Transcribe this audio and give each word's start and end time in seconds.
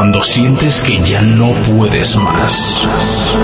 Cuando 0.00 0.22
sientes 0.22 0.80
que 0.80 0.98
ya 1.02 1.20
no 1.20 1.52
puedes 1.76 2.16
más 2.16 2.88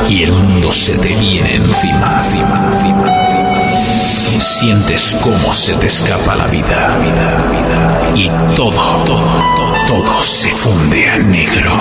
y 0.09 0.23
el 0.23 0.33
mundo 0.33 0.73
se 0.73 0.97
te 0.97 1.09
viene 1.09 1.57
encima, 1.57 2.23
encima, 2.25 2.71
encima, 2.73 3.07
encima. 3.13 4.41
Sientes 4.41 5.15
cómo 5.23 5.53
se 5.53 5.75
te 5.75 5.87
escapa 5.87 6.35
la 6.35 6.47
vida, 6.47 6.97
vida, 7.03 7.45
vida. 7.51 8.11
Y 8.15 8.55
todo, 8.55 8.71
todo, 9.05 9.43
todo, 9.55 10.03
todo 10.03 10.23
se 10.23 10.51
funde 10.51 11.11
a 11.11 11.19
negro. 11.19 11.73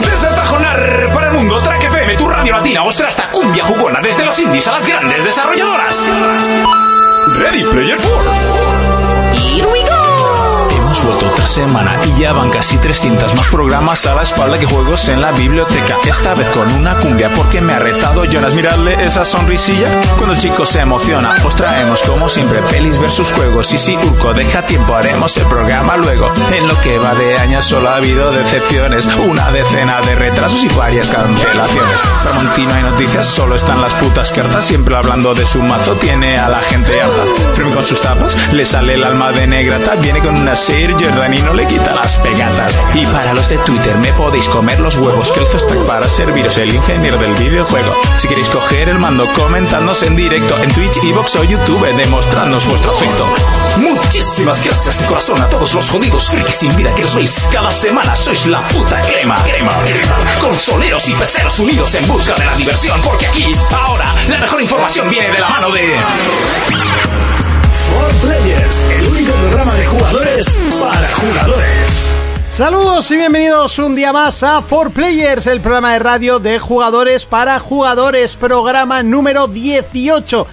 Desde 0.00 0.34
Tajonar 0.34 1.10
para 1.12 1.26
el 1.26 1.32
mundo, 1.34 1.60
Track 1.60 1.84
FM, 1.84 2.16
tu 2.16 2.28
radio 2.30 2.52
latina, 2.52 2.82
ostra 2.84 3.08
hasta 3.08 3.30
cumbia 3.30 3.64
jugona, 3.64 4.00
desde 4.00 4.24
los 4.24 4.38
indies 4.38 4.66
a 4.68 4.72
las 4.72 4.86
grandes 4.86 5.22
desarrolladoras. 5.22 6.00
Ready 7.36 7.62
Player 7.64 7.98
4. 7.98 8.72
Hemos 11.02 11.16
vuelto 11.16 11.34
otra 11.34 11.46
semana 11.48 11.96
y 12.04 12.20
ya 12.20 12.32
van 12.32 12.50
casi 12.50 12.78
300 12.78 13.34
más 13.34 13.48
programas 13.48 14.06
a 14.06 14.14
la 14.14 14.22
espalda 14.22 14.56
que 14.56 14.66
juegos 14.66 15.08
en 15.08 15.20
la 15.20 15.32
biblioteca. 15.32 15.96
Esta 16.04 16.32
vez 16.34 16.48
con 16.50 16.72
una 16.74 16.94
cumbia 16.96 17.28
porque 17.34 17.60
me 17.60 17.72
ha 17.72 17.80
retado 17.80 18.24
Jonas. 18.24 18.54
Mirarle 18.54 18.94
esa 19.04 19.24
sonrisilla 19.24 19.88
cuando 20.16 20.34
el 20.34 20.40
chico 20.40 20.64
se 20.64 20.80
emociona. 20.80 21.34
Os 21.44 21.56
traemos 21.56 22.02
como 22.02 22.28
siempre 22.28 22.60
pelis 22.70 22.98
versus 22.98 23.32
juegos. 23.32 23.72
Y 23.72 23.78
si 23.78 23.96
Urco 23.96 24.32
deja 24.32 24.62
tiempo, 24.62 24.94
haremos 24.94 25.36
el 25.38 25.46
programa 25.46 25.96
luego. 25.96 26.30
En 26.52 26.68
lo 26.68 26.80
que 26.80 26.98
va 26.98 27.14
de 27.14 27.36
años 27.36 27.64
solo 27.64 27.88
ha 27.88 27.96
habido 27.96 28.30
decepciones, 28.30 29.08
una 29.28 29.50
decena 29.50 30.00
de 30.02 30.14
retrasos 30.14 30.62
y 30.62 30.68
varias 30.68 31.10
cancelaciones. 31.10 32.00
Ramontino 32.24 32.74
hay 32.74 32.82
noticias, 32.82 33.26
solo 33.26 33.56
están 33.56 33.82
las 33.82 33.94
putas 33.94 34.30
cartas. 34.30 34.66
Siempre 34.66 34.94
hablando 34.94 35.34
de 35.34 35.46
su 35.46 35.60
mazo, 35.62 35.96
tiene 35.96 36.38
a 36.38 36.48
la 36.48 36.60
gente 36.60 37.00
harta. 37.00 37.24
Fermi 37.56 37.72
con 37.72 37.82
sus 37.82 38.00
tapas, 38.00 38.36
le 38.52 38.64
sale 38.64 38.94
el 38.94 39.02
alma 39.02 39.32
de 39.32 39.48
negrata. 39.48 39.96
Viene 39.96 40.20
con 40.20 40.36
una 40.36 40.54
Jordan 40.94 41.34
y 41.34 41.42
no 41.42 41.54
le 41.54 41.66
quita 41.66 41.94
las 41.94 42.16
pegatas. 42.18 42.78
Y 42.94 43.06
para 43.06 43.32
los 43.32 43.48
de 43.48 43.58
Twitter, 43.58 43.96
me 43.98 44.12
podéis 44.12 44.48
comer 44.48 44.80
los 44.80 44.96
huevos 44.96 45.30
que 45.32 45.40
el 45.40 45.46
Zostack 45.46 45.78
para 45.86 46.08
serviros 46.08 46.56
el 46.58 46.74
ingeniero 46.74 47.18
del 47.18 47.34
videojuego. 47.34 47.94
Si 48.18 48.28
queréis 48.28 48.48
coger 48.48 48.88
el 48.88 48.98
mando, 48.98 49.26
comentadnos 49.34 50.02
en 50.02 50.16
directo 50.16 50.56
en 50.62 50.72
Twitch, 50.72 50.98
Evox 51.04 51.36
o 51.36 51.44
YouTube, 51.44 51.86
demostrándonos 51.96 52.66
vuestro 52.66 52.92
afecto. 52.92 53.26
Muchísimas 53.78 54.62
gracias 54.64 54.98
de 54.98 55.06
corazón 55.06 55.40
a 55.40 55.48
todos 55.48 55.74
los 55.74 55.88
jodidos 55.90 56.28
frikis 56.28 56.56
sin 56.56 56.76
vida 56.76 56.94
que 56.94 57.04
os 57.04 57.14
veis 57.14 57.48
cada 57.52 57.70
semana. 57.70 58.14
Sois 58.16 58.46
la 58.46 58.66
puta 58.68 59.00
crema, 59.02 59.34
crema, 59.44 59.72
crema. 59.84 60.16
Consoleros 60.40 61.08
y 61.08 61.12
peceros 61.14 61.58
unidos 61.58 61.94
en 61.94 62.06
busca 62.08 62.34
de 62.34 62.44
la 62.44 62.54
diversión, 62.54 63.00
porque 63.02 63.26
aquí, 63.26 63.54
ahora, 63.74 64.12
la 64.28 64.38
mejor 64.38 64.62
información 64.62 65.08
viene 65.08 65.30
de 65.30 65.38
la 65.40 65.48
mano 65.48 65.70
de... 65.70 67.31
For 67.92 68.10
Players, 68.22 68.86
el 68.98 69.08
único 69.08 69.32
programa 69.32 69.74
de 69.74 69.86
jugadores 69.86 70.58
para 70.80 71.08
jugadores. 71.14 72.08
Saludos 72.48 73.10
y 73.10 73.16
bienvenidos 73.16 73.78
un 73.78 73.94
día 73.94 74.12
más 74.12 74.42
a 74.42 74.60
4Players, 74.60 75.46
el 75.50 75.60
programa 75.60 75.92
de 75.92 75.98
radio 75.98 76.38
de 76.38 76.58
jugadores 76.58 77.26
para 77.26 77.58
jugadores, 77.58 78.36
programa 78.36 79.02
número 79.02 79.46
18. 79.46 80.46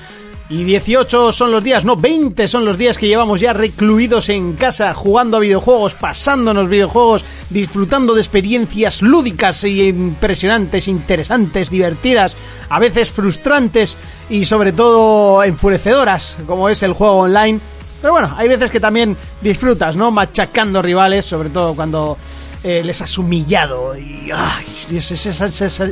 Y 0.51 0.63
18 0.63 1.31
son 1.31 1.51
los 1.51 1.63
días, 1.63 1.85
no, 1.85 1.95
20 1.95 2.47
son 2.47 2.65
los 2.65 2.75
días 2.75 2.97
que 2.97 3.07
llevamos 3.07 3.39
ya 3.39 3.53
recluidos 3.53 4.29
en 4.29 4.53
casa, 4.53 4.95
jugando 4.95 5.37
a 5.37 5.39
videojuegos, 5.39 5.93
pasándonos 5.93 6.67
videojuegos, 6.67 7.23
disfrutando 7.51 8.15
de 8.15 8.21
experiencias 8.21 9.03
lúdicas 9.03 9.63
y 9.63 9.83
impresionantes, 9.89 10.87
interesantes, 10.87 11.69
divertidas, 11.69 12.35
a 12.67 12.79
veces 12.79 13.11
frustrantes 13.11 13.95
y 14.27 14.45
sobre 14.45 14.71
todo 14.73 15.43
enfurecedoras, 15.43 16.37
como 16.47 16.67
es 16.67 16.81
el 16.81 16.93
juego 16.93 17.17
online. 17.19 17.59
Pero 18.01 18.13
bueno, 18.13 18.33
hay 18.35 18.47
veces 18.47 18.71
que 18.71 18.79
también 18.79 19.15
disfrutas, 19.41 19.95
¿no? 19.95 20.09
Machacando 20.09 20.81
rivales, 20.81 21.25
sobre 21.25 21.49
todo 21.51 21.75
cuando 21.75 22.17
eh, 22.63 22.81
les 22.83 22.99
has 23.03 23.15
humillado 23.19 23.95
y... 23.95 24.31
¡Ay! 24.33 24.65
Dios, 24.89 25.11
es 25.11 25.27
esa- 25.27 25.45
esa- 25.45 25.89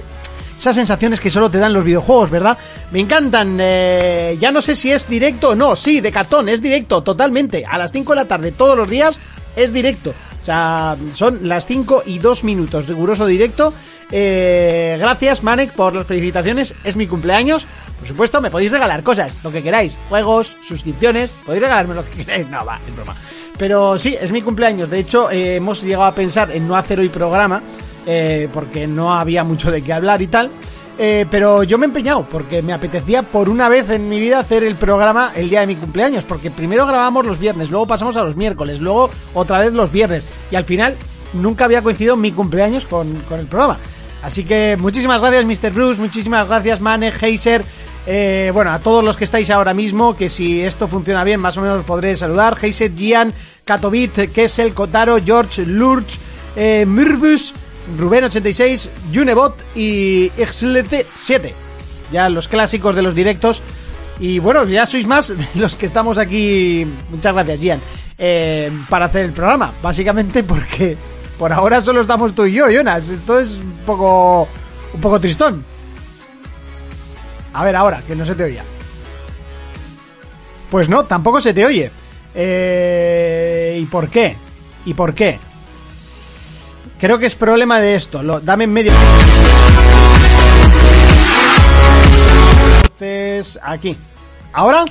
esas 0.58 0.76
sensaciones 0.76 1.20
que 1.20 1.30
solo 1.30 1.50
te 1.50 1.60
dan 1.60 1.74
los 1.74 1.84
videojuegos, 1.84 2.30
¿verdad? 2.30 2.58
Me 2.92 3.00
encantan. 3.00 3.58
eh, 3.60 4.38
ya 4.40 4.52
no 4.52 4.62
sé 4.62 4.76
si 4.76 4.92
es 4.92 5.08
directo 5.08 5.50
o 5.50 5.56
no. 5.56 5.76
Sí, 5.76 6.02
de 6.02 6.12
cartón, 6.12 6.50
es 6.50 6.62
directo, 6.62 7.04
totalmente. 7.04 7.66
A 7.66 7.78
las 7.78 7.92
5 7.92 8.14
de 8.14 8.16
la 8.16 8.26
tarde, 8.26 8.52
todos 8.52 8.78
los 8.78 8.90
días, 8.90 9.20
es 9.56 9.72
directo. 9.74 10.14
O 10.42 10.46
sea, 10.46 10.96
son 11.14 11.48
las 11.48 11.66
5 11.66 12.04
y 12.06 12.20
2 12.20 12.44
minutos, 12.44 12.88
riguroso 12.88 13.26
directo. 13.26 13.74
Eh, 14.12 14.96
gracias, 15.00 15.44
Manek, 15.44 15.72
por 15.72 15.94
las 15.94 16.08
felicitaciones. 16.08 16.74
Es 16.84 16.96
mi 16.96 17.08
cumpleaños. 17.08 17.68
Por 18.00 18.08
supuesto, 18.08 18.40
me 18.42 18.52
podéis 18.52 18.72
regalar 18.72 19.04
cosas, 19.04 19.34
lo 19.44 19.52
que 19.52 19.62
queráis. 19.62 19.98
Juegos, 20.10 20.56
suscripciones, 20.66 21.32
podéis 21.46 21.64
regalarme 21.64 21.96
lo 21.96 22.06
que 22.06 22.24
queráis. 22.24 22.48
No, 22.50 22.64
va, 22.64 22.80
es 22.88 22.96
broma. 22.96 23.16
Pero 23.58 23.98
sí, 23.98 24.16
es 24.20 24.32
mi 24.32 24.42
cumpleaños. 24.42 24.90
De 24.90 25.00
hecho, 25.00 25.30
eh, 25.32 25.56
hemos 25.56 25.82
llegado 25.82 26.06
a 26.06 26.16
pensar 26.16 26.52
en 26.52 26.68
no 26.68 26.78
hacer 26.78 27.00
hoy 27.00 27.10
programa 27.10 27.62
eh, 28.08 28.48
porque 28.54 28.88
no 28.88 29.14
había 29.14 29.44
mucho 29.44 29.70
de 29.70 29.84
qué 29.84 29.94
hablar 29.94 30.22
y 30.22 30.28
tal. 30.28 30.50
Eh, 31.00 31.28
pero 31.30 31.62
yo 31.62 31.78
me 31.78 31.86
he 31.86 31.90
empeñado 31.90 32.26
porque 32.32 32.64
me 32.64 32.74
apetecía 32.74 33.22
por 33.22 33.50
una 33.50 33.70
vez 33.70 33.92
en 33.92 34.10
mi 34.10 34.20
vida 34.20 34.40
hacer 34.40 34.64
el 34.64 34.74
programa 34.76 35.32
el 35.36 35.48
día 35.50 35.60
de 35.60 35.68
mi 35.68 35.76
cumpleaños. 35.76 36.24
Porque 36.24 36.50
primero 36.50 36.88
grabamos 36.88 37.26
los 37.26 37.38
viernes, 37.38 37.70
luego 37.70 37.86
pasamos 37.86 38.16
a 38.16 38.24
los 38.24 38.36
miércoles, 38.36 38.80
luego 38.80 39.12
otra 39.34 39.60
vez 39.60 39.74
los 39.74 39.92
viernes. 39.92 40.26
Y 40.50 40.56
al 40.56 40.66
final 40.66 40.96
nunca 41.34 41.66
había 41.66 41.84
coincidido 41.84 42.16
mi 42.16 42.32
cumpleaños 42.32 42.86
con, 42.86 43.14
con 43.30 43.40
el 43.40 43.46
programa. 43.46 43.78
Así 44.24 44.44
que 44.44 44.78
muchísimas 44.80 45.22
gracias, 45.22 45.46
Mr. 45.46 45.72
Bruce. 45.72 46.02
Muchísimas 46.02 46.48
gracias, 46.48 46.82
Mane, 46.82 47.12
Heiser. 47.22 47.64
Eh, 48.10 48.52
bueno, 48.54 48.72
a 48.72 48.80
todos 48.80 49.04
los 49.04 49.18
que 49.18 49.26
estáis 49.26 49.50
ahora 49.50 49.74
mismo, 49.74 50.16
que 50.16 50.30
si 50.30 50.62
esto 50.62 50.88
funciona 50.88 51.26
bien, 51.26 51.42
más 51.42 51.58
o 51.58 51.62
menos 51.62 51.80
os 51.80 51.86
podré 51.86 52.16
saludar. 52.16 52.58
Heiser, 52.60 52.96
Gian, 52.96 53.34
Katovit, 53.66 54.32
Kessel, 54.32 54.74
Kotaro, 54.74 55.18
George, 55.24 55.66
Lurch, 55.66 56.18
eh, 56.56 56.86
Mirbus, 56.88 57.54
Rubén86, 57.98 58.90
Junebot 59.14 59.56
y 59.76 60.30
XLT7. 60.32 61.52
Ya 62.12 62.30
los 62.30 62.48
clásicos 62.48 62.96
de 62.96 63.02
los 63.02 63.16
directos. 63.16 63.62
Y 64.20 64.40
bueno, 64.40 64.64
ya 64.66 64.86
sois 64.86 65.06
más 65.06 65.30
de 65.38 65.48
los 65.56 65.76
que 65.76 65.86
estamos 65.86 66.18
aquí. 66.18 66.86
Muchas 67.10 67.34
gracias, 67.34 67.60
Gian. 67.60 67.80
eh, 68.18 68.72
para 68.90 69.06
hacer 69.06 69.26
el 69.26 69.32
programa. 69.32 69.74
Básicamente 69.82 70.44
porque 70.44 70.98
por 71.38 71.54
ahora 71.54 71.82
solo 71.82 72.02
estamos 72.02 72.34
tú 72.34 72.46
y 72.46 72.54
yo, 72.54 72.70
Jonas. 72.70 73.10
Esto 73.10 73.40
es 73.40 73.56
un 73.58 73.74
poco. 73.86 74.48
un 74.94 75.02
poco 75.02 75.20
tristón. 75.20 75.64
A 77.54 77.64
ver, 77.64 77.76
ahora, 77.76 78.02
que 78.08 78.16
no 78.16 78.26
se 78.26 78.36
te 78.36 78.44
oía. 78.44 78.64
Pues 80.70 80.90
no, 80.90 81.06
tampoco 81.06 81.40
se 81.40 81.54
te 81.54 81.66
oye. 81.66 81.90
Eh, 82.36 83.80
¿Y 83.82 83.86
por 83.86 84.10
qué? 84.10 84.36
¿Y 84.86 84.94
por 84.94 85.14
qué? 85.16 85.40
Creo 87.00 87.20
que 87.20 87.28
es 87.28 87.36
problema 87.36 87.80
de 87.80 87.96
esto. 87.96 88.24
Lo, 88.24 88.40
dame 88.40 88.64
en 88.64 88.74
medio. 88.74 88.92
Entonces, 92.84 93.60
aquí. 93.62 93.96
¿Ahora? 94.54 94.86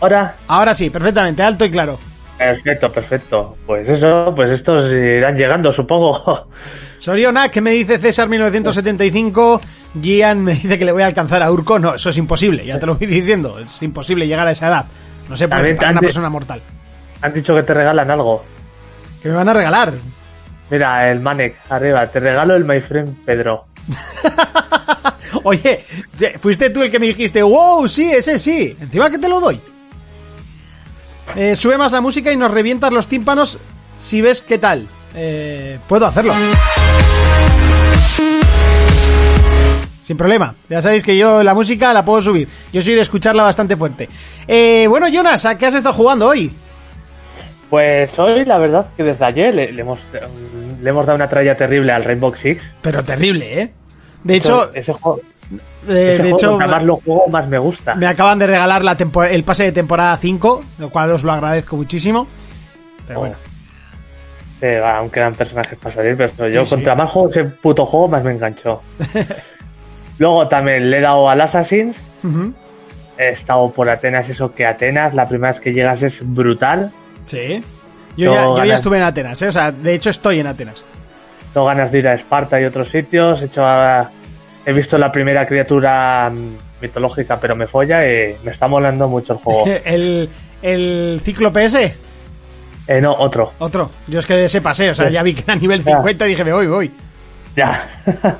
Ahora, 0.00 0.36
Ahora 0.46 0.74
sí, 0.74 0.90
perfectamente, 0.90 1.42
alto 1.42 1.64
y 1.64 1.70
claro. 1.70 1.98
perfecto, 2.38 2.90
perfecto. 2.90 3.56
Pues 3.66 3.88
eso, 3.88 4.32
pues 4.34 4.50
estos 4.50 4.90
irán 4.92 5.36
llegando, 5.36 5.70
supongo. 5.70 6.48
Soriona, 6.98 7.50
¿qué 7.50 7.60
me 7.60 7.72
dice 7.72 7.98
César 7.98 8.28
1975? 8.28 9.60
Gian 10.00 10.42
me 10.42 10.52
dice 10.54 10.78
que 10.78 10.84
le 10.84 10.92
voy 10.92 11.02
a 11.02 11.06
alcanzar 11.06 11.42
a 11.42 11.50
Urco. 11.50 11.78
No, 11.78 11.94
eso 11.94 12.10
es 12.10 12.16
imposible, 12.16 12.64
ya 12.64 12.78
te 12.78 12.86
lo 12.86 12.94
voy 12.94 13.06
diciendo. 13.06 13.58
Es 13.58 13.82
imposible 13.82 14.26
llegar 14.26 14.46
a 14.46 14.52
esa 14.52 14.68
edad. 14.68 14.86
No 15.28 15.36
sé, 15.36 15.48
para 15.48 15.90
una 15.90 16.00
persona 16.00 16.30
mortal. 16.30 16.62
Han 17.20 17.34
dicho 17.34 17.54
que 17.54 17.62
te 17.62 17.74
regalan 17.74 18.10
algo. 18.10 18.44
Que 19.22 19.28
me 19.28 19.34
van 19.34 19.48
a 19.48 19.52
regalar. 19.52 19.92
Mira, 20.70 21.10
el 21.10 21.20
Manek, 21.20 21.56
arriba, 21.70 22.06
te 22.06 22.20
regalo 22.20 22.54
el 22.54 22.64
My 22.64 22.80
Friend 22.80 23.16
Pedro. 23.24 23.66
Oye, 25.44 25.84
ye- 26.18 26.38
fuiste 26.38 26.70
tú 26.70 26.82
el 26.82 26.90
que 26.90 26.98
me 26.98 27.06
dijiste, 27.06 27.42
wow, 27.42 27.86
sí, 27.88 28.10
ese 28.10 28.38
sí. 28.38 28.76
Encima 28.80 29.08
que 29.10 29.18
te 29.18 29.28
lo 29.28 29.40
doy. 29.40 29.60
Eh, 31.36 31.56
sube 31.56 31.76
más 31.78 31.92
la 31.92 32.00
música 32.00 32.32
y 32.32 32.36
nos 32.36 32.50
revientas 32.50 32.92
los 32.92 33.06
tímpanos 33.08 33.58
si 34.02 34.20
ves 34.20 34.40
qué 34.42 34.58
tal. 34.58 34.86
Eh, 35.14 35.78
puedo 35.88 36.06
hacerlo. 36.06 36.34
Sin 40.02 40.16
problema. 40.16 40.54
Ya 40.70 40.80
sabéis 40.80 41.02
que 41.04 41.16
yo 41.18 41.42
la 41.42 41.52
música 41.54 41.92
la 41.92 42.04
puedo 42.04 42.22
subir. 42.22 42.48
Yo 42.72 42.80
soy 42.80 42.94
de 42.94 43.02
escucharla 43.02 43.42
bastante 43.42 43.76
fuerte. 43.76 44.08
Eh, 44.46 44.86
bueno, 44.88 45.06
Jonas, 45.08 45.44
¿a 45.44 45.58
qué 45.58 45.66
has 45.66 45.74
estado 45.74 45.94
jugando 45.94 46.26
hoy? 46.28 46.50
Pues 47.70 48.18
hoy, 48.18 48.44
la 48.44 48.58
verdad, 48.58 48.86
que 48.96 49.02
desde 49.04 49.24
ayer 49.24 49.54
le, 49.54 49.72
le 49.72 49.82
hemos, 49.82 50.00
le 50.82 50.90
hemos 50.90 51.06
dado 51.06 51.16
una 51.16 51.28
tralla 51.28 51.56
terrible 51.56 51.92
al 51.92 52.04
Rainbow 52.04 52.34
Six. 52.34 52.72
Pero 52.82 53.04
terrible, 53.04 53.62
¿eh? 53.62 53.72
De 54.24 54.36
hecho, 54.36 54.72
ese 54.74 54.92
juego, 54.92 55.20
eh, 55.88 56.10
ese 56.12 56.22
de 56.22 56.30
juego, 56.30 56.36
hecho 56.36 56.56
cuanto 56.56 56.68
más 56.72 56.82
lo 56.82 56.96
juego, 56.96 57.28
más 57.28 57.48
me 57.48 57.58
gusta. 57.58 57.94
me 57.94 58.06
acaban 58.06 58.38
de 58.38 58.46
regalar 58.46 58.84
la 58.84 58.96
el 59.30 59.44
pase 59.44 59.64
de 59.64 59.72
temporada 59.72 60.16
5, 60.16 60.64
lo 60.78 60.90
cual 60.90 61.10
os 61.10 61.22
lo 61.22 61.32
agradezco 61.32 61.76
muchísimo. 61.76 62.26
Pero 63.06 63.20
bueno. 63.20 63.36
Eh, 64.60 64.82
aún 64.84 65.08
quedan 65.08 65.34
personajes 65.34 65.78
para 65.78 65.94
salir, 65.94 66.16
pero 66.16 66.48
yo 66.48 66.64
Sí, 66.64 66.74
contra 66.74 66.96
más 66.96 67.10
juego 67.10 67.30
ese 67.30 67.44
puto 67.44 67.86
juego, 67.86 68.08
más 68.08 68.24
me 68.24 68.32
enganchó. 68.32 68.82
Luego 70.18 70.48
también 70.48 70.90
le 70.90 70.98
he 70.98 71.00
dado 71.00 71.30
al 71.30 71.40
Assassin's. 71.40 71.96
He 73.16 73.28
estado 73.28 73.70
por 73.70 73.88
Atenas, 73.88 74.28
eso 74.28 74.52
que 74.52 74.66
Atenas, 74.66 75.14
la 75.14 75.28
primera 75.28 75.52
vez 75.52 75.60
que 75.60 75.72
llegas 75.72 76.02
es 76.02 76.20
brutal. 76.24 76.92
Sí. 77.28 77.62
Yo, 78.16 78.56
ya, 78.56 78.64
yo 78.64 78.74
estuve 78.74 78.96
en 78.96 79.04
Atenas, 79.04 79.40
¿eh? 79.42 79.48
O 79.48 79.52
sea, 79.52 79.70
de 79.70 79.94
hecho 79.94 80.10
estoy 80.10 80.40
en 80.40 80.48
Atenas. 80.48 80.82
Tengo 81.54 81.66
ganas 81.66 81.92
de 81.92 81.98
ir 82.00 82.08
a 82.08 82.14
Esparta 82.14 82.60
y 82.60 82.64
otros 82.64 82.88
sitios. 82.88 83.40
He, 83.42 83.44
hecho 83.46 83.64
a- 83.64 84.10
he 84.66 84.72
visto 84.72 84.98
la 84.98 85.12
primera 85.12 85.46
criatura 85.46 86.28
mm, 86.32 86.82
mitológica, 86.82 87.38
pero 87.38 87.54
me 87.54 87.66
folla 87.68 88.04
y 88.04 88.34
me 88.42 88.50
está 88.50 88.66
molando 88.66 89.06
mucho 89.08 89.34
el 89.34 89.38
juego. 89.38 89.64
El, 89.84 90.28
el 90.62 91.20
cíclope 91.22 91.64
ese, 91.64 91.94
Eh, 92.88 93.00
no, 93.00 93.12
otro. 93.14 93.52
otro. 93.58 93.90
Yo 94.08 94.18
es 94.18 94.26
que 94.26 94.34
de 94.34 94.46
ese 94.46 94.60
pasé, 94.60 94.90
o 94.90 94.94
sea, 94.94 95.06
Sí. 95.06 95.12
ya 95.12 95.22
vi 95.22 95.34
que 95.34 95.42
era 95.42 95.54
nivel 95.54 95.84
Ya. 95.84 95.96
50 95.96 96.26
y 96.26 96.30
dije, 96.30 96.42
me 96.44 96.52
voy, 96.52 96.66
voy. 96.66 96.90
Ya. 97.54 97.88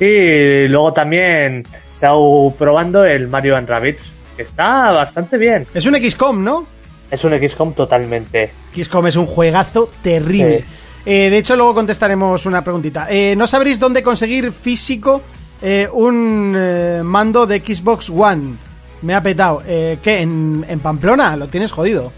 y 0.00 0.66
luego 0.68 0.92
también 0.92 1.62
he 1.66 1.94
estado 1.94 2.52
probando 2.58 3.04
el 3.04 3.28
Mario 3.28 3.56
and 3.56 3.68
Rabbids, 3.68 4.08
que 4.36 4.42
está 4.42 4.90
bastante 4.92 5.38
bien. 5.38 5.66
Es 5.74 5.86
un 5.86 5.94
XCOM, 5.96 6.42
¿no? 6.42 6.66
Es 7.10 7.24
un 7.24 7.32
XCOM 7.38 7.72
totalmente. 7.74 8.50
XCOM 8.74 9.06
es 9.06 9.16
un 9.16 9.26
juegazo 9.26 9.90
terrible. 10.02 10.60
Sí. 10.60 10.64
Eh, 11.06 11.30
de 11.30 11.38
hecho, 11.38 11.54
luego 11.54 11.74
contestaremos 11.74 12.46
una 12.46 12.62
preguntita. 12.62 13.06
Eh, 13.08 13.34
¿No 13.36 13.46
sabréis 13.46 13.78
dónde 13.78 14.02
conseguir 14.02 14.50
físico 14.52 15.22
eh, 15.62 15.88
un 15.92 16.54
eh, 16.56 17.00
mando 17.04 17.46
de 17.46 17.60
Xbox 17.60 18.10
One? 18.10 18.54
Me 19.02 19.14
ha 19.14 19.20
petado. 19.20 19.62
Eh, 19.66 19.98
¿Qué? 20.02 20.20
¿En, 20.22 20.64
en 20.68 20.80
Pamplona? 20.80 21.36
Lo 21.36 21.46
tienes 21.46 21.70
jodido. 21.70 22.10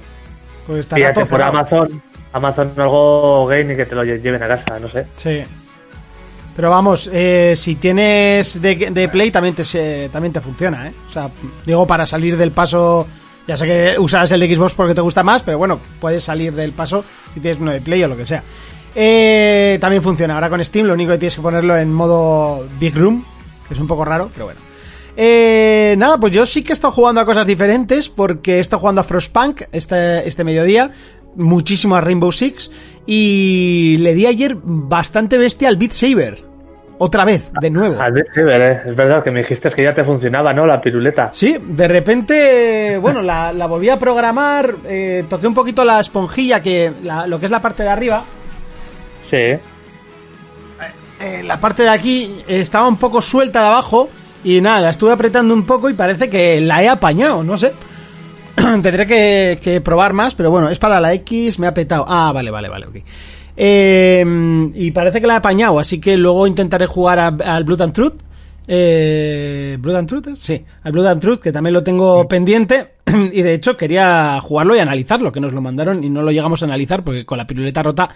Pues 0.67 0.81
estará 0.81 1.13
Fíjate, 1.13 1.27
por. 1.31 1.43
Amazon, 1.43 2.03
Amazon 2.33 2.73
algo 2.79 3.47
game 3.47 3.75
y 3.75 3.77
que 3.77 3.85
te 3.85 3.95
lo 3.95 4.05
lle- 4.05 4.23
lleven 4.23 4.43
a 4.43 4.49
casa, 4.49 4.79
no 4.81 4.89
sé. 4.89 5.07
Sí. 5.17 5.43
Pero 6.57 6.71
vamos, 6.71 7.11
si 7.55 7.75
tienes 7.77 8.61
de, 8.61 8.75
de 8.91 9.09
Play 9.09 9.31
también 9.31 9.55
te, 9.55 10.09
también 10.09 10.33
te 10.33 10.41
funciona, 10.41 10.89
¿eh? 10.89 10.93
O 11.09 11.13
sea, 11.13 11.29
digo, 11.65 11.87
para 11.87 12.05
salir 12.07 12.37
del 12.37 12.51
paso... 12.53 13.07
Ya 13.49 13.57
sé 13.57 13.67
que 13.67 13.97
usas 13.99 14.31
el 14.31 14.41
de 14.41 14.55
Xbox 14.55 14.75
porque 14.75 14.95
te 14.95 15.01
gusta 15.01 15.23
más, 15.23 15.43
pero 15.43 15.57
bueno, 15.57 15.81
puedes 16.01 16.23
salir 16.23 16.53
del 16.53 16.73
paso 16.73 17.03
si 17.33 17.41
tienes 17.41 17.59
uno 17.59 17.73
de 17.73 17.81
Play 17.81 18.05
o 18.05 18.09
lo 18.09 18.17
que 18.17 18.27
sea. 18.27 18.43
Eh, 18.95 19.79
también 19.81 20.03
funciona 20.03 20.35
ahora 20.35 20.51
con 20.51 20.63
Steam, 20.63 20.87
lo 20.87 20.93
único 20.93 21.13
que 21.13 21.19
tienes 21.19 21.37
que 21.37 21.41
ponerlo 21.41 21.75
en 21.75 21.91
modo 21.91 22.67
Big 22.79 22.95
Room, 22.95 23.25
que 23.67 23.73
es 23.73 23.81
un 23.81 23.87
poco 23.87 24.05
raro, 24.05 24.31
pero 24.35 24.45
bueno. 24.45 24.61
Eh, 25.17 25.95
nada, 25.97 26.21
pues 26.21 26.35
yo 26.35 26.45
sí 26.45 26.63
que 26.63 26.71
he 26.71 26.75
estado 26.75 26.93
jugando 26.93 27.23
a 27.23 27.25
cosas 27.25 27.47
diferentes 27.47 28.11
porque 28.11 28.57
he 28.57 28.61
estado 28.61 28.81
jugando 28.81 29.01
a 29.01 29.05
Frostpunk 29.05 29.63
este, 29.73 30.29
este 30.29 30.45
mediodía, 30.45 30.93
muchísimo 31.35 31.97
a 31.97 32.03
Rainbow 32.03 32.31
Six 32.31 32.71
y 33.07 33.97
le 34.01 34.15
di 34.15 34.27
ayer 34.27 34.59
bastante 34.63 35.39
bestia 35.39 35.69
al 35.69 35.79
Beat 35.79 35.93
Saber. 35.93 36.48
Otra 37.01 37.25
vez, 37.25 37.49
de 37.61 37.71
nuevo. 37.71 38.01
Al 38.01 38.25
Saber, 38.35 38.61
eh. 38.61 38.81
es 38.87 38.97
verdad 38.97 39.23
que 39.23 39.31
me 39.31 39.39
dijiste 39.41 39.71
que 39.71 39.85
ya 39.85 39.95
te 39.95 40.03
funcionaba, 40.03 40.53
¿no? 40.53 40.67
La 40.67 40.81
piruleta. 40.81 41.31
Sí, 41.33 41.57
de 41.63 41.87
repente, 41.87 42.99
bueno, 42.99 43.23
la, 43.23 43.53
la 43.53 43.67
volví 43.67 43.89
a 43.89 43.97
programar, 43.99 44.75
eh, 44.85 45.25
toqué 45.31 45.47
un 45.47 45.55
poquito 45.55 45.85
la 45.85 46.01
esponjilla, 46.01 46.61
que 46.61 46.93
la- 47.05 47.27
lo 47.29 47.39
que 47.39 47.47
es 47.47 47.53
la 47.53 47.63
parte 47.63 47.85
de 47.85 47.89
arriba, 47.89 48.25
Sí. 49.23 49.37
eh, 51.21 51.43
la 51.45 51.59
parte 51.61 51.83
de 51.83 51.89
aquí 51.91 52.43
estaba 52.49 52.89
un 52.89 52.97
poco 52.97 53.21
suelta 53.21 53.61
de 53.63 53.67
abajo 53.69 54.09
y 54.45 54.61
nada, 54.61 54.81
la 54.81 54.91
estuve 54.91 55.13
apretando 55.13 55.53
un 55.55 55.65
poco 55.67 55.89
y 55.91 55.95
parece 55.95 56.29
que 56.31 56.61
la 56.61 56.83
he 56.83 56.89
apañado, 56.89 57.43
no 57.45 57.57
sé. 57.59 57.73
Tendré 58.57 59.07
que, 59.07 59.59
que 59.63 59.81
probar 59.81 60.13
más, 60.13 60.35
pero 60.35 60.51
bueno, 60.51 60.69
es 60.69 60.79
para 60.79 61.01
la 61.01 61.13
X, 61.15 61.59
me 61.61 61.67
ha 61.69 61.75
petado. 61.75 62.05
Ah, 62.09 62.33
vale, 62.33 62.51
vale, 62.51 62.69
vale, 62.69 62.87
ok. 62.87 62.97
Eh, 63.61 64.25
y 64.75 64.93
parece 64.93 65.21
que 65.21 65.27
la 65.27 65.35
he 65.35 65.37
apañado, 65.39 65.81
así 65.81 66.01
que 66.01 66.17
luego 66.17 66.47
intentaré 66.47 66.87
jugar 66.87 67.19
al 67.19 67.65
Blood 67.65 67.83
and 67.83 67.93
Truth. 67.93 68.15
Eh, 68.69 69.77
¿Blood 69.81 69.97
and 69.97 70.09
Truth? 70.09 70.37
Sí, 70.37 70.65
al 70.85 70.93
Blood 70.93 71.07
and 71.07 71.21
Truth, 71.21 71.41
que 71.41 71.51
también 71.51 71.75
lo 71.75 71.83
tengo 71.83 72.29
pendiente. 72.29 72.93
Y 73.33 73.43
de 73.43 73.55
hecho 73.55 73.77
quería 73.77 74.39
jugarlo 74.41 74.77
y 74.77 74.79
analizarlo, 74.79 75.33
que 75.33 75.41
nos 75.41 75.53
lo 75.53 75.61
mandaron 75.61 76.05
y 76.05 76.11
no 76.11 76.23
lo 76.23 76.31
llegamos 76.31 76.63
a 76.63 76.67
analizar 76.67 77.03
porque 77.03 77.27
con 77.27 77.39
la 77.39 77.47
piruleta 77.47 77.83
rota 77.83 78.11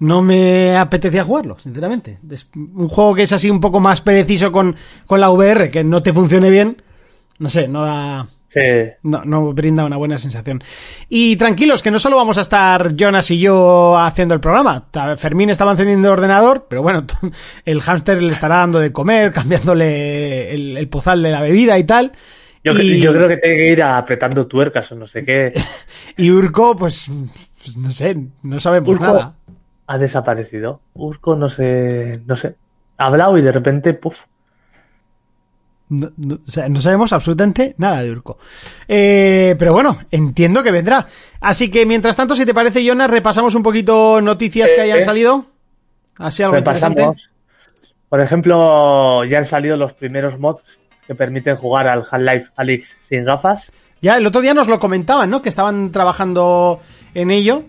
no 0.00 0.22
me 0.22 0.76
apetecía 0.76 1.22
jugarlo, 1.22 1.56
sinceramente. 1.62 2.18
Es 2.28 2.48
un 2.56 2.88
juego 2.88 3.14
que 3.14 3.22
es 3.22 3.32
así 3.32 3.48
un 3.48 3.60
poco 3.60 3.78
más 3.78 4.00
preciso 4.00 4.50
con, 4.50 4.74
con 5.06 5.20
la 5.20 5.30
VR, 5.30 5.70
que 5.70 5.84
no 5.84 6.02
te 6.02 6.12
funcione 6.12 6.50
bien. 6.50 6.82
No 7.38 7.48
sé, 7.48 7.68
no 7.68 7.82
da. 7.82 8.26
Sí. 8.52 8.60
No, 9.04 9.22
no 9.24 9.52
brinda 9.52 9.84
una 9.84 9.96
buena 9.96 10.18
sensación. 10.18 10.60
Y 11.08 11.36
tranquilos, 11.36 11.84
que 11.84 11.92
no 11.92 12.00
solo 12.00 12.16
vamos 12.16 12.36
a 12.36 12.40
estar 12.40 12.96
Jonas 12.96 13.30
y 13.30 13.38
yo 13.38 13.96
haciendo 13.96 14.34
el 14.34 14.40
programa. 14.40 14.88
Fermín 15.16 15.50
estaba 15.50 15.70
encendiendo 15.70 16.08
el 16.08 16.12
ordenador, 16.14 16.66
pero 16.68 16.82
bueno, 16.82 17.06
el 17.64 17.80
hámster 17.80 18.20
le 18.20 18.32
estará 18.32 18.56
dando 18.56 18.80
de 18.80 18.92
comer, 18.92 19.30
cambiándole 19.32 20.52
el, 20.52 20.76
el 20.76 20.88
pozal 20.88 21.22
de 21.22 21.30
la 21.30 21.40
bebida 21.40 21.78
y 21.78 21.84
tal. 21.84 22.12
Yo, 22.64 22.72
y, 22.72 23.00
yo 23.00 23.12
creo 23.12 23.28
que 23.28 23.36
tiene 23.36 23.56
que 23.56 23.70
ir 23.70 23.82
apretando 23.82 24.46
tuercas 24.46 24.90
o 24.92 24.96
no 24.96 25.06
sé 25.06 25.24
qué. 25.24 25.54
y 26.16 26.30
Urco, 26.30 26.76
pues, 26.76 27.08
pues 27.62 27.76
no 27.76 27.90
sé, 27.90 28.16
no 28.42 28.58
sabemos 28.58 28.88
Urco 28.88 29.04
nada. 29.04 29.34
ha 29.86 29.98
desaparecido. 29.98 30.80
Urco 30.94 31.36
no 31.36 31.48
sé, 31.48 32.20
no 32.26 32.34
sé. 32.34 32.56
Ha 32.98 33.06
hablado 33.06 33.38
y 33.38 33.42
de 33.42 33.52
repente, 33.52 33.94
puf. 33.94 34.24
No, 35.90 36.10
no- 36.16 36.38
o 36.46 36.50
sea, 36.50 36.68
no 36.68 36.80
sabemos 36.80 37.12
absolutamente 37.12 37.74
nada 37.78 38.02
de 38.02 38.10
Urco. 38.12 38.38
Eh, 38.88 39.54
pero 39.58 39.72
bueno, 39.74 39.98
entiendo 40.10 40.62
que 40.62 40.70
vendrá. 40.70 41.06
Así 41.40 41.70
que 41.70 41.84
mientras 41.84 42.16
tanto, 42.16 42.34
si 42.34 42.46
te 42.46 42.54
parece, 42.54 42.84
Jonas, 42.84 43.10
repasamos 43.10 43.54
un 43.54 43.62
poquito 43.62 44.20
noticias 44.20 44.70
que 44.70 44.76
Eh, 44.78 44.82
hayan 44.82 44.98
eh. 45.00 45.02
salido. 45.02 45.46
Así 46.16 46.42
algo 46.42 46.56
interesante. 46.56 47.02
Repasamos. 47.02 47.30
Por 48.08 48.20
ejemplo, 48.20 49.24
ya 49.24 49.38
han 49.38 49.44
salido 49.44 49.76
los 49.76 49.92
primeros 49.92 50.38
mods 50.38 50.64
que 51.06 51.14
permiten 51.14 51.56
jugar 51.56 51.88
al 51.88 52.00
Half-Life 52.08 52.50
Alyx 52.56 52.96
sin 53.08 53.24
gafas. 53.24 53.70
Ya 54.00 54.16
el 54.16 54.26
otro 54.26 54.40
día 54.40 54.54
nos 54.54 54.68
lo 54.68 54.78
comentaban, 54.78 55.28
¿no? 55.30 55.42
Que 55.42 55.48
estaban 55.48 55.92
trabajando 55.92 56.80
en 57.14 57.30
ello 57.30 57.64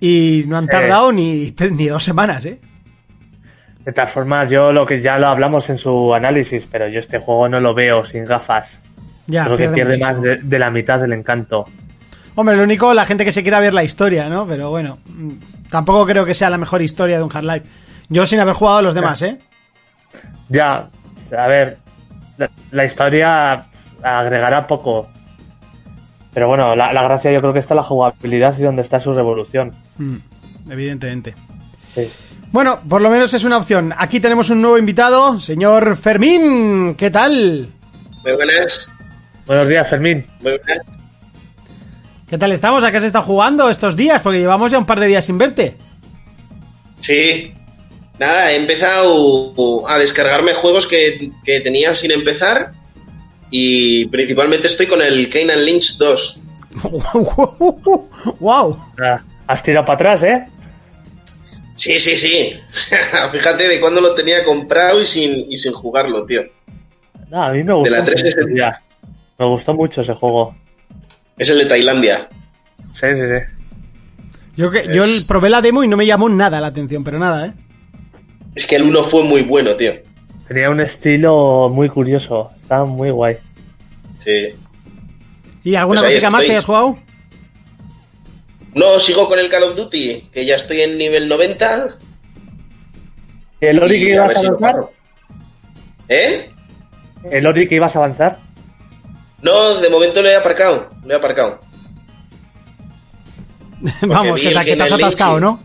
y 0.00 0.44
no 0.46 0.56
han 0.58 0.66
tardado 0.66 1.12
ni, 1.12 1.54
ni 1.72 1.88
dos 1.88 2.02
semanas, 2.04 2.44
¿eh? 2.46 2.60
De 3.86 3.92
todas 3.92 4.10
formas, 4.10 4.50
yo 4.50 4.72
lo 4.72 4.84
que 4.84 5.00
ya 5.00 5.18
lo 5.18 5.28
hablamos 5.28 5.70
en 5.70 5.78
su 5.78 6.12
análisis, 6.12 6.66
pero 6.70 6.88
yo 6.88 7.00
este 7.00 7.18
juego 7.20 7.48
no 7.48 7.60
lo 7.60 7.72
veo 7.72 8.04
sin 8.04 8.24
gafas. 8.26 8.78
Ya, 9.28 9.44
Creo 9.44 9.56
que 9.56 9.68
pierde 9.68 9.92
muchísimo. 9.96 10.12
más 10.12 10.22
de, 10.22 10.36
de 10.38 10.58
la 10.58 10.70
mitad 10.70 11.00
del 11.00 11.12
encanto. 11.12 11.66
Hombre, 12.34 12.56
lo 12.56 12.64
único, 12.64 12.92
la 12.92 13.06
gente 13.06 13.24
que 13.24 13.32
se 13.32 13.42
quiera 13.42 13.60
ver 13.60 13.72
la 13.72 13.84
historia, 13.84 14.28
¿no? 14.28 14.44
Pero 14.46 14.70
bueno, 14.70 14.98
mm, 15.06 15.30
tampoco 15.70 16.04
creo 16.04 16.24
que 16.24 16.34
sea 16.34 16.50
la 16.50 16.58
mejor 16.58 16.82
historia 16.82 17.16
de 17.16 17.22
un 17.24 17.30
Half-Life. 17.32 17.66
Yo 18.08 18.26
sin 18.26 18.40
haber 18.40 18.54
jugado 18.54 18.78
a 18.78 18.82
los 18.82 18.94
demás, 18.94 19.22
¿eh? 19.22 19.38
Ya, 20.48 20.88
a 21.36 21.46
ver, 21.46 21.78
la, 22.38 22.50
la 22.72 22.84
historia 22.84 23.66
agregará 24.02 24.66
poco. 24.66 25.08
Pero 26.34 26.48
bueno, 26.48 26.76
la, 26.76 26.92
la 26.92 27.02
gracia 27.04 27.32
yo 27.32 27.38
creo 27.38 27.52
que 27.52 27.60
está 27.60 27.74
en 27.74 27.78
la 27.78 27.82
jugabilidad 27.82 28.54
y 28.58 28.62
donde 28.62 28.82
está 28.82 29.00
su 29.00 29.14
revolución. 29.14 29.72
Mm, 29.98 30.16
evidentemente. 30.70 31.34
Sí. 31.94 32.10
Bueno, 32.52 32.80
por 32.88 33.02
lo 33.02 33.10
menos 33.10 33.34
es 33.34 33.44
una 33.44 33.58
opción. 33.58 33.92
Aquí 33.96 34.20
tenemos 34.20 34.50
un 34.50 34.60
nuevo 34.62 34.78
invitado, 34.78 35.38
señor 35.40 35.96
Fermín. 35.96 36.94
¿Qué 36.94 37.10
tal? 37.10 37.68
Muy 38.24 38.32
buenas, 38.32 38.88
Buenos 39.46 39.68
días, 39.68 39.88
Fermín. 39.88 40.24
muy 40.40 40.52
buenas. 40.58 40.86
¿Qué 42.28 42.38
tal 42.38 42.50
estamos? 42.50 42.82
¿A 42.82 42.90
qué 42.90 42.98
se 42.98 43.06
está 43.06 43.22
jugando 43.22 43.70
estos 43.70 43.94
días? 43.94 44.20
Porque 44.20 44.38
llevamos 44.40 44.72
ya 44.72 44.78
un 44.78 44.86
par 44.86 44.98
de 44.98 45.06
días 45.06 45.24
sin 45.24 45.38
verte. 45.38 45.76
Sí, 47.00 47.52
nada, 48.18 48.50
he 48.50 48.56
empezado 48.56 49.88
a 49.88 49.98
descargarme 49.98 50.54
juegos 50.54 50.88
que, 50.88 51.30
que 51.44 51.60
tenía 51.60 51.94
sin 51.94 52.10
empezar 52.10 52.72
y 53.50 54.06
principalmente 54.06 54.66
estoy 54.66 54.88
con 54.88 55.02
el 55.02 55.30
Kane 55.30 55.56
Lynch 55.56 55.98
2. 55.98 56.40
¡Wow! 58.40 58.78
Ah, 59.00 59.20
Has 59.46 59.62
tirado 59.62 59.84
para 59.86 59.94
atrás, 59.94 60.22
¿eh? 60.24 60.48
Sí, 61.86 62.00
sí, 62.00 62.16
sí. 62.16 62.60
Fíjate 63.32 63.68
de 63.68 63.80
cuándo 63.80 64.00
lo 64.00 64.12
tenía 64.12 64.42
comprado 64.44 65.00
y 65.00 65.06
sin, 65.06 65.48
y 65.48 65.56
sin 65.56 65.72
jugarlo, 65.72 66.26
tío. 66.26 66.42
No, 67.30 67.44
a 67.44 67.52
mí 67.52 67.62
me 67.62 67.74
gustó. 67.74 67.94
la 67.94 68.00
mucho 68.00 68.12
360. 68.12 68.58
ya. 68.58 68.82
Me 69.38 69.46
gustó 69.46 69.72
mucho 69.72 70.00
ese 70.00 70.12
juego. 70.14 70.56
Es 71.38 71.48
el 71.48 71.58
de 71.58 71.66
Tailandia. 71.66 72.28
Sí, 72.92 73.06
sí, 73.14 73.22
sí. 73.22 74.26
Yo, 74.56 74.68
que, 74.68 74.88
yo 74.92 75.04
probé 75.28 75.48
la 75.48 75.60
demo 75.62 75.84
y 75.84 75.88
no 75.88 75.96
me 75.96 76.06
llamó 76.06 76.28
nada 76.28 76.60
la 76.60 76.66
atención, 76.68 77.04
pero 77.04 77.20
nada, 77.20 77.46
¿eh? 77.46 77.52
Es 78.56 78.66
que 78.66 78.74
el 78.74 78.82
1 78.82 79.04
fue 79.04 79.22
muy 79.22 79.42
bueno, 79.42 79.76
tío. 79.76 79.92
Tenía 80.48 80.70
un 80.70 80.80
estilo 80.80 81.68
muy 81.72 81.88
curioso. 81.88 82.50
Estaba 82.62 82.84
muy 82.84 83.10
guay. 83.10 83.36
Sí. 84.24 84.48
¿Y 85.62 85.76
alguna 85.76 86.00
Pues 86.00 86.14
cosita 86.14 86.30
más 86.30 86.44
que 86.44 86.50
hayas 86.50 86.64
jugado? 86.64 86.98
No, 88.76 89.00
sigo 89.00 89.26
con 89.26 89.38
el 89.38 89.48
Call 89.48 89.62
of 89.62 89.74
Duty, 89.74 90.28
que 90.30 90.44
ya 90.44 90.56
estoy 90.56 90.82
en 90.82 90.98
nivel 90.98 91.28
90. 91.28 91.96
¿El 93.62 93.82
Ori 93.82 93.98
que 93.98 94.10
ibas 94.10 94.36
a 94.36 94.40
si 94.40 94.46
avanzar? 94.46 94.76
¿Eh? 96.10 96.50
¿El 97.30 97.46
Ori 97.46 97.66
que 97.66 97.76
ibas 97.76 97.96
a 97.96 98.00
avanzar? 98.00 98.36
No, 99.40 99.76
de 99.76 99.88
momento 99.88 100.20
lo 100.20 100.28
he 100.28 100.36
aparcado. 100.36 100.90
Lo 101.06 101.14
he 101.14 101.16
aparcado. 101.16 101.58
Vamos, 104.02 104.38
que 104.38 104.52
que 104.52 104.76
te 104.76 104.82
has 104.82 104.92
atascado, 104.92 105.40
¿no? 105.40 105.58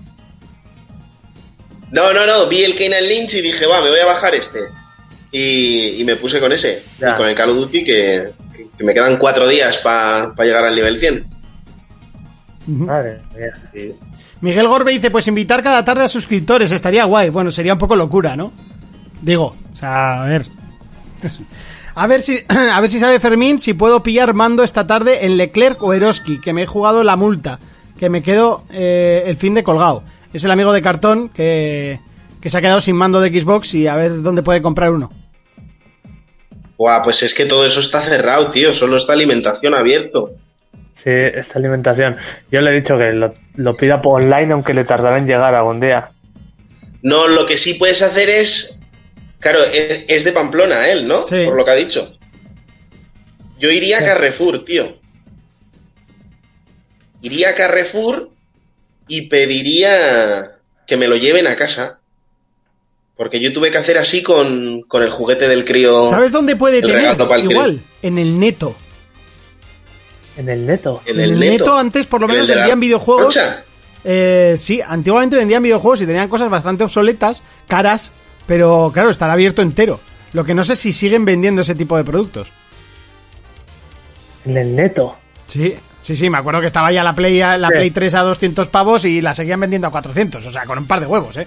No, 1.91 2.13
no, 2.13 2.25
no, 2.25 2.47
vi 2.47 2.63
el 2.63 2.75
Kane 2.75 3.01
Lynch 3.01 3.33
y 3.33 3.41
dije, 3.41 3.65
va, 3.65 3.81
me 3.81 3.89
voy 3.89 3.99
a 3.99 4.05
bajar 4.05 4.35
este. 4.35 4.59
Y, 5.33 6.01
y 6.01 6.03
me 6.05 6.15
puse 6.15 6.39
con 6.39 6.53
ese. 6.53 6.81
Y 6.97 7.17
con 7.17 7.27
el 7.27 7.35
Call 7.35 7.49
of 7.49 7.57
Duty, 7.57 7.83
que, 7.83 8.29
que 8.77 8.83
me 8.85 8.93
quedan 8.93 9.17
cuatro 9.17 9.49
días 9.49 9.79
para 9.79 10.33
llegar 10.45 10.63
al 10.63 10.75
nivel 10.75 10.97
100. 10.97 11.40
Madre 12.67 13.19
mía. 13.35 13.51
Sí. 13.73 13.95
Miguel 14.41 14.67
Gorbe 14.67 14.91
dice, 14.91 15.11
pues 15.11 15.27
invitar 15.27 15.61
cada 15.61 15.85
tarde 15.85 16.03
a 16.03 16.07
suscriptores, 16.07 16.71
estaría 16.71 17.05
guay. 17.05 17.29
Bueno, 17.29 17.51
sería 17.51 17.73
un 17.73 17.79
poco 17.79 17.95
locura, 17.95 18.35
¿no? 18.35 18.51
Digo, 19.21 19.55
o 19.71 19.75
sea, 19.75 20.23
a 20.23 20.25
ver. 20.25 20.45
A 21.93 22.07
ver 22.07 22.21
si, 22.21 22.39
a 22.47 22.79
ver 22.81 22.89
si 22.89 22.99
sabe 22.99 23.19
Fermín 23.19 23.59
si 23.59 23.73
puedo 23.73 24.01
pillar 24.01 24.33
mando 24.33 24.63
esta 24.63 24.87
tarde 24.87 25.25
en 25.25 25.37
Leclerc 25.37 25.81
o 25.83 25.93
Eroski, 25.93 26.39
que 26.39 26.53
me 26.53 26.63
he 26.63 26.65
jugado 26.65 27.03
la 27.03 27.15
multa, 27.15 27.59
que 27.99 28.09
me 28.09 28.23
quedo 28.23 28.63
eh, 28.71 29.23
el 29.27 29.37
fin 29.37 29.53
de 29.53 29.63
colgado. 29.63 30.03
Es 30.33 30.43
el 30.43 30.51
amigo 30.51 30.73
de 30.73 30.81
cartón 30.81 31.29
que, 31.29 31.99
que 32.41 32.49
se 32.49 32.57
ha 32.57 32.61
quedado 32.61 32.81
sin 32.81 32.95
mando 32.95 33.21
de 33.21 33.29
Xbox 33.29 33.73
y 33.75 33.87
a 33.87 33.95
ver 33.95 34.21
dónde 34.21 34.43
puede 34.43 34.61
comprar 34.61 34.91
uno. 34.91 35.11
Buah, 36.77 37.03
pues 37.03 37.21
es 37.21 37.35
que 37.35 37.45
todo 37.45 37.63
eso 37.63 37.79
está 37.79 38.01
cerrado, 38.01 38.49
tío. 38.49 38.73
Solo 38.73 38.97
está 38.97 39.13
alimentación 39.13 39.75
abierto. 39.75 40.31
Sí, 41.03 41.09
esta 41.09 41.57
alimentación. 41.57 42.15
Yo 42.51 42.61
le 42.61 42.69
he 42.69 42.73
dicho 42.73 42.95
que 42.97 43.11
lo, 43.11 43.33
lo 43.55 43.75
pida 43.75 44.01
por 44.01 44.21
online, 44.21 44.53
aunque 44.53 44.75
le 44.75 44.83
tardará 44.83 45.17
en 45.17 45.25
llegar 45.25 45.55
algún 45.55 45.79
día. 45.79 46.11
No, 47.01 47.27
lo 47.27 47.47
que 47.47 47.57
sí 47.57 47.73
puedes 47.75 48.03
hacer 48.03 48.29
es. 48.29 48.79
Claro, 49.39 49.63
es, 49.63 50.05
es 50.07 50.23
de 50.23 50.31
Pamplona 50.31 50.87
él, 50.89 51.07
¿no? 51.07 51.25
Sí. 51.25 51.43
Por 51.45 51.55
lo 51.55 51.65
que 51.65 51.71
ha 51.71 51.75
dicho. 51.75 52.15
Yo 53.57 53.71
iría 53.71 53.99
a 53.99 54.05
Carrefour, 54.05 54.63
tío. 54.63 54.97
Iría 57.21 57.49
a 57.49 57.55
Carrefour 57.55 58.29
y 59.07 59.27
pediría 59.27 60.43
que 60.85 60.97
me 60.97 61.07
lo 61.07 61.15
lleven 61.15 61.47
a 61.47 61.55
casa. 61.55 61.99
Porque 63.17 63.39
yo 63.39 63.53
tuve 63.53 63.71
que 63.71 63.77
hacer 63.77 63.97
así 63.97 64.21
con, 64.21 64.81
con 64.83 65.01
el 65.01 65.09
juguete 65.09 65.47
del 65.47 65.65
crío. 65.65 66.03
¿Sabes 66.05 66.31
dónde 66.31 66.55
puede 66.55 66.81
tener? 66.81 67.15
crío. 67.15 67.51
Igual, 67.51 67.79
en 68.03 68.17
el 68.19 68.39
neto. 68.39 68.75
En 70.37 70.49
el 70.49 70.65
neto. 70.65 71.01
En 71.05 71.19
el 71.19 71.39
neto. 71.39 71.77
antes 71.77 72.07
por 72.07 72.21
lo 72.21 72.27
menos 72.27 72.47
de 72.47 72.55
la 72.55 72.61
vendían 72.61 72.79
videojuegos. 72.79 73.37
Eh, 74.03 74.55
sí, 74.57 74.81
antiguamente 74.81 75.35
vendían 75.35 75.61
videojuegos 75.61 76.01
y 76.01 76.05
tenían 76.05 76.27
cosas 76.27 76.49
bastante 76.49 76.83
obsoletas, 76.83 77.43
caras, 77.67 78.11
pero 78.47 78.89
claro, 78.93 79.09
estará 79.09 79.33
abierto 79.33 79.61
entero. 79.61 79.99
Lo 80.33 80.43
que 80.45 80.53
no 80.53 80.63
sé 80.63 80.75
si 80.75 80.93
siguen 80.93 81.25
vendiendo 81.25 81.61
ese 81.61 81.75
tipo 81.75 81.97
de 81.97 82.03
productos. 82.03 82.51
En 84.45 84.57
el 84.57 84.75
neto. 84.75 85.15
Sí, 85.47 85.75
sí, 86.01 86.15
sí, 86.15 86.29
me 86.29 86.37
acuerdo 86.37 86.61
que 86.61 86.67
estaba 86.67 86.91
ya 86.91 87.03
la 87.03 87.13
Play, 87.13 87.37
la 87.39 87.67
Sí. 87.67 87.73
Play 87.75 87.91
3 87.91 88.15
a 88.15 88.21
200 88.21 88.67
pavos 88.69 89.05
y 89.05 89.21
la 89.21 89.35
seguían 89.35 89.59
vendiendo 89.59 89.87
a 89.87 89.91
400, 89.91 90.45
o 90.45 90.51
sea, 90.51 90.65
con 90.65 90.77
un 90.77 90.87
par 90.87 90.99
de 91.01 91.05
huevos, 91.05 91.37
¿eh? 91.37 91.45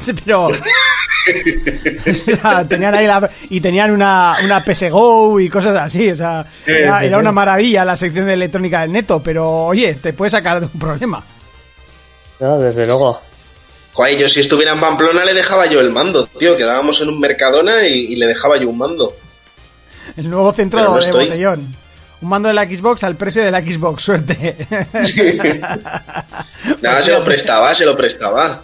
Sí, 0.00 0.12
pero... 0.24 0.46
O 0.46 0.52
sea, 2.42 2.66
tenían 2.68 2.94
ahí 2.94 3.06
la... 3.06 3.28
Y 3.50 3.60
tenían 3.60 3.90
una, 3.90 4.36
una 4.44 4.62
PS 4.64 4.90
Go 4.90 5.40
y 5.40 5.48
cosas 5.48 5.76
así, 5.76 6.10
o 6.10 6.14
sea, 6.14 6.44
Sí, 6.64 6.70
era, 6.70 7.00
sí, 7.00 7.06
era 7.06 7.16
sí. 7.16 7.20
una 7.20 7.32
maravilla 7.32 7.84
la 7.84 7.96
sección 7.96 8.26
de 8.26 8.34
electrónica 8.34 8.82
del 8.82 8.92
neto, 8.92 9.22
pero 9.22 9.66
oye, 9.66 9.94
te 9.94 10.12
puede 10.12 10.30
sacar 10.30 10.60
de 10.60 10.66
un 10.66 10.78
problema. 10.78 11.22
No, 12.40 12.58
desde 12.58 12.86
luego. 12.86 13.20
Joder, 13.94 14.18
yo 14.18 14.28
si 14.28 14.40
estuviera 14.40 14.72
en 14.72 14.80
Pamplona 14.80 15.24
le 15.24 15.32
dejaba 15.34 15.66
yo 15.66 15.80
el 15.80 15.90
mando, 15.90 16.26
tío. 16.26 16.56
Quedábamos 16.56 17.00
en 17.00 17.08
un 17.10 17.20
Mercadona 17.20 17.86
y, 17.86 18.12
y 18.12 18.16
le 18.16 18.26
dejaba 18.26 18.56
yo 18.58 18.68
un 18.68 18.76
mando. 18.78 19.14
El 20.16 20.28
nuevo 20.28 20.52
centro 20.52 20.82
no 20.82 20.94
de 20.94 21.00
estoy. 21.00 21.26
botellón. 21.26 21.74
Un 22.20 22.28
mando 22.28 22.48
de 22.48 22.54
la 22.54 22.64
Xbox 22.64 23.04
al 23.04 23.14
precio 23.16 23.42
de 23.44 23.50
la 23.52 23.60
Xbox, 23.62 24.02
suerte. 24.02 24.56
Nada, 26.82 27.02
se 27.02 27.12
lo 27.12 27.24
prestaba, 27.24 27.74
se 27.74 27.84
lo 27.84 27.96
prestaba. 27.96 28.62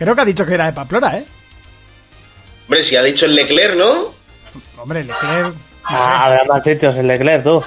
Creo 0.00 0.14
que 0.14 0.20
ha 0.22 0.24
dicho 0.24 0.46
que 0.46 0.54
era 0.54 0.64
de 0.64 0.72
Pamplona, 0.72 1.18
¿eh? 1.18 1.24
Hombre, 2.66 2.82
si 2.82 2.96
ha 2.96 3.02
dicho 3.02 3.26
el 3.26 3.34
Leclerc, 3.34 3.76
¿no? 3.76 4.14
Hombre, 4.78 5.04
Leclerc... 5.04 5.54
Ah, 5.84 6.24
habrá 6.24 6.44
más 6.44 6.64
sitios 6.64 6.96
en 6.96 7.06
Leclerc, 7.06 7.44
tú. 7.44 7.62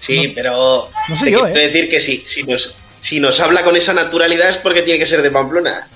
Sí, 0.00 0.30
pero. 0.34 0.88
no 1.08 1.16
sé 1.16 1.24
te 1.24 1.30
yo, 1.32 1.40
quiero 1.42 1.56
¿eh? 1.58 1.66
decir 1.66 1.88
que 1.88 1.98
si, 2.00 2.18
si, 2.26 2.44
nos, 2.44 2.76
si 3.00 3.18
nos 3.18 3.40
habla 3.40 3.64
con 3.64 3.74
esa 3.76 3.92
naturalidad 3.92 4.48
es 4.50 4.58
porque 4.58 4.82
tiene 4.82 5.00
que 5.00 5.06
ser 5.06 5.20
de 5.22 5.30
Pamplona. 5.32 5.88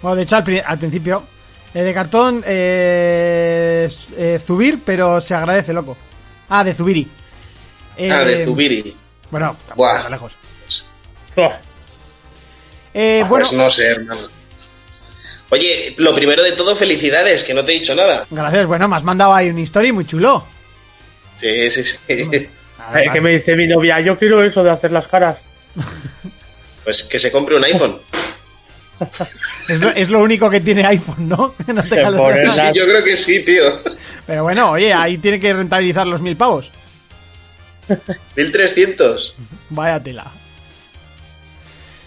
Bueno, 0.00 0.14
de 0.16 0.22
hecho, 0.22 0.36
al, 0.36 0.44
pri- 0.44 0.62
al 0.64 0.78
principio, 0.78 1.24
eh, 1.74 1.82
de 1.82 1.92
cartón, 1.92 2.44
eh, 2.46 3.88
eh, 4.16 4.40
Zubir, 4.46 4.78
pero 4.86 5.20
se 5.20 5.34
agradece, 5.34 5.72
loco. 5.72 5.96
Ah, 6.48 6.62
de 6.62 6.72
Zubiri. 6.74 7.08
Eh, 7.96 8.10
Ah, 8.12 8.20
de 8.20 8.44
Zubiri. 8.44 8.96
Bueno, 9.30 9.56
tampoco 9.66 9.74
Buah. 9.76 9.96
está 9.96 10.08
lejos. 10.10 10.36
Oh, 11.36 11.52
Eh, 12.94 13.24
bueno, 13.28 13.46
Pues 13.46 13.56
no 13.56 13.70
sé, 13.70 13.86
hermano. 13.86 14.22
Oye, 15.50 15.94
lo 15.98 16.14
primero 16.14 16.42
de 16.42 16.52
todo, 16.52 16.76
felicidades, 16.76 17.42
que 17.44 17.54
no 17.54 17.64
te 17.64 17.72
he 17.74 17.80
dicho 17.80 17.94
nada. 17.94 18.24
gracias. 18.30 18.66
Bueno, 18.66 18.88
me 18.88 18.96
has 18.96 19.02
mandado 19.04 19.34
ahí 19.34 19.48
una 19.50 19.60
historia 19.60 19.92
muy 19.92 20.04
chulo. 20.04 20.44
Sí, 21.40 21.70
sí, 21.70 21.82
sí. 21.84 22.48
Ah, 22.78 23.00
eh, 23.02 23.10
que 23.12 23.20
me 23.20 23.30
dice 23.30 23.56
mi 23.56 23.66
novia, 23.66 24.00
yo 24.00 24.16
quiero 24.18 24.42
eso 24.44 24.62
de 24.62 24.70
hacer 24.70 24.92
las 24.92 25.08
caras. 25.08 25.38
Pues 26.84 27.02
que 27.04 27.18
se 27.18 27.32
compre 27.32 27.56
un 27.56 27.64
iPhone. 27.64 27.98
es, 29.68 29.80
lo, 29.80 29.90
es 29.90 30.08
lo 30.08 30.20
único 30.20 30.48
que 30.50 30.60
tiene 30.60 30.84
iPhone, 30.86 31.28
¿no? 31.28 31.54
No 31.66 31.74
la- 31.82 32.72
Sí, 32.72 32.78
yo 32.78 32.84
creo 32.86 33.02
que 33.02 33.16
sí, 33.16 33.40
tío. 33.44 33.62
Pero 34.26 34.44
bueno, 34.44 34.70
oye, 34.70 34.92
ahí 34.92 35.18
tiene 35.18 35.40
que 35.40 35.52
rentabilizar 35.52 36.06
los 36.06 36.20
mil 36.20 36.36
pavos. 36.36 36.70
1300. 38.36 39.34
Vaya 39.70 40.00
tela. 40.00 40.26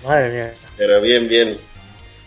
Madre 0.05 0.29
mía. 0.29 0.53
Pero 0.77 1.01
bien, 1.01 1.27
bien. 1.27 1.57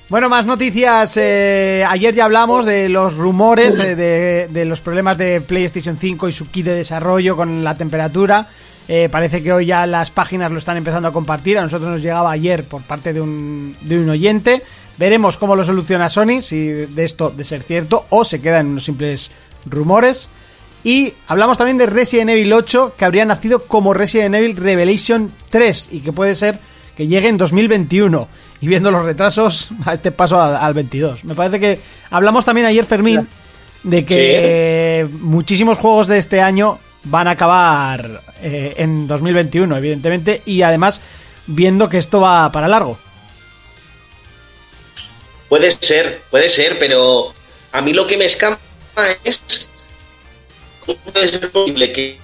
Bueno, 0.08 0.28
más 0.28 0.46
noticias. 0.46 1.16
eh, 1.16 1.84
ayer 1.88 2.14
ya 2.14 2.26
hablamos 2.26 2.64
de 2.64 2.88
los 2.88 3.16
rumores 3.16 3.78
eh, 3.78 3.96
de, 3.96 4.48
de 4.48 4.64
los 4.64 4.80
problemas 4.80 5.18
de 5.18 5.40
PlayStation 5.40 5.96
5 5.96 6.28
y 6.28 6.32
su 6.32 6.50
kit 6.50 6.66
de 6.66 6.74
desarrollo 6.74 7.36
con 7.36 7.64
la 7.64 7.76
temperatura. 7.76 8.46
Eh, 8.88 9.08
parece 9.10 9.42
que 9.42 9.52
hoy 9.52 9.66
ya 9.66 9.84
las 9.86 10.10
páginas 10.10 10.52
lo 10.52 10.58
están 10.58 10.76
empezando 10.76 11.08
a 11.08 11.12
compartir. 11.12 11.58
A 11.58 11.62
nosotros 11.62 11.90
nos 11.90 12.02
llegaba 12.02 12.30
ayer 12.30 12.64
por 12.64 12.82
parte 12.82 13.12
de 13.12 13.20
un, 13.20 13.76
oyente. 14.08 14.62
Veremos 14.98 15.36
cómo 15.36 15.56
lo 15.56 15.64
soluciona 15.64 16.08
Sony, 16.08 16.40
si 16.40 16.66
de 16.68 17.04
esto 17.04 17.30
de 17.30 17.44
ser 17.44 17.62
cierto 17.62 18.06
o 18.10 18.24
se 18.24 18.40
queda 18.40 18.60
en 18.60 18.68
unos 18.68 18.84
simples 18.84 19.30
rumores. 19.66 20.28
Y 20.84 21.12
hablamos 21.26 21.58
también 21.58 21.78
de 21.78 21.86
Resident 21.86 22.30
Evil 22.30 22.52
8, 22.52 22.94
que 22.96 23.04
habría 23.04 23.24
nacido 23.24 23.58
como 23.58 23.92
Resident 23.92 24.36
Evil 24.36 24.56
Revelation 24.56 25.32
3 25.50 25.88
y 25.90 26.00
que 26.00 26.12
puede 26.12 26.34
ser 26.36 26.58
que 26.96 27.06
llegue 27.06 27.28
en 27.28 27.36
2021. 27.38 28.28
Y 28.60 28.68
viendo 28.68 28.90
los 28.90 29.04
retrasos, 29.04 29.68
a 29.84 29.92
este 29.92 30.10
paso 30.12 30.38
a- 30.38 30.64
al 30.64 30.74
22. 30.74 31.24
Me 31.24 31.34
parece 31.34 31.60
que 31.60 31.78
hablamos 32.10 32.44
también 32.44 32.66
ayer, 32.66 32.84
Fermín, 32.84 33.28
de 33.82 34.04
que 34.04 35.00
eh, 35.00 35.06
muchísimos 35.20 35.78
juegos 35.78 36.08
de 36.08 36.18
este 36.18 36.40
año 36.40 36.78
van 37.04 37.28
a 37.28 37.32
acabar 37.32 38.20
eh, 38.42 38.74
en 38.78 39.06
2021, 39.06 39.76
evidentemente, 39.76 40.42
y 40.46 40.62
además 40.62 41.00
viendo 41.46 41.88
que 41.88 41.98
esto 41.98 42.20
va 42.20 42.50
para 42.50 42.66
largo. 42.66 42.98
Puede 45.48 45.70
ser, 45.80 46.22
puede 46.30 46.48
ser, 46.48 46.78
pero 46.78 47.32
a 47.72 47.80
mí 47.80 47.92
lo 47.92 48.06
que 48.06 48.16
me 48.16 48.24
escama 48.24 48.58
es 49.22 49.68
cómo 50.84 50.98
puede 51.12 51.28
ser 51.28 51.50
posible 51.50 51.92
que 51.92 52.18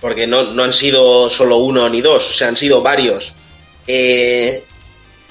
porque 0.00 0.26
no, 0.26 0.44
no 0.52 0.64
han 0.64 0.72
sido 0.72 1.28
solo 1.30 1.58
uno 1.58 1.88
ni 1.88 2.00
dos, 2.00 2.28
o 2.28 2.32
sea, 2.32 2.48
han 2.48 2.56
sido 2.56 2.82
varios, 2.82 3.32
eh, 3.88 4.62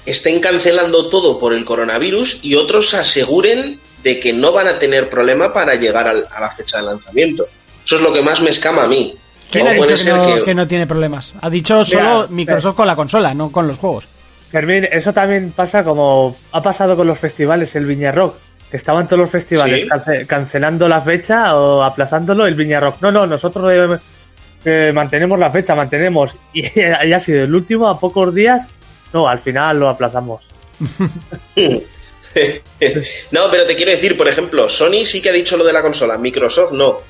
estén 0.04 0.40
cancelando 0.40 1.08
todo 1.08 1.38
por 1.38 1.54
el 1.54 1.64
coronavirus 1.64 2.40
y 2.42 2.54
otros 2.56 2.92
aseguren 2.94 3.78
de 4.02 4.20
que 4.20 4.32
no 4.32 4.52
van 4.52 4.68
a 4.68 4.78
tener 4.78 5.08
problema 5.08 5.52
para 5.52 5.74
llegar 5.76 6.08
al- 6.08 6.26
a 6.34 6.40
la 6.40 6.50
fecha 6.50 6.78
de 6.78 6.84
lanzamiento. 6.84 7.44
Eso 7.84 7.96
es 7.96 8.02
lo 8.02 8.12
que 8.12 8.20
más 8.22 8.40
me 8.40 8.50
escama 8.50 8.84
a 8.84 8.88
mí. 8.88 9.14
¿Quién 9.50 9.64
¿Cómo 9.64 9.70
ha 9.70 9.74
dicho 9.74 9.88
que 9.88 9.96
ser 9.96 10.14
no, 10.16 10.34
que- 10.36 10.42
que 10.44 10.54
no 10.54 10.66
tiene 10.66 10.86
problemas? 10.86 11.32
Ha 11.40 11.48
dicho 11.48 11.84
solo 11.84 12.02
Mira, 12.22 12.26
Microsoft 12.30 12.76
con 12.76 12.86
la 12.86 12.96
consola, 12.96 13.32
no 13.32 13.50
con 13.50 13.66
los 13.66 13.78
juegos. 13.78 14.04
Fermín, 14.50 14.88
eso 14.90 15.12
también 15.12 15.52
pasa 15.54 15.84
como 15.84 16.36
ha 16.52 16.62
pasado 16.62 16.96
con 16.96 17.06
los 17.06 17.18
festivales, 17.18 17.74
el 17.76 17.86
Viña 17.86 18.10
Rock. 18.12 18.34
Que 18.70 18.76
estaban 18.76 19.06
todos 19.06 19.20
los 19.20 19.30
festivales 19.30 19.82
Sí. 19.82 19.88
cance- 19.88 20.26
cancelando 20.26 20.88
la 20.88 21.00
fecha 21.00 21.56
o 21.56 21.82
aplazándolo, 21.82 22.46
el 22.46 22.54
Viña 22.54 22.80
Rock. 22.80 22.96
No, 23.00 23.10
no, 23.10 23.26
nosotros 23.26 23.72
eh, 24.64 24.92
mantenemos 24.94 25.38
la 25.38 25.50
fecha, 25.50 25.74
mantenemos. 25.74 26.36
Y, 26.52 26.64
y 26.80 27.12
ha 27.12 27.18
sido 27.18 27.44
el 27.44 27.54
último 27.54 27.88
a 27.88 27.98
pocos 27.98 28.34
días. 28.34 28.66
No, 29.12 29.28
al 29.28 29.38
final 29.38 29.78
lo 29.78 29.88
aplazamos. 29.88 30.42
no, 33.30 33.50
pero 33.50 33.66
te 33.66 33.76
quiero 33.76 33.90
decir, 33.90 34.16
por 34.16 34.28
ejemplo, 34.28 34.68
Sony 34.68 35.04
sí 35.04 35.20
que 35.20 35.30
ha 35.30 35.32
dicho 35.32 35.56
lo 35.56 35.64
de 35.64 35.72
la 35.72 35.82
consola, 35.82 36.18
Microsoft 36.18 36.72
no, 36.72 37.00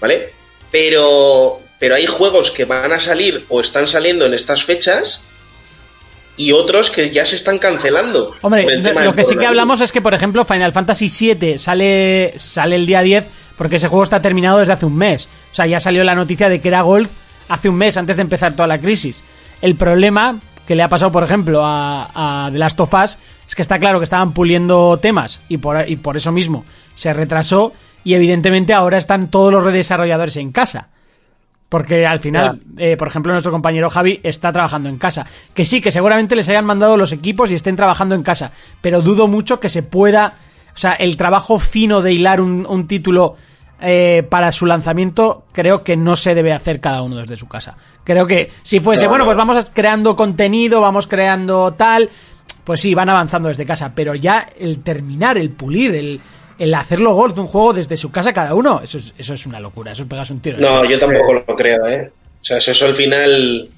¿vale? 0.00 0.30
Pero, 0.70 1.60
pero 1.78 1.96
hay 1.96 2.06
juegos 2.06 2.50
que 2.50 2.64
van 2.64 2.92
a 2.92 3.00
salir 3.00 3.44
o 3.48 3.60
están 3.60 3.88
saliendo 3.88 4.26
en 4.26 4.34
estas 4.34 4.64
fechas 4.64 5.22
y 6.36 6.52
otros 6.52 6.90
que 6.90 7.10
ya 7.10 7.26
se 7.26 7.36
están 7.36 7.58
cancelando. 7.58 8.32
Hombre, 8.40 8.78
lo, 8.78 9.14
que 9.14 9.24
sí 9.24 9.36
que 9.36 9.46
hablamos 9.46 9.80
es 9.80 9.92
que, 9.92 10.00
por 10.00 10.14
ejemplo, 10.14 10.44
Final 10.44 10.72
Fantasy 10.72 11.34
VII 11.34 11.58
sale, 11.58 12.32
sale 12.36 12.76
el 12.76 12.86
día 12.86 13.02
10 13.02 13.26
porque 13.60 13.76
ese 13.76 13.88
juego 13.88 14.04
está 14.04 14.22
terminado 14.22 14.56
desde 14.56 14.72
hace 14.72 14.86
un 14.86 14.96
mes. 14.96 15.28
O 15.52 15.54
sea, 15.54 15.66
ya 15.66 15.78
salió 15.80 16.02
la 16.02 16.14
noticia 16.14 16.48
de 16.48 16.62
que 16.62 16.68
era 16.68 16.80
Gold 16.80 17.10
hace 17.50 17.68
un 17.68 17.74
mes 17.74 17.98
antes 17.98 18.16
de 18.16 18.22
empezar 18.22 18.54
toda 18.54 18.66
la 18.66 18.78
crisis. 18.78 19.20
El 19.60 19.74
problema 19.74 20.38
que 20.66 20.74
le 20.74 20.82
ha 20.82 20.88
pasado, 20.88 21.12
por 21.12 21.22
ejemplo, 21.24 21.60
a, 21.62 22.46
a 22.46 22.50
The 22.50 22.56
Last 22.56 22.80
of 22.80 22.94
Us 22.94 23.18
es 23.46 23.54
que 23.54 23.60
está 23.60 23.78
claro 23.78 23.98
que 24.00 24.04
estaban 24.04 24.32
puliendo 24.32 24.96
temas 24.96 25.42
y 25.50 25.58
por, 25.58 25.86
y 25.86 25.96
por 25.96 26.16
eso 26.16 26.32
mismo 26.32 26.64
se 26.94 27.12
retrasó 27.12 27.74
y 28.02 28.14
evidentemente 28.14 28.72
ahora 28.72 28.96
están 28.96 29.28
todos 29.28 29.52
los 29.52 29.70
desarrolladores 29.70 30.38
en 30.38 30.52
casa. 30.52 30.88
Porque 31.68 32.06
al 32.06 32.20
final, 32.20 32.60
eh, 32.78 32.96
por 32.96 33.08
ejemplo, 33.08 33.30
nuestro 33.30 33.52
compañero 33.52 33.90
Javi 33.90 34.20
está 34.22 34.52
trabajando 34.52 34.88
en 34.88 34.96
casa. 34.96 35.26
Que 35.52 35.66
sí, 35.66 35.82
que 35.82 35.92
seguramente 35.92 36.34
les 36.34 36.48
hayan 36.48 36.64
mandado 36.64 36.96
los 36.96 37.12
equipos 37.12 37.52
y 37.52 37.56
estén 37.56 37.76
trabajando 37.76 38.14
en 38.14 38.22
casa. 38.22 38.52
Pero 38.80 39.02
dudo 39.02 39.28
mucho 39.28 39.60
que 39.60 39.68
se 39.68 39.82
pueda. 39.82 40.32
O 40.72 40.78
sea, 40.78 40.94
el 40.94 41.18
trabajo 41.18 41.58
fino 41.58 42.00
de 42.00 42.14
hilar 42.14 42.40
un, 42.40 42.64
un 42.66 42.86
título 42.86 43.36
eh, 43.80 44.24
para 44.28 44.52
su 44.52 44.66
lanzamiento, 44.66 45.44
creo 45.52 45.82
que 45.84 45.96
no 45.96 46.16
se 46.16 46.34
debe 46.34 46.52
hacer 46.52 46.80
cada 46.80 47.02
uno 47.02 47.16
desde 47.16 47.36
su 47.36 47.48
casa. 47.48 47.76
Creo 48.04 48.26
que 48.26 48.50
si 48.62 48.80
fuese, 48.80 49.04
No, 49.04 49.10
bueno, 49.10 49.24
no. 49.24 49.28
pues 49.28 49.36
vamos 49.36 49.66
creando 49.72 50.16
contenido, 50.16 50.80
vamos 50.80 51.06
creando 51.06 51.72
tal. 51.72 52.08
Pues 52.64 52.80
sí, 52.80 52.94
van 52.94 53.08
avanzando 53.08 53.48
desde 53.48 53.64
casa. 53.66 53.92
Pero 53.94 54.14
ya 54.14 54.48
el 54.58 54.82
terminar, 54.82 55.38
el 55.38 55.50
pulir, 55.50 55.94
el, 55.94 56.20
el 56.58 56.74
hacerlo 56.74 57.14
golf 57.14 57.34
de 57.34 57.40
un 57.40 57.46
juego 57.46 57.72
desde 57.72 57.96
su 57.96 58.10
casa 58.12 58.32
cada 58.32 58.54
uno, 58.54 58.80
eso 58.84 58.98
es, 58.98 59.14
eso 59.16 59.34
es 59.34 59.46
una 59.46 59.60
locura. 59.60 59.92
Eso 59.92 60.02
es 60.02 60.08
pegarse 60.08 60.32
un 60.32 60.40
tiro. 60.40 60.58
No, 60.58 60.84
yo 60.84 60.98
tampoco 60.98 61.32
lo 61.34 61.44
creo, 61.56 61.86
¿eh? 61.88 62.12
O 62.40 62.44
sea, 62.44 62.58
eso 62.58 62.70
es 62.72 62.82
al 62.82 62.94
final 62.96 63.68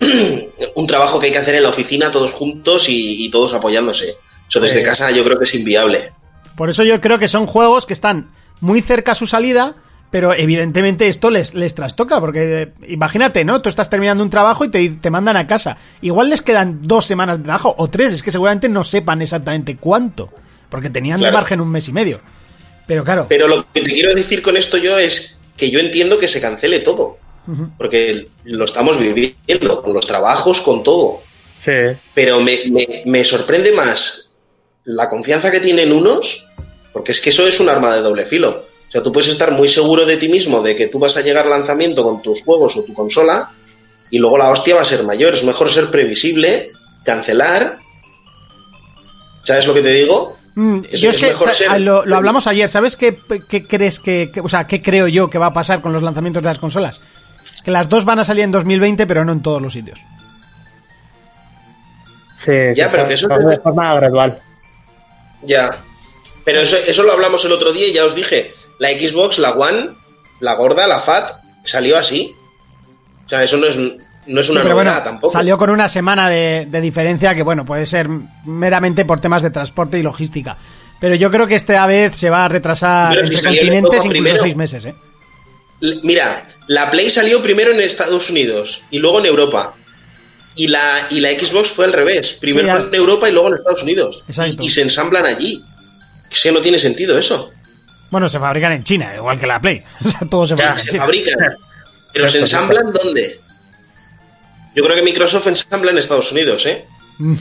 un 0.74 0.86
trabajo 0.86 1.18
que 1.18 1.26
hay 1.26 1.32
que 1.32 1.38
hacer 1.38 1.54
en 1.56 1.62
la 1.64 1.68
oficina 1.70 2.10
todos 2.10 2.32
juntos 2.32 2.88
y, 2.88 3.24
y 3.26 3.30
todos 3.30 3.52
apoyándose. 3.54 4.14
Eso 4.48 4.60
desde 4.60 4.80
Sí. 4.80 4.84
casa 4.84 5.10
yo 5.10 5.24
creo 5.24 5.38
que 5.38 5.44
es 5.44 5.54
inviable. 5.54 6.12
Por 6.56 6.70
eso 6.70 6.82
yo 6.84 7.00
creo 7.00 7.18
que 7.18 7.28
son 7.28 7.46
juegos 7.46 7.86
que 7.86 7.92
están 7.92 8.30
muy 8.60 8.80
cerca 8.82 9.12
a 9.12 9.14
su 9.14 9.26
salida, 9.26 9.74
pero 10.10 10.32
evidentemente 10.32 11.06
esto 11.08 11.30
les, 11.30 11.54
les 11.54 11.74
trastoca, 11.74 12.18
porque 12.20 12.62
eh, 12.62 12.72
imagínate, 12.88 13.44
¿no? 13.44 13.60
Tú 13.60 13.68
estás 13.68 13.90
terminando 13.90 14.22
un 14.22 14.30
trabajo 14.30 14.64
y 14.64 14.70
te, 14.70 14.88
te 14.90 15.10
mandan 15.10 15.36
a 15.36 15.46
casa. 15.46 15.76
Igual 16.00 16.30
les 16.30 16.40
quedan 16.42 16.80
dos 16.82 17.04
semanas 17.04 17.38
de 17.38 17.44
trabajo 17.44 17.74
o 17.76 17.88
tres, 17.88 18.12
es 18.14 18.22
que 18.22 18.30
seguramente 18.32 18.68
no 18.68 18.84
sepan 18.84 19.20
exactamente 19.22 19.76
cuánto, 19.76 20.30
porque 20.70 20.88
tenían 20.90 21.20
de 21.20 21.30
margen 21.30 21.60
un 21.60 21.68
mes 21.70 21.88
y 21.88 21.92
medio. 21.92 22.20
Pero 22.86 23.04
claro, 23.04 23.26
Pero 23.28 23.46
lo 23.48 23.66
que 23.72 23.82
te 23.82 23.86
quiero 23.86 24.14
decir 24.14 24.40
con 24.42 24.56
esto 24.56 24.78
yo 24.78 24.98
es 24.98 25.38
que 25.58 25.70
yo 25.70 25.78
entiendo 25.78 26.18
que 26.18 26.26
se 26.28 26.40
cancele 26.40 26.80
todo. 26.80 27.18
Porque 27.78 28.28
lo 28.44 28.64
estamos 28.66 28.98
viviendo, 28.98 29.82
con 29.82 29.94
los 29.94 30.06
trabajos, 30.06 30.60
con 30.60 30.82
todo. 30.82 31.20
Sí. 31.60 31.72
Pero 32.14 32.40
me, 32.42 32.60
me- 32.70 33.02
me 33.06 33.24
sorprende 33.24 33.72
más 33.72 34.30
la 34.84 35.08
confianza 35.08 35.50
que 35.50 35.60
tienen 35.60 35.90
unos, 35.92 36.46
porque 36.92 37.12
es 37.12 37.20
que 37.20 37.30
eso 37.30 37.46
es 37.46 37.58
un 37.60 37.68
arma 37.68 37.94
de 37.94 38.00
doble 38.02 38.24
filo. 38.26 38.64
O 38.88 38.90
sea, 38.90 39.02
tú 39.02 39.12
puedes 39.12 39.28
estar 39.28 39.52
muy 39.52 39.68
seguro 39.68 40.06
de 40.06 40.16
ti 40.16 40.28
mismo 40.28 40.62
de 40.62 40.74
que 40.74 40.88
tú 40.88 40.98
vas 40.98 41.16
a 41.16 41.20
llegar 41.20 41.44
al 41.44 41.50
lanzamiento 41.50 42.02
con 42.02 42.22
tus 42.22 42.42
juegos 42.42 42.76
o 42.76 42.84
tu 42.84 42.94
consola 42.94 43.50
y 44.10 44.18
luego 44.18 44.38
la 44.38 44.50
hostia 44.50 44.74
va 44.76 44.80
a 44.82 44.84
ser 44.86 45.04
mayor. 45.04 45.34
Es 45.34 45.44
mejor 45.44 45.70
ser 45.70 45.90
previsible, 45.90 46.70
cancelar. 47.04 47.76
¿Sabes 49.44 49.66
lo 49.66 49.74
que 49.74 49.82
te 49.82 49.92
digo? 49.92 50.36
Mm, 50.54 50.80
Es- 50.90 51.00
yo 51.00 51.10
es 51.10 51.16
es 51.16 51.22
que 51.22 51.28
mejor 51.28 51.54
ser- 51.54 51.68
ah, 51.70 51.78
lo, 51.78 52.04
lo 52.06 52.16
hablamos 52.16 52.46
ayer. 52.46 52.68
¿Sabes 52.70 52.96
qué, 52.96 53.16
qué 53.48 53.62
crees 53.66 54.00
que, 54.00 54.30
que- 54.32 54.40
o 54.40 54.48
sea, 54.48 54.66
qué 54.66 54.80
creo 54.82 55.06
yo 55.08 55.28
que 55.30 55.38
va 55.38 55.46
a 55.46 55.52
pasar 55.52 55.80
con 55.82 55.92
los 55.92 56.02
lanzamientos 56.02 56.42
de 56.42 56.48
las 56.48 56.58
consolas? 56.58 57.00
Que 57.64 57.70
las 57.70 57.88
dos 57.90 58.04
van 58.06 58.18
a 58.20 58.24
salir 58.24 58.44
en 58.44 58.52
2020, 58.52 59.06
pero 59.06 59.24
no 59.24 59.32
en 59.32 59.42
todos 59.42 59.60
los 59.60 59.72
sitios. 59.74 59.98
Sí, 62.38 62.52
Ya, 62.74 62.88
pero 62.88 63.06
que 63.08 63.14
eso 63.14 63.28
de 63.28 63.58
forma 63.58 63.94
gradual. 63.96 64.38
Ya. 65.42 65.78
Pero 66.50 66.62
eso, 66.62 66.76
eso 66.86 67.02
lo 67.02 67.12
hablamos 67.12 67.44
el 67.44 67.52
otro 67.52 67.72
día 67.72 67.86
y 67.88 67.92
ya 67.92 68.04
os 68.04 68.14
dije. 68.14 68.54
La 68.78 68.88
Xbox, 68.90 69.38
la 69.38 69.52
One, 69.52 69.90
la 70.40 70.54
gorda, 70.54 70.86
la 70.86 71.00
Fat, 71.00 71.40
salió 71.64 71.98
así. 71.98 72.32
O 73.26 73.28
sea, 73.28 73.42
eso 73.42 73.56
no 73.58 73.66
es, 73.66 73.76
no 73.76 74.40
es 74.40 74.46
Sí, 74.46 74.52
una 74.52 74.62
pero 74.62 74.74
novedad 74.74 74.92
bueno, 74.92 75.04
tampoco. 75.04 75.32
salió 75.32 75.58
con 75.58 75.68
una 75.70 75.88
semana 75.88 76.30
de, 76.30 76.66
de 76.66 76.80
diferencia 76.80 77.34
que, 77.34 77.42
bueno, 77.42 77.64
puede 77.66 77.84
ser 77.86 78.08
meramente 78.46 79.04
por 79.04 79.20
temas 79.20 79.42
de 79.42 79.50
transporte 79.50 79.98
y 79.98 80.02
logística. 80.02 80.56
Pero 81.00 81.14
yo 81.14 81.30
creo 81.30 81.46
que 81.46 81.54
esta 81.56 81.84
vez 81.86 82.16
se 82.16 82.30
va 82.30 82.44
a 82.46 82.48
retrasar 82.48 83.10
Pero 83.14 83.22
entre 83.26 83.42
continentes 83.42 84.04
incluso 84.04 84.08
primero. 84.08 84.38
seis 84.42 84.56
meses, 84.56 84.84
¿eh? 84.86 84.94
Mira, 86.02 86.42
la 86.66 86.90
Play 86.90 87.08
salió 87.10 87.40
primero 87.42 87.70
en 87.72 87.80
Estados 87.80 88.30
Unidos 88.30 88.82
y 88.90 88.98
luego 88.98 89.20
en 89.20 89.26
Europa. 89.26 89.74
Y 90.56 90.66
la, 90.66 91.06
y 91.10 91.20
la 91.20 91.30
Xbox 91.30 91.68
fue 91.68 91.84
al 91.84 91.92
revés. 91.92 92.32
Primero 92.40 92.66
Sí, 92.80 92.84
en 92.88 92.94
Europa 92.96 93.28
y 93.28 93.32
luego 93.32 93.48
en 93.48 93.54
Estados 93.54 93.82
Unidos. 93.84 94.24
Exacto. 94.26 94.60
Y, 94.62 94.66
y 94.66 94.70
se 94.70 94.82
ensamblan 94.82 95.24
allí. 95.26 95.62
Es 96.30 96.42
que 96.42 96.52
no 96.52 96.60
tiene 96.60 96.78
sentido 96.78 97.18
eso. 97.18 97.50
Bueno, 98.10 98.28
se 98.28 98.38
fabrican 98.38 98.72
en 98.72 98.84
China, 98.84 99.12
igual 99.14 99.38
que 99.38 99.46
la 99.46 99.60
Play. 99.60 99.82
O 100.04 100.08
sea, 100.08 100.20
todo 100.28 100.46
se 100.46 100.56
Ya, 100.56 100.68
fabrica 100.74 100.80
en 100.80 100.84
se 100.86 100.90
China. 100.92 101.02
fabrican. 101.04 101.38
Pero 102.12 102.28
se 102.28 102.38
ensamblan 102.40 102.92
¿dónde? 102.92 103.40
Yo 104.74 104.84
creo 104.84 104.96
que 104.96 105.02
Microsoft 105.02 105.46
ensambla 105.46 105.90
en 105.90 105.98
Estados 105.98 106.32
Unidos, 106.32 106.64
¿eh? 106.66 106.84
Mm, 107.18 107.34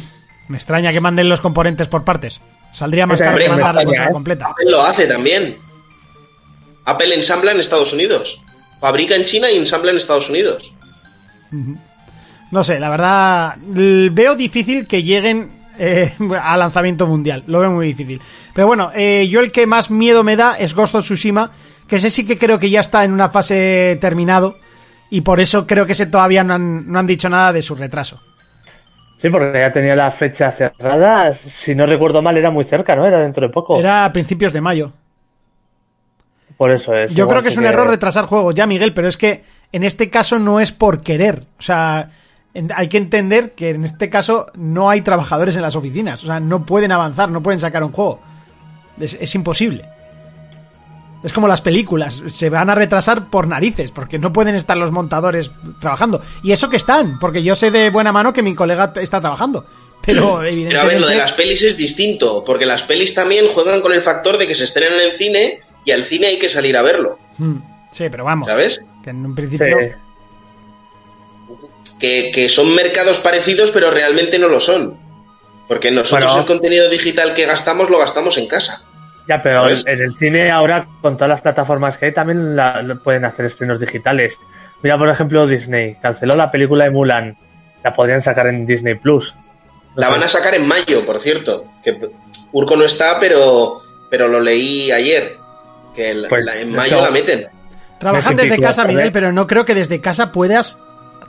Me 0.50 0.58
extraña 0.58 0.92
que 0.92 1.00
manden 1.02 1.30
los 1.30 1.42
componentes 1.42 1.88
por 1.88 2.04
partes. 2.04 2.40
Saldría 2.74 3.08
más 3.08 3.20
caro 3.22 3.38
que 3.38 3.50
mandar 3.50 3.76
la 3.76 3.84
¿eh? 3.84 4.12
completa. 4.12 4.48
Apple 4.48 4.70
lo 4.70 4.82
hace 4.82 5.08
también. 5.08 5.56
Apple 6.86 7.16
ensambla 7.16 7.52
en 7.52 7.60
Estados 7.60 7.94
Unidos. 7.94 8.40
Fabrica 8.80 9.16
en 9.16 9.26
China 9.26 9.50
y 9.50 9.58
ensambla 9.58 9.92
en 9.92 9.98
Estados 9.98 10.30
Unidos. 10.30 10.72
No 12.52 12.64
sé, 12.64 12.80
la 12.80 12.90
verdad, 12.90 13.56
veo 13.58 14.36
difícil 14.36 14.86
que 14.88 15.04
lleguen 15.04 15.52
eh, 15.80 16.14
a 16.42 16.58
lanzamiento 16.58 17.08
mundial. 17.08 17.44
Lo 17.48 17.60
veo 17.60 17.72
muy 17.72 17.88
difícil. 17.88 18.22
Pero 18.54 18.68
bueno, 18.68 18.92
eh, 18.96 19.28
yo 19.30 19.40
el 19.40 19.52
que 19.52 19.66
más 19.66 19.92
miedo 19.92 20.24
me 20.24 20.36
da 20.36 20.58
es 20.58 20.74
Ghost 20.74 20.96
of 20.96 21.06
Tsushima, 21.06 21.52
que 21.88 21.98
ese 21.98 22.10
sí 22.10 22.26
que 22.26 22.38
creo 22.38 22.60
que 22.60 22.70
ya 22.70 22.80
está 22.80 23.04
en 23.04 23.14
una 23.14 23.30
fase 23.30 23.98
terminado. 24.02 24.56
Y 25.10 25.22
por 25.22 25.40
eso 25.40 25.66
creo 25.66 25.86
que 25.86 25.94
ese 25.94 26.08
todavía 26.08 26.44
no 26.44 26.54
han, 26.54 26.92
no 26.92 27.00
han 27.00 27.08
dicho 27.08 27.30
nada 27.30 27.54
de 27.54 27.62
su 27.62 27.76
retraso. 27.76 28.20
Sí, 29.18 29.30
porque 29.30 29.60
ya 29.60 29.72
tenía 29.72 29.96
la 29.96 30.12
fecha 30.12 30.52
cerrada. 30.52 31.34
Si 31.34 31.74
no 31.74 31.86
recuerdo 31.86 32.22
mal, 32.22 32.38
era 32.38 32.52
muy 32.52 32.64
cerca, 32.64 32.96
¿no? 32.96 33.06
Era 33.06 33.20
dentro 33.20 33.48
de 33.48 33.52
poco. 33.52 33.80
Era 33.80 34.06
a 34.06 34.14
principios 34.14 34.54
de 34.54 34.62
mayo. 34.62 34.92
Por 36.56 36.72
eso 36.72 36.96
es. 36.96 37.14
Yo 37.14 37.28
creo 37.28 37.42
que 37.42 37.50
es 37.50 37.58
un 37.58 37.66
error 37.66 37.88
retrasar 37.88 38.26
juegos 38.26 38.54
ya, 38.54 38.68
Miguel, 38.68 38.94
pero 38.94 39.08
es 39.08 39.18
que 39.18 39.44
en 39.72 39.84
este 39.84 40.10
caso 40.10 40.40
no 40.40 40.60
es 40.60 40.72
por 40.72 41.02
querer. 41.02 41.44
O 41.58 41.62
sea, 41.62 42.10
hay 42.76 42.88
que 42.88 42.98
entender 42.98 43.52
que 43.54 43.70
en 43.70 43.84
este 43.84 44.10
caso 44.10 44.48
no 44.56 44.90
hay 44.90 45.02
trabajadores 45.02 45.56
en 45.56 45.62
las 45.62 45.76
oficinas. 45.76 46.24
O 46.24 46.28
sea, 46.28 46.40
no 46.40 46.66
pueden 46.66 46.92
avanzar, 46.92 47.30
no 47.30 47.42
pueden 47.44 47.60
sacar 47.60 47.84
un 47.84 47.92
juego. 47.92 48.20
Es, 49.00 49.16
es 49.20 49.34
imposible. 49.36 49.86
Es 51.24 51.34
como 51.34 51.48
las 51.48 51.62
películas, 51.62 52.22
se 52.28 52.50
van 52.50 52.70
a 52.70 52.76
retrasar 52.76 53.30
por 53.30 53.48
narices, 53.48 53.92
porque 53.92 54.20
no 54.20 54.32
pueden 54.32 54.56
estar 54.56 54.78
los 54.78 54.92
montadores 54.92 55.52
trabajando. 55.80 56.22
Y 56.44 56.52
eso 56.52 56.70
que 56.70 56.78
están, 56.78 57.18
porque 57.20 57.42
yo 57.42 57.56
sé 57.56 57.72
de 57.72 57.90
buena 57.90 58.12
mano 58.12 58.34
que 58.34 58.44
mi 58.44 58.54
colega 58.54 58.94
está 58.96 59.20
trabajando. 59.20 59.66
Pero 60.06 60.44
evidentemente... 60.44 60.70
Pero 60.70 60.82
a 60.82 60.86
ver, 60.86 61.02
lo 61.02 61.08
de 61.08 61.18
las 61.18 61.34
pelis 61.34 61.64
es 61.64 61.76
distinto, 61.76 62.44
porque 62.46 62.66
las 62.68 62.84
pelis 62.84 63.16
también 63.16 63.48
juegan 63.50 63.82
con 63.82 63.94
el 63.94 64.04
factor 64.04 64.38
de 64.38 64.48
que 64.48 64.54
se 64.56 64.66
estrenan 64.66 65.02
en 65.02 65.18
cine 65.18 65.60
y 65.86 65.92
al 65.92 66.04
cine 66.04 66.28
hay 66.28 66.40
que 66.40 66.50
salir 66.50 66.78
a 66.78 66.82
verlo, 66.82 67.18
Hmm, 67.38 67.58
Sí, 67.92 68.06
pero 68.10 68.24
vamos. 68.24 68.48
¿sabes? 68.48 68.82
Que 69.04 69.10
en 69.10 69.26
un 69.26 69.36
Sí. 69.36 69.58
Que, 72.00 72.32
que 72.34 72.48
son 72.50 72.74
mercados 72.76 73.20
parecidos, 73.20 73.72
pero 73.72 73.90
realmente 73.92 74.38
no 74.38 74.48
lo 74.48 74.60
son. 74.60 74.98
Porque 75.68 75.92
nosotros 75.92 76.26
Bueno. 76.32 76.42
el 76.42 76.48
contenido 76.48 76.90
digital 76.90 77.34
que 77.34 77.46
gastamos 77.46 77.90
lo 77.90 77.98
gastamos 78.00 78.38
en 78.38 78.48
casa. 78.48 78.84
Ya, 79.28 79.42
pero 79.42 79.62
¿Sabes? 79.62 79.84
en 79.86 80.00
el 80.02 80.16
cine 80.16 80.52
ahora, 80.52 80.88
con 81.02 81.18
todas 81.18 81.30
las 81.30 81.42
plataformas 81.42 81.98
que 81.98 82.06
hay, 82.06 82.14
también 82.14 82.56
la- 82.56 82.82
lo 82.82 83.02
pueden 83.04 83.26
hacer 83.26 83.46
estrenos 83.46 83.80
digitales. 83.82 84.38
Mira, 84.82 84.98
por 84.98 85.10
ejemplo, 85.10 85.46
Disney 85.46 85.98
canceló 86.02 86.36
la 86.36 86.50
película 86.52 86.86
de 86.86 86.92
Mulan. 86.92 87.36
La 87.84 87.94
podrían 87.94 88.22
sacar 88.22 88.48
en 88.48 88.66
Disney 88.66 88.96
Plus. 88.96 89.34
No 89.96 90.02
La 90.02 90.06
sé. 90.08 90.12
van 90.14 90.24
a 90.24 90.28
sacar 90.30 90.54
en 90.56 90.66
mayo, 90.66 91.06
por 91.06 91.20
cierto. 91.20 91.66
Que 91.84 91.98
Urco 92.54 92.76
no 92.78 92.86
está, 92.86 93.20
pero, 93.20 93.82
pero 94.10 94.28
lo 94.30 94.40
leí 94.40 94.92
ayer. 94.92 95.36
Que 95.96 96.12
el- 96.12 96.28
Pues 96.30 96.46
la- 96.46 96.56
en 96.56 96.68
eso- 96.70 96.78
mayo 96.78 97.02
la 97.02 97.12
meten. 97.12 97.48
Trabajan 98.00 98.36
desde 98.36 98.60
casa. 98.60 98.86
Miguel, 98.86 99.12
pero 99.12 99.32
no 99.34 99.48
creo 99.48 99.66
que 99.66 99.74
desde 99.76 100.00
casa 100.00 100.32
puedas 100.32 100.80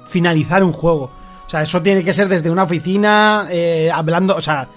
finalizar 0.09 0.62
un 0.64 0.73
juego. 0.73 1.11
O 1.47 1.51
sea, 1.51 1.62
eso 1.62 1.81
tiene 1.83 2.05
que 2.05 2.12
ser 2.12 2.29
desde 2.29 2.51
una 2.51 2.64
oficina, 2.64 3.47
eh, 3.51 3.90
hablando, 3.92 4.37
o 4.37 4.40
sea, 4.40 4.68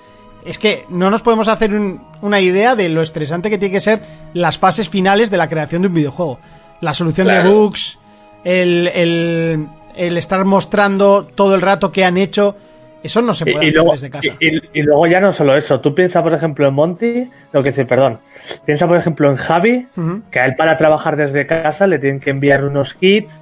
es 0.45 0.57
que 0.57 0.85
no 0.89 1.09
nos 1.09 1.21
podemos 1.21 1.47
hacer 1.47 1.73
un- 1.73 2.01
una 2.21 2.39
idea 2.39 2.75
de 2.75 2.87
lo 2.89 3.01
estresante 3.01 3.49
que 3.49 3.57
tiene 3.57 3.73
que 3.73 3.79
ser 3.79 4.01
las 4.33 4.57
fases 4.57 4.89
finales 4.89 5.29
de 5.29 5.37
la 5.37 5.47
creación 5.49 5.81
de 5.81 5.87
un 5.89 5.93
videojuego. 5.93 6.39
La 6.79 6.93
solución 6.93 7.27
de 7.27 7.43
bugs, 7.43 7.99
el, 8.43 8.87
el- 8.87 9.67
el 9.95 10.17
estar 10.17 10.43
mostrando 10.45 11.25
todo 11.35 11.53
el 11.55 11.61
rato 11.61 11.91
que 11.91 12.05
han 12.05 12.17
hecho, 12.17 12.55
eso 13.03 13.21
no 13.21 13.33
se 13.33 13.45
puede 13.45 13.65
y 13.65 13.67
hacer 13.69 13.73
luego, 13.75 13.91
desde 13.91 14.09
casa. 14.09 14.35
y, 14.39 14.81
luego 14.83 15.05
ya 15.07 15.19
no 15.19 15.31
solo 15.31 15.55
eso. 15.57 15.79
Tú 15.81 15.93
piensas, 15.93 16.23
por 16.23 16.33
ejemplo, 16.33 16.67
en 16.67 16.73
Monty, 16.73 17.29
lo 17.51 17.61
que 17.61 17.71
sí, 17.71 17.83
perdón. 17.83 18.19
Piensa, 18.65 18.87
por 18.87 18.95
ejemplo, 18.97 19.29
en 19.29 19.35
Javi, 19.35 19.87
que 20.31 20.39
a 20.39 20.45
él 20.45 20.55
para 20.55 20.77
trabajar 20.77 21.17
desde 21.17 21.45
casa 21.45 21.85
le 21.87 21.99
tienen 21.99 22.19
que 22.19 22.29
enviar 22.29 22.63
unos 22.63 22.93
kits 22.93 23.33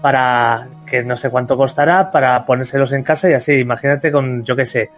para 0.00 0.68
que 0.90 1.02
no 1.04 1.16
sé 1.16 1.30
cuánto 1.30 1.56
costará 1.56 2.10
para 2.10 2.44
ponérselos 2.44 2.92
en 2.92 3.02
casa 3.02 3.30
y 3.30 3.34
así. 3.34 3.52
Imagínate 3.52 4.10
con, 4.12 4.42
yo 4.44 4.54
qué 4.56 4.66
sé, 4.66 4.90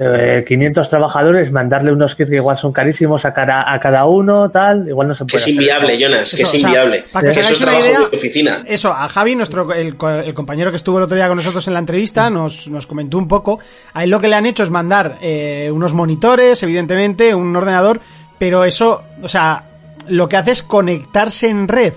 eh, 0.00 0.44
500 0.46 0.88
trabajadores, 0.88 1.50
mandarle 1.50 1.90
unos 1.90 2.14
kits 2.14 2.30
que 2.30 2.36
igual 2.36 2.56
son 2.56 2.70
carísimos 2.72 3.24
a 3.24 3.32
cada, 3.32 3.72
a 3.72 3.80
cada 3.80 4.04
uno, 4.04 4.48
tal. 4.48 4.88
Igual 4.88 5.08
no 5.08 5.14
se 5.14 5.24
Que 5.24 5.32
puede. 5.32 5.36
es 5.38 5.42
hacer 5.42 5.54
inviable, 5.54 5.92
eso. 5.94 6.00
Jonas, 6.02 6.30
que 6.30 6.36
Eso, 6.36 6.42
es 6.46 6.48
o 6.48 6.50
sea, 6.58 6.68
inviable. 6.68 7.04
para 7.12 7.22
que 7.24 7.28
os 7.30 7.36
eso 7.36 7.40
es 7.40 7.46
hagáis 7.46 7.60
una 7.62 7.70
trabajo 7.70 7.86
idea- 7.88 8.08
de 8.10 8.16
oficina. 8.16 8.64
Eso, 8.66 8.92
a 8.92 9.08
Javi, 9.08 9.34
nuestro, 9.34 9.72
el, 9.74 9.96
co- 9.96 10.08
el 10.10 10.34
compañero 10.34 10.70
que 10.70 10.76
estuvo 10.76 10.98
el 10.98 11.04
otro 11.04 11.16
día 11.16 11.26
con 11.26 11.36
nosotros 11.36 11.66
en 11.66 11.72
la 11.74 11.80
entrevista, 11.80 12.30
nos, 12.30 12.68
nos 12.68 12.86
comentó 12.86 13.18
un 13.18 13.26
poco. 13.26 13.58
A 13.94 14.04
él 14.04 14.10
lo 14.10 14.20
que 14.20 14.28
le 14.28 14.36
han 14.36 14.46
hecho 14.46 14.62
es 14.62 14.70
mandar 14.70 15.16
eh, 15.20 15.68
unos 15.72 15.94
monitores, 15.94 16.62
evidentemente, 16.62 17.34
un 17.34 17.56
ordenador, 17.56 18.00
pero 18.38 18.62
eso, 18.64 19.02
o 19.20 19.26
sea, 19.28 19.64
lo 20.06 20.28
que 20.28 20.36
hace 20.36 20.52
es 20.52 20.62
conectarse 20.62 21.48
en 21.48 21.66
red 21.66 21.92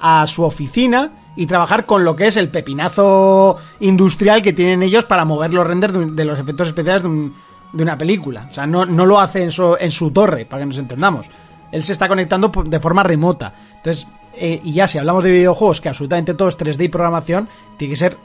a 0.00 0.26
su 0.26 0.42
oficina 0.42 1.12
y 1.36 1.46
trabajar 1.46 1.86
con 1.86 2.04
lo 2.04 2.14
que 2.16 2.26
es 2.28 2.36
el 2.36 2.48
pepinazo 2.48 3.56
industrial 3.80 4.42
que 4.42 4.52
tienen 4.52 4.82
ellos 4.82 5.04
para 5.04 5.24
mover 5.24 5.52
los 5.52 5.66
renders 5.66 5.92
de, 5.92 5.98
un- 6.00 6.16
de 6.16 6.24
los 6.24 6.38
efectos 6.38 6.68
especiales 6.68 7.02
de, 7.02 7.08
un- 7.08 7.34
de 7.72 7.82
una 7.82 7.98
película. 7.98 8.46
O 8.50 8.54
sea, 8.54 8.66
no, 8.66 8.86
no 8.86 9.04
lo 9.06 9.18
hace 9.20 9.42
en 9.42 9.50
su, 9.50 9.76
en 9.78 9.90
su 9.90 10.10
torre, 10.12 10.46
para 10.46 10.60
que 10.62 10.66
nos 10.66 10.78
entendamos. 10.78 11.28
Él 11.72 11.82
se 11.82 11.92
está 11.92 12.06
conectando 12.06 12.52
de 12.64 12.78
forma 12.80 13.02
remota. 13.02 13.52
Entonces, 13.76 14.06
eh, 14.36 14.60
y 14.62 14.72
ya 14.74 14.86
si 14.86 14.98
hablamos 14.98 15.24
de 15.24 15.32
videojuegos, 15.32 15.80
que 15.80 15.88
absolutamente 15.88 16.34
todo 16.34 16.48
es 16.48 16.56
3D 16.58 16.84
y 16.84 16.88
programación, 16.88 17.48
tiene 17.76 17.92
que 17.94 17.96
ser, 17.98 18.16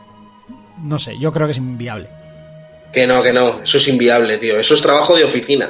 no 0.84 1.00
sé, 1.00 1.18
yo 1.18 1.32
creo 1.32 1.48
que 1.48 1.52
es 1.52 1.58
inviable. 1.58 2.10
Que 2.94 3.08
no, 3.08 3.22
que 3.24 3.34
no, 3.34 3.62
eso 3.62 3.78
es 3.78 3.88
inviable, 3.88 4.38
tío. 4.38 4.58
Eso 4.60 4.74
es 4.76 4.82
trabajo 4.82 5.16
de 5.16 5.24
oficina. 5.24 5.70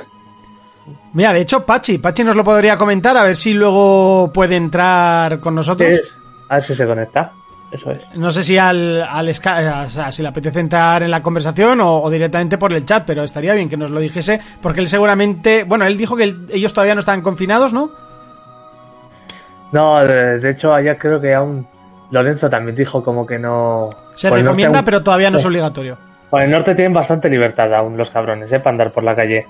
Mira, 1.13 1.33
de 1.33 1.41
hecho, 1.41 1.65
Pachi, 1.65 1.97
Pachi 1.97 2.23
nos 2.23 2.35
lo 2.35 2.43
podría 2.43 2.77
comentar 2.77 3.15
a 3.17 3.23
ver 3.23 3.35
si 3.35 3.53
luego 3.53 4.31
puede 4.33 4.55
entrar 4.55 5.39
con 5.39 5.55
nosotros. 5.55 5.89
A 6.49 6.55
ver 6.55 6.63
si 6.63 6.75
se 6.75 6.85
conecta. 6.85 7.31
Eso 7.71 7.91
es. 7.91 8.03
No 8.15 8.31
sé 8.31 8.41
si 8.43 8.57
al, 8.57 9.03
al 9.03 9.29
o 9.29 9.33
sea, 9.89 10.11
si 10.11 10.23
le 10.23 10.27
apetece 10.29 10.59
entrar 10.59 11.03
en 11.03 11.11
la 11.11 11.21
conversación 11.21 11.79
o, 11.81 12.01
o 12.01 12.09
directamente 12.09 12.57
por 12.57 12.73
el 12.73 12.83
chat, 12.83 13.03
pero 13.05 13.23
estaría 13.23 13.53
bien 13.53 13.69
que 13.69 13.77
nos 13.77 13.91
lo 13.91 13.99
dijese, 13.99 14.41
porque 14.61 14.79
él 14.81 14.87
seguramente, 14.87 15.63
bueno, 15.65 15.85
él 15.85 15.95
dijo 15.95 16.15
que 16.17 16.23
él- 16.23 16.47
ellos 16.51 16.73
todavía 16.73 16.95
no 16.95 16.99
estaban 17.01 17.21
confinados, 17.21 17.71
¿no? 17.71 17.91
No, 19.71 19.99
de, 20.03 20.39
de 20.39 20.49
hecho, 20.49 20.73
allá 20.73 20.97
creo 20.97 21.21
que 21.21 21.33
aún 21.35 21.67
Lorenzo 22.11 22.49
también 22.49 22.75
dijo 22.75 23.03
como 23.03 23.25
que 23.25 23.37
no. 23.37 23.91
Se 24.15 24.29
recomienda, 24.31 24.79
aún- 24.79 24.85
pero 24.85 25.03
todavía 25.03 25.29
no 25.29 25.37
es 25.37 25.45
obligatorio. 25.45 25.97
Por 26.31 26.41
el 26.41 26.49
norte 26.51 26.73
tienen 26.75 26.93
bastante 26.93 27.29
libertad 27.29 27.71
aún 27.73 27.97
los 27.97 28.09
cabrones, 28.09 28.51
¿eh? 28.51 28.59
Para 28.59 28.71
andar 28.71 28.91
por 28.91 29.03
la 29.03 29.15
calle. 29.15 29.45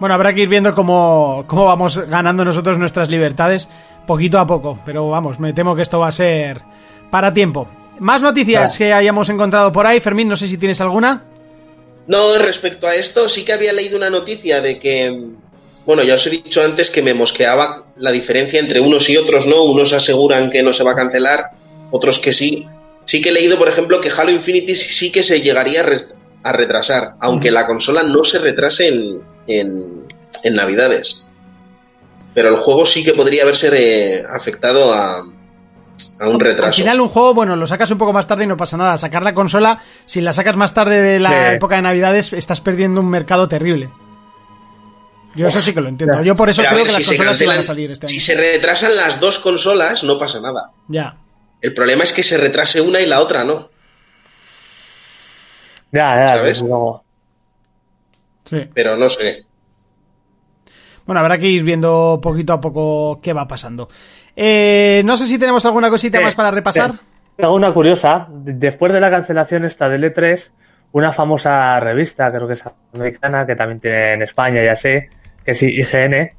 Bueno, 0.00 0.14
habrá 0.14 0.32
que 0.32 0.40
ir 0.40 0.48
viendo 0.48 0.74
cómo, 0.74 1.44
cómo 1.46 1.66
vamos 1.66 1.98
ganando 2.08 2.44
nosotros 2.44 2.78
nuestras 2.78 3.10
libertades 3.10 3.68
poquito 4.06 4.38
a 4.38 4.46
poco, 4.46 4.78
pero 4.84 5.08
vamos, 5.10 5.38
me 5.38 5.52
temo 5.52 5.74
que 5.74 5.82
esto 5.82 5.98
va 5.98 6.08
a 6.08 6.12
ser 6.12 6.60
para 7.10 7.32
tiempo. 7.32 7.68
Más 7.98 8.22
noticias 8.22 8.76
que 8.76 8.92
hayamos 8.92 9.28
encontrado 9.28 9.70
por 9.70 9.86
ahí, 9.86 10.00
Fermín, 10.00 10.28
no 10.28 10.36
sé 10.36 10.48
si 10.48 10.58
tienes 10.58 10.80
alguna. 10.80 11.24
No, 12.06 12.36
respecto 12.36 12.86
a 12.86 12.94
esto, 12.94 13.28
sí 13.28 13.44
que 13.44 13.52
había 13.52 13.72
leído 13.72 13.96
una 13.96 14.10
noticia 14.10 14.60
de 14.60 14.78
que, 14.78 15.28
bueno, 15.86 16.02
ya 16.02 16.14
os 16.14 16.26
he 16.26 16.30
dicho 16.30 16.62
antes 16.62 16.90
que 16.90 17.02
me 17.02 17.14
mosqueaba 17.14 17.84
la 17.96 18.10
diferencia 18.10 18.58
entre 18.58 18.80
unos 18.80 19.08
y 19.08 19.16
otros, 19.16 19.46
¿no? 19.46 19.62
Unos 19.62 19.92
aseguran 19.92 20.50
que 20.50 20.62
no 20.62 20.72
se 20.72 20.82
va 20.82 20.92
a 20.92 20.96
cancelar, 20.96 21.50
otros 21.90 22.18
que 22.18 22.32
sí. 22.32 22.66
Sí 23.04 23.20
que 23.20 23.28
he 23.28 23.32
leído, 23.32 23.58
por 23.58 23.68
ejemplo, 23.68 24.00
que 24.00 24.10
Halo 24.10 24.32
Infinity 24.32 24.74
sí 24.74 25.12
que 25.12 25.22
se 25.22 25.40
llegaría 25.40 25.84
a, 26.42 26.52
retrasar, 26.52 27.14
aunque 27.20 27.50
la 27.50 27.66
consola 27.66 28.02
no 28.02 28.24
se 28.24 28.38
retrase 28.38 28.88
en, 28.88 29.20
en, 29.46 30.06
en 30.42 30.54
Navidades. 30.54 31.26
Pero 32.34 32.48
el 32.48 32.56
juego 32.56 32.86
sí 32.86 33.04
que 33.04 33.12
podría 33.14 33.42
haberse 33.42 33.68
eh, 34.18 34.24
afectado 34.28 34.92
a, 34.92 35.18
a 35.18 36.28
un 36.28 36.34
Al 36.34 36.40
retraso. 36.40 36.80
final 36.80 37.00
un 37.00 37.08
juego, 37.08 37.34
bueno, 37.34 37.56
lo 37.56 37.66
sacas 37.66 37.90
un 37.90 37.98
poco 37.98 38.12
más 38.12 38.26
tarde 38.26 38.44
y 38.44 38.46
no 38.46 38.56
pasa 38.56 38.76
nada. 38.76 38.96
Sacar 38.96 39.22
la 39.22 39.34
consola, 39.34 39.78
si 40.06 40.20
la 40.20 40.32
sacas 40.32 40.56
más 40.56 40.72
tarde 40.72 41.02
de 41.02 41.18
la 41.20 41.50
Sí. 41.50 41.54
época 41.56 41.76
de 41.76 41.82
Navidades, 41.82 42.32
estás 42.32 42.60
perdiendo 42.60 43.00
un 43.00 43.10
mercado 43.10 43.48
terrible. 43.48 43.90
Yo 45.34 45.48
eso 45.48 45.62
sí 45.62 45.72
que 45.72 45.80
lo 45.80 45.88
entiendo. 45.88 46.22
Yo 46.22 46.36
por 46.36 46.50
eso 46.50 46.60
Pero 46.62 46.68
a 46.70 46.72
creo 46.72 46.84
ver, 46.84 46.92
que 46.94 46.98
las 47.00 47.08
consolas 47.08 47.40
iban 47.40 47.54
a 47.56 47.58
cancelan- 47.60 47.62
salir 47.66 47.90
este 47.90 48.06
año. 48.06 48.12
Si 48.12 48.20
se 48.20 48.34
retrasan 48.34 48.94
las 48.96 49.18
dos 49.20 49.38
consolas, 49.38 50.04
no 50.04 50.18
pasa 50.18 50.40
nada. 50.40 50.70
Ya. 50.88 51.16
El 51.60 51.72
problema 51.74 52.04
es 52.04 52.12
que 52.12 52.22
se 52.22 52.36
retrase 52.36 52.80
una 52.80 53.00
y 53.00 53.06
la 53.06 53.20
otra 53.20 53.44
no. 53.44 53.68
Ya, 55.92 56.16
ya, 56.16 56.28
¿Sabes? 56.36 56.64
Sí. 58.44 58.68
Pero 58.74 58.96
no 58.96 59.08
sé. 59.08 59.44
Bueno, 61.06 61.20
habrá 61.20 61.38
que 61.38 61.48
ir 61.48 61.64
viendo 61.64 62.20
poquito 62.22 62.52
a 62.52 62.60
poco 62.60 63.20
qué 63.22 63.32
va 63.32 63.46
pasando. 63.48 63.88
Eh, 64.36 65.02
no 65.04 65.16
sé 65.16 65.26
si 65.26 65.38
tenemos 65.38 65.64
alguna 65.66 65.90
cosita 65.90 66.18
Eh, 66.18 66.22
más 66.22 66.34
para 66.34 66.50
repasar. 66.50 66.92
Tengo 67.36 67.54
una 67.54 67.72
curiosa. 67.72 68.28
Después 68.30 68.92
de 68.92 69.00
la 69.00 69.10
cancelación 69.10 69.64
esta 69.64 69.88
del 69.88 70.04
E3, 70.04 70.50
una 70.92 71.12
famosa 71.12 71.80
revista, 71.80 72.30
creo 72.30 72.46
que 72.46 72.54
es 72.54 72.64
americana, 72.94 73.46
que 73.46 73.56
también 73.56 73.80
tiene 73.80 74.12
en 74.12 74.22
España, 74.22 74.62
ya 74.62 74.76
sé, 74.76 75.08
que 75.44 75.52
es 75.52 75.62
IGN, 75.62 76.30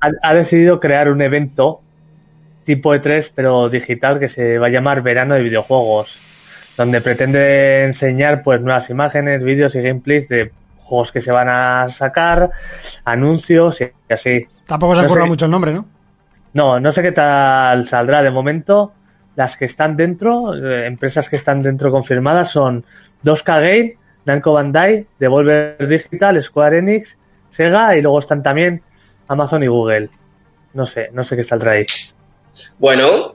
ha, 0.00 0.10
ha 0.22 0.34
decidido 0.34 0.80
crear 0.80 1.10
un 1.10 1.20
evento 1.22 1.80
tipo 2.64 2.94
E3, 2.94 3.30
pero 3.34 3.68
digital, 3.68 4.18
que 4.18 4.28
se 4.28 4.58
va 4.58 4.66
a 4.66 4.70
llamar 4.70 5.02
Verano 5.02 5.34
de 5.34 5.42
Videojuegos, 5.42 6.18
donde 6.76 7.00
pretende 7.00 7.84
enseñar 7.84 8.42
pues 8.42 8.60
nuevas 8.60 8.90
imágenes, 8.90 9.44
vídeos 9.44 9.74
y 9.76 9.80
gameplays 9.82 10.28
de 10.28 10.50
juegos 10.86 11.10
que 11.10 11.20
se 11.20 11.32
van 11.32 11.48
a 11.48 11.88
sacar, 11.88 12.50
anuncios 13.04 13.80
y 13.80 13.92
así. 14.08 14.46
Tampoco 14.66 14.94
se 14.94 15.02
no 15.02 15.08
sé. 15.08 15.20
mucho 15.20 15.44
el 15.46 15.50
nombre, 15.50 15.72
¿no? 15.72 15.86
No, 16.52 16.80
no 16.80 16.92
sé 16.92 17.02
qué 17.02 17.12
tal 17.12 17.86
saldrá 17.86 18.22
de 18.22 18.30
momento. 18.30 18.92
Las 19.34 19.56
que 19.56 19.66
están 19.66 19.96
dentro, 19.96 20.54
eh, 20.54 20.86
empresas 20.86 21.28
que 21.28 21.36
están 21.36 21.60
dentro 21.60 21.90
confirmadas 21.90 22.50
son 22.50 22.84
2K 23.22 23.60
Game, 23.60 23.96
Namco 24.24 24.54
Bandai, 24.54 25.06
Devolver 25.18 25.76
Digital, 25.86 26.42
Square 26.42 26.78
Enix, 26.78 27.18
Sega 27.50 27.96
y 27.96 28.00
luego 28.00 28.20
están 28.20 28.42
también 28.42 28.80
Amazon 29.28 29.62
y 29.62 29.66
Google. 29.66 30.08
No 30.72 30.86
sé, 30.86 31.10
no 31.12 31.22
sé 31.22 31.36
qué 31.36 31.44
saldrá 31.44 31.72
ahí. 31.72 31.86
Bueno, 32.78 33.34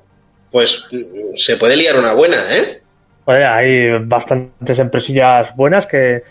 pues 0.51 0.87
mm, 0.91 1.35
se 1.35 1.57
puede 1.57 1.75
liar 1.75 1.99
una 1.99 2.13
buena, 2.13 2.57
¿eh? 2.57 2.81
Oye, 3.25 3.45
hay 3.45 3.99
bastantes 3.99 4.79
empresillas 4.79 5.55
buenas 5.55 5.85
que, 5.85 6.23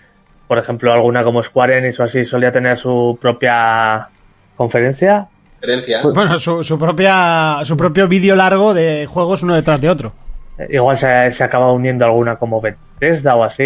por 0.50 0.58
ejemplo, 0.58 0.92
alguna 0.92 1.22
como 1.22 1.40
Square 1.44 1.78
Enix 1.78 2.00
o 2.00 2.02
así 2.02 2.24
solía 2.24 2.50
tener 2.50 2.76
su 2.76 3.16
propia 3.22 4.08
conferencia. 4.56 5.28
Diferencia. 5.60 6.00
Bueno, 6.12 6.40
su, 6.40 6.64
su 6.64 6.76
propia 6.76 7.58
su 7.62 7.76
propio 7.76 8.08
vídeo 8.08 8.34
largo 8.34 8.74
de 8.74 9.06
juegos 9.06 9.44
uno 9.44 9.54
detrás 9.54 9.80
de 9.80 9.88
otro. 9.88 10.12
Eh, 10.58 10.66
Igual 10.70 10.98
se, 10.98 11.30
se 11.30 11.44
acaba 11.44 11.70
uniendo 11.70 12.04
alguna 12.04 12.34
como 12.34 12.60
Bethesda 12.60 13.36
o 13.36 13.44
así, 13.44 13.62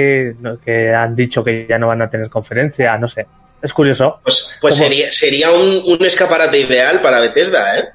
que 0.63 0.95
han 0.95 1.17
dicho 1.17 1.43
que 1.43 1.67
ya 1.67 1.79
no 1.79 1.87
van 1.87 2.03
a 2.03 2.11
tener 2.11 2.29
conferencia, 2.29 2.99
no 2.99 3.09
sé. 3.09 3.27
Es 3.63 3.73
curioso. 3.73 4.21
Pues, 4.23 4.59
pues 4.61 4.77
sería, 4.77 5.11
sería 5.11 5.53
un, 5.53 5.85
un 5.87 6.05
escaparate 6.05 6.59
ideal 6.61 7.01
para 7.01 7.19
Bethesda, 7.19 7.79
¿eh? 7.79 7.89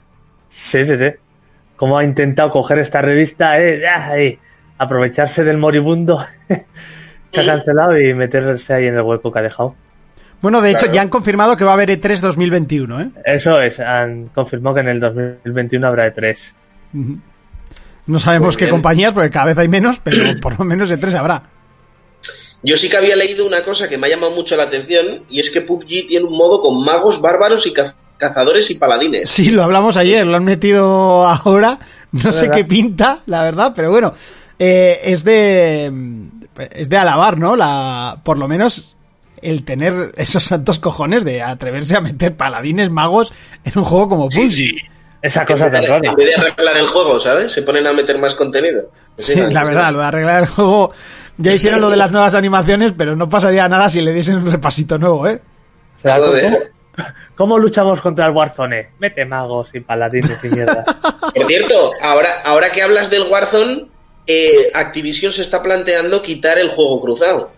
Sí, 0.49 0.84
sí, 0.84 0.97
sí. 0.97 1.12
Cómo 1.75 1.95
ha 1.95 2.04
intentado 2.04 2.49
coger 2.49 2.80
esta 2.80 3.04
revista, 3.04 3.62
eh, 3.62 3.88
Ay, 3.88 4.39
aprovecharse 4.80 5.43
del 5.43 5.60
moribundo 5.60 6.25
que 7.32 7.42
ha 7.42 7.46
cancelado 7.46 8.00
y 8.00 8.13
meterse 8.13 8.74
ahí 8.74 8.88
en 8.88 8.96
el 8.96 9.02
hueco 9.02 9.32
que 9.32 9.39
ha 9.39 9.44
dejado. 9.44 9.76
Bueno, 10.42 10.62
de 10.62 10.70
hecho, 10.72 10.80
Claro. 10.86 10.94
ya 10.94 11.02
han 11.02 11.10
confirmado 11.10 11.58
que 11.58 11.65
va 11.65 11.72
a 11.72 11.74
haber 11.74 11.89
E 11.92 12.00
E3 12.00 12.20
2021, 12.22 13.02
¿eh? 13.02 13.10
Eso 13.26 13.60
es, 13.62 13.80
han 13.80 14.28
confirmado 14.28 14.76
que 14.76 14.82
en 14.82 14.88
el 14.88 15.00
2021 15.00 15.86
habrá 15.88 16.08
E 16.08 16.13
E3. 16.13 16.39
No 18.08 18.20
sabemos 18.20 18.58
qué 18.58 18.70
compañías, 18.70 19.13
porque 19.13 19.30
cada 19.30 19.46
vez 19.48 19.58
hay 19.58 19.68
menos, 19.68 20.00
pero 20.00 20.18
por 20.42 20.58
lo 20.58 20.65
menos 20.65 20.92
E3 20.92 21.13
habrá. 21.15 21.44
Yo 22.63 22.76
sí 22.76 22.89
que 22.89 22.98
había 22.98 23.15
leído 23.15 23.46
una 23.46 23.63
cosa 23.63 23.88
que 23.88 23.98
me 23.98 24.08
ha 24.08 24.10
llamado 24.10 24.32
mucho 24.34 24.56
la 24.58 24.63
atención 24.63 25.24
y 25.30 25.39
es 25.39 25.50
que 25.50 25.62
PUBG 25.62 26.08
tiene 26.08 26.26
un 26.26 26.36
modo 26.36 26.60
con 26.60 26.84
magos, 26.84 27.22
bárbaros 27.22 27.65
y 27.68 27.74
caz- 27.74 27.94
cazadores 28.18 28.70
y 28.72 28.76
paladines. 28.76 29.30
Sí, 29.30 29.50
lo 29.50 29.63
hablamos 29.63 29.96
ayer, 29.96 30.26
lo 30.28 30.36
han 30.36 30.44
metido 30.44 31.26
ahora. 31.28 31.80
No 32.12 32.32
sé 32.34 32.48
verdad. 32.48 32.56
qué 32.58 32.63
pinta, 32.65 33.20
la 33.28 33.44
verdad, 33.44 33.72
pero 33.76 33.92
bueno, 33.92 34.13
eh, 34.58 35.00
es 35.04 35.24
de 35.24 35.89
es 36.60 36.89
de 36.89 36.98
alabar, 36.98 37.38
¿no? 37.38 37.56
La, 37.56 38.19
por 38.24 38.38
lo 38.38 38.48
menos 38.48 38.95
el 39.41 39.63
tener 39.63 40.12
esos 40.17 40.43
santos 40.43 40.80
cojones 40.80 41.24
de 41.24 41.41
atreverse 41.41 41.95
a 41.95 42.02
meter 42.02 42.36
paladines 42.36 42.89
magos 42.89 43.34
en 43.63 43.78
un 43.78 43.84
juego 43.84 44.10
como 44.10 44.30
PUBG. 44.30 44.52
Sí, 44.52 44.52
sí. 44.52 44.78
Esa 45.22 45.45
cosa 45.45 45.69
tan 45.69 45.82
de, 45.82 45.88
rara. 45.88 46.10
en 46.10 46.15
vez 46.15 46.28
de 46.28 46.36
arreglar 46.36 46.78
el 46.78 46.88
juego, 46.88 47.19
¿sabes? 47.19 47.52
Se 47.52 47.62
ponen 47.63 47.86
a 47.88 47.93
meter 47.93 48.17
más 48.19 48.36
contenido. 48.36 48.89
Sí, 49.17 49.36
la 49.36 49.65
verdad, 49.65 49.91
lo 49.91 50.00
de 50.00 50.06
arreglar 50.06 50.43
el 50.43 50.48
juego. 50.48 50.93
Ya 51.38 51.54
hicieron 51.54 51.82
lo 51.82 51.89
de 51.89 51.98
las 51.98 52.12
nuevas 52.12 52.36
animaciones, 52.36 52.93
pero 52.93 53.15
no 53.15 53.30
pasaría 53.30 53.67
nada 53.67 53.89
si 53.89 54.02
le 54.02 54.13
diesen 54.13 54.38
un 54.38 54.52
repasito 54.52 54.98
nuevo, 54.98 55.28
¿eh? 55.28 55.41
O 55.98 56.02
sea, 56.02 56.17
Joder. 56.17 56.72
¿cómo, 56.95 57.08
cómo 57.36 57.60
luchamos 57.60 58.00
contra 58.00 58.28
el 58.28 58.32
Warzone? 58.32 58.91
Mete 59.00 59.26
magos 59.26 59.69
y 59.74 59.82
paladines 59.82 60.41
y 60.43 60.50
mierda. 60.50 60.84
Por 61.36 61.48
cierto, 61.48 61.91
ahora, 62.02 62.41
ahora 62.43 62.72
que 62.72 62.82
hablas 62.82 63.10
del 63.10 63.24
Warzone, 63.30 63.88
eh, 64.32 64.70
Activision 64.74 65.32
se 65.34 65.42
está 65.42 65.62
planteando 65.63 66.22
quitar 66.22 66.60
el 66.60 66.70
juego 66.70 67.02
cruzado 67.02 67.52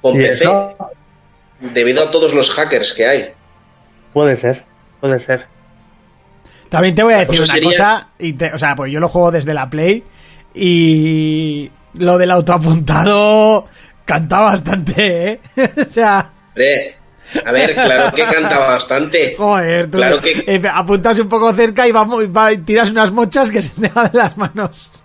con 0.00 0.14
PC 0.14 0.32
eso 0.44 0.74
debido 1.60 2.02
a 2.02 2.10
todos 2.10 2.32
los 2.32 2.50
hackers 2.50 2.94
que 2.94 3.06
hay. 3.06 3.28
puede 4.14 4.36
ser, 4.36 4.64
puede 5.00 5.18
ser. 5.18 5.46
También 6.70 6.94
te 6.94 7.02
voy 7.02 7.12
a 7.12 7.18
decir 7.18 7.38
cosa 7.38 7.42
una 7.44 7.52
sería- 7.52 7.68
cosa, 7.68 8.08
y 8.18 8.32
te- 8.32 8.52
o 8.54 8.58
sea, 8.58 8.74
pues 8.74 8.90
yo 8.90 8.98
lo 9.00 9.08
juego 9.08 9.30
desde 9.30 9.52
la 9.52 9.68
Play 9.68 10.02
y 10.54 11.70
lo 11.94 12.16
del 12.16 12.30
autoapuntado 12.30 13.66
canta 14.06 14.40
bastante, 14.40 15.32
¿eh? 15.32 15.40
o 15.80 15.84
sea, 15.84 16.30
Hombre, 16.48 16.96
a 17.44 17.52
ver, 17.52 17.74
claro 17.74 18.14
que 18.14 18.24
canta 18.24 18.58
bastante. 18.58 19.34
joder, 19.38 19.90
tú 19.90 19.98
Claro 19.98 20.20
que- 20.20 20.44
eh, 20.46 20.62
apuntas 20.72 21.18
un 21.18 21.28
poco 21.28 21.52
cerca 21.52 21.86
y 21.86 21.92
vamos, 21.92 22.24
va- 22.34 22.50
tiras 22.64 22.90
unas 22.90 23.12
mochas 23.12 23.50
que 23.50 23.60
se 23.62 23.78
te 23.80 23.88
van 23.88 24.10
de 24.10 24.18
las 24.18 24.36
manos. 24.38 25.02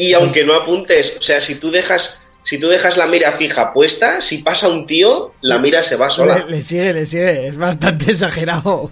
Y 0.00 0.14
aunque 0.14 0.44
no 0.44 0.54
apuntes, 0.54 1.16
o 1.18 1.22
sea, 1.22 1.42
si 1.42 1.56
tú 1.56 1.70
dejas, 1.70 2.22
si 2.42 2.58
tú 2.58 2.68
dejas 2.68 2.96
la 2.96 3.06
mira 3.06 3.32
fija 3.32 3.70
puesta, 3.74 4.22
si 4.22 4.38
pasa 4.38 4.68
un 4.68 4.86
tío, 4.86 5.34
la 5.42 5.58
mira 5.58 5.82
se 5.82 5.96
va 5.96 6.08
sola. 6.08 6.38
Le, 6.46 6.52
le 6.52 6.62
sigue, 6.62 6.92
le 6.94 7.04
sigue, 7.04 7.48
es 7.48 7.56
bastante 7.58 8.06
exagerado. 8.12 8.90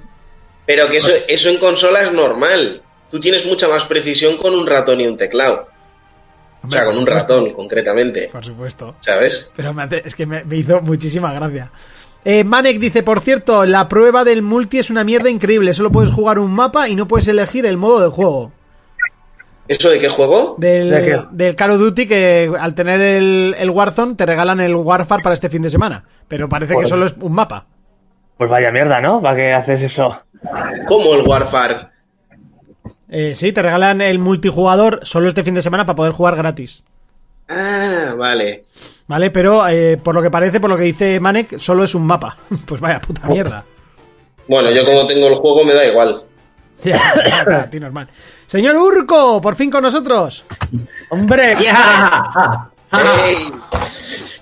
Pero 0.67 0.91
que 0.91 0.99
eso, 0.99 1.11
eso 1.27 1.49
en 1.49 1.57
consola 1.57 2.03
es 2.03 2.13
normal. 2.13 2.83
tú 3.11 3.19
tienes 3.21 3.47
mucha 3.47 3.69
más 3.69 3.85
precisión 3.85 4.37
con 4.37 4.55
un 4.55 4.67
ratón 4.67 5.01
y 5.01 5.07
un 5.07 5.17
teclado. 5.17 5.67
O 6.63 6.71
sea, 6.71 6.85
con 6.85 6.95
un 6.95 7.01
supuesto. 7.07 7.37
ratón, 7.37 7.53
concretamente. 7.55 8.29
Por 8.31 8.45
supuesto. 8.45 8.95
¿Sabes? 9.01 9.51
Pero 9.57 9.73
me 9.73 9.89
es 10.05 10.15
que 10.15 10.27
me, 10.27 10.45
me 10.45 10.57
hizo 10.57 10.83
muchísima 10.83 11.33
gracia. 11.33 11.71
Eh, 12.23 12.45
Manek 12.45 12.79
dice, 12.79 13.03
por 13.03 13.21
cierto, 13.21 13.65
la 13.65 13.89
prueba 13.89 14.25
del 14.25 14.43
multi 14.43 14.79
es 14.79 14.91
una 14.91 15.05
mierda 15.05 15.31
increíble. 15.31 15.73
Solo 15.73 15.91
puedes 15.91 16.11
jugar 16.11 16.39
un 16.39 16.51
mapa 16.53 16.87
y 16.87 16.97
no 16.97 17.09
puedes 17.09 17.29
elegir 17.29 17.65
el 17.65 17.79
modo 17.79 18.01
de 18.01 18.09
juego. 18.09 18.53
¿Eso 19.69 19.91
de 19.91 19.99
qué 20.01 20.09
juego? 20.09 20.57
Del, 20.59 20.91
¿De 20.91 21.05
qué? 21.05 21.21
del 21.31 21.55
Call 21.55 21.73
of 21.73 21.79
Duty 21.79 22.07
que 22.07 22.51
al 22.59 22.75
tener 22.75 23.01
el, 23.01 23.55
el 23.59 23.71
Warzone 23.71 24.15
te 24.15 24.25
regalan 24.25 24.61
el 24.61 24.75
Warfare 24.75 25.23
para 25.23 25.35
este 25.35 25.51
fin 25.51 25.63
de 25.63 25.71
semana. 25.71 26.05
Pero 26.27 26.49
parece 26.49 26.75
que 26.75 26.87
solo 26.87 27.05
es 27.07 27.15
un 27.21 27.35
mapa. 27.35 27.67
Pues 28.39 28.49
vaya 28.51 28.71
mierda, 28.71 29.01
¿no? 29.01 29.21
¿Para 29.21 29.37
qué 29.37 29.53
haces 29.53 29.83
eso? 29.83 30.23
¿Cómo 30.87 31.15
el 31.15 31.23
Warfare? 31.23 31.89
Eh, 33.11 33.35
sí, 33.35 33.53
te 33.53 33.63
regalan 33.63 34.01
el 34.01 34.19
multijugador 34.19 35.01
solo 35.03 35.29
este 35.29 35.43
fin 35.43 35.55
de 35.55 35.63
semana 35.63 35.85
para 35.87 35.97
poder 35.97 36.13
jugar 36.13 36.37
gratis. 36.37 36.85
Ah, 37.49 38.15
vale. 38.17 38.65
¿Vale? 39.07 39.31
Pero 39.31 39.67
eh, 39.69 39.97
por 40.03 40.15
lo 40.15 40.23
que 40.23 40.31
parece, 40.31 40.61
por 40.61 40.71
lo 40.71 40.77
que 40.77 40.83
dice 40.85 41.19
Manek, 41.19 41.59
solo 41.59 41.85
es 41.85 41.95
un 41.95 42.07
mapa. 42.07 42.37
Pues 42.67 42.81
vaya 42.81 43.01
puta 43.01 43.27
mierda. 43.27 43.65
Bueno, 44.47 44.71
yo 44.71 44.85
como 44.85 45.07
tengo 45.07 45.29
el 45.29 45.37
juego 45.37 45.65
me 45.65 45.75
da 45.75 45.85
igual. 45.87 46.23
Ya, 46.85 46.97
a 47.63 47.69
ti 47.69 47.81
normal. 47.81 48.09
Señor 48.49 48.77
Urco, 48.77 49.41
por 49.41 49.55
fin 49.55 49.71
con 49.71 49.83
nosotros. 49.83 50.45
¡Hombre! 51.11 51.55
Ah, 51.71 52.71
ah. 52.91 53.03
¡Ey! 53.25 53.53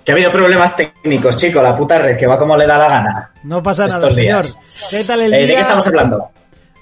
Que 0.04 0.12
ha 0.12 0.14
habido 0.14 0.30
problemas 0.30 0.76
técnicos, 0.76 1.36
chico, 1.36 1.60
la 1.60 1.74
puta 1.74 1.98
red, 1.98 2.16
que 2.16 2.28
va 2.28 2.38
como 2.38 2.56
le 2.56 2.64
da 2.64 2.78
la 2.78 2.88
gana. 2.88 3.30
No 3.42 3.60
pasa 3.60 3.88
nada, 3.88 3.98
Estos 3.98 4.14
señor. 4.14 4.44
¿Qué 4.90 5.02
tal 5.04 5.20
el 5.22 5.34
Eh, 5.34 5.38
día? 5.38 5.46
¿De 5.48 5.54
qué 5.54 5.60
estamos 5.60 5.86
hablando? 5.88 6.22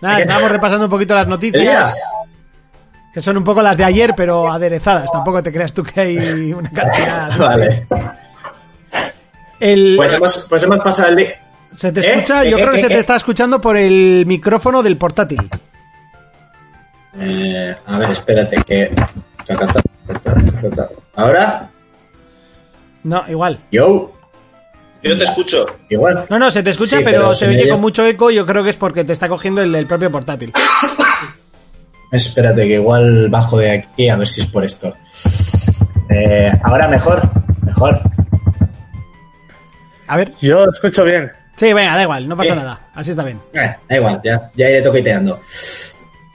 Nada, 0.02 0.14
¿De 0.16 0.20
qué 0.20 0.22
estábamos 0.24 0.50
repasando 0.52 0.84
un 0.84 0.90
poquito 0.90 1.14
las 1.14 1.26
noticias. 1.26 1.94
Que 3.14 3.22
son 3.22 3.38
un 3.38 3.44
poco 3.44 3.62
las 3.62 3.78
de 3.78 3.84
ayer, 3.84 4.12
pero 4.14 4.52
aderezadas. 4.52 5.10
Tampoco 5.10 5.42
te 5.42 5.50
creas 5.50 5.72
tú 5.72 5.82
que 5.82 5.98
hay 6.02 6.52
una 6.52 6.68
cantidad. 6.70 7.38
Vale. 7.38 7.86
El, 9.60 9.94
Pues 9.96 10.12
hemos, 10.12 10.46
pues 10.48 10.62
hemos 10.64 10.80
pasado 10.80 11.08
el 11.08 11.16
día. 11.16 11.40
¿Se 11.74 11.90
te 11.92 12.00
¿Eh? 12.00 12.10
escucha? 12.12 12.42
¿Qué, 12.42 12.50
Yo 12.50 12.56
qué, 12.58 12.62
creo 12.62 12.74
que 12.74 12.80
qué, 12.82 12.88
se 12.88 12.94
te 12.94 12.98
está 13.00 13.16
escuchando 13.16 13.60
por 13.60 13.78
el 13.78 14.24
micrófono 14.26 14.82
del 14.82 14.98
portátil. 14.98 15.48
Eh, 17.20 17.74
a 17.86 17.98
ver, 17.98 18.10
espérate, 18.10 18.56
que. 18.64 18.92
Ahora, 21.16 21.68
No, 23.04 23.24
igual. 23.28 23.58
yo, 23.70 24.12
Yo 25.02 25.18
te 25.18 25.24
escucho. 25.24 25.66
igual. 25.90 26.24
No, 26.30 26.38
no, 26.38 26.50
se 26.50 26.62
te 26.62 26.70
escucha, 26.70 26.98
Sí, 26.98 27.04
pero, 27.04 27.18
pero 27.20 27.34
se 27.34 27.48
oye 27.48 27.62
oye- 27.62 27.70
con 27.70 27.80
mucho 27.80 28.04
eco. 28.06 28.30
Yo 28.30 28.46
creo 28.46 28.62
que 28.64 28.70
es 28.70 28.76
porque 28.76 29.04
te 29.04 29.12
está 29.12 29.28
cogiendo 29.28 29.60
el 29.62 29.70
del 29.72 29.86
propio 29.86 30.10
portátil. 30.10 30.52
Espérate, 32.10 32.62
que 32.66 32.74
igual 32.74 33.28
bajo 33.28 33.58
de 33.58 33.70
aquí 33.72 34.08
a 34.08 34.16
ver 34.16 34.26
si 34.26 34.40
es 34.42 34.46
por 34.46 34.64
esto. 34.64 34.94
Eh, 36.10 36.50
ahora 36.62 36.88
mejor, 36.88 37.20
mejor. 37.62 38.00
A 40.06 40.16
ver. 40.16 40.32
Yo 40.40 40.64
escucho 40.72 41.04
bien. 41.04 41.30
Sí, 41.56 41.72
venga, 41.72 41.94
da 41.96 42.02
igual, 42.02 42.28
no 42.28 42.36
pasa 42.36 42.52
Eh. 42.52 42.56
nada. 42.56 42.80
Así 42.94 43.10
está 43.10 43.22
bien. 43.24 43.38
Eh, 43.52 43.74
da 43.88 43.96
igual, 43.96 44.20
ya, 44.24 44.50
ya 44.54 44.68
iré 44.70 44.82
toqueteando. 44.82 45.40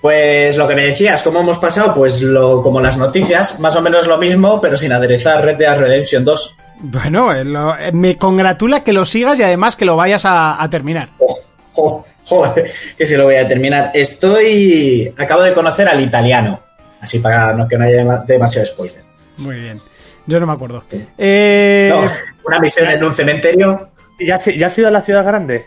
Pues 0.02 0.56
lo 0.56 0.66
que 0.68 0.76
me 0.76 0.86
decías, 0.86 1.22
¿cómo 1.24 1.42
hemos 1.42 1.58
pasado? 1.58 1.94
Pues 1.94 2.22
lo, 2.22 2.62
como 2.62 2.80
las 2.80 2.98
noticias, 2.98 3.60
más 3.60 3.76
o 3.76 3.82
menos 3.82 4.08
lo 4.08 4.18
mismo, 4.18 4.62
pero 4.62 4.78
sin 4.78 4.94
aderezar 4.94 5.44
Red 5.44 5.58
Dead 5.58 5.78
Redemption 5.78 6.24
2. 6.24 6.56
Bueno, 6.82 7.34
eh, 7.34 7.44
lo- 7.44 7.78
eh, 7.78 7.92
me 7.92 8.16
congratula 8.18 8.82
que 8.84 8.94
lo 8.94 9.04
sigas 9.06 9.38
y 9.40 9.44
además 9.44 9.76
que 9.76 9.84
lo 9.84 9.98
vayas 9.98 10.24
a, 10.24 10.62
a 10.64 10.70
terminar. 10.70 11.10
Oh, 11.20 11.38
oh, 11.76 12.06
joder, 12.26 12.72
que 12.98 13.06
si 13.06 13.18
lo 13.18 13.26
voy 13.26 13.36
a 13.36 13.46
terminar. 13.48 13.92
Estoy. 13.94 15.14
Acabo 15.18 15.42
de 15.44 15.54
conocer 15.54 15.90
al 15.90 16.00
italiano. 16.00 16.62
Así 17.02 17.20
para 17.20 17.54
no, 17.54 17.68
que 17.68 17.78
no 17.78 17.84
haya 17.84 18.02
dema- 18.04 18.24
demasiado 18.26 18.66
spoiler. 18.68 19.04
Muy 19.38 19.56
bien. 19.56 19.80
Yo 20.28 20.40
no 20.40 20.46
me 20.48 20.54
acuerdo. 20.54 20.84
Eh, 21.18 21.90
No, 21.92 22.10
una 22.46 22.60
misión 22.60 22.90
en 22.90 23.04
un 23.04 23.14
cementerio. 23.14 23.90
¿Ya, 24.18 24.36
has- 24.36 24.46
ya 24.56 24.68
has 24.68 24.78
ido 24.78 24.88
a 24.88 24.92
la 24.92 25.02
ciudad 25.02 25.26
grande? 25.26 25.66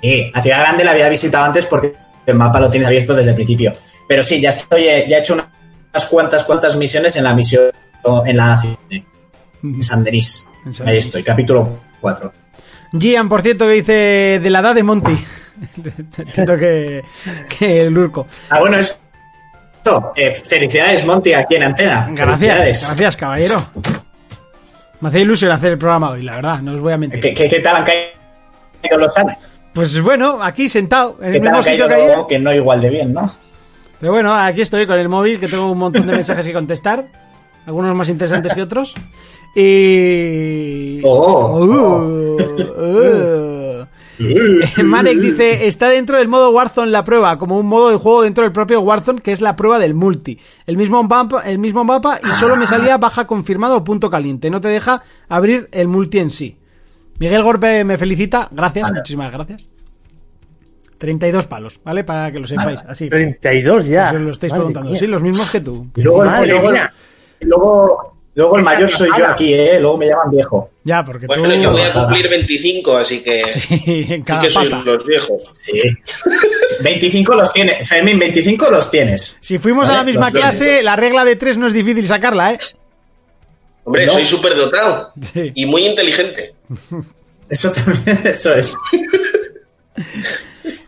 Sí, 0.00 0.30
a 0.34 0.42
Ciudad 0.42 0.60
Grande 0.60 0.84
la 0.84 0.90
había 0.90 1.08
visitado 1.08 1.44
antes 1.46 1.64
porque 1.66 1.94
el 2.26 2.34
mapa 2.34 2.60
lo 2.60 2.70
tienes 2.70 2.88
abierto 2.88 3.14
desde 3.14 3.30
el 3.30 3.36
principio. 3.36 3.72
Pero 4.06 4.22
sí, 4.22 4.40
ya 4.40 4.50
estoy, 4.50 4.84
eh, 4.84 5.06
ya 5.08 5.18
he 5.18 5.20
hecho 5.20 5.34
unas 5.34 6.06
cuantas, 6.06 6.44
cuantas 6.44 6.76
misiones 6.76 7.16
en 7.16 7.24
la 7.24 7.34
misión 7.34 7.64
en 8.26 8.36
la 8.36 8.56
ciudad 8.56 8.76
de 8.88 9.82
San 9.82 10.04
Denis. 10.04 10.48
En 10.64 10.88
Ahí 10.88 10.98
estoy, 10.98 11.22
capítulo 11.22 11.78
4. 12.00 12.32
Gian, 12.98 13.28
por 13.28 13.42
cierto, 13.42 13.66
que 13.66 13.72
dice 13.72 13.92
de 14.42 14.50
la 14.50 14.60
edad 14.60 14.74
de 14.74 14.82
Monty. 14.82 15.16
Entiendo 16.16 16.56
que, 16.58 17.02
que 17.58 17.82
el 17.82 17.96
Urco. 17.96 18.26
Ah, 18.50 18.60
bueno, 18.60 18.78
eso. 18.78 18.98
Eh, 20.16 20.30
felicidades, 20.30 21.04
Monty, 21.04 21.34
aquí 21.34 21.56
en 21.56 21.64
Antena. 21.64 22.08
Gracias, 22.10 22.86
gracias, 22.86 23.16
caballero. 23.16 23.64
Me 25.00 25.08
hace 25.08 25.20
ilusión 25.20 25.52
hacer 25.52 25.72
el 25.72 25.78
programa 25.78 26.10
hoy, 26.10 26.22
la 26.22 26.36
verdad, 26.36 26.60
no 26.62 26.72
os 26.72 26.80
voy 26.80 26.92
a 26.94 26.96
mentir. 26.96 27.20
¿Qué, 27.20 27.34
qué, 27.34 27.48
qué 27.48 27.60
tal 27.60 27.76
han 27.76 27.84
caído 27.84 28.98
los 28.98 29.16
años? 29.18 29.36
Pues 29.74 30.00
bueno, 30.00 30.40
aquí 30.40 30.68
sentado, 30.68 31.16
en 31.20 31.32
¿Qué 31.32 31.36
el 31.38 31.42
mismo 31.42 31.62
sitio 31.62 31.88
que 31.88 31.94
ayer. 31.94 32.18
Que 32.28 32.38
no 32.38 32.54
igual 32.54 32.80
de 32.80 32.90
bien, 32.90 33.12
¿no? 33.12 33.30
Pero 34.00 34.12
bueno, 34.12 34.32
aquí 34.34 34.62
estoy 34.62 34.86
con 34.86 34.98
el 34.98 35.08
móvil, 35.08 35.40
que 35.40 35.48
tengo 35.48 35.70
un 35.70 35.78
montón 35.78 36.06
de 36.06 36.12
mensajes 36.12 36.46
que 36.46 36.52
contestar. 36.52 37.06
Algunos 37.66 37.94
más 37.96 38.08
interesantes 38.08 38.54
que 38.54 38.62
otros. 38.62 38.94
Y... 39.56 41.00
Oh, 41.04 41.64
Uh, 41.64 42.36
uh. 42.80 43.86
Marek 44.84 45.18
dice, 45.18 45.66
está 45.66 45.88
dentro 45.88 46.18
del 46.18 46.28
modo 46.28 46.50
Warzone 46.50 46.90
la 46.90 47.02
prueba, 47.02 47.36
como 47.38 47.58
un 47.58 47.66
modo 47.66 47.90
de 47.90 47.96
juego 47.96 48.22
dentro 48.22 48.44
del 48.44 48.52
propio 48.52 48.80
Warzone, 48.80 49.20
que 49.20 49.32
es 49.32 49.40
la 49.40 49.56
prueba 49.56 49.78
del 49.78 49.94
multi. 49.94 50.38
El 50.66 50.76
mismo 50.76 51.02
mapa, 51.02 51.42
el 51.44 51.58
mismo 51.58 51.82
mapa 51.84 52.20
y 52.22 52.32
solo 52.34 52.56
me 52.56 52.66
salía 52.66 52.96
baja 52.96 53.26
confirmado 53.26 53.78
o 53.78 53.84
punto 53.84 54.10
caliente. 54.10 54.50
No 54.50 54.60
te 54.60 54.68
deja 54.68 55.02
abrir 55.28 55.68
el 55.72 55.88
multi 55.88 56.18
en 56.18 56.30
sí. 56.30 56.56
Miguel 57.18 57.42
Gorpe 57.42 57.84
me 57.84 57.96
felicita, 57.98 58.48
gracias, 58.50 58.88
Vale. 58.88 58.96
muchísimas 59.00 59.32
gracias. 59.32 59.68
32 60.98 61.46
palos, 61.46 61.80
¿vale? 61.84 62.02
Para 62.04 62.30
que 62.32 62.38
lo 62.38 62.46
sepáis, 62.46 62.80
así. 62.88 63.08
32 63.08 63.86
ya. 63.86 64.10
Si 64.10 64.16
os 64.16 64.22
lo 64.22 64.30
estáis 64.30 64.52
Madre 64.52 64.60
preguntando. 64.60 64.90
mía. 64.90 64.98
Sí, 64.98 65.06
los 65.06 65.22
mismos 65.22 65.50
que 65.50 65.60
tú. 65.60 65.86
Y 65.96 66.02
luego, 66.02 66.22
el- 66.24 66.30
Madre 66.30 66.46
luego, 66.46 66.70
mía. 66.70 66.92
luego, 67.40 68.16
luego 68.34 68.58
el 68.58 68.64
mayor 68.64 68.88
soy 68.88 69.10
yo 69.18 69.26
aquí, 69.26 69.52
¿eh? 69.52 69.78
Luego 69.80 69.98
me 69.98 70.06
llaman 70.06 70.30
viejo. 70.30 70.70
Ya, 70.84 71.04
porque 71.04 71.26
tú... 71.26 71.34
Bueno, 71.34 71.54
yo 71.54 71.72
voy 71.72 71.82
a 71.82 71.92
cumplir 71.92 72.28
25, 72.30 72.96
así 72.96 73.22
que. 73.22 73.42
Sí, 73.48 73.80
en 73.84 74.06
sí 74.06 74.22
cada 74.22 74.40
que 74.42 74.50
sois 74.50 74.70
pata. 74.70 74.82
los 74.84 75.04
viejos. 75.04 75.42
Sí. 75.50 75.72
25 76.82 77.34
los 77.34 77.52
tienes. 77.52 77.88
Fermín, 77.88 78.18
25 78.18 78.70
los 78.70 78.90
tienes. 78.90 79.36
Si 79.40 79.58
fuimos 79.58 79.84
a 79.88 79.92
Vale, 79.92 79.98
la 80.00 80.04
misma 80.04 80.30
clase, 80.30 80.82
la 80.82 80.96
regla 80.96 81.24
de 81.24 81.36
tres 81.36 81.56
no 81.58 81.66
es 81.66 81.72
difícil 81.72 82.06
sacarla, 82.06 82.52
¿eh? 82.54 82.58
Hombre, 83.84 84.06
No. 84.06 84.12
soy 84.12 84.24
súper 84.24 84.54
dotado 84.54 85.12
Sí. 85.34 85.52
y 85.54 85.66
muy 85.66 85.84
inteligente. 85.86 86.53
Eso 87.48 87.70
también, 87.72 88.20
eso 88.24 88.54
es. 88.54 88.74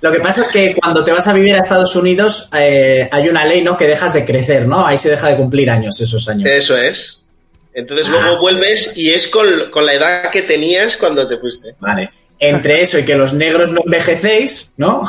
Lo 0.00 0.10
que 0.12 0.20
pasa 0.20 0.42
es 0.42 0.48
que 0.48 0.74
cuando 0.74 1.04
te 1.04 1.12
vas 1.12 1.26
a 1.28 1.32
vivir 1.32 1.54
a 1.54 1.60
Estados 1.60 1.94
Unidos 1.96 2.48
eh, 2.56 3.08
hay 3.10 3.28
una 3.28 3.44
ley, 3.44 3.62
¿no? 3.62 3.76
Que 3.76 3.86
dejas 3.86 4.12
de 4.14 4.24
crecer, 4.24 4.66
¿no? 4.66 4.86
Ahí 4.86 4.98
se 4.98 5.10
deja 5.10 5.28
de 5.28 5.36
cumplir 5.36 5.70
años, 5.70 6.00
esos 6.00 6.28
años. 6.28 6.48
Eso 6.50 6.76
es. 6.76 7.24
Entonces 7.74 8.06
Ah. 8.08 8.12
luego 8.12 8.38
vuelves 8.40 8.96
y 8.96 9.10
es 9.10 9.28
con, 9.28 9.46
con 9.70 9.84
la 9.84 9.94
edad 9.94 10.30
que 10.30 10.42
tenías 10.42 10.96
cuando 10.96 11.28
te 11.28 11.36
fuiste. 11.38 11.74
Vale. 11.78 12.10
Entre 12.38 12.82
eso 12.82 12.98
y 12.98 13.04
que 13.04 13.16
los 13.16 13.32
negros 13.34 13.72
no 13.72 13.82
envejecéis, 13.84 14.70
¿no? 14.76 15.02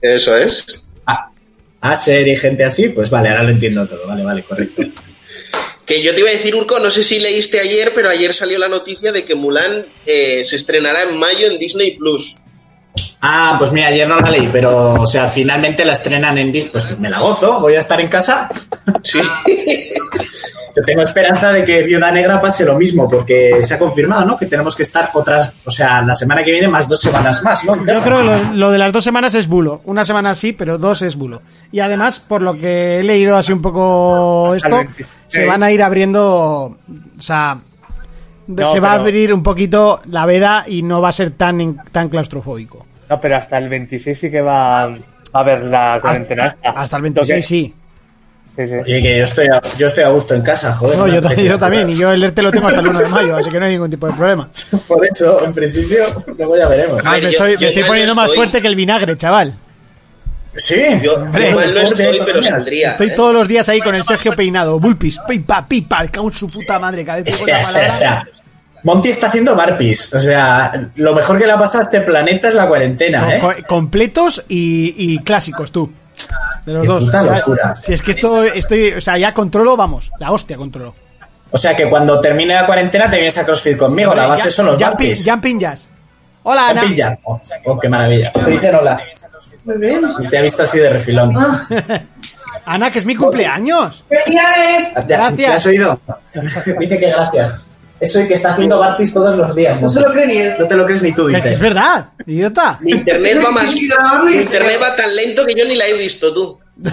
Eso 0.00 0.36
es. 0.36 0.64
A, 1.06 1.30
a 1.80 1.96
ser 1.96 2.26
y 2.28 2.36
gente 2.36 2.64
así, 2.64 2.88
pues 2.88 3.10
vale, 3.10 3.28
ahora 3.30 3.42
lo 3.44 3.50
entiendo 3.50 3.86
todo. 3.86 4.06
Vale, 4.06 4.24
vale, 4.24 4.42
correcto. 4.42 4.82
Que 5.88 6.02
yo 6.02 6.14
te 6.14 6.20
iba 6.20 6.28
a 6.28 6.34
decir, 6.34 6.54
Urco, 6.54 6.78
no 6.78 6.90
sé 6.90 7.02
si 7.02 7.18
leíste 7.18 7.58
ayer, 7.58 7.92
pero 7.94 8.10
ayer 8.10 8.34
salió 8.34 8.58
la 8.58 8.68
noticia 8.68 9.10
de 9.10 9.24
que 9.24 9.34
Mulan 9.34 9.86
eh, 10.04 10.44
se 10.44 10.56
estrenará 10.56 11.04
en 11.04 11.16
mayo 11.16 11.46
en 11.46 11.58
Disney 11.58 11.96
Plus. 11.96 12.36
Ah, 13.22 13.56
pues 13.58 13.72
mira, 13.72 13.88
ayer 13.88 14.06
no 14.06 14.18
la 14.20 14.30
leí, 14.30 14.48
pero, 14.52 14.94
o 14.94 15.06
sea, 15.06 15.28
finalmente 15.28 15.84
la 15.86 15.94
estrenan 15.94 16.36
en 16.36 16.52
Disney. 16.52 16.70
Pues 16.70 16.98
me 16.98 17.08
la 17.08 17.20
gozo, 17.20 17.58
voy 17.60 17.74
a 17.74 17.80
estar 17.80 17.98
en 18.02 18.08
casa. 18.08 18.50
Sí. 19.02 19.18
Yo 20.76 20.84
tengo 20.84 21.02
esperanza 21.02 21.52
de 21.52 21.64
que 21.64 21.82
Viuda 21.82 22.10
Negra 22.12 22.40
pase 22.40 22.64
lo 22.64 22.76
mismo, 22.76 23.08
porque 23.08 23.64
se 23.64 23.74
ha 23.74 23.78
confirmado, 23.78 24.24
¿no? 24.24 24.38
Que 24.38 24.46
tenemos 24.46 24.76
que 24.76 24.82
estar 24.82 25.10
otras, 25.14 25.54
o 25.64 25.70
sea, 25.70 26.02
la 26.02 26.14
semana 26.14 26.44
que 26.44 26.52
viene 26.52 26.68
más 26.68 26.86
dos 26.86 27.00
semanas 27.00 27.42
más, 27.42 27.64
¿no? 27.64 27.74
Yo 27.74 28.00
creo 28.02 28.18
que 28.18 28.24
lo, 28.24 28.54
lo 28.54 28.70
de 28.70 28.78
las 28.78 28.92
dos 28.92 29.02
semanas 29.02 29.34
es 29.34 29.48
bulo. 29.48 29.80
Una 29.84 30.04
semana 30.04 30.34
sí, 30.34 30.52
pero 30.52 30.78
dos 30.78 31.02
es 31.02 31.16
bulo. 31.16 31.42
Y 31.72 31.80
además, 31.80 32.20
por 32.20 32.42
lo 32.42 32.56
que 32.56 32.98
he 32.98 33.02
leído 33.02 33.36
así 33.36 33.52
un 33.52 33.62
poco 33.62 34.54
esto, 34.54 34.68
Al 34.68 34.84
26. 34.84 35.17
Se 35.28 35.44
van 35.46 35.62
a 35.62 35.70
ir 35.70 35.82
abriendo, 35.82 36.24
o 36.26 37.20
sea, 37.20 37.58
No, 38.46 38.70
se 38.72 38.80
va 38.80 38.92
a 38.92 38.94
abrir 38.94 39.32
un 39.32 39.42
poquito 39.42 40.00
la 40.06 40.26
veda 40.26 40.64
y 40.66 40.82
no 40.82 41.00
va 41.00 41.10
a 41.10 41.12
ser 41.12 41.30
tan, 41.32 41.80
tan 41.92 42.08
claustrofóbico. 42.08 42.86
No, 43.08 43.20
pero 43.20 43.36
hasta 43.36 43.58
el 43.58 43.68
26 43.68 44.18
sí 44.18 44.30
que 44.30 44.40
va 44.40 44.84
a 44.84 44.94
haber 45.32 45.62
la 45.64 45.98
cuarentena 46.00 46.46
esta. 46.46 46.70
Hasta 46.70 46.96
el 46.96 47.02
26 47.02 47.46
sí. 47.46 47.74
Sí, 48.56 48.66
sí. 48.66 48.74
Oye, 48.74 49.00
que 49.02 49.18
yo 49.18 49.24
estoy, 49.24 49.46
a, 49.46 49.60
yo 49.78 49.86
estoy 49.86 50.02
a 50.02 50.08
gusto 50.08 50.34
en 50.34 50.42
casa, 50.42 50.74
joder. 50.74 50.98
No, 50.98 51.06
yo, 51.06 51.58
también, 51.58 51.88
y 51.90 51.94
yo 51.96 52.10
el 52.10 52.20
ERTE 52.24 52.42
lo 52.42 52.50
tengo 52.50 52.66
hasta 52.66 52.80
el 52.80 52.88
1 52.88 52.98
de 52.98 53.08
mayo, 53.08 53.36
así 53.36 53.50
que 53.50 53.60
no 53.60 53.66
hay 53.66 53.72
ningún 53.72 53.88
tipo 53.90 54.08
de 54.08 54.14
problema. 54.14 54.48
Por 54.88 55.06
eso, 55.06 55.44
en 55.44 55.52
principio, 55.52 56.04
luego 56.36 56.56
ya 56.56 56.66
veremos. 56.66 56.96
Ver, 56.96 57.12
me 57.12 57.20
yo- 57.20 57.28
estoy, 57.28 57.52
yo 57.52 57.60
me 57.60 57.66
estoy 57.68 57.78
igual 57.82 57.86
poniendo 57.88 58.14
más 58.16 58.34
fuerte 58.34 58.60
que 58.60 58.66
el 58.66 58.74
vinagre, 58.74 59.16
chaval. 59.16 59.54
Sí, 60.58 60.84
Yo 61.02 61.14
Hombre, 61.14 61.50
igual 61.50 61.74
no 61.74 61.80
estoy, 61.80 62.20
pero 62.26 62.42
saldría. 62.42 62.90
Estoy 62.90 63.08
¿eh? 63.08 63.12
todos 63.16 63.32
los 63.32 63.48
días 63.48 63.68
ahí 63.68 63.80
con 63.80 63.94
el 63.94 64.02
Sergio 64.04 64.34
peinado. 64.36 64.78
Bulpis, 64.78 65.18
pipa, 65.26 65.66
pipa, 65.66 66.06
cago 66.08 66.28
en 66.28 66.34
su 66.34 66.46
puta 66.48 66.78
madre. 66.78 67.04
Cada 67.04 67.22
vez 67.22 67.34
Espera, 67.34 67.60
espera, 67.62 67.86
espera. 67.86 68.28
Monty 68.84 69.08
está 69.08 69.28
haciendo 69.28 69.54
barpis. 69.56 70.12
O 70.14 70.20
sea, 70.20 70.72
lo 70.96 71.14
mejor 71.14 71.38
que 71.38 71.46
le 71.46 71.52
ha 71.52 71.58
pasado 71.58 71.80
a 71.80 71.82
este 71.84 72.00
planeta 72.02 72.48
es 72.48 72.54
la 72.54 72.68
cuarentena, 72.68 73.36
¿eh? 73.36 73.40
Co- 73.40 73.54
completos 73.66 74.44
y, 74.48 74.94
y 74.96 75.18
clásicos, 75.20 75.72
tú. 75.72 75.90
De 76.66 76.74
los 76.74 76.86
dos. 76.86 77.04
locura. 77.12 77.74
Si 77.76 77.92
es 77.92 78.02
que 78.02 78.10
esto 78.12 78.42
estoy, 78.44 78.92
o 78.92 79.00
sea, 79.00 79.16
ya 79.18 79.32
controlo, 79.34 79.76
vamos, 79.76 80.10
la 80.20 80.30
hostia 80.30 80.56
controlo. 80.56 80.94
O 81.50 81.56
sea, 81.58 81.74
que 81.74 81.88
cuando 81.88 82.20
termine 82.20 82.54
la 82.54 82.66
cuarentena 82.66 83.08
te 83.10 83.16
vienes 83.16 83.38
a 83.38 83.44
CrossFit 83.44 83.76
conmigo. 83.76 84.14
La 84.14 84.26
base 84.26 84.44
Ya- 84.44 84.50
son 84.50 84.66
los 84.66 84.74
jumping, 84.76 85.08
barpis. 85.08 85.24
jumping 85.28 85.58
jazz. 85.60 85.88
Hola, 86.42 86.68
Ana. 86.68 86.82
Jumping. 86.82 87.04
Oh, 87.24 87.40
oh, 87.66 87.78
qué 87.78 87.88
maravilla. 87.88 88.32
Te 88.32 88.50
dicen 88.50 88.74
hola. 88.74 89.00
Muy 89.68 89.76
bien. 89.76 90.00
Te 90.30 90.38
ha 90.38 90.42
visto 90.42 90.62
así 90.62 90.78
de 90.78 90.88
refilón. 90.88 91.36
Ana, 92.64 92.90
que 92.90 93.00
es 93.00 93.04
mi 93.04 93.14
cumpleaños. 93.14 94.02
¡Felicidades! 94.08 94.94
¿Ya, 95.06 95.16
Gracias. 95.28 95.38
¿ya 95.38 95.54
has 95.54 95.66
oído? 95.66 96.00
Dice 96.80 96.98
que 96.98 97.10
gracias. 97.10 97.60
Eso 98.00 98.20
y 98.22 98.28
que 98.28 98.34
está 98.34 98.52
haciendo 98.52 98.78
barpis 98.78 99.12
todos 99.12 99.36
los 99.36 99.54
días. 99.54 99.78
No 99.82 99.90
se 99.90 100.00
lo 100.00 100.10
cree 100.10 100.26
ni 100.26 100.36
él. 100.38 100.54
No 100.58 100.66
te 100.66 100.74
lo 100.76 100.86
crees 100.86 101.02
ni 101.02 101.12
tú, 101.12 101.26
dices. 101.26 101.52
es 101.52 101.60
verdad, 101.60 102.06
idiota. 102.26 102.78
Mi 102.80 102.92
internet 102.92 103.42
va 103.44 103.50
más. 103.50 103.74
Mi 104.24 104.36
internet 104.36 104.78
va 104.80 104.96
tan 104.96 105.14
lento 105.14 105.44
que 105.44 105.54
yo 105.54 105.64
ni 105.66 105.74
la 105.74 105.86
he 105.86 105.98
visto, 105.98 106.32
tú. 106.32 106.58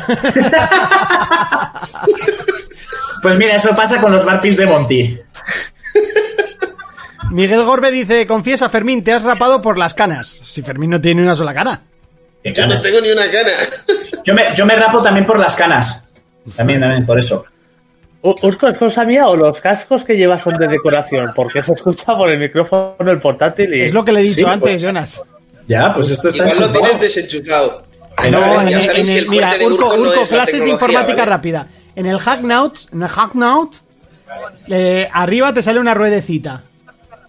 Pues 3.21 3.37
mira, 3.39 3.55
eso 3.55 3.75
pasa 3.75 3.99
con 3.99 4.11
los 4.11 4.25
barpis 4.25 4.55
de 4.57 4.65
Monty. 4.65 5.19
Miguel 7.31 7.63
Gorbe 7.63 7.89
dice, 7.89 8.27
confiesa, 8.27 8.69
Fermín, 8.69 9.03
te 9.03 9.13
has 9.13 9.23
rapado 9.23 9.61
por 9.61 9.77
las 9.79 9.93
canas. 9.93 10.39
Si 10.45 10.61
Fermín 10.61 10.91
no 10.91 11.01
tiene 11.01 11.23
una 11.23 11.33
sola 11.33 11.53
cara. 11.53 11.81
Yo 12.53 12.67
no 12.67 12.81
tengo 12.81 13.01
ni 13.01 13.09
una 13.11 13.31
cana. 13.31 13.51
Yo 14.23 14.33
me, 14.33 14.43
yo 14.55 14.65
me 14.65 14.75
rapo 14.75 15.01
también 15.01 15.25
por 15.25 15.39
las 15.39 15.55
canas. 15.55 16.07
También, 16.55 16.79
también, 16.79 17.05
por 17.05 17.17
eso. 17.17 17.43
¿Urco 18.21 18.67
es 18.67 18.77
cosa 18.77 19.03
mía 19.03 19.27
o 19.27 19.35
los 19.35 19.59
cascos 19.61 20.03
que 20.03 20.13
llevas 20.15 20.41
son 20.41 20.55
de 20.57 20.67
decoración? 20.67 21.29
Porque 21.35 21.61
se 21.61 21.73
escucha 21.73 22.13
por 22.15 22.29
el 22.29 22.39
micrófono 22.39 23.11
el 23.11 23.19
portátil 23.19 23.73
y... 23.73 23.81
Es 23.81 23.93
lo 23.93 24.03
que 24.03 24.11
le 24.11 24.19
he 24.19 24.23
dicho 24.23 24.35
Sí, 24.35 24.43
antes, 24.45 24.59
pues, 24.61 24.81
Jonas. 24.81 25.21
Ya, 25.67 25.93
pues 25.93 26.09
esto 26.11 26.29
está 26.29 26.47
Igual 26.47 26.59
lo 26.59 26.79
tienes 26.79 26.99
desenchufado. 27.01 27.83
No, 28.31 28.39
Vale, 28.39 28.71
en 28.71 28.79
en 28.95 29.09
el- 29.09 29.17
el 29.17 29.29
mira, 29.29 29.55
Urco, 29.63 29.93
Urco 29.95 30.21
no 30.21 30.27
clases 30.27 30.61
de 30.63 30.69
informática 30.69 31.19
¿vale? 31.19 31.25
rápida. 31.31 31.67
En 31.95 32.05
el 32.05 32.17
Hacknout, 32.19 32.77
en 32.93 33.01
el 33.03 33.07
Hacknout, 33.09 33.75
eh, 34.69 35.07
arriba 35.11 35.53
te 35.53 35.61
sale 35.63 35.79
una 35.79 35.93
ruedecita. 35.93 36.63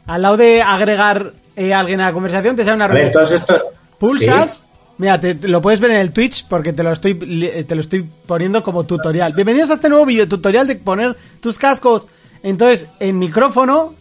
Al 0.07 0.23
lado 0.23 0.37
de 0.37 0.63
agregar 0.63 1.33
eh, 1.57 1.75
a 1.75 1.81
alguien 1.81 2.01
a 2.01 2.07
la 2.07 2.13
conversación, 2.13 2.57
te 2.57 2.65
sale 2.65 2.77
una 2.77 2.85
A 2.87 2.89
ver, 2.89 3.13
ruedecita. 3.13 3.19
todos 3.19 3.33
estos... 3.33 3.63
Pulsas. 3.99 4.51
Sí. 4.55 4.66
Mira, 4.99 5.21
te, 5.21 5.35
lo 5.47 5.61
puedes 5.61 5.81
ver 5.81 5.91
en 5.91 6.01
el 6.01 6.13
Twitch 6.13 6.47
porque 6.49 6.73
te 6.73 6.83
lo 6.83 6.91
estoy 6.93 7.15
li- 7.15 7.65
te 7.65 7.75
lo 7.75 7.83
estoy 7.83 8.03
poniendo 8.27 8.63
como 8.63 8.85
tutorial. 8.85 9.35
Bienvenidos 9.35 9.71
a 9.71 9.75
este 9.75 9.89
nuevo 9.91 10.07
video 10.07 10.27
tutorial 10.27 10.67
de 10.67 10.77
poner 10.77 11.17
tus 11.41 11.59
cascos. 11.59 12.07
Entonces, 12.43 12.89
en 12.99 13.19
micrófono 13.19 13.95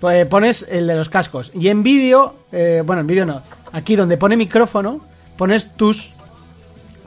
pues, 0.00 0.26
pones 0.26 0.66
el 0.70 0.86
de 0.86 0.94
los 0.96 1.10
cascos. 1.10 1.50
Y 1.54 1.68
en 1.68 1.82
vídeo, 1.82 2.34
eh, 2.52 2.82
bueno, 2.84 3.00
en 3.02 3.06
vídeo 3.06 3.26
no. 3.26 3.42
Aquí 3.72 3.94
donde 3.94 4.16
pone 4.16 4.36
micrófono, 4.38 5.00
pones 5.36 5.74
tus 5.76 6.12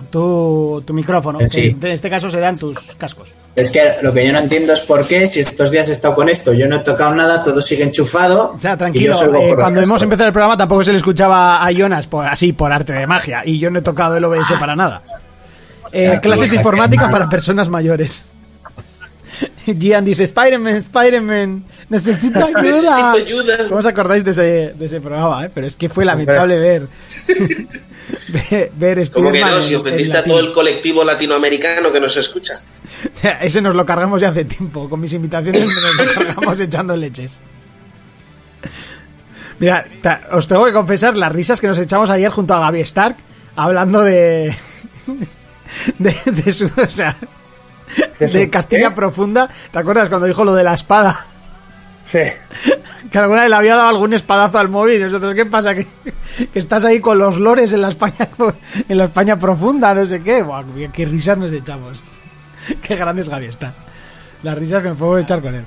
tu, 0.10 0.84
tu 0.86 0.94
micrófono. 0.94 1.40
Eh, 1.42 1.50
sí. 1.50 1.74
que 1.76 1.88
en 1.88 1.94
este 1.94 2.10
caso 2.10 2.30
serán 2.30 2.58
tus 2.58 2.78
cascos. 2.98 3.30
Es 3.56 3.70
que 3.70 3.82
lo 4.02 4.14
que 4.14 4.26
yo 4.26 4.32
no 4.32 4.40
entiendo 4.40 4.72
es 4.74 4.80
por 4.82 5.06
qué, 5.06 5.28
si 5.28 5.42
estos 5.42 5.72
días 5.72 5.90
he 5.90 5.92
estado 5.92 6.16
con 6.16 6.30
esto, 6.30 6.54
yo 6.54 6.68
no 6.68 6.78
he 6.78 6.80
tocado 6.80 7.14
nada, 7.14 7.44
todo 7.44 7.62
sigue 7.62 7.84
enchufado. 7.84 8.54
O 8.58 8.60
sea, 8.62 8.74
y 8.74 8.78
tranquilo, 8.78 9.14
eh, 9.14 9.54
cuando 9.56 9.82
hemos 9.82 9.96
cascos. 9.96 10.04
empezado 10.04 10.28
el 10.28 10.34
programa 10.34 10.58
tampoco 10.58 10.84
se 10.84 10.92
le 10.92 10.98
escuchaba 10.98 11.66
a 11.66 11.72
Jonas 11.72 12.08
por, 12.08 12.26
así 12.26 12.54
por 12.54 12.72
arte 12.72 12.94
de 12.94 13.06
magia 13.08 13.42
y 13.46 13.60
yo 13.60 13.70
no 13.70 13.80
he 13.80 13.82
tocado 13.82 14.16
el 14.16 14.24
OBS 14.24 14.54
para 14.60 14.76
nada. 14.76 15.02
Eh, 15.92 16.12
Ya, 16.14 16.22
clases 16.22 16.46
tú, 16.46 16.52
de 16.52 16.56
informática 16.58 17.04
mal. 17.04 17.12
para 17.12 17.30
personas 17.30 17.68
mayores. 17.68 18.24
Gian 19.66 20.06
dice, 20.06 20.24
Spider-Man, 20.24 20.76
Spider-Man, 20.78 21.64
necesito 21.90 22.40
ayuda. 22.40 22.62
Necesito 22.62 23.12
ayuda. 23.12 23.58
¿Cómo 23.68 23.80
os 23.80 23.86
acordáis 23.86 24.24
de 24.24 24.32
ese, 24.32 24.74
de 24.76 24.86
ese 24.86 25.02
programa? 25.02 25.46
eh? 25.46 25.52
Pero 25.54 25.68
es 25.68 25.76
que 25.76 25.90
fue 25.90 26.06
lamentable 26.06 26.58
ver. 26.58 26.88
ver, 28.52 28.72
ver 28.76 29.12
Como 29.12 29.32
que 29.32 29.40
no, 29.42 29.62
si 29.62 29.74
en- 29.74 29.82
ofendiste 29.82 30.18
en 30.18 30.20
a 30.20 30.24
todo 30.24 30.40
el 30.40 30.52
colectivo 30.54 31.04
latinoamericano 31.04 31.92
que 31.92 32.00
nos 32.00 32.16
escucha. 32.18 32.62
Ese 33.42 33.62
nos 33.62 33.76
lo 33.76 33.86
cargamos 33.86 34.22
ya 34.22 34.30
hace 34.30 34.46
tiempo. 34.46 34.90
Con 34.90 35.00
mis 35.00 35.14
invitaciones 35.14 35.66
nos 35.66 35.96
lo 36.08 36.14
cargamos 36.14 36.60
echando 36.60 36.96
leches. 36.96 37.40
Mira, 39.60 39.86
ta- 40.02 40.22
os 40.32 40.48
tengo 40.48 40.66
que 40.66 40.74
confesar 40.74 41.16
las 41.18 41.32
risas 41.32 41.62
que 41.62 41.68
nos 41.68 41.78
echamos 41.78 42.10
ayer 42.10 42.32
junto 42.32 42.54
a 42.54 42.60
Gaby 42.62 42.80
Stark 42.82 43.16
hablando 43.56 44.02
de. 44.04 44.56
de, 46.00 46.16
de 46.26 46.52
su. 46.54 46.66
O 46.76 46.86
sea. 46.88 47.16
De 48.20 48.50
Castilla 48.50 48.96
Profunda. 48.96 49.50
¿Te 49.72 49.80
acuerdas 49.80 50.10
cuando 50.10 50.26
dijo 50.28 50.44
lo 50.46 50.56
de 50.56 50.64
la 50.64 50.74
espada? 50.74 51.28
Sí. 52.12 52.20
Que 53.10 53.18
alguna 53.20 53.42
vez 53.42 53.50
le 53.50 53.56
había 53.56 53.76
dado 53.78 53.88
algún 53.90 54.14
espadazo 54.14 54.58
al 54.60 54.68
móvil. 54.68 55.00
Y 55.00 55.04
nosotros, 55.04 55.34
¿qué 55.34 55.46
pasa? 55.46 55.74
Que, 55.74 55.88
que 56.52 56.60
estás 56.60 56.84
ahí 56.84 57.00
con 57.00 57.18
los 57.18 57.38
lores 57.38 57.72
en 57.72 57.82
la 57.82 57.90
España, 57.90 58.28
en 58.90 58.98
la 58.98 59.06
España 59.06 59.38
profunda, 59.38 59.94
no 59.94 60.06
sé 60.06 60.22
qué. 60.22 60.44
Buah, 60.44 60.64
qué, 60.76 60.90
qué 60.92 61.06
risas 61.06 61.38
nos 61.38 61.54
echamos. 61.54 62.02
Qué 62.82 62.96
grande 62.96 63.22
es 63.22 63.30
Gaby 63.30 63.46
está. 63.46 63.74
Las 64.44 64.58
risas 64.58 64.84
que 64.84 64.90
me 64.90 64.96
puedo 64.96 65.18
echar 65.18 65.42
con 65.42 65.56
él. 65.56 65.66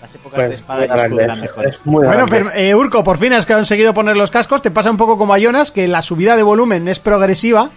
Las 0.00 0.14
épocas 0.14 0.36
Pues, 0.36 0.48
de 0.48 0.54
espada 0.54 0.86
y 0.86 0.90
escudo 0.98 1.20
eran 1.20 1.40
mejores. 1.40 1.76
es 1.80 1.86
muy 1.86 2.06
Bueno, 2.06 2.24
eh, 2.54 2.74
Urco, 2.74 3.04
por 3.04 3.18
fin 3.18 3.32
has 3.34 3.44
conseguido 3.46 3.92
poner 3.92 4.16
los 4.16 4.30
cascos. 4.30 4.62
Te 4.62 4.70
pasa 4.70 4.90
un 4.90 4.96
poco 4.96 5.18
como 5.18 5.34
a 5.34 5.38
Jonas, 5.38 5.70
que 5.72 5.88
la 5.88 6.00
subida 6.02 6.36
de 6.36 6.42
volumen 6.42 6.88
es 6.88 7.00
progresiva. 7.00 7.68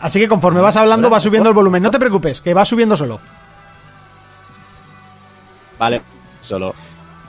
Así 0.00 0.20
que 0.20 0.28
conforme 0.28 0.60
vas 0.60 0.76
hablando, 0.76 1.10
va 1.10 1.20
subiendo 1.20 1.48
el 1.48 1.54
volumen. 1.54 1.82
No 1.82 1.90
te 1.90 1.98
preocupes, 1.98 2.40
que 2.40 2.54
va 2.54 2.64
subiendo 2.64 2.96
solo. 2.96 3.18
Vale, 5.78 6.00
solo. 6.40 6.74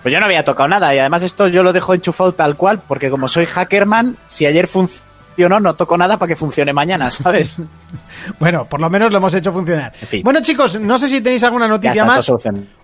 Pues 0.02 0.14
yo 0.14 0.20
no 0.20 0.26
había 0.26 0.46
tocado 0.46 0.70
nada 0.70 0.94
y 0.96 1.00
además 1.00 1.24
esto 1.24 1.48
yo 1.48 1.64
lo 1.64 1.74
dejo 1.74 1.94
enchufado 1.94 2.34
tal 2.34 2.56
cual 2.56 2.80
porque 2.88 3.10
como 3.10 3.28
soy 3.28 3.46
hackerman, 3.46 4.16
si 4.28 4.46
ayer 4.46 4.68
funcionó 4.68 5.60
no 5.60 5.76
toco 5.76 5.98
nada 5.98 6.18
para 6.18 6.30
que 6.30 6.36
funcione 6.36 6.72
mañana, 6.74 7.12
¿sabes? 7.12 7.60
Bueno, 8.40 8.66
por 8.66 8.80
lo 8.82 8.90
menos 8.90 9.12
lo 9.12 9.18
hemos 9.18 9.34
hecho 9.34 9.52
funcionar. 9.54 9.94
En 10.02 10.08
fin. 10.08 10.22
Bueno, 10.24 10.42
chicos, 10.42 10.80
no 10.80 10.98
sé 10.98 11.08
si 11.08 11.22
tenéis 11.22 11.44
alguna 11.44 11.66
ya 11.66 11.70
noticia 11.70 12.06
más. 12.06 12.30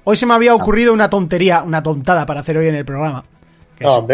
Hoy 0.05 0.15
se 0.15 0.25
me 0.25 0.33
había 0.33 0.55
ocurrido 0.55 0.93
una 0.93 1.09
tontería, 1.09 1.61
una 1.63 1.81
tontada 1.83 2.25
para 2.25 2.39
hacer 2.41 2.57
hoy 2.57 2.67
en 2.67 2.75
el 2.75 2.85
programa. 2.85 3.23
Que 3.77 3.85
es- 3.85 3.91
No, 3.91 4.05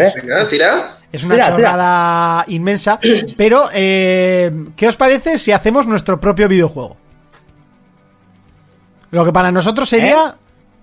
una 1.24 1.34
Tira, 1.34 1.44
tira. 1.44 1.56
chorrada 1.56 2.44
inmensa. 2.48 2.98
Pero, 3.36 3.68
eh, 3.72 4.50
¿qué 4.76 4.88
os 4.88 4.96
parece 4.96 5.38
si 5.38 5.52
hacemos 5.52 5.86
nuestro 5.86 6.18
propio 6.20 6.48
videojuego? 6.48 6.96
Lo 9.10 9.24
que 9.24 9.32
para 9.32 9.50
nosotros 9.50 9.88
sería 9.88 10.34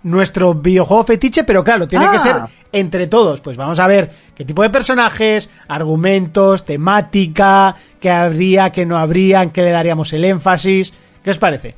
nuestro 0.10 0.54
videojuego 0.54 1.04
fetiche, 1.04 1.44
pero 1.44 1.64
claro, 1.64 1.88
tiene 1.88 2.10
que 2.10 2.18
Ah. 2.18 2.20
ser 2.20 2.36
entre 2.72 3.08
todos. 3.08 3.42
Pues 3.42 3.58
vamos 3.58 3.80
a 3.80 3.88
ver 3.88 4.10
qué 4.36 4.46
tipo 4.46 4.62
de 4.64 4.70
personajes, 4.70 5.50
argumentos, 5.68 6.66
temática, 6.66 7.76
qué 8.00 8.10
habría, 8.10 8.72
qué 8.72 8.86
no 8.86 8.98
habría, 8.98 9.42
en 9.44 9.50
qué 9.52 9.62
le 9.64 9.72
daríamos 9.72 10.12
el 10.14 10.24
énfasis. 10.26 10.94
¿Qué 11.24 11.32
os 11.32 11.38
parece? 11.38 11.76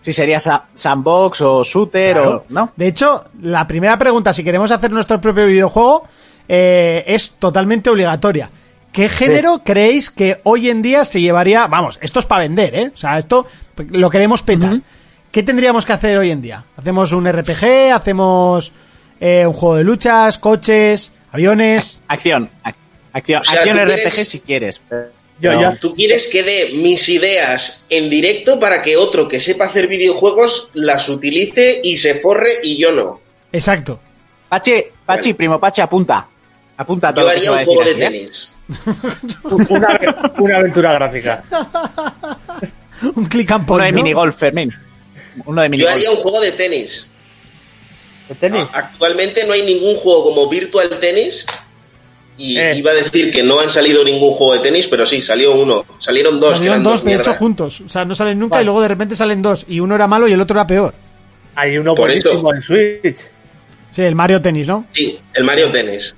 Si 0.00 0.12
sería 0.12 0.38
sa- 0.38 0.66
sandbox 0.74 1.40
o 1.42 1.64
shooter 1.64 2.12
Claro. 2.16 2.36
o... 2.36 2.44
¿No? 2.48 2.70
De 2.76 2.86
hecho, 2.88 3.24
la 3.42 3.66
primera 3.66 3.98
pregunta, 3.98 4.32
si 4.32 4.44
queremos 4.44 4.70
hacer 4.70 4.90
nuestro 4.92 5.20
propio 5.20 5.46
videojuego, 5.46 6.04
eh, 6.48 7.02
es 7.08 7.32
totalmente 7.32 7.90
obligatoria. 7.90 8.48
¿Qué 8.92 9.08
género 9.08 9.60
creéis 9.64 10.10
que 10.10 10.40
hoy 10.44 10.70
en 10.70 10.80
día 10.80 11.04
se 11.04 11.20
llevaría? 11.20 11.66
Vamos, 11.66 11.98
esto 12.00 12.20
es 12.20 12.24
para 12.24 12.42
vender, 12.42 12.74
¿eh? 12.74 12.92
O 12.94 12.96
sea, 12.96 13.18
esto 13.18 13.46
lo 13.90 14.08
queremos 14.08 14.42
petar. 14.42 14.80
¿Qué 15.36 15.42
tendríamos 15.42 15.84
que 15.84 15.92
hacer 15.92 16.18
hoy 16.18 16.30
en 16.30 16.40
día? 16.40 16.64
¿Hacemos 16.78 17.12
un 17.12 17.30
RPG? 17.30 17.92
¿Hacemos 17.94 18.72
eh, 19.20 19.44
un 19.46 19.52
juego 19.52 19.76
de 19.76 19.84
luchas? 19.84 20.38
¿Coches? 20.38 21.12
¿Aviones? 21.30 22.00
Acción. 22.08 22.48
ac- 22.64 22.74
acción, 23.12 23.42
O 23.42 23.44
sea, 23.44 23.56
acción 23.58 23.76
RPG 23.78 23.96
quieres- 23.96 24.28
si 24.30 24.40
quieres. 24.40 24.80
pero- 24.88 25.08
Yo, 25.38 25.52
no. 25.52 25.60
yo- 25.60 25.78
Tú 25.78 25.94
quieres 25.94 26.28
que 26.32 26.42
dé 26.42 26.70
mis 26.76 27.06
ideas 27.10 27.84
en 27.90 28.08
directo 28.08 28.58
para 28.58 28.80
que 28.80 28.96
otro 28.96 29.28
que 29.28 29.38
sepa 29.38 29.66
hacer 29.66 29.88
videojuegos 29.88 30.70
las 30.72 31.06
utilice 31.10 31.80
y 31.82 31.98
se 31.98 32.14
forre 32.20 32.52
y 32.62 32.80
yo 32.80 32.92
no. 32.92 33.20
Exacto. 33.52 34.00
Pachi, 34.48 34.72
Pachi, 35.04 35.34
primo 35.34 35.60
Pachi, 35.60 35.82
apunta. 35.82 36.26
Apunta 36.78 37.12
todo 37.12 37.26
Yo 37.26 37.28
lo 37.28 37.34
que 37.34 37.40
se 37.40 37.48
haría 37.48 37.58
un 37.60 37.64
juego 37.66 37.84
de 37.84 37.90
¿eh? 37.90 37.94
tenis. 37.96 38.52
una, 39.68 40.00
una 40.38 40.56
aventura 40.56 40.92
gráfica. 40.94 41.44
Un 43.14 43.26
click 43.26 43.50
and 43.50 43.64
Uno 43.64 43.66
point, 43.66 43.84
de 43.84 43.92
¿no? 43.92 43.96
minigolf, 43.96 44.34
Fermín. 44.38 44.72
Uno 45.44 45.62
de 45.62 45.76
Yo 45.76 45.88
haría 45.90 46.10
un 46.10 46.16
juego 46.16 46.40
de 46.40 46.52
tenis. 46.52 47.10
¿De 48.28 48.34
tenis? 48.34 48.64
Actualmente 48.72 49.44
no 49.46 49.52
hay 49.52 49.64
ningún 49.64 49.96
juego 49.96 50.24
como 50.24 50.48
Virtual 50.48 50.88
Tennis. 51.00 51.44
Y 52.38 52.58
Eh. 52.58 52.76
iba 52.76 52.90
a 52.90 52.94
decir 52.94 53.30
que 53.30 53.42
no 53.42 53.60
han 53.60 53.70
salido 53.70 54.04
ningún 54.04 54.34
juego 54.34 54.52
de 54.54 54.58
tenis, 54.58 54.86
pero 54.88 55.06
sí, 55.06 55.22
salió 55.22 55.52
uno. 55.54 55.84
Salieron 56.00 56.38
dos. 56.38 56.50
que 56.50 56.56
Salieron 56.56 56.74
eran 56.80 56.82
dos, 56.84 57.02
de 57.02 57.06
mierda. 57.06 57.22
hecho, 57.22 57.34
juntos. 57.34 57.80
O 57.80 57.88
sea, 57.88 58.04
no 58.04 58.14
salen 58.14 58.38
nunca 58.38 58.56
Vale. 58.56 58.62
y 58.62 58.64
luego 58.66 58.82
de 58.82 58.88
repente 58.88 59.16
salen 59.16 59.40
dos. 59.40 59.64
Y 59.68 59.80
uno 59.80 59.94
era 59.94 60.06
malo 60.06 60.28
y 60.28 60.32
el 60.32 60.40
otro 60.40 60.54
era 60.58 60.66
peor. 60.66 60.92
Hay 61.54 61.78
uno 61.78 61.94
Por 61.94 62.10
eso. 62.10 62.28
buenísimo 62.42 62.54
en 62.54 62.60
Switch. 62.62 63.18
Sí, 63.94 64.02
el 64.02 64.14
Mario 64.14 64.42
Tennis, 64.42 64.66
¿no? 64.66 64.84
Sí, 64.92 65.18
el 65.32 65.44
Mario 65.44 65.72
Tennis. 65.72 66.14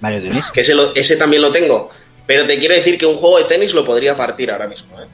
Mario 0.00 0.22
Denis. 0.22 0.50
Que 0.50 0.62
ese, 0.62 0.74
lo- 0.74 0.94
ese 0.94 1.16
también 1.16 1.42
lo 1.42 1.52
tengo. 1.52 1.90
Pero 2.26 2.46
te 2.46 2.58
quiero 2.58 2.74
decir 2.74 2.96
que 2.96 3.04
un 3.04 3.16
juego 3.16 3.36
de 3.38 3.44
tenis 3.44 3.74
lo 3.74 3.84
podría 3.84 4.16
partir 4.16 4.50
ahora 4.50 4.66
mismo. 4.66 4.98
¿eh? 4.98 5.04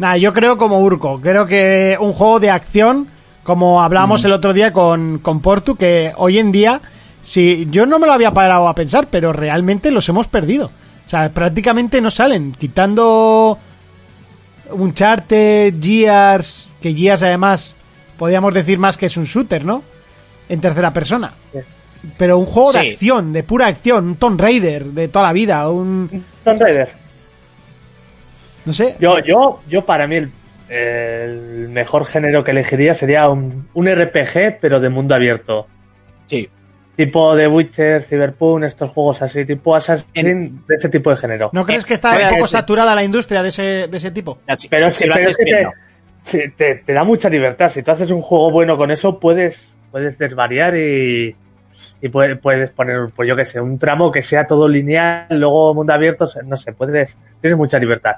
Nada, 0.00 0.16
yo 0.16 0.32
creo 0.32 0.56
como 0.56 0.80
Urco. 0.80 1.20
Creo 1.20 1.44
que 1.44 1.94
un 2.00 2.14
juego 2.14 2.40
de 2.40 2.48
acción, 2.48 3.06
como 3.42 3.82
hablábamos 3.82 4.24
el 4.24 4.32
otro 4.32 4.54
día 4.54 4.72
con, 4.72 5.18
con 5.18 5.40
Portu, 5.40 5.76
que 5.76 6.14
hoy 6.16 6.38
en 6.38 6.50
día, 6.50 6.80
si 7.22 7.68
yo 7.70 7.84
no 7.84 7.98
me 7.98 8.06
lo 8.06 8.14
había 8.14 8.30
parado 8.30 8.66
a 8.66 8.74
pensar, 8.74 9.08
pero 9.10 9.34
realmente 9.34 9.90
los 9.90 10.08
hemos 10.08 10.26
perdido. 10.26 10.70
O 11.04 11.08
sea, 11.10 11.28
prácticamente 11.28 12.00
no 12.00 12.10
salen, 12.10 12.52
quitando 12.58 13.58
Uncharted, 14.70 15.74
Gears, 15.78 16.68
que 16.80 16.94
Gears 16.94 17.22
además 17.22 17.74
podríamos 18.16 18.54
decir 18.54 18.78
más 18.78 18.96
que 18.96 19.04
es 19.04 19.18
un 19.18 19.26
shooter, 19.26 19.66
¿no? 19.66 19.82
En 20.48 20.62
tercera 20.62 20.94
persona. 20.94 21.34
Pero 22.16 22.38
un 22.38 22.46
juego 22.46 22.72
de 22.72 22.92
acción, 22.92 23.34
de 23.34 23.42
pura 23.42 23.66
acción, 23.66 24.06
un 24.06 24.16
Tomb 24.16 24.40
Raider 24.40 24.86
de 24.86 25.08
toda 25.08 25.26
la 25.26 25.34
vida, 25.34 25.68
un... 25.68 26.24
Tomb 26.42 26.58
Raider. 26.58 26.99
No 28.66 28.72
sé. 28.72 28.96
Yo, 29.00 29.18
yo, 29.20 29.60
yo 29.68 29.84
para 29.84 30.06
mí 30.06 30.16
el, 30.16 30.30
el 30.68 31.68
mejor 31.68 32.04
género 32.06 32.44
que 32.44 32.50
elegiría 32.52 32.94
sería 32.94 33.28
un, 33.28 33.68
un 33.74 33.86
RPG, 33.88 34.58
pero 34.60 34.80
de 34.80 34.88
mundo 34.88 35.14
abierto. 35.14 35.66
Sí. 36.26 36.48
Tipo 36.96 37.34
The 37.36 37.48
Witcher, 37.48 38.02
Cyberpunk, 38.02 38.64
estos 38.64 38.90
juegos 38.90 39.22
así, 39.22 39.44
tipo 39.46 39.74
Assassin's 39.74 40.06
En- 40.12 40.66
de 40.66 40.74
ese 40.76 40.88
tipo 40.90 41.08
de 41.10 41.16
género. 41.16 41.48
¿No 41.52 41.64
crees 41.64 41.84
Eh, 41.84 41.88
que 41.88 41.94
está 41.94 42.12
a 42.12 42.28
un 42.30 42.34
poco 42.36 42.46
saturada 42.46 42.94
la 42.94 43.02
industria 43.02 43.42
de 43.42 43.48
ese, 43.48 43.62
de 43.88 43.96
ese 43.96 44.10
tipo? 44.10 44.38
Así- 44.46 44.68
Pero 44.68 44.84
si, 44.86 44.90
es 44.90 44.96
si 44.96 45.02
que, 45.04 45.08
lo 45.08 45.14
pero 45.14 45.30
haces 45.30 45.44
bien, 45.44 45.56
te, 45.56 45.62
no. 45.64 45.72
sí, 46.22 46.40
te- 46.56 46.74
te 46.76 46.92
da 46.92 47.04
mucha 47.04 47.28
libertad. 47.30 47.70
Si 47.70 47.82
tú 47.82 47.90
haces 47.90 48.10
un 48.10 48.20
juego 48.20 48.50
bueno 48.50 48.76
con 48.76 48.90
eso, 48.90 49.18
puedes, 49.18 49.70
puedes 49.90 50.18
desvariar 50.18 50.76
y, 50.76 51.34
y 52.02 52.08
puedes, 52.10 52.38
puedes 52.38 52.70
poner, 52.70 53.08
pues 53.16 53.26
yo 53.26 53.34
que 53.34 53.46
sé, 53.46 53.60
un 53.60 53.78
tramo 53.78 54.12
que 54.12 54.20
sea 54.22 54.44
todo 54.46 54.68
lineal, 54.68 55.26
luego 55.30 55.72
mundo 55.72 55.94
abierto, 55.94 56.28
no 56.44 56.56
sé, 56.58 56.72
puedes, 56.74 57.16
tienes 57.40 57.56
mucha 57.56 57.78
libertad. 57.78 58.16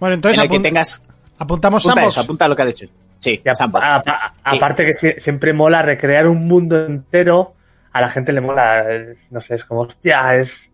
Bueno, 0.00 0.14
entonces 0.14 0.38
en 0.38 0.44
el 0.44 0.50
que 0.50 0.56
apun- 0.58 0.62
tengas. 0.62 1.02
apuntamos 1.38 1.84
Apunta 1.86 2.06
eso, 2.06 2.20
apunta 2.20 2.48
lo 2.48 2.56
que 2.56 2.62
ha 2.62 2.66
dicho. 2.66 2.86
Sí, 3.18 3.40
Y 3.44 3.48
a- 3.48 3.52
a- 3.58 3.96
a- 4.06 4.32
aparte 4.44 4.84
que 4.86 4.94
sie- 4.96 5.18
siempre 5.20 5.52
mola 5.52 5.82
recrear 5.82 6.26
un 6.28 6.46
mundo 6.46 6.84
entero, 6.86 7.54
a 7.92 8.00
la 8.00 8.08
gente 8.08 8.32
le 8.32 8.40
mola, 8.40 8.84
no 9.30 9.40
sé, 9.40 9.56
es 9.56 9.64
como, 9.64 9.80
hostia, 9.80 10.36
es 10.36 10.70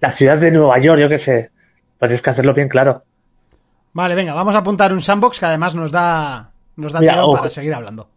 la 0.00 0.10
ciudad 0.10 0.38
de 0.38 0.50
Nueva 0.50 0.78
York, 0.78 1.00
yo 1.00 1.08
qué 1.08 1.18
sé. 1.18 1.50
Pues 1.98 2.08
tienes 2.10 2.22
que 2.22 2.30
hacerlo 2.30 2.52
bien 2.54 2.68
claro. 2.68 3.04
Vale, 3.92 4.14
venga, 4.14 4.34
vamos 4.34 4.54
a 4.54 4.58
apuntar 4.58 4.92
un 4.92 5.00
sandbox 5.00 5.38
que 5.40 5.46
además 5.46 5.74
nos 5.74 5.90
da, 5.92 6.50
nos 6.76 6.92
da 6.92 7.00
Mira, 7.00 7.12
tiempo 7.14 7.28
ojo. 7.30 7.38
para 7.38 7.50
seguir 7.50 7.74
hablando. 7.74 8.08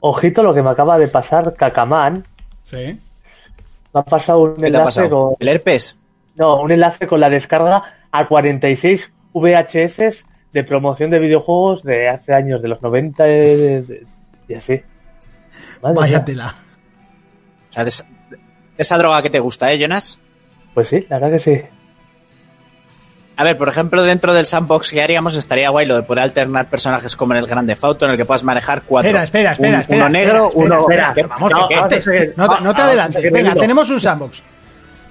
Ojito 0.00 0.42
lo 0.42 0.54
que 0.54 0.62
me 0.62 0.70
acaba 0.70 0.98
de 0.98 1.08
pasar, 1.08 1.54
Cacamán. 1.54 2.24
Sí. 2.62 2.76
Me 3.94 4.00
ha 4.00 4.02
pasado 4.02 4.38
un 4.40 4.54
¿Qué 4.54 4.60
te 4.60 4.64
ha 4.66 4.68
enlace 4.68 4.84
pasado? 5.02 5.08
con, 5.10 5.34
¿El 5.40 5.48
herpes? 5.48 5.98
no, 6.36 6.60
un 6.60 6.70
enlace 6.70 7.06
con 7.08 7.18
la 7.20 7.30
descarga 7.30 7.82
a 8.12 8.26
46 8.26 9.12
VHS 9.40 10.24
de 10.52 10.64
promoción 10.64 11.10
de 11.10 11.18
videojuegos 11.18 11.82
de 11.82 12.08
hace 12.08 12.32
años, 12.34 12.62
de 12.62 12.68
los 12.68 12.80
90 12.82 13.24
de- 13.24 13.82
de- 13.82 14.06
y 14.48 14.54
así. 14.54 14.82
Madre. 15.82 15.96
Váyatela. 16.00 16.54
O 17.68 17.72
sea, 17.72 17.84
de 17.84 17.88
esa, 17.90 18.04
de 18.30 18.38
esa 18.78 18.98
droga 18.98 19.22
que 19.22 19.30
te 19.30 19.40
gusta, 19.40 19.70
¿eh, 19.72 19.78
Jonas? 19.78 20.18
Pues 20.74 20.88
sí, 20.88 21.06
la 21.08 21.18
verdad 21.18 21.32
que 21.32 21.38
sí. 21.38 21.62
A 23.36 23.44
ver, 23.44 23.56
por 23.56 23.68
ejemplo, 23.68 24.02
dentro 24.02 24.32
del 24.34 24.46
sandbox 24.46 24.90
que 24.90 25.00
haríamos 25.00 25.36
estaría 25.36 25.70
guay 25.70 25.86
lo 25.86 25.94
de 25.94 26.02
poder 26.02 26.24
alternar 26.24 26.68
personajes 26.68 27.14
como 27.14 27.34
en 27.34 27.38
el 27.38 27.46
Grande 27.46 27.76
Auto 27.80 28.04
en 28.04 28.10
el 28.12 28.16
que 28.16 28.24
puedas 28.24 28.42
manejar 28.42 28.82
cuatro. 28.82 29.08
Espera, 29.10 29.22
espera, 29.24 29.52
espera, 29.52 29.74
Un- 29.76 29.80
espera, 29.82 30.00
Uno 30.00 30.08
negro, 30.08 30.48
espera, 30.48 30.64
uno... 30.66 30.80
espera, 30.80 31.12
¿Qué? 31.14 31.22
Vamos, 31.22 31.40
No, 31.52 31.58
vamos 31.58 31.70
no, 31.70 32.48
te- 32.56 32.62
no 32.64 32.74
te 32.74 32.82
Ah, 32.82 32.84
adelantes. 32.86 33.32
Venga, 33.32 33.54
tenemos 33.54 33.88
un 33.90 34.00
sandbox. 34.00 34.42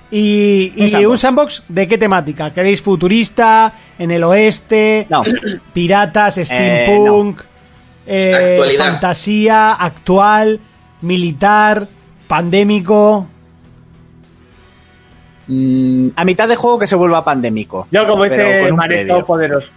Y, 0.10 0.72
y 0.76 0.84
Un 0.84 0.90
sandbox. 0.90 1.12
un 1.12 1.18
sandbox 1.18 1.64
de 1.68 1.88
qué 1.88 1.98
temática? 1.98 2.54
¿Queréis 2.54 2.82
futurista? 2.82 3.74
¿En 4.00 4.12
el 4.12 4.24
oeste? 4.24 5.06
No. 5.10 5.24
¿Piratas? 5.74 6.36
¿Steampunk? 6.36 7.42
eh. 8.06 8.76
¿Fantasía? 8.78 9.74
¿Actual? 9.74 10.60
¿Militar? 11.02 11.88
¿Pandémico? 12.28 13.28
Mm, 15.50 16.10
a 16.16 16.26
mitad 16.26 16.48
de 16.48 16.56
juego 16.58 16.78
que 16.80 16.88
se 16.88 16.96
vuelva 16.96 17.24
pandémico. 17.24 17.88
Yo 17.92 18.06
como 18.06 18.26
dice 18.26 18.70
Maneto. 18.74 19.26
Poderoso. 19.26 19.72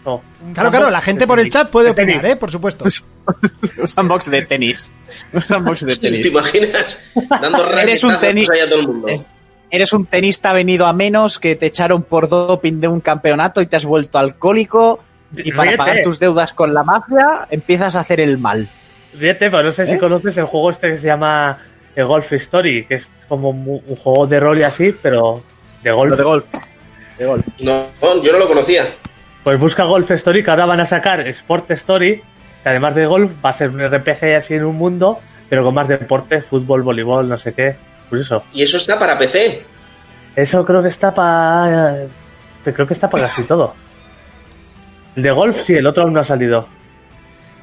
un 0.44 0.52
Claro, 0.52 0.70
claro, 0.70 0.90
la 0.90 1.00
gente 1.00 1.26
por 1.28 1.38
el 1.38 1.48
chat 1.48 1.70
puede 1.70 1.90
opinar, 1.90 2.24
¿eh? 2.26 2.36
Por 2.36 2.50
supuesto. 2.50 2.84
un 3.78 3.86
sandbox 3.86 4.30
de 4.30 4.42
tenis. 4.46 4.92
Un 5.32 5.40
sandbox 5.40 5.84
de 5.86 5.96
¿Te 5.96 6.10
tenis. 6.10 6.32
imaginas? 6.32 6.98
Dando 7.40 7.70
Eres 7.78 8.02
un 8.02 8.14
tenis- 8.14 8.48
a 8.50 8.68
todo 8.68 8.80
el 8.80 8.86
mundo. 8.88 9.08
Es- 9.08 9.28
Eres 9.70 9.92
un 9.92 10.06
tenista 10.06 10.52
venido 10.52 10.86
a 10.86 10.92
menos 10.92 11.38
que 11.38 11.54
te 11.56 11.66
echaron 11.66 12.02
por 12.02 12.28
doping 12.28 12.80
de 12.80 12.88
un 12.88 13.00
campeonato 13.00 13.60
y 13.62 13.66
te 13.66 13.76
has 13.76 13.84
vuelto 13.84 14.18
alcohólico 14.18 14.98
y 15.36 15.52
para 15.52 15.62
Ríete. 15.70 15.76
pagar 15.78 16.02
tus 16.02 16.18
deudas 16.18 16.52
con 16.52 16.74
la 16.74 16.82
mafia 16.82 17.46
empiezas 17.50 17.94
a 17.94 18.00
hacer 18.00 18.18
el 18.20 18.38
mal. 18.38 18.68
Fíjate, 19.16 19.50
pero 19.50 19.62
no 19.62 19.72
sé 19.72 19.86
si 19.86 19.92
¿Eh? 19.92 19.98
conoces 19.98 20.36
el 20.38 20.44
juego 20.44 20.70
este 20.70 20.90
que 20.90 20.96
se 20.98 21.06
llama 21.06 21.58
el 21.94 22.04
Golf 22.04 22.32
Story, 22.32 22.84
que 22.84 22.94
es 22.96 23.08
como 23.28 23.52
mu- 23.52 23.80
un 23.86 23.96
juego 23.96 24.26
de 24.26 24.40
rol 24.40 24.58
y 24.58 24.62
así, 24.64 24.92
pero 25.00 25.42
de 25.84 25.92
golf. 25.92 26.16
De 26.16 26.22
golf. 26.24 26.44
De 27.18 27.26
golf. 27.26 27.46
No, 27.60 27.82
no, 28.02 28.22
yo 28.22 28.32
no 28.32 28.38
lo 28.38 28.48
conocía. 28.48 28.94
Pues 29.44 29.58
busca 29.60 29.84
Golf 29.84 30.10
Story, 30.10 30.42
que 30.42 30.50
ahora 30.50 30.66
van 30.66 30.80
a 30.80 30.86
sacar 30.86 31.20
Sport 31.28 31.70
Story, 31.72 32.22
que 32.62 32.68
además 32.68 32.94
de 32.96 33.06
golf 33.06 33.32
va 33.44 33.50
a 33.50 33.52
ser 33.52 33.70
un 33.70 33.80
RPG 33.80 34.34
así 34.36 34.54
en 34.54 34.64
un 34.64 34.76
mundo, 34.76 35.18
pero 35.48 35.62
con 35.64 35.74
más 35.74 35.86
deporte, 35.88 36.42
fútbol, 36.42 36.82
voleibol, 36.82 37.28
no 37.28 37.38
sé 37.38 37.52
qué. 37.54 37.76
Y 38.52 38.62
eso 38.62 38.76
está 38.76 38.98
para 38.98 39.18
PC. 39.18 39.64
Eso 40.36 40.64
creo 40.64 40.82
que 40.82 40.88
está 40.88 41.12
para... 41.14 41.96
Creo 42.64 42.86
que 42.86 42.94
está 42.94 43.08
para 43.08 43.26
casi 43.28 43.42
todo. 43.44 43.74
El 45.16 45.22
de 45.22 45.30
golf 45.30 45.62
sí, 45.64 45.74
el 45.74 45.86
otro 45.86 46.04
aún 46.04 46.12
no 46.12 46.20
ha 46.20 46.24
salido. 46.24 46.68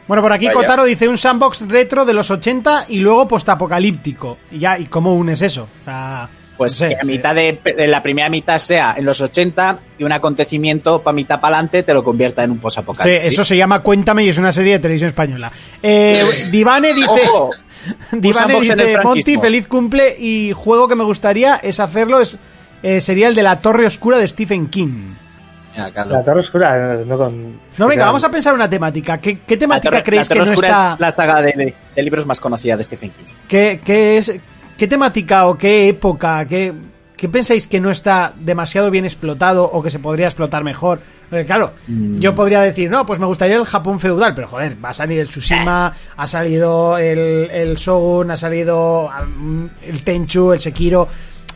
Bueno, 0.08 0.24
por 0.24 0.32
aquí 0.34 0.48
Vaya. 0.48 0.58
Kotaro 0.60 0.86
dice 0.86 1.08
un 1.08 1.18
sandbox 1.18 1.68
retro 1.68 2.06
de 2.06 2.14
los 2.14 2.32
80 2.32 2.86
y 2.89 3.00
luego 3.00 3.28
postapocalíptico. 3.28 4.38
Y 4.52 4.60
ya, 4.60 4.80
¿y 4.80 4.86
cómo 4.86 5.14
unes 5.14 5.41
eso? 5.41 5.64
O 5.82 5.86
sea, 5.86 6.30
Pues 6.58 6.74
no 6.82 6.88
sé, 6.88 6.89
que 6.89 6.95
a 6.95 7.02
sí. 7.02 7.08
mitad 7.08 7.36
de, 7.36 7.60
de 7.78 7.88
la 7.88 8.02
primera 8.02 8.30
mitad 8.30 8.58
sea 8.58 8.95
en 8.98 9.06
los 9.06 9.20
80 9.22 9.80
y 10.00 10.04
un 10.04 10.12
acontecimiento 10.12 11.02
para 11.04 11.14
mitad 11.14 11.39
para 11.39 11.56
adelante 11.58 11.84
te 11.84 11.93
lo 11.93 12.04
convierta 12.04 12.43
en 12.43 12.52
un 12.52 12.58
Sí, 12.58 12.62
posapocalipsis. 12.62 13.34
eso 13.34 13.45
se 13.45 13.58
llama 13.58 13.82
Cuéntame 13.82 14.24
y 14.24 14.30
es 14.30 14.38
una 14.38 14.52
serie 14.52 14.74
de 14.74 14.80
televisión 14.80 15.10
española. 15.10 15.52
Eh, 15.84 16.48
Divane 16.52 16.93
dice, 16.93 17.08
Ojo, 17.30 17.52
Divane 18.12 18.58
en 18.58 18.64
el 18.72 18.78
dice, 18.78 18.98
Monty, 19.04 19.22
franquismo". 19.22 19.42
feliz 19.42 19.68
cumple 19.68 20.16
y 20.20 20.52
juego 20.54 20.88
que 20.88 20.96
me 20.96 21.04
gustaría 21.04 21.56
es 21.58 21.80
hacerlo, 21.80 22.20
es, 22.20 22.38
eh, 22.84 23.00
sería 23.02 23.28
el 23.28 23.36
de 23.36 23.44
la 23.44 23.60
Torre 23.60 23.86
Oscura 23.86 24.18
de 24.18 24.28
Stephen 24.28 24.68
King. 24.68 25.14
Mira. 25.76 26.06
La 26.06 26.24
Torre 26.24 26.40
Oscura, 26.40 26.96
no 27.06 27.18
con... 27.18 27.54
No, 27.78 27.88
venga, 27.88 28.06
vamos 28.06 28.24
a 28.24 28.32
pensar 28.32 28.54
una 28.54 28.68
temática. 28.68 29.20
¿Qué, 29.20 29.36
temática 29.36 29.92
Torre- 29.92 30.04
creéis 30.04 30.28
que 30.28 30.40
no 30.40 30.46
está...? 30.46 30.94
es 30.96 31.00
la 31.00 31.12
saga 31.12 31.42
de, 31.42 31.76
de 31.96 32.02
libros 32.04 32.26
más 32.26 32.40
conocida 32.42 32.76
de 32.76 32.84
Stephen 32.84 33.12
King. 33.12 33.34
¿Qué, 33.48 33.80
qué 33.86 34.18
es, 34.18 34.34
¿Qué 34.76 34.88
temática 34.88 35.46
o 35.48 35.56
qué 35.58 35.90
época, 35.90 36.46
qué, 36.48 36.74
qué 37.18 37.28
pensáis 37.28 37.68
que 37.68 37.80
no 37.80 37.89
está 37.91 38.34
demasiado 38.39 38.89
bien 38.91 39.03
explotado 39.05 39.65
o 39.65 39.82
que 39.84 39.89
se 39.89 39.99
podría 39.99 40.28
explotar 40.28 40.63
mejor? 40.63 40.99
Porque, 41.30 41.45
claro, 41.45 41.74
Mm. 41.88 42.20
yo 42.20 42.34
podría 42.36 42.61
decir, 42.61 42.89
no, 42.89 43.05
pues 43.05 43.20
me 43.20 43.26
gustaría 43.26 43.57
el 43.57 43.65
Japón 43.65 43.99
feudal, 43.99 44.34
pero 44.34 44.47
joder, 44.47 44.78
va 44.84 44.89
a 44.89 44.93
salir 44.93 45.20
el 45.20 45.28
Tsushima, 45.28 45.93
ha 46.15 46.28
salido 46.28 46.97
el, 46.97 47.49
el 47.51 47.76
Shogun, 47.76 48.32
ha 48.32 48.38
salido 48.38 49.09
um, 49.22 49.68
el 49.86 50.03
Tenchu, 50.03 50.53
el 50.53 50.59
Sekiro, 50.61 51.07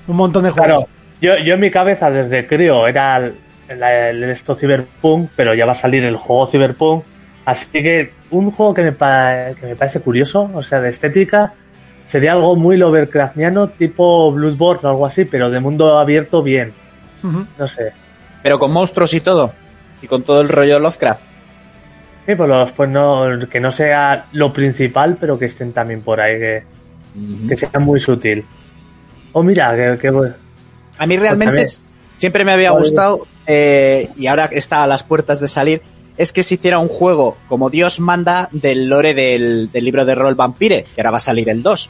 un 0.08 0.16
montón 0.18 0.44
de 0.44 0.50
juegos. 0.50 0.66
Claro, 0.68 0.88
yo, 1.22 1.38
yo 1.46 1.54
en 1.54 1.60
mi 1.62 1.72
cabeza 1.72 2.12
desde 2.12 2.46
crío 2.48 2.86
era 2.88 3.18
el, 3.18 3.36
el- 3.70 3.84
el 4.24 4.30
esto 4.32 4.54
Cyberpunk, 4.56 5.30
pero 5.38 5.54
ya 5.54 5.66
va 5.66 5.72
a 5.72 5.76
salir 5.76 6.04
el 6.04 6.18
juego 6.18 6.46
Cyberpunk. 6.48 7.04
Así 7.46 7.68
que 7.72 8.12
un 8.32 8.52
juego 8.52 8.74
que 8.74 8.82
me, 8.84 8.92
pa- 8.92 9.54
que 9.60 9.68
me 9.68 9.76
parece 9.76 10.00
curioso, 10.02 10.50
o 10.54 10.62
sea, 10.64 10.82
de 10.82 10.90
estética, 10.90 11.54
sería 12.12 12.34
algo 12.34 12.56
muy 12.58 12.76
Lovecraftiano, 12.78 13.70
tipo 13.70 14.32
Bloodborne 14.34 14.82
o 14.84 14.90
algo 14.90 15.06
así, 15.06 15.24
pero 15.26 15.50
de 15.50 15.60
mundo 15.62 15.98
abierto 15.98 16.44
bien. 16.44 16.74
No 17.58 17.68
sé. 17.68 17.94
Pero 18.44 18.60
con 18.60 18.72
monstruos 18.72 19.14
y 19.14 19.22
todo. 19.22 19.54
Y 20.02 20.08
con 20.08 20.24
todo 20.24 20.42
el 20.42 20.50
rollo 20.50 20.74
de 20.76 20.80
Lovecraft. 20.82 21.22
Sí, 22.26 22.36
pues, 22.36 22.50
los- 22.50 22.72
pues 22.74 22.90
no, 22.90 23.26
que 23.50 23.60
no 23.60 23.72
sea 23.72 24.26
lo 24.34 24.52
principal, 24.52 25.18
pero 25.20 25.40
que 25.40 25.46
estén 25.46 25.72
también 25.74 26.02
por 26.02 26.20
ahí, 26.20 26.38
que, 26.40 26.64
que 27.48 27.58
sea 27.58 27.80
muy 27.80 28.00
sutil. 28.00 28.44
Oh, 29.34 29.44
mira, 29.44 29.76
que, 29.76 30.00
que 30.00 30.10
bueno. 30.10 30.34
A 30.98 31.06
mí 31.08 31.18
realmente 31.18 31.46
también- 31.46 31.66
es- 31.66 31.82
siempre 32.18 32.44
me 32.44 32.52
había 32.52 32.72
gustado, 32.72 33.26
eh, 33.48 34.10
y 34.18 34.28
ahora 34.28 34.46
está 34.52 34.84
a 34.84 34.88
las 34.88 35.04
puertas 35.04 35.40
de 35.40 35.48
salir, 35.48 35.82
es 36.18 36.32
que 36.34 36.44
se 36.44 36.56
hiciera 36.56 36.78
un 36.80 36.88
juego 36.90 37.38
como 37.48 37.70
Dios 37.70 38.00
manda 38.00 38.50
del 38.52 38.88
lore 38.88 39.14
del, 39.14 39.72
del 39.72 39.86
libro 39.86 40.06
de 40.06 40.14
rol 40.14 40.36
Vampire, 40.36 40.84
que 40.96 41.02
ahora 41.02 41.12
va 41.12 41.18
a 41.18 41.22
salir 41.22 41.50
el 41.50 41.64
2. 41.64 41.90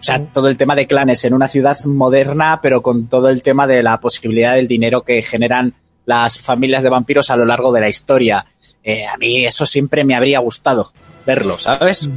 O 0.00 0.02
sea, 0.02 0.24
todo 0.24 0.48
el 0.48 0.56
tema 0.56 0.74
de 0.74 0.86
clanes 0.86 1.24
en 1.26 1.34
una 1.34 1.46
ciudad 1.46 1.76
moderna, 1.84 2.60
pero 2.62 2.80
con 2.80 3.06
todo 3.06 3.28
el 3.28 3.42
tema 3.42 3.66
de 3.66 3.82
la 3.82 4.00
posibilidad 4.00 4.54
del 4.54 4.66
dinero 4.66 5.02
que 5.02 5.20
generan 5.20 5.74
las 6.06 6.40
familias 6.40 6.82
de 6.82 6.88
vampiros 6.88 7.28
a 7.28 7.36
lo 7.36 7.44
largo 7.44 7.70
de 7.70 7.82
la 7.82 7.88
historia. 7.90 8.46
Eh, 8.82 9.06
a 9.06 9.18
mí 9.18 9.44
eso 9.44 9.66
siempre 9.66 10.02
me 10.04 10.16
habría 10.16 10.38
gustado 10.38 10.92
verlo, 11.26 11.58
¿sabes? 11.58 11.98
Sí, 11.98 12.10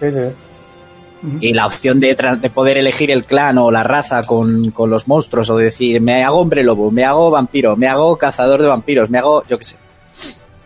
sí. 0.00 1.36
Y 1.40 1.52
la 1.52 1.66
opción 1.66 1.98
de 1.98 2.14
poder 2.54 2.78
elegir 2.78 3.10
el 3.10 3.24
clan 3.24 3.58
o 3.58 3.70
la 3.70 3.82
raza 3.82 4.22
con, 4.22 4.70
con 4.70 4.88
los 4.88 5.06
monstruos 5.08 5.50
o 5.50 5.56
decir, 5.56 6.00
me 6.00 6.24
hago 6.24 6.38
hombre 6.38 6.62
lobo, 6.62 6.90
me 6.90 7.04
hago 7.04 7.30
vampiro, 7.30 7.76
me 7.76 7.88
hago 7.88 8.16
cazador 8.16 8.62
de 8.62 8.68
vampiros, 8.68 9.10
me 9.10 9.18
hago, 9.18 9.44
yo 9.46 9.58
qué 9.58 9.64
sé. 9.64 9.76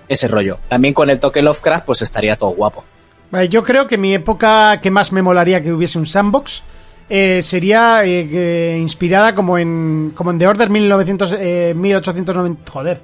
Ese 0.07 0.29
rollo. 0.29 0.59
También 0.69 0.95
con 0.95 1.11
el 1.11 1.19
toque 1.19 1.43
Lovecraft, 1.43 1.87
pues 1.87 2.03
estaría 2.03 2.37
todo 2.37 2.51
guapo. 2.51 2.85
Vale, 3.31 3.49
yo 3.49 3.63
creo 3.65 3.87
que 3.87 3.99
mi 3.99 4.15
época 4.15 4.81
que 4.81 4.91
más 4.91 5.13
me 5.13 5.23
molaría 5.23 5.63
que 5.63 5.73
hubiese 5.73 5.99
un 5.99 6.07
sandbox 6.07 6.63
eh, 7.11 7.41
sería 7.43 8.03
eh, 8.05 8.79
inspirada 8.81 9.35
como 9.35 9.59
en 9.59 10.13
como 10.15 10.31
en 10.31 10.39
The 10.39 10.47
Order 10.47 10.71
1900, 10.71 11.37
eh, 11.39 11.73
1890. 11.77 12.71
Joder. 12.73 13.01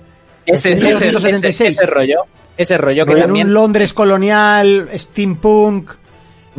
Ese, 0.46 0.70
ese, 0.72 0.76
1976. 0.76 1.60
ese, 1.74 1.82
ese 1.82 1.86
rollo, 1.90 2.22
ese 2.56 2.78
rollo 2.78 3.04
que 3.06 3.14
también... 3.16 3.48
un 3.48 3.54
Londres 3.54 3.92
colonial, 3.92 4.88
steampunk. 4.96 5.90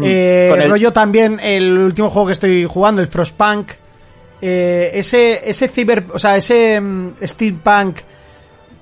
eh, 0.04 0.48
con 0.50 0.62
el- 0.62 0.70
rollo 0.70 0.94
también 0.94 1.40
el 1.42 1.78
último 1.78 2.10
juego 2.10 2.28
que 2.28 2.34
estoy 2.34 2.66
jugando, 2.66 3.02
el 3.02 3.08
Frostpunk. 3.08 3.72
eh, 4.42 4.92
ese 4.94 5.50
ese 5.50 5.68
ciber, 5.68 6.06
o 6.14 6.20
sea, 6.20 6.36
ese 6.38 6.80
mm, 6.80 7.14
steampunk 7.24 7.98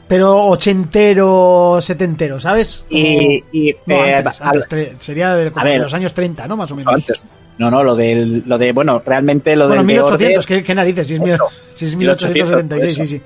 pero 0.09 0.35
ochentero, 0.47 1.79
setentero, 1.81 2.39
¿sabes? 2.39 2.83
Como- 2.89 2.99
Y, 3.01 3.43
y, 3.53 3.75
No, 3.85 3.95
eh, 4.05 4.15
antes, 4.15 4.41
antes, 4.41 4.67
sería 4.97 5.35
de, 5.35 5.51
como 5.51 5.61
a 5.61 5.63
ver. 5.63 5.73
de 5.75 5.79
los 5.79 5.93
años 5.93 6.13
30, 6.13 6.47
¿no? 6.47 6.57
Más 6.57 6.69
o 6.71 6.75
menos. 6.75 6.93
antes. 6.93 7.23
No, 7.57 7.69
no, 7.71 7.83
lo 7.83 7.95
del, 7.95 8.43
lo 8.45 8.57
de, 8.57 8.71
bueno, 8.71 9.01
realmente 9.05 9.55
lo 9.55 9.67
Bueno, 9.67 9.81
del 9.83 9.87
de 9.87 9.93
1800, 9.93 10.45
Order, 10.45 10.57
¿qué, 10.59 10.63
qué 10.65 10.75
narices? 10.75 11.07
Si 11.07 11.13
es, 11.15 11.19
mil- 11.21 11.33
Eso, 11.33 11.47
si 11.73 11.85
es 11.85 11.95
1800, 11.95 12.33
1876, 12.49 12.93
sí, 12.95 13.01
eso. 13.01 13.09
sí. 13.11 13.21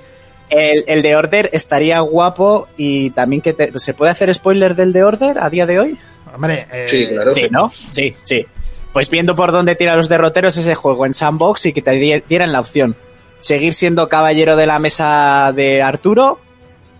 el, 0.50 0.84
el 0.86 1.02
de 1.02 1.16
Order 1.16 1.50
estaría 1.52 2.00
guapo 2.00 2.68
y 2.76 3.10
también 3.10 3.40
que 3.42 3.52
te- 3.54 3.72
se 3.78 3.94
puede 3.94 4.10
hacer 4.12 4.32
spoiler 4.34 4.74
del 4.76 4.92
de 4.92 5.04
Order 5.04 5.38
a 5.38 5.48
día 5.50 5.66
de 5.66 5.78
hoy. 5.80 5.98
Hombre, 6.34 6.66
eh, 6.72 6.86
Sí, 6.88 7.06
claro. 7.08 7.32
Sí, 7.32 7.46
¿no? 7.50 7.70
Sí, 7.90 8.14
sí. 8.24 8.44
Pues 8.92 9.08
viendo 9.08 9.34
por 9.36 9.52
dónde 9.52 9.74
tira 9.76 9.96
los 9.96 10.08
derroteros 10.08 10.56
ese 10.56 10.74
juego 10.74 11.06
en 11.06 11.12
sandbox 11.12 11.66
y 11.66 11.72
que 11.72 11.82
te 11.82 11.92
di- 11.92 12.22
dieran 12.28 12.52
la 12.52 12.60
opción 12.60 12.96
seguir 13.38 13.72
siendo 13.74 14.08
caballero 14.08 14.56
de 14.56 14.66
la 14.66 14.78
mesa 14.78 15.52
de 15.54 15.80
Arturo, 15.82 16.40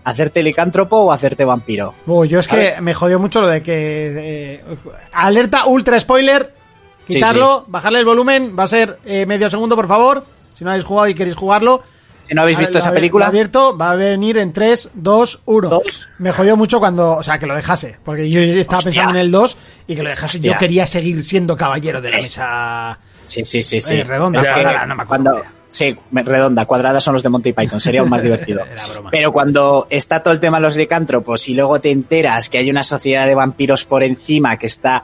hacerte 0.05 0.41
licántropo 0.41 0.97
o 0.97 1.11
hacerte 1.11 1.43
vampiro. 1.43 1.93
yo 2.07 2.39
es 2.39 2.47
que 2.47 2.55
¿Sabes? 2.55 2.81
me 2.81 2.93
jodió 2.93 3.19
mucho 3.19 3.41
lo 3.41 3.47
de 3.47 3.61
que... 3.61 3.73
eh, 4.55 4.63
alerta 5.11 5.65
ultra 5.65 5.99
spoiler, 5.99 6.53
Sí, 7.07 7.15
quitarlo, 7.15 7.65
bajarle 7.67 7.99
el 7.99 8.05
volumen, 8.05 8.55
va 8.57 8.63
a 8.63 8.67
ser 8.67 8.97
eh, 9.05 9.25
medio 9.27 9.47
segundo, 9.49 9.75
por 9.75 9.87
favor. 9.87 10.25
Si 10.55 10.63
no 10.63 10.71
habéis 10.71 10.85
jugado 10.85 11.07
y 11.07 11.13
queréis 11.13 11.35
jugarlo. 11.35 11.83
Si 12.23 12.33
no 12.33 12.41
habéis 12.41 12.57
visto 12.57 12.79
esa 12.79 12.91
película, 12.91 13.27
abierto, 13.27 13.77
va 13.77 13.91
a 13.91 13.95
venir 13.95 14.39
en 14.39 14.51
3, 14.51 14.89
2, 14.95 15.41
1. 15.45 15.69
Dos. 15.69 16.09
Me 16.17 16.31
jodió 16.31 16.57
mucho 16.57 16.79
cuando, 16.79 17.11
o 17.17 17.21
sea, 17.21 17.37
que 17.37 17.45
lo 17.45 17.55
dejase, 17.55 17.97
porque 18.03 18.27
yo 18.27 18.39
estaba 18.39 18.79
Hostia. 18.79 18.89
pensando 18.91 19.19
en 19.19 19.25
el 19.25 19.31
2 19.31 19.57
y 19.85 19.95
que 19.95 20.01
lo 20.01 20.09
dejase. 20.09 20.39
Yo 20.39 20.57
quería 20.57 20.87
seguir 20.87 21.23
siendo 21.23 21.55
caballero 21.55 22.01
de 22.01 22.09
la 22.09 22.17
Eh. 22.17 22.21
mesa. 22.23 22.97
Sí, 23.25 23.45
sí, 23.45 23.61
sí, 23.61 23.79
sí. 23.79 23.97
Eh, 23.97 24.03
redonda, 24.03 24.39
Es 24.41 24.47
que 24.47 24.53
cuadrada, 24.53 24.85
no 24.87 24.95
me 24.95 25.03
acuerdo 25.03 25.23
cuando-. 25.31 25.45
Sí, 25.75 25.93
redonda, 26.13 26.65
cuadrada 26.65 27.01
son 27.01 27.15
los 27.15 27.23
de 27.23 27.27
Monty 27.27 27.51
Python, 27.51 27.81
sería 27.81 27.99
aún 27.99 28.09
más 28.09 28.21
divertido. 28.23 28.61
Pero 29.11 29.33
cuando 29.33 29.87
está 29.89 30.23
todo 30.23 30.33
el 30.33 30.39
tema 30.39 30.57
de 30.57 30.61
los 30.61 30.77
licántropos 30.77 31.49
y 31.49 31.53
luego 31.53 31.81
te 31.81 31.91
enteras 31.91 32.49
que 32.49 32.59
hay 32.59 32.69
una 32.69 32.81
sociedad 32.83 33.27
de 33.27 33.35
vampiros 33.35 33.83
por 33.83 34.01
encima 34.01 34.57
que 34.57 34.67
está 34.67 35.03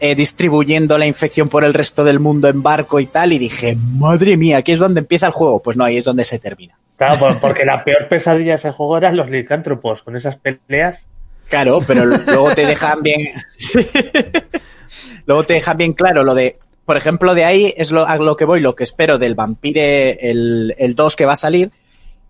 eh, 0.00 0.16
distribuyendo 0.16 0.98
la 0.98 1.06
infección 1.06 1.48
por 1.48 1.62
el 1.62 1.72
resto 1.72 2.02
del 2.02 2.18
mundo 2.18 2.48
en 2.48 2.64
barco 2.64 2.98
y 2.98 3.06
tal, 3.06 3.32
y 3.32 3.38
dije, 3.38 3.76
madre 3.76 4.36
mía, 4.36 4.56
aquí 4.56 4.72
es 4.72 4.80
donde 4.80 4.98
empieza 4.98 5.26
el 5.26 5.32
juego. 5.32 5.62
Pues 5.62 5.76
no, 5.76 5.84
ahí 5.84 5.98
es 5.98 6.04
donde 6.04 6.24
se 6.24 6.40
termina. 6.40 6.76
Claro, 6.96 7.20
por- 7.20 7.38
porque 7.38 7.64
la 7.64 7.84
peor 7.84 8.08
pesadilla 8.08 8.50
de 8.52 8.56
ese 8.56 8.72
juego 8.72 8.98
eran 8.98 9.16
los 9.16 9.30
licántropos, 9.30 10.02
con 10.02 10.16
esas 10.16 10.36
peleas. 10.36 11.04
Claro, 11.48 11.78
pero 11.86 12.04
luego 12.04 12.52
te 12.54 12.66
dejan 12.66 13.02
bien. 13.02 13.28
luego 15.26 15.44
te 15.44 15.54
dejan 15.54 15.76
bien 15.76 15.92
claro 15.92 16.24
lo 16.24 16.34
de. 16.34 16.58
Por 16.84 16.96
ejemplo, 16.96 17.34
de 17.34 17.44
ahí 17.44 17.72
es 17.76 17.92
lo, 17.92 18.06
a 18.06 18.16
lo 18.16 18.36
que 18.36 18.44
voy, 18.44 18.60
lo 18.60 18.74
que 18.74 18.82
espero 18.84 19.18
del 19.18 19.34
Vampire, 19.34 20.30
el, 20.30 20.74
el 20.78 20.94
2 20.94 21.16
que 21.16 21.26
va 21.26 21.32
a 21.34 21.36
salir, 21.36 21.70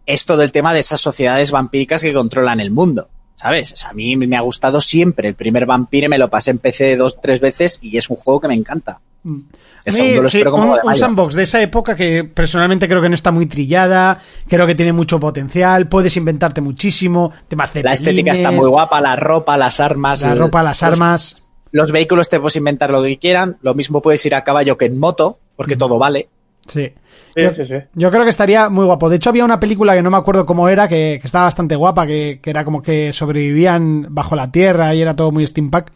es 0.07 0.25
todo 0.27 0.43
el 0.43 0.53
tema 0.53 0.75
de 0.75 0.81
esas 0.81 1.01
sociedades 1.01 1.51
vampíricas 1.51 2.03
que 2.03 2.13
controlan 2.13 2.61
el 2.61 2.71
mundo. 2.71 3.09
¿Sabes? 3.35 3.73
O 3.73 3.77
sea, 3.77 3.91
a 3.91 3.93
mí 3.95 4.17
me 4.17 4.37
ha 4.37 4.41
gustado 4.41 4.81
siempre. 4.81 5.29
El 5.29 5.35
primer 5.35 5.67
Vampire 5.67 6.09
me 6.09 6.19
lo 6.19 6.29
pasé 6.31 6.53
en 6.53 6.59
PC 6.59 6.97
dos, 6.97 7.21
tres 7.21 7.41
veces 7.41 7.79
y 7.83 7.97
es 7.97 8.09
un 8.09 8.17
juego 8.17 8.41
que 8.41 8.47
me 8.49 8.55
encanta. 8.55 9.01
Mí, 9.25 10.15
lo 10.15 10.29
sí, 10.29 10.45
como 10.45 10.75
un, 10.75 10.93
de 10.93 10.97
sandbox 10.99 11.35
de 11.35 11.43
esa 11.43 11.61
época 11.61 11.97
que 11.97 12.23
personalmente 12.23 12.89
creo 12.89 13.03
que 13.03 13.09
no 13.09 13.15
está 13.17 13.33
muy 13.33 13.47
trillada, 13.47 14.19
creo 14.49 14.67
que 14.67 14.77
tiene 14.77 14.93
mucho 14.93 15.19
potencial, 15.19 15.89
puedes 15.89 16.17
inventarte 16.17 16.61
muchísimo, 16.61 17.33
temas 17.49 17.75
La 17.75 17.93
estética 17.93 18.31
está 18.33 18.53
muy 18.53 18.69
guapa, 18.69 19.01
la 19.01 19.17
ropa, 19.17 19.57
las 19.57 19.81
armas. 19.81 20.23
La 20.23 20.33
el- 20.33 20.39
ropa, 20.39 20.63
las 20.63 20.83
los- 20.83 20.93
armas. 21.01 21.42
Los 21.73 21.91
vehículos 21.91 22.29
te 22.29 22.39
puedes 22.39 22.57
inventar 22.57 22.91
lo 22.91 23.03
que 23.03 23.19
quieran. 23.19 23.57
Lo 23.63 23.75
mismo 23.75 24.01
puedes 24.01 24.25
ir 24.27 24.35
a 24.35 24.45
caballo 24.45 24.79
que 24.79 24.85
en 24.85 24.99
moto, 24.99 25.39
porque 25.57 25.77
todo 25.77 25.99
vale. 25.99 26.29
Sí. 26.69 26.93
Sí, 27.35 27.43
Yo, 27.43 27.55
sí, 27.55 27.65
sí. 27.67 27.75
yo 27.95 28.11
creo 28.11 28.25
que 28.25 28.31
estaría 28.31 28.69
muy 28.69 28.85
guapo. 28.85 29.09
De 29.09 29.17
hecho, 29.17 29.31
había 29.31 29.45
una 29.45 29.59
película 29.59 29.95
que 29.95 30.03
no 30.03 30.11
me 30.11 30.19
acuerdo 30.19 30.45
cómo 30.45 30.69
era, 30.69 30.87
que, 30.87 31.19
que 31.21 31.27
estaba 31.27 31.45
bastante 31.45 31.75
guapa, 31.77 32.07
que, 32.07 32.41
que 32.43 32.51
era 32.51 32.63
como 32.65 32.83
que 32.83 33.13
sobrevivían 33.13 34.07
bajo 34.11 34.37
la 34.37 34.53
tierra 34.53 34.95
y 34.95 35.01
era 35.01 35.17
todo 35.17 35.33
muy 35.33 35.47
steampunk. 35.47 35.87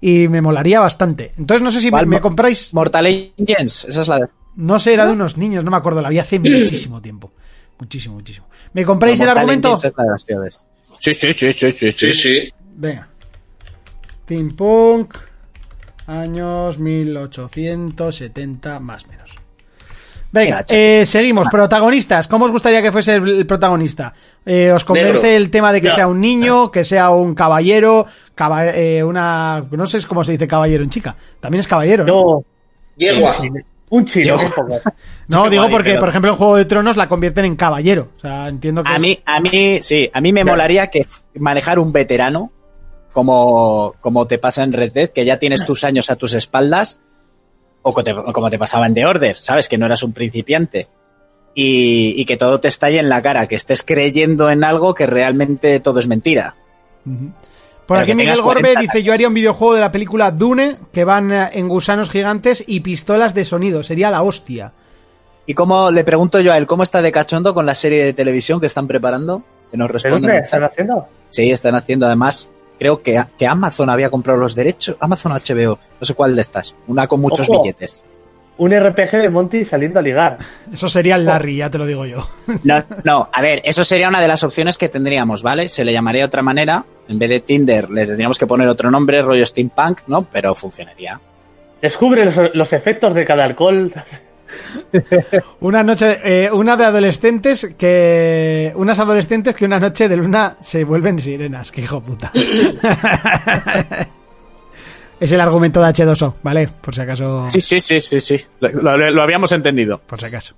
Y 0.00 0.28
me 0.28 0.40
molaría 0.40 0.80
bastante. 0.80 1.32
Entonces, 1.36 1.62
no 1.62 1.70
sé 1.70 1.80
si 1.80 1.90
me, 1.90 2.20
compráis. 2.20 2.72
Mortal 2.72 3.06
Engines, 3.06 3.84
esa 3.88 4.00
es 4.00 4.08
la 4.08 4.18
de... 4.20 4.28
No 4.56 4.78
sé, 4.80 4.94
era 4.94 5.06
de 5.06 5.12
unos 5.12 5.36
niños, 5.36 5.62
no 5.62 5.70
me 5.70 5.76
acuerdo, 5.76 6.00
la 6.00 6.08
vi 6.08 6.18
hace 6.18 6.38
muchísimo 6.40 7.00
tiempo. 7.00 7.30
Muchísimo, 7.78 8.14
muchísimo. 8.14 8.46
¿Me 8.72 8.84
compráis 8.84 9.20
el 9.20 9.26
Mortal 9.26 9.38
argumento? 9.38 9.76
Sí, 9.76 11.14
sí, 11.14 11.32
sí, 11.32 11.52
sí, 11.52 11.92
Sí, 11.92 12.14
sí. 12.14 12.52
Venga. 12.76 13.08
Steampunk. 14.36 15.14
Años 16.06 16.78
1870 16.78 18.80
más 18.80 19.04
o 19.04 19.08
menos. 19.08 19.30
Venga, 20.32 20.64
eh, 20.70 21.02
seguimos. 21.04 21.48
Protagonistas. 21.50 22.26
¿Cómo 22.26 22.46
os 22.46 22.50
gustaría 22.50 22.80
que 22.80 22.90
fuese 22.90 23.16
el, 23.16 23.46
protagonista? 23.46 24.14
Eh, 24.46 24.72
¿Os 24.74 24.82
convence 24.84 25.12
Negro. 25.12 25.28
el 25.28 25.50
tema 25.50 25.72
de 25.72 25.82
que 25.82 25.88
Ya. 25.88 25.94
sea 25.94 26.06
un 26.08 26.20
niño, 26.20 26.70
que 26.70 26.84
sea 26.84 27.10
un 27.10 27.34
caballero, 27.34 28.06
caba- 28.34 28.70
eh, 28.74 29.04
una... 29.04 29.64
No 29.70 29.84
sé 29.86 30.00
cómo 30.06 30.24
se 30.24 30.32
dice 30.32 30.48
caballero 30.48 30.82
en 30.82 30.88
chica. 30.90 31.14
También 31.38 31.60
es 31.60 31.68
caballero, 31.68 32.04
¿no? 32.06 32.14
No, 32.14 32.44
Yegua. 32.96 33.34
un 33.90 34.04
chino. 34.06 34.36
No, 35.28 35.48
digo 35.48 35.68
porque, 35.70 35.94
por 35.94 36.08
ejemplo, 36.08 36.32
en 36.32 36.36
Juego 36.36 36.56
de 36.56 36.64
Tronos 36.66 36.96
la 36.96 37.08
convierten 37.08 37.44
en 37.44 37.54
caballero. 37.56 38.08
O 38.16 38.20
sea, 38.20 38.48
entiendo 38.48 38.82
que 38.82 38.92
A 38.92 38.96
es- 38.96 39.02
mí, 39.02 39.18
a 39.24 39.40
mí, 39.40 39.78
sí, 39.82 40.10
a 40.12 40.20
mí 40.20 40.32
me 40.32 40.44
molaría 40.44 40.88
que 40.88 41.06
manejar 41.38 41.78
un 41.78 41.92
veterano, 41.92 42.50
como, 43.12 43.94
como 44.00 44.26
te 44.26 44.38
pasa 44.38 44.62
en 44.62 44.72
Red 44.72 44.92
Dead, 44.92 45.10
que 45.10 45.24
ya 45.24 45.38
tienes 45.38 45.64
tus 45.66 45.84
años 45.84 46.10
a 46.10 46.16
tus 46.16 46.34
espaldas, 46.34 46.98
o 47.82 47.92
te- 48.02 48.14
como 48.32 48.48
te 48.50 48.58
pasaba 48.58 48.86
en 48.86 48.94
The 48.94 49.06
Order, 49.06 49.36
¿sabes? 49.38 49.68
Que 49.68 49.78
no 49.78 49.86
eras 49.86 50.02
un 50.02 50.12
principiante. 50.12 50.86
Y, 51.54 52.14
y 52.20 52.24
que 52.24 52.36
todo 52.38 52.60
te 52.60 52.68
estalle 52.68 52.98
en 52.98 53.08
la 53.10 53.20
cara, 53.20 53.46
que 53.46 53.54
estés 53.56 53.82
creyendo 53.82 54.50
en 54.50 54.64
algo 54.64 54.94
que 54.94 55.06
realmente 55.06 55.78
todo 55.80 56.00
es 56.00 56.06
mentira. 56.06 56.56
Por 57.04 57.98
Pero 57.98 58.00
aquí 58.00 58.14
Miguel 58.14 58.40
Gorbe 58.40 58.60
40 58.74 58.80
dice, 58.80 59.02
yo 59.02 59.12
haría 59.12 59.28
un 59.28 59.34
videojuego 59.34 59.74
de 59.74 59.80
la 59.80 59.92
película 59.92 60.30
Dune, 60.30 60.78
que 60.92 61.04
van 61.04 61.30
eh, 61.32 61.50
en 61.52 61.68
gusanos 61.68 62.08
gigantes 62.08 62.64
y 62.66 62.80
pistolas 62.80 63.34
de 63.34 63.44
sonido. 63.44 63.82
Sería 63.82 64.10
la 64.10 64.22
hostia. 64.22 64.72
Y 65.44 65.54
cómo, 65.54 65.90
le 65.90 66.04
pregunto 66.04 66.40
yo 66.40 66.52
a 66.52 66.56
él, 66.56 66.66
¿cómo 66.66 66.84
está 66.84 67.02
de 67.02 67.10
cachondo 67.12 67.52
con 67.52 67.66
la 67.66 67.74
serie 67.74 68.04
de 68.04 68.12
televisión 68.14 68.60
que 68.60 68.66
están 68.66 68.86
preparando? 68.86 69.42
Que 69.70 69.76
nos 69.76 69.88
¿De 69.88 69.92
responden. 69.94 70.36
están 70.36 70.62
haciendo? 70.64 71.06
Sí, 71.28 71.50
están 71.50 71.74
haciendo 71.74 72.06
además. 72.06 72.48
Creo 72.82 73.00
que, 73.00 73.22
que 73.38 73.46
Amazon 73.46 73.90
había 73.90 74.10
comprado 74.10 74.40
los 74.40 74.56
derechos. 74.56 74.96
Amazon 74.98 75.30
o 75.30 75.36
HBO. 75.36 75.78
No 76.00 76.04
sé 76.04 76.14
cuál 76.14 76.34
de 76.34 76.40
estas. 76.40 76.74
Una 76.88 77.06
con 77.06 77.20
muchos 77.20 77.48
Ojo. 77.48 77.62
billetes. 77.62 78.04
Un 78.58 78.72
RPG 78.72 79.10
de 79.12 79.30
Monty 79.30 79.64
saliendo 79.64 80.00
a 80.00 80.02
ligar. 80.02 80.38
Eso 80.72 80.88
sería 80.88 81.14
el 81.14 81.24
Larry, 81.24 81.58
ya 81.58 81.70
te 81.70 81.78
lo 81.78 81.86
digo 81.86 82.06
yo. 82.06 82.26
No, 82.64 82.78
no, 83.04 83.28
a 83.32 83.40
ver, 83.40 83.62
eso 83.64 83.84
sería 83.84 84.08
una 84.08 84.20
de 84.20 84.26
las 84.26 84.42
opciones 84.42 84.78
que 84.78 84.88
tendríamos, 84.88 85.44
¿vale? 85.44 85.68
Se 85.68 85.84
le 85.84 85.92
llamaría 85.92 86.22
de 86.22 86.26
otra 86.26 86.42
manera. 86.42 86.84
En 87.06 87.20
vez 87.20 87.30
de 87.30 87.38
Tinder 87.38 87.88
le 87.88 88.04
tendríamos 88.04 88.36
que 88.36 88.48
poner 88.48 88.66
otro 88.66 88.90
nombre, 88.90 89.22
rollo 89.22 89.46
steampunk, 89.46 90.00
¿no? 90.08 90.24
Pero 90.24 90.52
funcionaría. 90.56 91.20
Descubre 91.80 92.24
los, 92.24 92.34
los 92.52 92.72
efectos 92.72 93.14
de 93.14 93.24
cada 93.24 93.44
alcohol. 93.44 93.92
Una 95.60 95.82
noche, 95.82 96.18
eh, 96.24 96.50
una 96.50 96.76
de 96.76 96.84
adolescentes 96.84 97.74
que, 97.78 98.72
unas 98.76 98.98
adolescentes 98.98 99.54
que 99.54 99.64
una 99.64 99.78
noche 99.80 100.08
de 100.08 100.16
luna 100.16 100.56
se 100.60 100.84
vuelven 100.84 101.18
sirenas. 101.18 101.70
Que 101.72 101.80
hijo 101.82 102.00
puta. 102.00 102.30
es 105.20 105.30
el 105.32 105.40
argumento 105.40 105.80
de 105.80 105.88
H2O, 105.88 106.34
¿vale? 106.42 106.68
Por 106.80 106.94
si 106.94 107.00
acaso. 107.00 107.46
Sí, 107.48 107.60
sí, 107.60 107.80
sí, 107.80 108.00
sí, 108.00 108.20
sí. 108.20 108.36
Lo, 108.60 108.96
lo- 108.96 109.10
lo 109.10 109.22
habíamos 109.22 109.52
entendido. 109.52 109.98
por 110.06 110.18
si 110.20 110.26
acaso. 110.26 110.54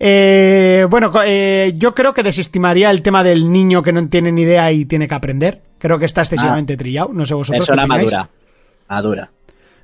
Eh, 0.00 0.86
bueno, 0.88 1.10
eh, 1.24 1.72
yo 1.76 1.94
creo 1.94 2.14
que 2.14 2.22
desestimaría 2.22 2.90
el 2.90 3.02
tema 3.02 3.24
del 3.24 3.50
niño 3.50 3.82
que 3.82 3.92
no 3.92 4.08
tiene 4.08 4.30
ni 4.32 4.42
idea 4.42 4.70
y 4.72 4.84
tiene 4.84 5.08
que 5.08 5.14
aprender. 5.14 5.60
Creo 5.78 5.98
que 5.98 6.04
está 6.04 6.20
excesivamente 6.22 6.76
trillado. 6.76 7.10
No 7.12 7.26
sé 7.26 7.34
vosotros. 7.34 7.66
Persona 7.66 7.86
madura. 7.86 8.28
Madura. 8.88 9.28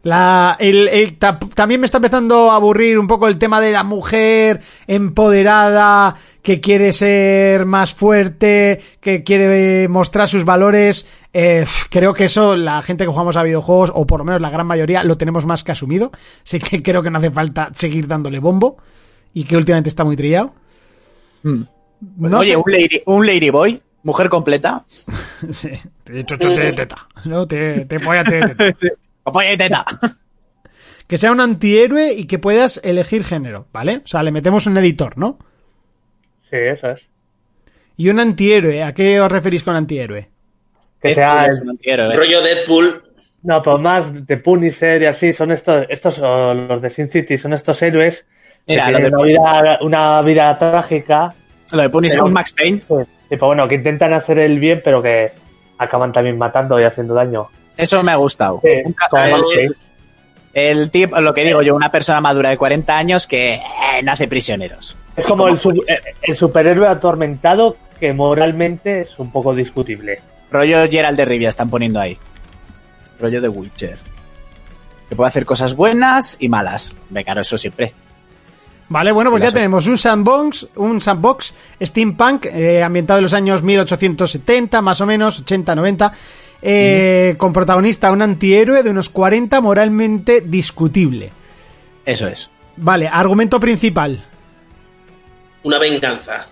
La, 0.04 0.56
el- 0.60 0.88
el- 0.88 1.16
ta- 1.18 1.38
también 1.54 1.80
me 1.80 1.86
está 1.86 1.98
empezando 1.98 2.50
a 2.50 2.56
aburrir 2.56 2.98
un 2.98 3.06
poco 3.06 3.26
el 3.26 3.38
tema 3.38 3.60
de 3.60 3.72
la 3.72 3.82
mujer 3.84 4.60
empoderada, 4.86 6.14
que 6.42 6.60
quiere 6.60 6.92
ser 6.92 7.64
más 7.64 7.94
fuerte, 7.94 8.80
que 9.00 9.22
quiere 9.24 9.88
mostrar 9.88 10.28
sus 10.28 10.44
valores. 10.44 11.06
Eh, 11.32 11.64
creo 11.90 12.12
que 12.12 12.24
eso 12.24 12.54
la 12.54 12.82
gente 12.82 13.04
que 13.04 13.10
jugamos 13.10 13.36
a 13.38 13.42
videojuegos, 13.42 13.90
o 13.94 14.06
por 14.06 14.20
lo 14.20 14.24
menos 14.24 14.40
la 14.42 14.50
gran 14.50 14.66
mayoría, 14.66 15.02
lo 15.04 15.16
tenemos 15.16 15.46
más 15.46 15.64
que 15.64 15.72
asumido. 15.72 16.12
Así 16.44 16.60
que 16.60 16.82
creo 16.82 17.02
que 17.02 17.10
no 17.10 17.18
hace 17.18 17.30
falta 17.30 17.70
seguir 17.72 18.06
dándole 18.06 18.38
bombo. 18.40 18.76
Y 19.32 19.44
que 19.44 19.56
últimamente 19.56 19.88
está 19.88 20.04
muy 20.04 20.16
trillado. 20.16 20.52
No 21.42 22.38
Oye, 22.38 22.50
sé- 22.50 22.56
un, 22.56 22.64
lady, 22.70 23.02
un 23.06 23.26
ladyboy, 23.26 23.82
mujer 24.02 24.28
completa. 24.28 24.84
Sí, 25.50 25.70
te. 26.04 26.24
Te, 26.24 26.36
te 26.36 26.72
teta. 26.74 27.08
Apoya 29.24 29.52
y 29.52 29.56
teta. 29.56 29.84
Que 31.06 31.18
sea 31.18 31.32
un 31.32 31.40
antihéroe 31.42 32.14
y 32.14 32.26
que 32.26 32.38
puedas 32.38 32.80
elegir 32.82 33.24
género, 33.24 33.66
¿vale? 33.74 34.00
O 34.04 34.06
sea, 34.06 34.22
le 34.22 34.32
metemos 34.32 34.66
un 34.66 34.78
editor, 34.78 35.18
¿no? 35.18 35.38
Sí, 36.40 36.56
eso 36.56 36.92
es. 36.92 37.06
Y 37.98 38.08
un 38.08 38.20
antihéroe, 38.20 38.82
¿a 38.82 38.94
qué 38.94 39.20
os 39.20 39.30
referís 39.30 39.62
con 39.62 39.76
antihéroe? 39.76 40.30
Que 41.02 41.12
sea 41.14 41.44
Es 41.44 41.56
el- 41.58 41.62
un 41.64 41.70
antihéroe. 41.70 42.16
Rollo 42.16 42.40
Deadpool. 42.40 43.04
No, 43.42 43.60
pero 43.60 43.76
más 43.76 44.26
de 44.26 44.36
Punisher 44.38 45.02
y 45.02 45.04
así, 45.04 45.34
son 45.34 45.52
estos, 45.52 45.84
estos 45.90 46.18
o 46.20 46.54
los 46.54 46.80
de 46.80 46.88
Sin 46.88 47.08
City, 47.08 47.36
son 47.36 47.52
estos 47.52 47.82
héroes 47.82 48.26
Mira, 48.66 48.86
que 48.86 48.92
lo 48.92 48.96
tienen 48.96 49.12
de- 49.12 49.16
una, 49.18 49.60
vida, 49.62 49.78
una 49.82 50.22
vida 50.22 50.56
trágica, 50.58 51.34
Lo 51.72 51.82
de 51.82 51.90
Punisher, 51.90 52.16
Pero- 52.16 52.26
un 52.28 52.32
Max 52.32 52.54
Payne. 52.54 52.82
pues, 52.88 53.06
tipo, 53.28 53.44
bueno, 53.46 53.68
que 53.68 53.74
intentan 53.74 54.14
hacer 54.14 54.38
el 54.38 54.58
bien, 54.58 54.80
pero 54.82 55.02
que 55.02 55.32
acaban 55.76 56.12
también 56.12 56.38
matando 56.38 56.80
y 56.80 56.84
haciendo 56.84 57.12
daño. 57.12 57.46
Eso 57.76 58.02
me 58.02 58.12
ha 58.12 58.16
gustado. 58.16 58.60
Sí, 58.62 58.68
el, 59.54 59.76
el 60.54 60.90
tipo, 60.90 61.20
lo 61.20 61.34
que 61.34 61.44
digo 61.44 61.62
yo, 61.62 61.74
una 61.74 61.90
persona 61.90 62.20
madura 62.20 62.50
de 62.50 62.56
40 62.56 62.96
años 62.96 63.26
que 63.26 63.54
eh, 63.54 63.60
nace 64.02 64.28
prisioneros. 64.28 64.96
Es 65.16 65.26
como 65.26 65.48
el, 65.48 65.58
su- 65.58 65.70
eh, 65.70 66.14
el 66.22 66.36
superhéroe 66.36 66.86
atormentado 66.88 67.76
que 67.98 68.12
moralmente 68.12 69.00
es 69.00 69.18
un 69.18 69.30
poco 69.30 69.54
discutible. 69.54 70.20
Rollo 70.50 70.88
Gerald 70.88 71.16
de 71.16 71.24
Rivia 71.24 71.48
están 71.48 71.70
poniendo 71.70 72.00
ahí. 72.00 72.16
Rollo 73.20 73.40
de 73.40 73.48
Witcher. 73.48 73.98
Que 75.08 75.16
puede 75.16 75.28
hacer 75.28 75.44
cosas 75.44 75.74
buenas 75.74 76.36
y 76.40 76.48
malas. 76.48 76.94
Me 77.10 77.24
claro, 77.24 77.40
eso 77.42 77.58
siempre. 77.58 77.92
Vale, 78.88 79.12
bueno, 79.12 79.30
pues 79.30 79.42
ya 79.42 79.50
tenemos 79.50 79.86
un 79.86 79.96
sandbox, 79.96 80.68
un 80.76 81.00
sandbox 81.00 81.54
steampunk 81.80 82.46
eh, 82.46 82.82
ambientado 82.82 83.18
en 83.18 83.22
los 83.24 83.32
años 83.32 83.62
1870, 83.62 84.82
más 84.82 85.00
o 85.00 85.06
menos, 85.06 85.40
80, 85.40 85.74
90, 85.74 86.12
eh, 86.66 87.34
con 87.36 87.52
protagonista 87.52 88.10
un 88.10 88.22
antihéroe 88.22 88.82
de 88.82 88.90
unos 88.90 89.10
40 89.10 89.60
moralmente 89.60 90.40
discutible. 90.40 91.30
Eso 92.06 92.26
es. 92.26 92.50
Vale, 92.76 93.06
argumento 93.06 93.60
principal. 93.60 94.24
Una 95.62 95.78
venganza. 95.78 96.46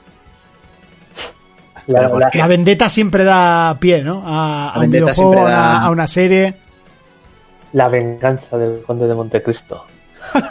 La- 1.86 2.46
vendetta 2.46 2.88
siempre 2.88 3.24
da 3.24 3.76
pie, 3.80 4.02
¿no? 4.02 4.22
A, 4.24 4.74
un 4.76 4.90
videojuego, 4.90 5.14
siempre 5.14 5.40
a, 5.40 5.44
da- 5.44 5.50
una, 5.50 5.82
a 5.86 5.90
una 5.90 6.06
serie. 6.06 6.54
la 7.72 7.88
venganza 7.88 8.56
del 8.56 8.82
conde 8.82 9.06
de 9.08 9.14
Montecristo. 9.14 9.86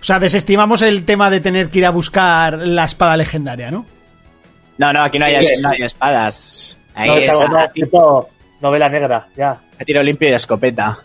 O 0.00 0.06
sea, 0.06 0.18
desestimamos 0.20 0.82
el 0.82 1.04
tema 1.06 1.30
de 1.30 1.40
tener 1.40 1.70
que 1.70 1.78
ir 1.78 1.86
a 1.86 1.90
buscar 1.90 2.58
la 2.58 2.84
espada 2.84 3.16
legendaria, 3.16 3.70
¿no? 3.70 3.86
No, 4.76 4.92
no, 4.92 5.02
aquí 5.02 5.18
no 5.18 5.24
hay, 5.24 5.36
¿Qué 5.36 5.40
es? 5.54 5.62
no 5.62 5.70
hay 5.70 5.80
espadas. 5.80 6.78
Ahí 6.94 7.08
No, 7.08 7.16
es 7.16 7.30
algo 7.30 7.58
tipo 7.72 8.28
novela 8.64 8.88
negra, 8.88 9.26
ya. 9.36 9.50
a 9.78 9.84
tiro 9.84 10.02
limpio 10.02 10.28
y 10.28 10.32
a 10.32 10.36
escopeta. 10.36 10.98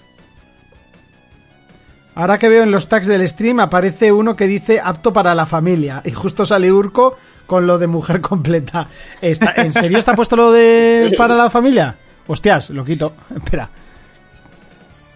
Ahora 2.15 2.37
que 2.37 2.49
veo 2.49 2.63
en 2.63 2.71
los 2.71 2.89
tags 2.89 3.07
del 3.07 3.27
stream 3.29 3.59
aparece 3.59 4.11
uno 4.11 4.35
que 4.35 4.47
dice 4.47 4.81
apto 4.83 5.13
para 5.13 5.35
la 5.35 5.45
familia 5.45 6.01
y 6.03 6.11
justo 6.11 6.45
sale 6.45 6.71
Urco 6.71 7.17
con 7.45 7.65
lo 7.67 7.77
de 7.77 7.87
mujer 7.87 8.19
completa. 8.31 8.87
Está- 9.21 9.53
¿En 9.57 9.71
serio 9.73 9.97
está 9.97 10.15
puesto 10.15 10.35
lo 10.35 10.51
de 10.51 11.13
para 11.17 11.35
la 11.35 11.49
familia? 11.49 11.95
Hostias, 12.27 12.69
lo 12.71 12.83
quito. 12.83 13.13
Espera. 13.35 13.69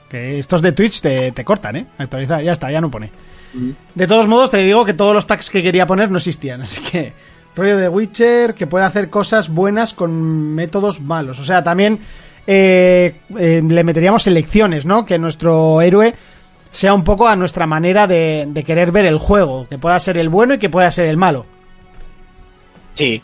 Que 0.09 0.37
estos 0.39 0.61
de 0.61 0.71
Twitch 0.71 1.01
te, 1.01 1.31
te 1.31 1.43
cortan, 1.43 1.75
¿eh? 1.75 1.87
Actualiza, 1.97 2.41
ya 2.41 2.51
está, 2.51 2.71
ya 2.71 2.79
no 2.81 2.91
pone. 2.91 3.11
De 3.95 4.07
todos 4.07 4.27
modos, 4.27 4.49
te 4.51 4.57
digo 4.57 4.83
que 4.85 4.93
todos 4.93 5.13
los 5.13 5.27
tags 5.27 5.49
que 5.49 5.61
quería 5.61 5.85
poner 5.85 6.09
no 6.09 6.17
existían, 6.17 6.61
así 6.63 6.81
que 6.81 7.13
rollo 7.55 7.77
de 7.77 7.87
Witcher 7.89 8.55
que 8.55 8.65
puede 8.65 8.83
hacer 8.85 9.09
cosas 9.11 9.49
buenas 9.49 9.93
con 9.93 10.55
métodos 10.55 11.01
malos. 11.01 11.39
O 11.39 11.43
sea, 11.43 11.63
también 11.63 11.99
eh, 12.47 13.15
eh, 13.37 13.61
le 13.67 13.83
meteríamos 13.83 14.25
elecciones, 14.27 14.85
¿no? 14.85 15.05
Que 15.05 15.17
nuestro 15.19 15.81
héroe 15.81 16.13
sea 16.71 16.93
un 16.93 17.03
poco 17.03 17.27
a 17.27 17.35
nuestra 17.35 17.67
manera 17.67 18.07
de, 18.07 18.45
de 18.47 18.63
querer 18.63 18.91
ver 18.91 19.05
el 19.05 19.17
juego, 19.19 19.67
que 19.69 19.77
pueda 19.77 19.99
ser 19.99 20.17
el 20.17 20.29
bueno 20.29 20.55
y 20.55 20.57
que 20.59 20.69
pueda 20.69 20.89
ser 20.91 21.05
el 21.07 21.17
malo, 21.17 21.45
Sí, 22.93 23.21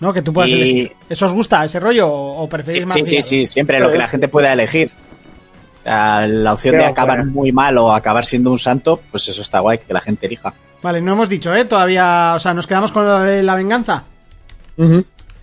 ¿no? 0.00 0.12
Que 0.12 0.22
tú 0.22 0.32
puedas 0.32 0.50
Y- 0.50 0.54
elegir. 0.54 0.92
¿Eso 1.08 1.26
os 1.26 1.32
gusta 1.32 1.64
ese 1.64 1.80
rollo 1.80 2.08
o 2.08 2.42
o 2.42 2.48
preferís 2.48 2.84
más 2.84 2.94
sí, 2.94 3.04
sí, 3.06 3.22
sí, 3.22 3.46
siempre 3.46 3.78
lo 3.80 3.90
que 3.90 3.98
la 3.98 4.08
gente 4.08 4.28
pueda 4.28 4.52
elegir. 4.52 4.90
Sea, 5.84 6.26
La 6.26 6.52
opción 6.52 6.76
de 6.76 6.84
acabar 6.84 7.18
bueno. 7.18 7.32
muy 7.32 7.52
mal 7.52 7.76
o 7.78 7.92
acabar 7.92 8.24
siendo 8.24 8.50
un 8.50 8.58
santo, 8.58 9.00
pues 9.10 9.28
eso 9.28 9.42
está 9.42 9.60
guay, 9.60 9.78
que 9.78 9.92
la 9.92 10.00
gente 10.00 10.26
elija. 10.26 10.52
Vale, 10.82 11.00
no 11.00 11.12
hemos 11.12 11.28
dicho, 11.28 11.54
¿eh? 11.54 11.64
Todavía, 11.64 12.32
o 12.36 12.38
sea, 12.40 12.52
nos 12.54 12.66
quedamos 12.66 12.90
con 12.92 13.04
lo 13.06 13.20
de 13.20 13.42
la 13.42 13.54
venganza. 13.54 14.04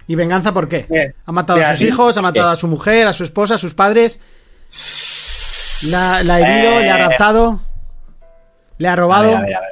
¿Y 0.09 0.15
venganza 0.15 0.51
por 0.51 0.67
qué? 0.67 1.13
Ha 1.25 1.31
matado 1.31 1.61
a 1.61 1.71
sus 1.75 1.81
hijos, 1.87 2.17
ha 2.17 2.21
matado 2.21 2.49
a 2.49 2.55
su 2.57 2.67
mujer, 2.67 3.05
a 3.07 3.13
su 3.13 3.23
esposa, 3.23 3.53
a 3.53 3.57
sus 3.59 3.73
padres. 3.75 4.19
La, 5.89 6.23
la 6.23 6.35
ha 6.35 6.39
herido, 6.41 6.79
Eh. 6.79 6.81
le 6.81 6.89
ha 6.89 7.07
raptado. 7.07 7.59
Le 8.79 8.87
ha 8.87 8.95
robado. 8.95 9.37
a 9.37 9.41
ver, 9.41 9.55
a 9.55 9.61
ver. 9.61 9.69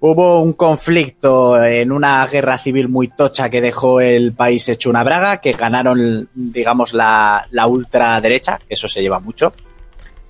Hubo 0.00 0.42
un 0.42 0.54
conflicto 0.54 1.62
en 1.62 1.92
una 1.92 2.26
guerra 2.26 2.58
civil 2.58 2.88
muy 2.88 3.06
tocha 3.06 3.48
que 3.48 3.60
dejó 3.60 4.00
el 4.00 4.32
país 4.32 4.68
hecho 4.68 4.90
una 4.90 5.04
braga, 5.04 5.36
que 5.40 5.52
ganaron, 5.52 6.28
digamos, 6.34 6.92
la, 6.92 7.46
la 7.52 7.68
ultraderecha, 7.68 8.58
que 8.58 8.74
eso 8.74 8.88
se 8.88 9.00
lleva 9.02 9.20
mucho, 9.20 9.54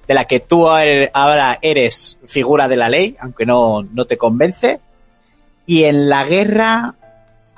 de 0.06 0.12
la 0.12 0.26
que 0.26 0.40
tú 0.40 0.66
er- 0.68 1.10
ahora 1.14 1.58
eres 1.62 2.18
figura 2.26 2.68
de 2.68 2.76
la 2.76 2.90
ley, 2.90 3.16
aunque 3.18 3.46
no, 3.46 3.82
no 3.82 4.04
te 4.04 4.18
convence, 4.18 4.80
y 5.64 5.84
en 5.84 6.10
la 6.10 6.24
guerra 6.24 6.94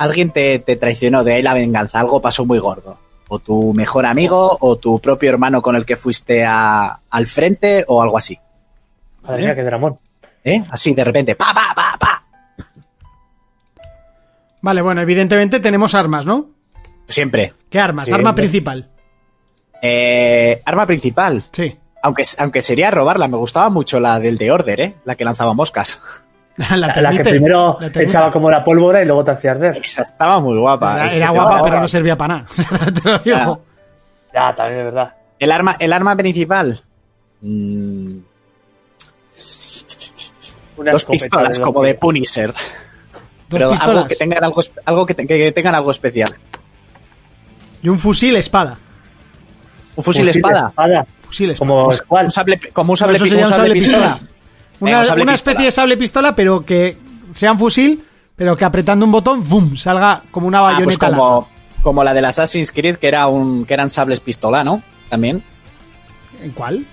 alguien 0.04 0.30
te, 0.30 0.58
te 0.60 0.76
traicionó, 0.76 1.24
de 1.24 1.34
ahí 1.34 1.42
la 1.42 1.54
venganza, 1.54 2.00
algo 2.00 2.20
pasó 2.20 2.44
muy 2.44 2.58
gordo. 2.58 2.98
O 3.28 3.38
tu 3.38 3.72
mejor 3.74 4.06
amigo, 4.06 4.56
o 4.60 4.76
tu 4.76 5.00
propio 5.00 5.30
hermano 5.30 5.62
con 5.62 5.74
el 5.76 5.84
que 5.86 5.96
fuiste 5.96 6.44
a- 6.44 7.00
al 7.10 7.26
frente, 7.26 7.84
o 7.88 8.02
algo 8.02 8.18
así. 8.18 8.38
Madre 9.22 9.42
mía, 9.42 9.54
qué 9.54 9.62
dramón. 9.62 9.98
¿Eh? 10.44 10.62
Así 10.70 10.92
de 10.94 11.04
repente, 11.04 11.34
pa, 11.34 11.52
pa, 11.54 11.72
pa, 11.74 11.96
pa. 11.98 12.22
Vale, 14.62 14.82
bueno, 14.82 15.00
evidentemente 15.00 15.60
tenemos 15.60 15.94
armas, 15.94 16.24
¿no? 16.24 16.50
Siempre. 17.06 17.52
¿Qué 17.70 17.78
armas? 17.80 18.10
Arma 18.12 18.34
principal. 18.34 18.90
Eh, 19.82 20.62
arma 20.64 20.86
principal. 20.86 21.42
Sí. 21.52 21.76
Aunque, 22.02 22.22
aunque 22.38 22.62
sería 22.62 22.90
robarla. 22.90 23.28
Me 23.28 23.36
gustaba 23.36 23.68
mucho 23.70 24.00
la 24.00 24.20
del 24.20 24.38
The 24.38 24.50
Order, 24.50 24.80
¿eh? 24.80 24.94
La 25.04 25.14
que 25.16 25.24
lanzaba 25.24 25.52
moscas. 25.54 25.98
La, 26.56 26.76
La, 26.76 27.00
la 27.00 27.10
que 27.10 27.18
primero 27.30 27.78
La 27.80 28.02
echaba 28.02 28.30
como 28.30 28.50
la 28.50 28.62
pólvora 28.62 29.02
y 29.02 29.06
luego 29.06 29.24
te 29.24 29.32
hacía 29.32 29.52
arder. 29.52 29.80
Esa 29.82 30.02
estaba 30.02 30.38
muy 30.40 30.56
guapa. 30.58 31.08
Era, 31.08 31.30
guapa, 31.30 31.50
guapa. 31.50 31.64
pero 31.64 31.80
no 31.80 31.88
servía 31.88 32.16
para 32.16 32.34
nada. 32.34 32.46
Te 33.02 33.08
lo 33.10 33.18
digo. 33.18 33.62
Ya, 34.32 34.54
también 34.54 34.78
es 34.80 34.84
verdad. 34.86 35.16
El 35.38 35.50
arma, 35.52 35.76
el 35.78 35.92
arma 35.92 36.16
principal. 36.16 36.80
Mm, 37.40 38.18
dos 40.92 41.04
pistolas, 41.04 41.58
de 41.58 41.62
como 41.62 41.82
de. 41.82 41.94
Punisher. 41.94 42.52
Dos 42.52 42.62
pero 43.48 43.70
pistolas 43.70 43.96
algo 43.96 44.08
que 44.08 44.16
tengan 44.16 44.44
algo, 44.44 44.60
algo 44.84 45.06
que, 45.06 45.14
te- 45.14 45.26
que 45.26 45.52
tengan 45.52 45.74
algo 45.74 45.90
especial. 45.90 46.34
y 47.82 47.88
un 47.88 47.98
fusil 47.98 48.34
espada. 48.36 48.76
Un 49.96 50.02
fusil, 50.02 50.28
espada. 50.28 50.72
Fusil 51.22 51.50
espada. 51.50 51.58
Como 51.70 51.88
cuál. 52.08 52.24
Un 52.26 52.30
sable, 52.30 52.60
como 52.72 52.92
un 52.92 52.96
sable, 52.96 53.12
un 53.20 53.46
sable 53.46 53.72
pistola. 53.74 54.14
pistola. 54.14 54.20
Una, 54.80 55.02
una 55.14 55.34
especie 55.34 55.64
de 55.66 55.72
sable 55.72 55.96
pistola, 55.96 56.34
pero 56.34 56.64
que 56.64 56.96
sea 57.32 57.52
un 57.52 57.58
fusil, 57.58 58.04
pero 58.36 58.56
que 58.56 58.64
apretando 58.64 59.04
un 59.06 59.12
botón, 59.12 59.48
¡bum! 59.48 59.76
salga 59.76 60.22
como 60.30 60.46
una 60.46 60.58
Ah, 60.58 60.62
bayoneta. 60.62 60.84
pues 60.84 61.00
larga. 61.00 61.16
como, 61.16 61.48
como 61.82 62.04
la 62.04 62.12
del 62.14 62.24
Assassin's 62.24 62.72
Creed, 62.72 62.96
que 62.96 63.08
era 63.08 63.26
un, 63.28 63.64
que 63.64 63.74
eran 63.74 63.88
sables 63.88 64.20
pistola, 64.20 64.64
¿no? 64.64 64.82
También. 65.08 65.42
¿En 66.42 66.50
cuál? 66.52 66.86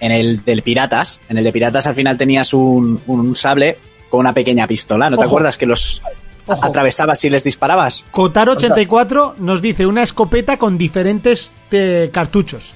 En 0.00 0.12
el 0.12 0.44
del 0.44 0.62
Piratas, 0.62 1.20
en 1.28 1.38
el 1.38 1.44
de 1.44 1.52
Piratas 1.52 1.86
al 1.86 1.94
final 1.94 2.16
tenías 2.18 2.52
un, 2.54 3.00
un 3.06 3.34
sable 3.34 3.78
con 4.10 4.20
una 4.20 4.32
pequeña 4.32 4.66
pistola. 4.66 5.10
¿No 5.10 5.16
te 5.18 5.24
acuerdas 5.24 5.56
que 5.58 5.66
los 5.66 6.02
Ojo. 6.46 6.64
atravesabas 6.64 7.24
y 7.24 7.30
les 7.30 7.42
disparabas? 7.44 8.04
Kotar84 8.12 9.36
nos 9.38 9.60
dice 9.62 9.86
una 9.86 10.02
escopeta 10.02 10.56
con 10.58 10.78
diferentes 10.78 11.50
eh, 11.70 12.10
cartuchos. 12.12 12.72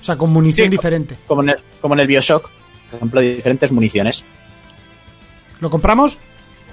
O 0.00 0.04
sea, 0.04 0.16
con 0.16 0.30
munición 0.30 0.66
Sí. 0.66 0.70
diferente. 0.70 1.16
Como 1.26 1.42
en 1.42 1.50
el, 1.50 1.56
como 1.80 1.94
en 1.94 2.00
el 2.00 2.06
Bioshock, 2.06 2.50
por 2.90 2.96
ejemplo, 2.98 3.20
diferentes 3.20 3.72
municiones. 3.72 4.24
¿Lo 5.60 5.70
compramos? 5.70 6.16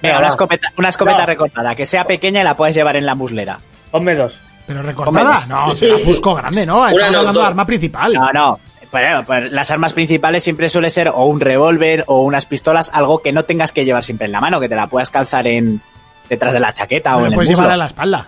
Venga, 0.02 0.20
una 0.20 0.28
escopeta, 0.28 0.72
una 0.78 0.90
escopeta 0.90 1.20
No. 1.20 1.26
recortada, 1.26 1.76
que 1.76 1.86
sea 1.86 2.06
pequeña 2.06 2.42
y 2.42 2.44
la 2.44 2.56
puedes 2.56 2.76
llevar 2.76 2.96
en 2.96 3.06
la 3.06 3.16
muslera. 3.16 3.60
Ponme 3.92 4.16
dos. 4.16 4.40
¿Pero 4.68 4.82
recortada? 4.82 5.46
No, 5.48 5.74
será 5.76 5.98
Fusco 6.00 6.34
grande, 6.36 6.66
¿no? 6.66 6.88
Estamos 6.88 7.12
no, 7.12 7.18
hablando 7.20 7.40
de 7.42 7.46
arma 7.46 7.66
principal. 7.66 8.14
No, 8.14 8.32
no, 8.34 8.60
Bueno, 8.92 9.24
pues 9.26 9.52
las 9.52 9.70
armas 9.72 9.94
principales 9.94 10.44
siempre 10.44 10.70
suele 10.70 10.90
ser 10.90 11.10
o 11.10 11.26
un 11.26 11.40
revólver 11.40 12.04
o 12.08 12.22
unas 12.22 12.46
pistolas, 12.46 12.90
algo 12.94 13.22
que 13.22 13.32
no 13.32 13.44
tengas 13.44 13.72
que 13.72 13.86
llevar 13.86 14.04
siempre 14.04 14.26
en 14.26 14.32
la 14.32 14.42
mano, 14.42 14.60
que 14.60 14.70
te 14.70 14.76
la 14.76 14.88
puedas 14.88 15.10
calzar 15.10 15.46
en 15.48 15.82
detrás 16.30 16.54
de 16.54 16.60
la 16.60 16.74
chaqueta 16.74 17.16
o 17.18 17.20
en 17.22 17.26
el 17.28 17.34
puedes 17.34 17.50
muslo. 17.52 17.64
llevar 17.64 17.74
a 17.74 17.78
la 17.78 17.86
espalda. 17.88 18.28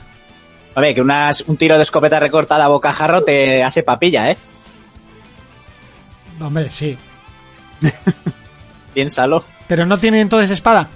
A 0.75 0.79
ver, 0.81 0.93
que 0.93 1.01
unas- 1.01 1.41
un 1.47 1.57
tiro 1.57 1.75
de 1.77 1.81
escopeta 1.83 2.19
recortada 2.19 2.65
a 2.65 2.67
bocajarro 2.67 3.23
te 3.23 3.63
hace 3.63 3.81
papilla, 3.81 4.29
¿eh? 4.29 4.37
Hombre, 6.39 6.69
sí. 6.69 6.97
Piénsalo. 8.93 9.43
Pero 9.67 9.85
no 9.85 9.97
tiene 9.99 10.21
entonces 10.21 10.51
espada. 10.51 10.87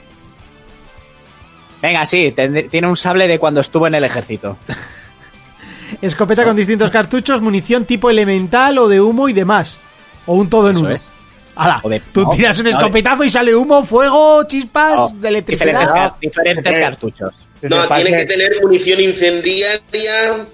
Venga, 1.82 2.06
sí, 2.06 2.34
tiene 2.70 2.88
un 2.88 2.96
sable 2.98 3.28
de 3.28 3.40
cuando 3.40 3.60
estuvo 3.62 3.88
en 3.88 3.96
el 3.96 4.04
ejército. 4.04 4.58
Escopeta 6.02 6.44
con 6.44 6.56
distintos 6.56 6.90
cartuchos, 6.90 7.42
munición 7.42 7.86
tipo 7.86 8.10
elemental 8.10 8.78
o 8.78 8.88
de 8.88 9.02
humo 9.02 9.28
y 9.30 9.34
demás. 9.34 9.80
O 10.26 10.36
un 10.36 10.50
todo 10.50 10.70
en 10.70 10.78
uno. 10.78 10.90
es. 10.92 11.12
De- 11.84 12.00
tú 12.14 12.22
no, 12.24 12.30
tiras 12.30 12.58
un 12.60 12.64
no, 12.66 12.70
de- 12.72 12.78
escopetazo 12.78 13.24
y 13.24 13.30
sale 13.30 13.54
humo, 13.54 13.84
fuego, 13.84 14.44
chispas, 14.48 14.96
No, 14.96 15.10
de 15.10 15.28
electricidad. 15.28 15.66
diferentes, 15.68 15.92
car- 15.92 16.14
diferentes 16.22 16.78
cartuchos. 16.78 17.34
No, 17.64 17.88
tiene 17.96 18.12
que 18.18 18.26
tener 18.26 18.52
munición 18.62 19.00
incendiaria. 19.02 20.46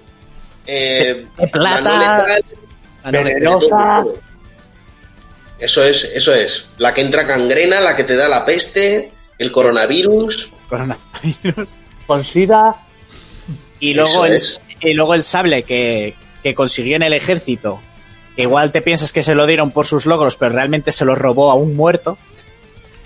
Eh, 0.66 1.26
De 1.38 1.48
plata. 1.48 2.26
Venenosa. 3.10 4.04
Eso 5.58 5.82
es, 5.82 6.04
eso 6.04 6.34
es. 6.34 6.70
La 6.78 6.94
que 6.94 7.00
entra 7.00 7.26
cangrena, 7.26 7.80
la 7.80 7.96
que 7.96 8.04
te 8.04 8.14
da 8.16 8.28
la 8.28 8.46
peste, 8.46 9.12
el 9.38 9.50
coronavirus. 9.50 10.50
coronavirus. 10.68 11.78
Con 12.06 12.24
SIDA. 12.24 12.76
Y 13.80 13.94
luego, 13.94 14.24
el, 14.26 14.40
y 14.80 14.92
luego 14.94 15.14
el 15.14 15.22
sable 15.22 15.62
que, 15.62 16.14
que 16.42 16.54
consiguió 16.54 16.96
en 16.96 17.02
el 17.02 17.12
ejército, 17.12 17.80
que 18.36 18.42
igual 18.42 18.72
te 18.72 18.82
piensas 18.82 19.12
que 19.12 19.22
se 19.22 19.34
lo 19.34 19.46
dieron 19.46 19.70
por 19.70 19.86
sus 19.86 20.06
logros, 20.06 20.36
pero 20.36 20.54
realmente 20.54 20.92
se 20.92 21.04
lo 21.04 21.14
robó 21.14 21.50
a 21.50 21.54
un 21.54 21.76
muerto, 21.76 22.18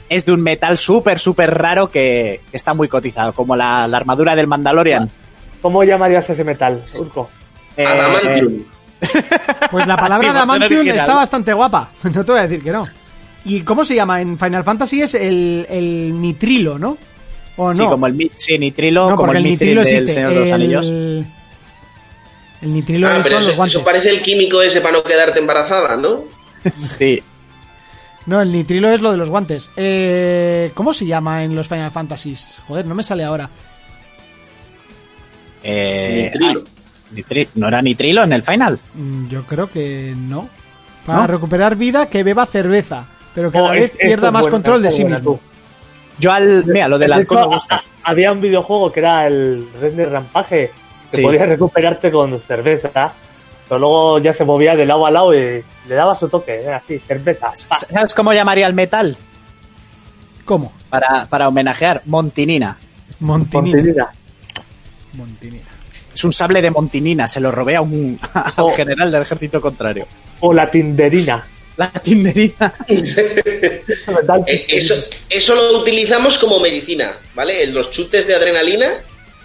es 0.09 0.27
de 0.27 0.33
un 0.33 0.43
metal 0.43 0.77
súper, 0.77 1.19
súper 1.19 1.55
raro 1.57 1.91
que, 1.91 2.41
que 2.51 2.57
está 2.57 2.75
muy 2.75 2.89
cotizado, 2.89 3.33
como 3.33 3.57
la, 3.57 3.89
la 3.89 3.97
armadura 3.97 4.37
del 4.37 4.47
Mandalorian. 4.47 5.11
¿Cómo 5.63 5.85
llamarías 5.85 6.29
ese 6.29 6.45
metal, 6.45 6.85
Urco? 6.95 7.31
Eh, 7.77 7.87
Adamantium. 7.87 8.65
Pues 9.71 9.87
la 9.87 9.97
palabra 9.97 10.45
Sí, 10.69 10.89
está 10.91 11.15
bastante 11.15 11.53
guapa. 11.53 11.91
No 12.05 12.25
te 12.25 12.33
voy 12.33 12.41
a 12.41 12.47
decir 12.49 12.63
que 12.63 12.71
no. 12.71 12.87
¿Y 13.45 13.63
cómo 13.63 13.85
se 13.85 13.95
llama? 13.95 14.21
En 14.21 14.39
Final 14.39 14.63
Fantasy 14.65 15.03
es 15.03 15.15
el, 15.15 15.67
el 15.69 16.21
nitrilo, 16.21 16.79
¿no? 16.79 16.97
¿O 17.57 17.69
no? 17.71 17.75
Sí, 17.75 17.85
como 17.85 18.07
el 18.07 18.31
sí, 18.37 18.57
nitrilo, 18.59 19.11
no, 19.11 19.17
como 19.17 19.33
el, 19.33 19.43
nitrilo 19.43 19.83
del 19.83 19.93
existe. 19.93 20.13
Señor 20.15 20.31
de 20.31 20.37
los 20.41 20.49
el, 20.49 20.55
Anillos. 20.55 20.87
el 20.89 21.27
nitrilo 22.63 23.09
Ah, 23.09 23.21
pero 23.23 23.37
los 23.41 23.49
eso, 23.49 23.57
guantes. 23.57 23.75
eso 23.77 23.85
parece 23.85 24.11
el 24.11 24.23
químico 24.23 24.63
ese 24.63 24.81
para 24.81 24.93
no 24.99 25.03
quedarte 25.03 25.39
embarazada, 25.41 25.97
¿no? 25.97 26.25
Sí. 26.77 27.23
No, 28.27 28.41
el 28.41 28.53
nitrilo 28.53 28.89
es 28.89 29.01
lo 29.01 29.11
de 29.11 29.17
los 29.17 29.29
guantes. 29.31 29.69
Eh, 29.77 30.71
¿Cómo 30.75 30.93
se 30.95 31.05
llama 31.07 31.43
en 31.43 31.57
los 31.57 31.67
Final 31.67 31.91
Fantasies? 31.91 32.63
Joder, 32.69 32.87
no 32.87 32.95
me 32.95 33.03
sale 33.03 33.25
ahora. 33.25 33.51
Eh, 35.65 36.31
Nitrilo. 36.33 36.61
ah, 36.61 36.63
nitri- 36.65 36.82
¿No 37.55 37.69
era 37.69 37.83
nitrilo 37.83 38.23
en 38.25 38.33
el 38.33 38.43
final? 38.43 38.79
Mm, 38.95 39.29
Yo 39.29 39.45
creo 39.47 39.69
que 39.69 40.15
no. 40.17 40.49
Para 41.07 41.21
¿No? 41.23 41.27
recuperar 41.27 41.77
vida, 41.77 42.07
que 42.07 42.23
beba 42.23 42.47
cerveza. 42.47 43.05
Pero 43.35 43.51
que 43.51 43.59
a 43.59 43.63
Oh, 43.63 43.67
la 43.67 43.73
vez 43.73 43.91
es- 43.91 43.97
pierda 43.99 44.31
más 44.31 44.43
buena, 44.43 44.53
control 44.57 44.83
de 44.83 44.91
sí 44.91 45.03
buena, 45.03 45.17
mismo. 45.19 45.33
tú. 45.35 45.41
Yo 46.19 46.31
al... 46.33 46.65
Mira, 46.67 46.87
lo 46.89 46.99
del 46.99 47.09
De 47.11 47.15
alcohol 47.17 47.39
hecho, 47.41 47.49
me 47.49 47.55
gusta. 47.57 47.83
Había 48.05 48.31
un 48.33 48.41
videojuego 48.41 48.93
que 48.93 49.01
era 49.01 49.27
el 49.27 49.67
Red 49.81 49.95
Dead 49.95 50.11
Rampage, 50.11 50.71
que 51.11 51.17
Sí. 51.17 51.23
podías 51.23 51.49
recuperarte 51.49 52.11
con 52.13 52.39
cerveza, 52.39 53.13
pero 53.69 53.79
luego 53.79 54.19
ya 54.19 54.33
se 54.33 54.45
movía 54.45 54.77
de 54.77 54.87
lado 54.87 55.07
a 55.07 55.11
lado 55.11 55.35
y 55.35 55.63
le 55.89 55.95
daba 55.95 56.15
su 56.15 56.29
toque, 56.29 56.63
era 56.63 56.77
así, 56.77 56.99
cerveza. 56.99 57.53
pa. 57.69 57.77
¿Sabes 57.77 58.15
cómo 58.15 58.33
llamaría 58.33 58.67
el 58.67 58.75
metal? 58.75 59.17
¿Cómo? 60.45 60.73
Para, 60.91 61.27
para 61.27 61.49
homenajear, 61.49 62.03
Montinina. 62.07 62.79
Montinina. 63.21 63.77
Montinina. 63.79 64.13
Montinina. 65.15 65.65
Es 66.15 66.25
un 66.25 66.33
sable 66.33 66.61
de 66.63 66.71
Montinina, 66.71 67.27
se 67.29 67.41
lo 67.41 67.51
robé 67.51 67.77
a 67.77 67.81
un 67.81 68.19
Oh. 68.57 68.71
general 68.73 69.11
del 69.11 69.23
ejército 69.23 69.61
contrario. 69.61 70.07
O 70.41 70.53
la 70.53 70.71
tinderina. 70.71 71.45
La 71.77 71.91
tinderina. 71.91 72.73
Eh, 74.47 74.67
Eso, 74.69 74.95
eso 75.29 75.55
lo 75.55 75.79
utilizamos 75.81 76.37
como 76.39 76.59
medicina, 76.61 77.17
¿vale? 77.35 77.63
En 77.63 77.73
los 77.75 77.91
chutes 77.91 78.27
de 78.27 78.35
adrenalina, 78.35 78.95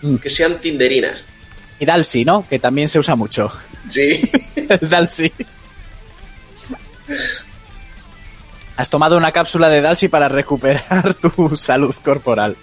Mm. 0.02 0.18
que 0.18 0.30
sean 0.30 0.60
tinderina. 0.62 1.18
Y 1.80 1.86
Dalsi, 1.86 2.24
¿no? 2.26 2.46
Que 2.48 2.60
también 2.60 2.88
se 2.90 3.00
usa 3.00 3.16
mucho. 3.16 3.52
Sí. 3.90 4.22
El 4.56 4.90
Dalsi. 4.90 5.32
Has 8.76 8.90
tomado 8.90 9.18
una 9.18 9.32
cápsula 9.32 9.70
de 9.70 9.82
Dalsi 9.82 10.08
para 10.08 10.28
recuperar 10.30 11.14
tu 11.16 11.56
salud 11.56 11.96
corporal. 12.04 12.56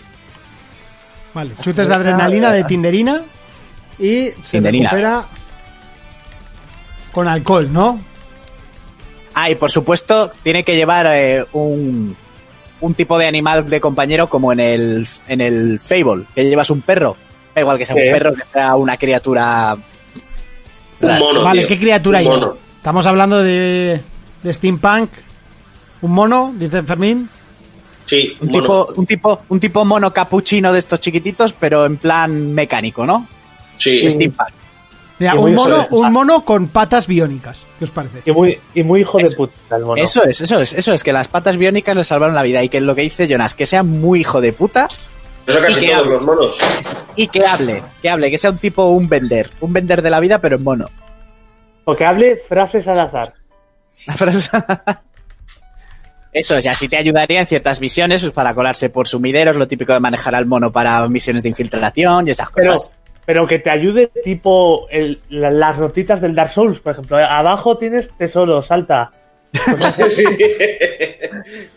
Vale, 1.32 1.54
chutes 1.60 1.88
de 1.88 1.94
adrenalina 1.94 2.52
de 2.52 2.62
tinderina 2.64 3.22
y 3.98 4.30
se 4.42 4.52
Tinderina. 4.58 4.90
recupera 4.90 5.24
con 7.12 7.28
alcohol, 7.28 7.72
¿no? 7.72 8.00
Ah, 9.34 9.50
y 9.50 9.54
por 9.56 9.70
supuesto, 9.70 10.32
tiene 10.42 10.62
que 10.64 10.76
llevar 10.76 11.06
eh, 11.10 11.44
un, 11.52 12.16
un 12.80 12.94
tipo 12.94 13.18
de 13.18 13.26
animal 13.26 13.68
de 13.68 13.80
compañero 13.80 14.28
como 14.28 14.52
en 14.52 14.60
el, 14.60 15.08
en 15.28 15.40
el 15.40 15.80
Fable, 15.80 16.24
que 16.34 16.44
llevas 16.44 16.70
un 16.70 16.82
perro. 16.82 17.16
Da 17.54 17.60
igual 17.60 17.78
que 17.78 17.84
sea 17.84 17.96
un 17.96 18.02
perro, 18.02 18.32
que 18.32 18.42
sea 18.52 18.74
una 18.76 18.96
criatura. 18.96 19.76
Un 21.00 21.18
mono. 21.18 21.42
vale, 21.42 21.60
tío. 21.60 21.68
¿qué 21.68 21.78
criatura 21.78 22.18
Un 22.18 22.22
hay? 22.24 22.28
mono. 22.28 22.56
Estamos 22.76 23.06
hablando 23.06 23.42
de, 23.42 24.00
de 24.42 24.52
steampunk. 24.54 25.10
Un 26.02 26.12
mono, 26.12 26.52
dice 26.56 26.82
Fermín. 26.82 27.28
Sí, 28.06 28.36
Un 28.40 28.48
un 28.48 28.52
mono. 28.52 28.62
tipo, 28.62 28.92
un 29.00 29.06
tipo, 29.06 29.42
un 29.48 29.60
tipo 29.60 29.84
mono 29.84 30.12
capuchino 30.12 30.72
de 30.72 30.78
estos 30.78 31.00
chiquititos, 31.00 31.52
pero 31.54 31.86
en 31.86 31.96
plan 31.96 32.52
mecánico, 32.52 33.06
¿no? 33.06 33.26
Sí. 33.78 34.08
Steampunk. 34.10 34.48
Mira, 35.18 35.34
Y 35.34 35.38
un 35.38 35.54
mono, 35.54 35.86
un 35.90 36.12
mono 36.12 36.44
con 36.44 36.66
patas 36.68 37.06
biónicas. 37.06 37.58
¿Qué 37.78 37.84
os 37.84 37.90
parece? 37.92 38.22
Y 38.24 38.32
muy, 38.32 38.58
y 38.74 38.82
muy 38.82 39.02
hijo 39.02 39.18
de 39.18 39.24
Eso- 39.24 39.36
puta 39.36 39.76
el 39.76 39.84
mono. 39.84 40.02
Eso 40.02 40.24
es, 40.24 40.40
eso 40.40 40.58
es, 40.60 40.72
eso 40.72 40.92
es, 40.92 41.02
que 41.04 41.12
las 41.12 41.28
patas 41.28 41.56
biónicas 41.56 41.96
le 41.96 42.02
salvaron 42.04 42.34
la 42.34 42.42
vida 42.42 42.62
y 42.64 42.68
que 42.68 42.80
lo 42.80 42.94
que 42.96 43.02
dice 43.02 43.28
Jonas, 43.28 43.54
que 43.54 43.64
sea 43.66 43.82
muy 43.84 44.20
hijo 44.20 44.40
de 44.40 44.52
puta 44.52 44.88
Eso 45.46 45.58
¿Y 45.60 45.62
casi 45.62 45.80
qué 45.80 45.86
todos 45.88 45.98
hablo? 46.00 46.10
los 46.16 46.22
monos. 46.22 46.58
y 47.14 47.28
que 47.28 47.46
hable, 47.46 47.82
que 48.02 48.10
hable, 48.10 48.30
que 48.30 48.38
sea 48.38 48.50
un 48.50 48.58
tipo, 48.58 48.86
un 48.88 49.08
vender, 49.08 49.50
un 49.60 49.72
vender 49.72 50.02
de 50.02 50.10
la 50.10 50.18
vida, 50.18 50.40
pero 50.40 50.56
en 50.56 50.64
mono. 50.64 50.90
O 51.84 51.94
que 51.94 52.04
hable 52.04 52.36
frases 52.36 52.88
al 52.88 52.98
azar. 52.98 53.34
La 54.06 54.14
frase- 54.16 54.50
Eso 56.32 56.56
es, 56.56 56.64
y 56.64 56.68
así 56.68 56.88
te 56.88 56.96
ayudaría 56.96 57.38
en 57.40 57.46
ciertas 57.46 57.80
misiones 57.80 58.22
pues, 58.22 58.32
para 58.32 58.52
colarse 58.54 58.90
por 58.90 59.06
sumideros, 59.06 59.54
lo 59.54 59.68
típico 59.68 59.92
de 59.92 60.00
manejar 60.00 60.34
al 60.34 60.46
mono 60.46 60.72
para 60.72 61.06
misiones 61.08 61.44
de 61.44 61.50
infiltración 61.50 62.26
y 62.26 62.30
esas 62.32 62.50
cosas. 62.50 62.90
pero 62.90 63.03
que 63.46 63.58
te 63.58 63.70
ayude 63.70 64.10
tipo 64.22 64.86
el- 64.90 65.20
la- 65.28 65.50
las 65.50 65.78
notitas 65.78 66.20
del 66.20 66.34
Dark 66.34 66.50
Souls, 66.50 66.80
por 66.80 66.92
ejemplo. 66.92 67.16
Abajo 67.18 67.76
tienes 67.78 68.10
tesoro, 68.16 68.62
salta. 68.62 69.12
Sí. 70.10 70.24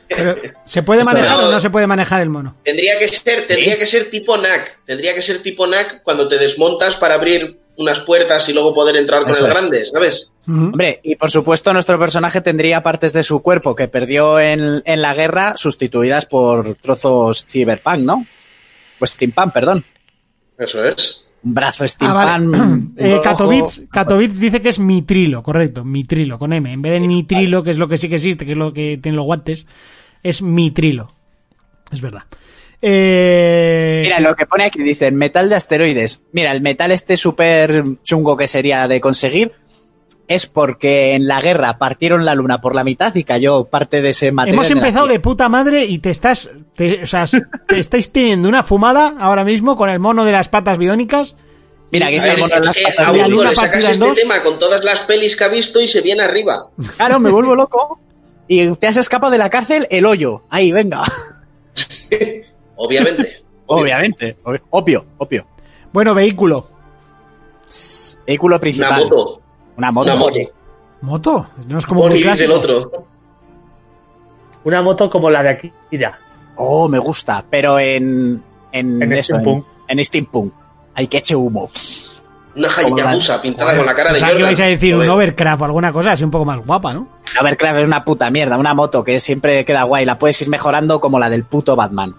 Pero, 0.07 0.35
¿Se 0.65 0.83
puede 0.83 1.03
manejar 1.03 1.39
es. 1.39 1.45
o 1.45 1.51
no 1.51 1.59
se 1.59 1.69
puede 1.69 1.85
manejar 1.87 2.21
el 2.21 2.29
mono? 2.29 2.55
Tendría 2.63 2.97
que 2.97 3.07
ser, 3.09 3.45
tendría 3.47 3.77
que 3.77 3.85
ser 3.85 4.09
tipo 4.09 4.37
NAC. 4.37 4.79
Tendría 4.85 5.13
que 5.13 5.21
ser 5.21 5.41
tipo 5.43 5.67
NAC 5.67 6.01
cuando 6.03 6.27
te 6.27 6.37
desmontas 6.37 6.95
para 6.95 7.15
abrir 7.15 7.59
unas 7.75 7.99
puertas 7.99 8.47
y 8.49 8.53
luego 8.53 8.73
poder 8.73 8.95
entrar 8.95 9.21
con 9.23 9.31
Eso 9.31 9.45
el 9.45 9.51
es. 9.51 9.57
grande, 9.59 9.85
¿sabes? 9.85 10.33
Hombre, 10.47 10.99
y 11.03 11.15
por 11.15 11.29
supuesto 11.29 11.73
nuestro 11.73 11.99
personaje 11.99 12.41
tendría 12.41 12.81
partes 12.81 13.13
de 13.13 13.21
su 13.21 13.41
cuerpo 13.43 13.75
que 13.75 13.87
perdió 13.87 14.39
en, 14.39 14.81
en 14.85 15.01
la 15.01 15.13
guerra 15.13 15.57
sustituidas 15.57 16.25
por 16.25 16.73
trozos 16.75 17.45
cyberpunk, 17.45 17.99
¿no? 17.99 18.25
Pues 18.97 19.11
steampunk, 19.11 19.53
perdón. 19.53 19.85
Eso 20.57 20.83
es. 20.85 21.26
Un 21.43 21.53
brazo 21.53 21.83
Ah, 21.83 21.87
steampunk. 21.87 22.95
vale. 22.97 23.15
Eh. 23.15 23.19
Katowice, 23.23 23.87
Katowice 23.89 24.39
dice 24.39 24.61
que 24.61 24.69
es 24.69 24.79
mitrilo, 24.79 25.41
correcto, 25.43 25.83
mitrilo, 25.85 26.37
con 26.39 26.51
M. 26.53 26.71
En 26.73 26.81
vez 26.81 26.93
de 26.93 26.99
nitrilo, 27.07 27.63
que 27.63 27.71
es 27.71 27.77
lo 27.77 27.87
que 27.87 27.97
sí 27.97 28.09
que 28.09 28.15
existe, 28.15 28.45
que 28.45 28.51
es 28.51 28.57
lo 28.57 28.73
que 28.73 28.97
tienen 29.01 29.15
los 29.17 29.25
guantes, 29.25 29.67
es 30.23 30.41
mitrilo. 30.41 31.11
Es 31.91 32.01
verdad. 32.01 32.23
Eh, 32.81 34.01
Mira, 34.03 34.19
lo 34.19 34.35
que 34.35 34.45
pone 34.45 34.65
aquí 34.65 34.81
dicen 34.83 35.15
metal 35.15 35.49
de 35.49 35.55
asteroides. 35.55 36.21
Mira, 36.31 36.51
el 36.51 36.61
metal 36.61 36.91
este 36.91 37.17
súper 37.17 37.83
chungo 38.03 38.37
que 38.37 38.47
sería 38.47 38.87
de 38.87 39.01
conseguir 39.01 39.51
es 40.27 40.45
porque 40.45 41.15
en 41.15 41.27
la 41.27 41.39
guerra 41.41 41.77
partieron 41.77 42.25
la 42.25 42.35
luna 42.35 42.59
por 42.61 42.75
la 42.75 42.83
mitad 42.83 43.13
y 43.15 43.23
cayó 43.23 43.65
parte 43.65 44.01
de 44.01 44.09
ese 44.09 44.31
material. 44.31 44.55
Hemos 44.55 44.69
empezado 44.71 45.07
de 45.07 45.19
puta 45.19 45.47
madre 45.49 45.85
y 45.85 45.99
te 45.99 46.09
estás. 46.09 46.49
te- 46.75 47.03
o 47.03 47.05
sea, 47.05 47.25
te 47.67 47.79
estáis 47.79 48.11
teniendo 48.11 48.49
una 48.49 48.63
fumada 48.63 49.15
ahora 49.19 49.43
mismo 49.43 49.75
con 49.77 49.89
el 49.89 49.99
mono 49.99 50.25
de 50.25 50.31
las 50.33 50.49
patas 50.49 50.77
biónicas. 50.77 51.35
Mira, 51.91 52.07
aquí 52.07 52.15
está 52.17 52.33
el 52.33 52.39
mono 52.39 52.53
de 52.55 52.65
las 52.65 52.77
patas 52.77 53.07
a 53.07 53.11
biónicas. 53.13 53.39
uno 53.41 53.49
le 53.49 53.55
sacas 53.55 53.83
este 53.85 53.97
dos. 54.05 54.17
tema 54.17 54.43
con 54.43 54.59
todas 54.59 54.83
las 54.83 54.99
pelis 55.01 55.37
que 55.37 55.43
ha 55.45 55.47
visto 55.47 55.79
y 55.79 55.87
se 55.87 56.01
viene 56.01 56.23
arriba. 56.23 56.67
Claro, 56.97 57.19
me 57.19 57.29
vuelvo 57.29 57.55
loco. 57.55 57.99
Y 58.49 58.65
te 58.75 58.87
has 58.87 58.95
escapado 58.95 59.29
de 59.31 59.37
la 59.37 59.49
cárcel 59.49 59.87
el 59.91 60.05
hoyo. 60.05 60.43
Ahí, 60.49 60.71
venga. 60.71 61.03
Obviamente. 62.75 63.43
Obviamente. 63.65 64.37
ob- 64.43 64.61
Obvio, 64.69 65.05
obvio. 65.17 65.45
Bueno, 65.91 66.13
vehículo. 66.13 66.69
Vehículo 68.25 68.55
Una 68.55 68.61
principal. 68.61 69.03
moto. 69.03 69.41
Una 69.77 69.91
moto. 69.91 70.09
Una 70.11 70.15
moto. 70.19 70.39
¿Moto? 71.01 71.47
No 71.67 71.77
es 71.77 71.85
como 71.85 72.01
muy 72.01 72.09
Pony 72.09 72.17
el 72.17 72.23
clásico. 72.23 72.53
otro. 72.53 72.91
Una 74.63 74.81
moto 74.81 75.09
como 75.09 75.29
la 75.29 75.43
de 75.43 75.49
Akira. 75.49 76.19
Oh, 76.55 76.87
me 76.89 76.99
gusta, 76.99 77.43
pero 77.49 77.79
en. 77.79 78.43
En, 78.71 79.01
En 79.01 79.13
eso, 79.13 79.35
en, 79.35 79.41
Steampunk. 79.41 79.65
en 79.87 80.03
Steampunk. 80.05 80.53
Hay 80.95 81.07
que 81.07 81.17
eche 81.19 81.35
humo. 81.35 81.69
Una 82.55 82.69
Hayabusa 82.75 83.39
pintada 83.41 83.77
con 83.77 83.85
la 83.85 83.93
cara 83.95 84.09
de 84.09 84.13
Pensaba 84.15 84.31
que 84.31 84.39
Jordan. 84.39 84.51
ibais 84.53 84.59
a 84.59 84.65
decir 84.65 84.95
un. 84.95 85.07
Overcraft 85.07 85.61
o 85.61 85.65
alguna 85.65 85.93
cosa 85.93 86.11
así 86.13 86.23
un 86.23 86.31
poco 86.31 86.43
más 86.45 86.59
guapa, 86.65 86.91
¿no? 86.93 87.07
Overcraft 87.39 87.79
es 87.81 87.87
una 87.87 88.03
puta 88.03 88.29
mierda, 88.31 88.57
una 88.57 88.73
moto 88.73 89.03
que 89.03 89.19
siempre 89.19 89.63
queda 89.63 89.83
guay. 89.83 90.05
La 90.05 90.17
puedes 90.17 90.41
ir 90.41 90.49
mejorando 90.49 90.99
como 90.99 91.19
la 91.19 91.29
del 91.29 91.43
puto 91.43 91.75
Batman. 91.75 92.15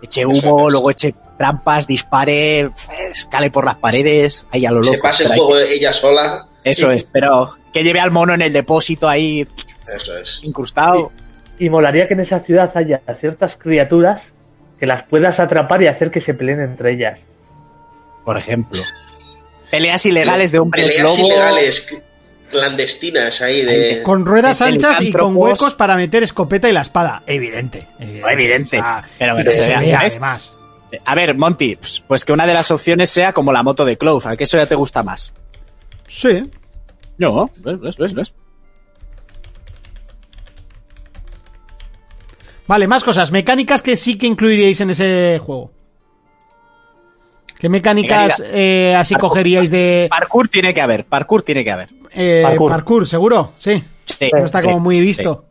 Eche 0.00 0.24
humo, 0.24 0.70
luego 0.70 0.90
eche 0.90 1.14
trampas, 1.36 1.88
dispare, 1.88 2.70
escale 3.10 3.50
por 3.50 3.64
las 3.64 3.76
paredes, 3.76 4.46
ahí 4.52 4.64
a 4.64 4.70
lo 4.70 4.78
loco. 4.80 4.92
Se 4.92 4.98
pase 4.98 5.24
el 5.24 5.30
juego 5.30 5.56
ella 5.58 5.92
sola. 5.92 6.46
Eso 6.64 6.90
es, 6.90 7.04
pero 7.04 7.56
que 7.72 7.82
lleve 7.82 8.00
al 8.00 8.10
mono 8.10 8.34
en 8.34 8.42
el 8.42 8.52
depósito 8.52 9.08
ahí 9.08 9.46
Eso 9.86 10.16
es. 10.16 10.40
incrustado. 10.42 11.10
Y 11.58 11.70
molaría 11.70 12.06
que 12.08 12.14
en 12.14 12.20
esa 12.20 12.40
ciudad 12.40 12.70
haya 12.76 13.02
ciertas 13.14 13.56
criaturas 13.56 14.32
que 14.78 14.86
las 14.86 15.04
puedas 15.04 15.38
atrapar 15.40 15.82
y 15.82 15.86
hacer 15.86 16.10
que 16.10 16.20
se 16.20 16.34
peleen 16.34 16.60
entre 16.60 16.92
ellas. 16.92 17.20
Por 18.24 18.36
ejemplo. 18.36 18.82
Peleas 19.70 20.04
ilegales 20.06 20.52
de 20.52 20.58
hombres 20.58 20.84
Peleas 20.96 21.02
lobo. 21.16 21.26
ilegales 21.26 21.88
cl- 21.88 22.02
clandestinas 22.50 23.40
ahí 23.42 23.64
de... 23.64 24.02
Con 24.02 24.26
ruedas 24.26 24.58
de 24.58 24.66
anchas 24.66 25.00
y 25.00 25.12
con 25.12 25.34
huecos 25.36 25.74
para 25.74 25.96
meter 25.96 26.22
escopeta 26.22 26.68
y 26.68 26.72
la 26.72 26.82
espada. 26.82 27.22
Evidente. 27.26 27.88
No, 27.98 28.28
evidente. 28.28 28.78
O 28.78 28.82
sea, 28.82 29.04
Pero 29.18 29.36
además. 29.98 30.56
A 31.06 31.14
ver, 31.14 31.34
Monty, 31.34 31.76
pues- 31.76 32.04
pues 32.06 32.24
que 32.24 32.32
una 32.32 32.46
de 32.46 32.54
las 32.54 32.70
opciones 32.70 33.08
sea 33.10 33.32
como 33.32 33.52
la 33.52 33.62
moto 33.62 33.84
de 33.84 33.96
Cloud, 33.96 34.26
¿a 34.26 34.36
que 34.36 34.44
eso 34.44 34.58
ya 34.58 34.66
te 34.66 34.74
gusta 34.74 35.02
más? 35.02 35.32
Sí. 36.06 36.42
No, 37.18 37.50
ves, 37.64 37.80
ves, 37.80 37.96
ves, 37.98 38.14
ves. 38.14 38.34
Vale, 42.66 42.86
más 42.86 43.04
cosas. 43.04 43.32
Mecánicas 43.32 43.82
que 43.82 43.96
sí 43.96 44.16
que 44.16 44.26
incluiríais 44.26 44.80
en 44.80 44.90
ese 44.90 45.38
juego. 45.44 45.70
¿Qué 47.58 47.68
mecánicas 47.68 48.40
Mecánica- 48.40 48.56
eh, 48.56 48.94
así 48.96 49.14
Parkour. 49.14 49.30
cogeríais 49.30 49.70
de 49.70 50.08
Parkour 50.10 50.48
tiene 50.48 50.74
que 50.74 50.80
haber, 50.80 51.04
parkour 51.04 51.42
tiene 51.42 51.62
que 51.62 51.70
haber. 51.70 51.88
eh, 52.12 52.40
parkour. 52.42 52.70
Parkour. 52.70 53.06
seguro? 53.06 53.52
Sí. 53.58 53.82
Sí, 54.04 54.30
No 54.32 54.44
está 54.44 54.60
sí, 54.60 54.64
como 54.66 54.80
muy 54.80 54.96
sí. 54.96 55.00
visto. 55.02 55.44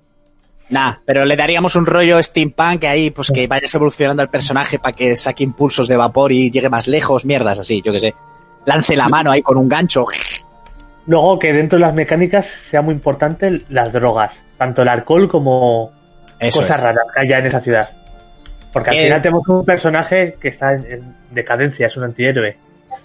Nah, 0.69 0.95
pero 1.05 1.25
le 1.25 1.35
daríamos 1.35 1.75
un 1.75 1.85
rollo 1.85 2.21
steampunk 2.21 2.85
ahí, 2.85 3.11
pues 3.11 3.29
que 3.31 3.45
vayas 3.47 3.73
evolucionando 3.75 4.23
el 4.23 4.29
personaje 4.29 4.79
para 4.79 4.95
que 4.95 5.15
saque 5.17 5.43
impulsos 5.43 5.87
de 5.87 5.97
vapor 5.97 6.31
y 6.31 6.49
llegue 6.49 6.69
más 6.69 6.87
lejos, 6.87 7.25
mierdas 7.25 7.59
así, 7.59 7.81
yo 7.83 7.91
que 7.91 7.99
sé. 7.99 8.13
Lance 8.65 8.95
la 8.95 9.09
mano 9.09 9.31
ahí 9.31 9.41
con 9.41 9.57
un 9.57 9.67
gancho. 9.67 10.05
Luego 11.07 11.39
que 11.39 11.51
dentro 11.53 11.77
de 11.79 11.85
las 11.85 11.93
mecánicas 11.93 12.45
sea 12.45 12.81
muy 12.81 12.93
importante 12.93 13.63
las 13.69 13.93
drogas, 13.93 14.41
tanto 14.57 14.81
el 14.83 14.87
alcohol 14.87 15.27
como 15.29 15.91
Eso 16.39 16.59
cosas 16.59 16.77
es. 16.77 16.83
raras 16.83 17.03
que 17.13 17.21
haya 17.21 17.39
en 17.39 17.45
esa 17.47 17.59
ciudad. 17.59 17.97
Porque 18.71 18.91
al 18.91 18.95
Que- 18.95 19.03
final 19.05 19.21
tenemos 19.21 19.47
un 19.47 19.65
personaje 19.65 20.37
que 20.39 20.47
está 20.49 20.73
en, 20.73 20.85
en 20.91 21.15
decadencia, 21.31 21.87
es 21.87 21.97
un 21.97 22.03
antihéroe. 22.05 22.57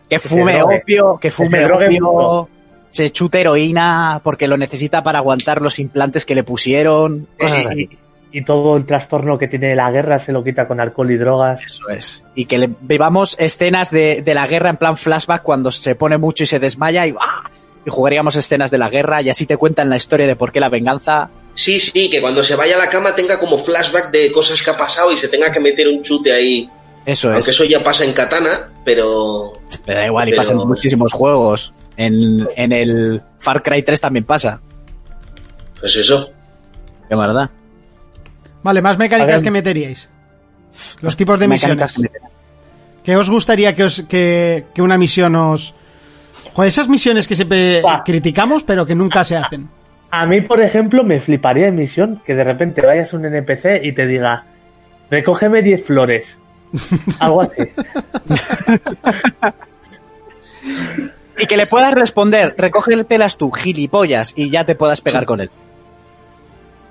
Que 0.09 0.19
fume 0.19 0.63
opio, 0.63 1.19
que 1.21 1.29
Que 1.29 1.31
fume 1.33 1.59
se 1.59 1.73
opio, 1.73 2.49
se 2.91 3.11
chute 3.11 3.41
heroína 3.41 4.21
porque 4.23 4.47
lo 4.47 4.57
necesita 4.57 5.03
para 5.03 5.19
aguantar 5.19 5.61
los 5.63 5.79
implantes 5.79 6.25
que 6.25 6.35
le 6.35 6.45
pusieron. 6.45 7.27
Cosas 7.39 7.67
así. 7.67 7.89
Y, 8.31 8.39
y 8.39 8.45
todo 8.45 8.77
el 8.77 8.87
trastorno 8.87 9.39
que 9.39 9.49
tiene 9.49 9.75
la 9.75 9.91
guerra 9.91 10.19
se 10.19 10.31
lo 10.33 10.45
quita 10.45 10.69
con 10.69 10.81
alcohol 10.81 11.11
y 11.11 11.17
drogas. 11.17 11.65
Eso 11.65 11.89
es. 11.89 12.25
Y 12.37 12.45
que 12.45 12.59
le 12.59 12.71
vivamos 12.83 13.37
escenas 13.41 13.91
de, 13.91 14.23
de 14.23 14.35
la 14.35 14.47
guerra 14.47 14.71
en 14.71 14.77
plan 14.77 14.97
flashback 14.97 15.43
cuando 15.43 15.71
se 15.73 15.95
pone 15.97 16.19
mucho 16.19 16.45
y 16.45 16.47
se 16.47 16.61
desmaya 16.61 17.07
y 17.07 17.15
¡ah! 17.21 17.51
Y 17.87 17.91
jugaríamos 17.91 18.35
escenas 18.37 18.71
de 18.71 18.79
la 18.79 18.91
guerra 18.91 19.23
y 19.23 19.31
así 19.31 19.47
te 19.47 19.57
cuentan 19.57 19.89
la 19.89 19.97
historia 19.97 20.27
de 20.27 20.35
por 20.37 20.51
qué 20.53 20.61
la 20.61 20.69
venganza. 20.69 21.31
Sí, 21.55 21.79
sí, 21.81 22.11
que 22.11 22.21
cuando 22.21 22.43
se 22.45 22.55
vaya 22.57 22.75
a 22.75 22.79
la 22.79 22.91
cama 22.91 23.15
tenga 23.15 23.39
como 23.39 23.59
flashback 23.59 24.11
de 24.11 24.31
cosas 24.33 24.61
que 24.61 24.71
ha 24.71 24.77
pasado 24.77 25.11
y 25.13 25.17
se 25.17 25.29
tenga 25.29 25.51
que 25.53 25.61
meter 25.61 25.87
un 25.89 26.03
chute 26.03 26.33
ahí. 26.33 26.69
Eso 27.07 27.29
Aunque 27.29 27.41
es. 27.41 27.49
eso 27.49 27.65
ya 27.65 27.83
pasa 27.85 28.05
en 28.05 28.13
Katana, 28.13 28.73
pero... 28.85 29.53
Me 29.87 29.95
da 29.95 30.05
igual, 30.07 30.27
y 30.29 30.33
pero- 30.33 30.41
pasa 30.43 30.53
en 30.53 30.59
muchísimos 30.69 31.13
juegos. 31.13 31.73
En, 31.97 32.47
en 32.57 32.73
el 32.73 33.23
Far 33.39 33.63
Cry 33.63 33.83
3 33.83 34.01
también 34.01 34.25
pasa. 34.25 34.61
Pues 35.81 35.95
eso. 35.97 36.29
De 37.09 37.17
verdad. 37.17 37.49
Vale, 38.65 38.83
más 38.83 38.99
mecánicas 38.99 39.41
que 39.43 39.51
meteríais. 39.53 40.09
Los 41.01 41.17
tipos 41.17 41.39
de 41.39 41.47
Mecánicas 41.49 41.97
misiones. 41.99 42.21
que. 42.21 42.27
¿Qué 43.05 43.17
os 43.17 43.31
gustaría 43.31 43.75
que, 43.77 43.85
os, 43.85 44.03
que, 44.09 44.67
que 44.75 44.83
una 44.83 44.99
misión 44.99 45.37
os... 45.37 45.73
Joder, 46.53 46.69
esas 46.69 46.89
misiones 46.89 47.29
que 47.29 47.37
siempre 47.37 47.81
Buah. 47.83 48.03
criticamos, 48.05 48.63
pero 48.63 48.87
que 48.87 48.95
nunca 48.95 49.25
se 49.25 49.37
hacen. 49.37 49.69
A 50.11 50.27
mí, 50.27 50.41
por 50.41 50.61
ejemplo, 50.61 51.05
me 51.05 51.21
fliparía 51.21 51.69
en 51.69 51.77
misión 51.77 52.23
que 52.25 52.35
de 52.35 52.45
repente 52.45 52.83
vayas 52.85 53.13
a 53.13 53.17
un 53.17 53.27
NPC 53.27 53.83
y 53.83 53.93
te 53.93 54.07
diga, 54.07 54.45
recógeme 55.11 55.63
10 55.63 55.85
flores. 55.85 56.39
Algo 57.21 57.43
así. 57.43 57.63
Y 61.39 61.47
que 61.47 61.57
le 61.57 61.67
puedas 61.67 61.93
responder, 61.93 62.55
recógetelas 62.57 63.37
tú, 63.37 63.51
gilipollas, 63.51 64.33
y 64.37 64.51
ya 64.51 64.65
te 64.65 64.75
puedas 64.75 65.01
pegar 65.01 65.27
con 65.27 65.41
él. 65.41 65.51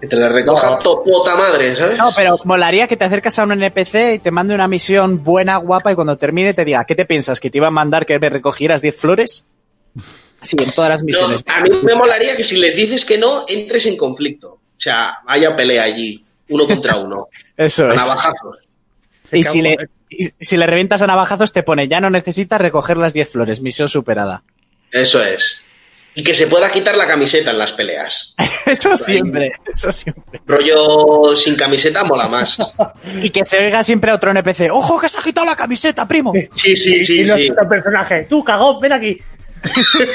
Que 0.05 0.09
te 0.09 0.15
la 0.17 0.29
recoja 0.29 0.69
No. 0.71 0.79
to 0.79 1.03
puta 1.03 1.35
madre, 1.35 1.75
¿sabes? 1.75 1.97
No, 1.97 2.09
pero 2.15 2.37
molaría 2.43 2.87
que 2.87 2.95
te 2.97 3.05
acercas 3.05 3.37
a 3.39 3.43
un 3.43 3.51
NPC 3.53 4.13
y 4.15 4.19
te 4.19 4.29
mande 4.31 4.53
una 4.53 4.67
misión 4.67 5.23
buena, 5.23 5.57
guapa, 5.57 5.91
y 5.91 5.95
cuando 5.95 6.17
termine 6.17 6.53
te 6.53 6.63
diga, 6.65 6.85
¿qué 6.85 6.95
te 6.95 7.05
piensas? 7.05 7.39
¿Que 7.39 7.49
te 7.49 7.57
iba 7.57 7.67
a 7.67 7.71
mandar 7.71 8.05
que 8.05 8.19
me 8.19 8.29
recogieras 8.29 8.81
10 8.81 8.95
flores? 8.97 9.45
Sí, 10.41 10.55
en 10.59 10.73
todas 10.73 10.89
las 10.91 11.01
No, 11.01 11.05
misiones. 11.07 11.43
a 11.47 11.61
mí 11.61 11.69
me 11.81 11.95
molaría 11.95 12.35
que 12.37 12.43
si 12.43 12.57
les 12.57 12.75
dices 12.75 13.03
que 13.05 13.17
no, 13.17 13.45
entres 13.47 13.85
en 13.87 13.97
conflicto. 13.97 14.49
O 14.53 14.81
sea, 14.81 15.19
haya 15.25 15.55
pelea 15.55 15.83
allí, 15.83 16.23
uno 16.49 16.67
contra 16.67 16.97
uno, 16.97 17.29
Eso 17.57 17.85
a 17.87 17.91
es. 17.91 17.95
navajazos. 17.95 18.57
Se 19.29 19.39
Y 19.39 19.43
si, 19.43 19.61
le, 19.63 19.75
y 20.09 20.29
si 20.39 20.55
le 20.57 20.67
revientas 20.67 21.01
a 21.01 21.07
navajazos 21.07 21.51
te 21.51 21.63
pone, 21.63 21.87
ya 21.87 21.99
no 21.99 22.11
necesitas 22.11 22.61
recoger 22.61 22.97
las 22.97 23.13
10 23.13 23.31
flores, 23.31 23.61
misión 23.61 23.89
superada. 23.89 24.43
Eso 24.91 25.19
es. 25.23 25.64
Y 26.17 26.23
que 26.23 26.33
se 26.33 26.47
pueda 26.47 26.71
quitar 26.71 26.95
la 26.97 27.05
camiseta 27.07 27.51
en 27.51 27.57
las 27.57 27.73
peleas. 27.73 28.33
Eso 28.65 28.95
siempre, 28.97 29.51
eso 29.71 29.91
siempre. 29.91 30.41
Rollo 30.47 31.35
sin 31.35 31.55
camiseta 31.55 32.03
mola 32.03 32.27
más. 32.27 32.57
Y 33.21 33.29
que 33.29 33.45
se 33.45 33.57
oiga 33.59 33.83
siempre 33.83 34.11
a 34.11 34.15
otro 34.15 34.31
NPC, 34.31 34.69
¡ojo 34.71 34.99
que 34.99 35.07
se 35.09 35.19
ha 35.19 35.21
quitado 35.21 35.45
la 35.45 35.55
camiseta, 35.55 36.07
primo! 36.07 36.33
Sí, 36.55 36.75
sí, 36.75 36.95
y 37.01 37.05
sí, 37.05 37.23
no 37.25 37.35
sí. 37.35 37.47
el 37.47 37.67
personaje, 37.67 38.25
tú 38.29 38.43
cagón, 38.43 38.79
ven 38.79 38.93
aquí. 38.93 39.17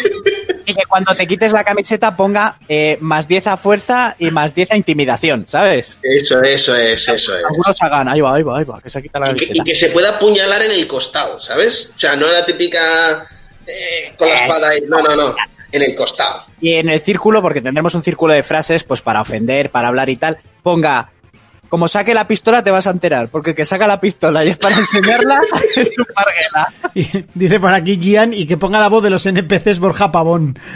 Y 0.66 0.74
que 0.74 0.82
cuando 0.88 1.12
te 1.14 1.26
quites 1.26 1.52
la 1.52 1.64
camiseta 1.64 2.16
ponga 2.16 2.56
eh, 2.68 2.96
más 3.00 3.26
10 3.26 3.46
a 3.48 3.56
fuerza 3.56 4.14
y 4.18 4.30
más 4.30 4.54
10 4.54 4.70
a 4.72 4.76
intimidación, 4.76 5.46
¿sabes? 5.48 5.98
Eso, 6.02 6.40
eso 6.42 6.76
es, 6.76 7.08
eso 7.08 7.36
es. 7.36 7.44
Algunos 7.44 7.82
hagan, 7.82 8.08
ahí 8.08 8.20
va, 8.20 8.36
ahí 8.36 8.42
va, 8.44 8.58
ahí 8.58 8.64
va, 8.64 8.80
que 8.80 8.88
se 8.88 9.00
ha 9.00 9.02
quitado 9.02 9.24
la 9.24 9.32
Y 9.32 9.34
que, 9.34 9.46
camiseta. 9.46 9.62
y 9.62 9.64
que 9.64 9.74
se 9.74 9.90
pueda 9.90 10.16
apuñalar 10.16 10.62
en 10.62 10.70
el 10.72 10.86
costado, 10.86 11.40
¿sabes? 11.40 11.90
O 11.96 11.98
sea, 11.98 12.14
no 12.14 12.28
la 12.28 12.44
típica 12.46 13.26
eh, 13.66 14.12
con 14.16 14.28
la 14.28 14.34
Es- 14.36 14.42
espada. 14.42 14.78
y- 14.78 14.82
No, 14.82 15.02
no, 15.02 15.16
no. 15.16 15.34
En 15.72 15.82
el 15.82 15.94
costado. 15.94 16.44
Y 16.60 16.74
en 16.74 16.88
el 16.88 17.00
círculo, 17.00 17.42
porque 17.42 17.60
tendremos 17.60 17.94
un 17.94 18.02
círculo 18.02 18.34
de 18.34 18.42
frases, 18.42 18.84
pues 18.84 19.00
para 19.00 19.20
ofender, 19.20 19.70
para 19.70 19.88
hablar 19.88 20.08
y 20.08 20.16
tal, 20.16 20.38
ponga, 20.62 21.10
como 21.70 21.86
saque 21.86 22.14
la 22.14 22.26
pistola 22.26 22.64
te 22.64 22.72
vas 22.72 22.88
a 22.88 22.90
enterar, 22.90 23.28
porque 23.28 23.50
el 23.50 23.56
que 23.56 23.64
saca 23.64 23.86
la 23.86 24.00
pistola 24.00 24.44
y 24.44 24.48
es 24.48 24.58
para 24.58 24.76
enseñarla 24.76 25.40
es 25.76 25.92
un 25.96 26.04
parguela. 26.12 26.72
Y 26.94 27.24
dice 27.32 27.60
por 27.60 27.72
aquí 27.72 27.96
Gian 28.02 28.34
y 28.34 28.44
que 28.44 28.56
ponga 28.56 28.80
la 28.80 28.88
voz 28.88 29.04
de 29.04 29.10
los 29.10 29.24
NPCs 29.24 29.78
Borja 29.78 30.12
Pavón. 30.12 30.58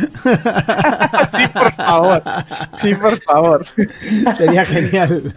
Sí, 1.36 1.47
por 1.53 1.72
favor. 1.74 2.22
Sí, 2.74 2.95
por 2.95 3.20
favor. 3.20 3.66
Sería 4.36 4.64
genial. 4.64 5.34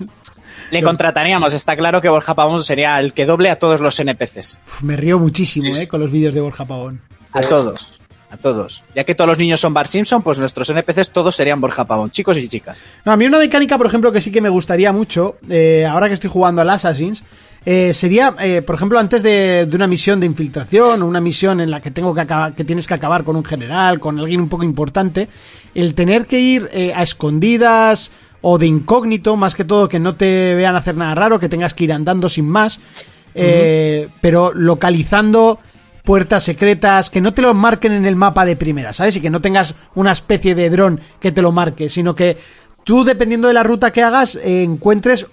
Le 0.70 0.84
contrataríamos, 0.84 1.54
está 1.54 1.76
claro 1.76 2.02
que 2.02 2.10
Borja 2.10 2.36
Pavón 2.36 2.64
sería 2.64 3.00
el 3.00 3.14
que 3.14 3.26
doble 3.26 3.50
a 3.50 3.58
todos 3.58 3.82
los 3.82 4.00
NPCs. 4.00 4.60
Uf, 4.68 4.84
me 4.84 4.96
río 4.96 5.18
muchísimo 5.18 5.76
eh, 5.76 5.88
con 5.88 6.02
los 6.02 6.12
vídeos 6.12 6.34
de 6.34 6.42
Borja 6.42 6.66
Pavón. 6.66 7.02
A 7.34 7.42
todos. 7.42 8.00
A 8.30 8.38
todos. 8.38 8.84
Ya 8.94 9.06
que 9.06 9.16
todos 9.16 9.30
los 9.30 9.38
niños 9.38 9.60
son 9.60 9.74
Bar 9.74 9.88
Simpson, 9.88 10.22
pues 10.22 10.38
nuestros 10.38 10.70
NPCs 10.70 11.12
todos 11.12 11.36
serían 11.36 11.62
Borja 11.62 11.86
Pavón, 11.86 12.12
chicos 12.12 12.38
y 12.38 12.48
chicas. 12.48 12.84
No, 13.06 13.14
a 13.14 13.18
mí 13.18 13.26
una 13.26 13.40
mecánica, 13.40 13.78
por 13.78 13.88
ejemplo, 13.88 14.12
que 14.12 14.20
sí 14.20 14.32
que 14.32 14.42
me 14.42 14.50
gustaría 14.50 14.92
mucho, 14.92 15.38
eh, 15.50 15.86
ahora 15.90 16.08
que 16.08 16.14
estoy 16.14 16.30
jugando 16.30 16.62
al 16.62 16.70
Assassins, 16.70 17.24
eh, 17.66 17.94
sería, 17.94 18.36
eh, 18.40 18.62
por 18.62 18.76
ejemplo, 18.76 19.00
antes 19.00 19.24
de, 19.24 19.66
de 19.66 19.76
una 19.76 19.88
misión 19.88 20.20
de 20.20 20.26
infiltración 20.26 21.02
o 21.02 21.06
una 21.06 21.20
misión 21.20 21.60
en 21.60 21.72
la 21.72 21.82
que 21.82 21.92
tengo 21.92 22.14
que 22.14 22.22
acabar, 22.22 22.54
que 22.54 22.64
tienes 22.64 22.88
que 22.88 22.94
acabar 22.94 23.24
con 23.24 23.36
un 23.36 23.44
general, 23.44 24.00
con 24.00 24.20
alguien 24.20 24.42
un 24.42 24.50
poco 24.50 24.64
importante, 24.64 25.28
el 25.74 25.94
tener 25.94 26.28
que 26.28 26.40
ir 26.40 26.70
eh, 26.72 26.94
a 26.96 27.04
escondidas 27.04 28.12
o 28.42 28.58
de 28.58 28.68
incógnito, 28.68 29.36
más 29.36 29.56
que 29.56 29.66
todo 29.66 29.90
que 29.90 30.00
no 30.00 30.16
te 30.16 30.56
vean 30.56 30.76
hacer 30.76 30.96
nada 30.96 31.14
raro, 31.16 31.40
que 31.40 31.50
tengas 31.50 31.74
que 31.74 31.84
ir 31.84 31.94
andando 31.94 32.30
sin 32.30 32.48
más, 32.48 32.80
eh, 33.36 34.08
pero 34.22 34.54
localizando 34.54 35.60
puertas 36.08 36.44
secretas, 36.44 37.10
que 37.10 37.20
no 37.20 37.34
te 37.34 37.42
lo 37.42 37.54
marquen 37.54 37.92
en 37.92 38.06
el 38.06 38.16
mapa 38.16 38.46
de 38.46 38.56
primera, 38.56 38.94
¿sabes? 38.94 39.18
Y 39.18 39.20
que 39.20 39.30
no 39.30 39.42
tengas 39.42 39.76
una 39.94 40.14
especie 40.14 40.56
de 40.56 40.70
dron 40.70 41.02
que 41.20 41.34
te 41.34 41.42
lo 41.42 41.52
marque, 41.52 41.90
sino 41.90 42.16
que 42.16 42.38
tú, 42.86 43.04
dependiendo 43.04 43.50
de 43.50 43.54
la 43.54 43.64
ruta 43.64 43.92
que 43.92 44.04
hagas, 44.04 44.36
eh, 44.36 44.64
encuentres 44.64 45.28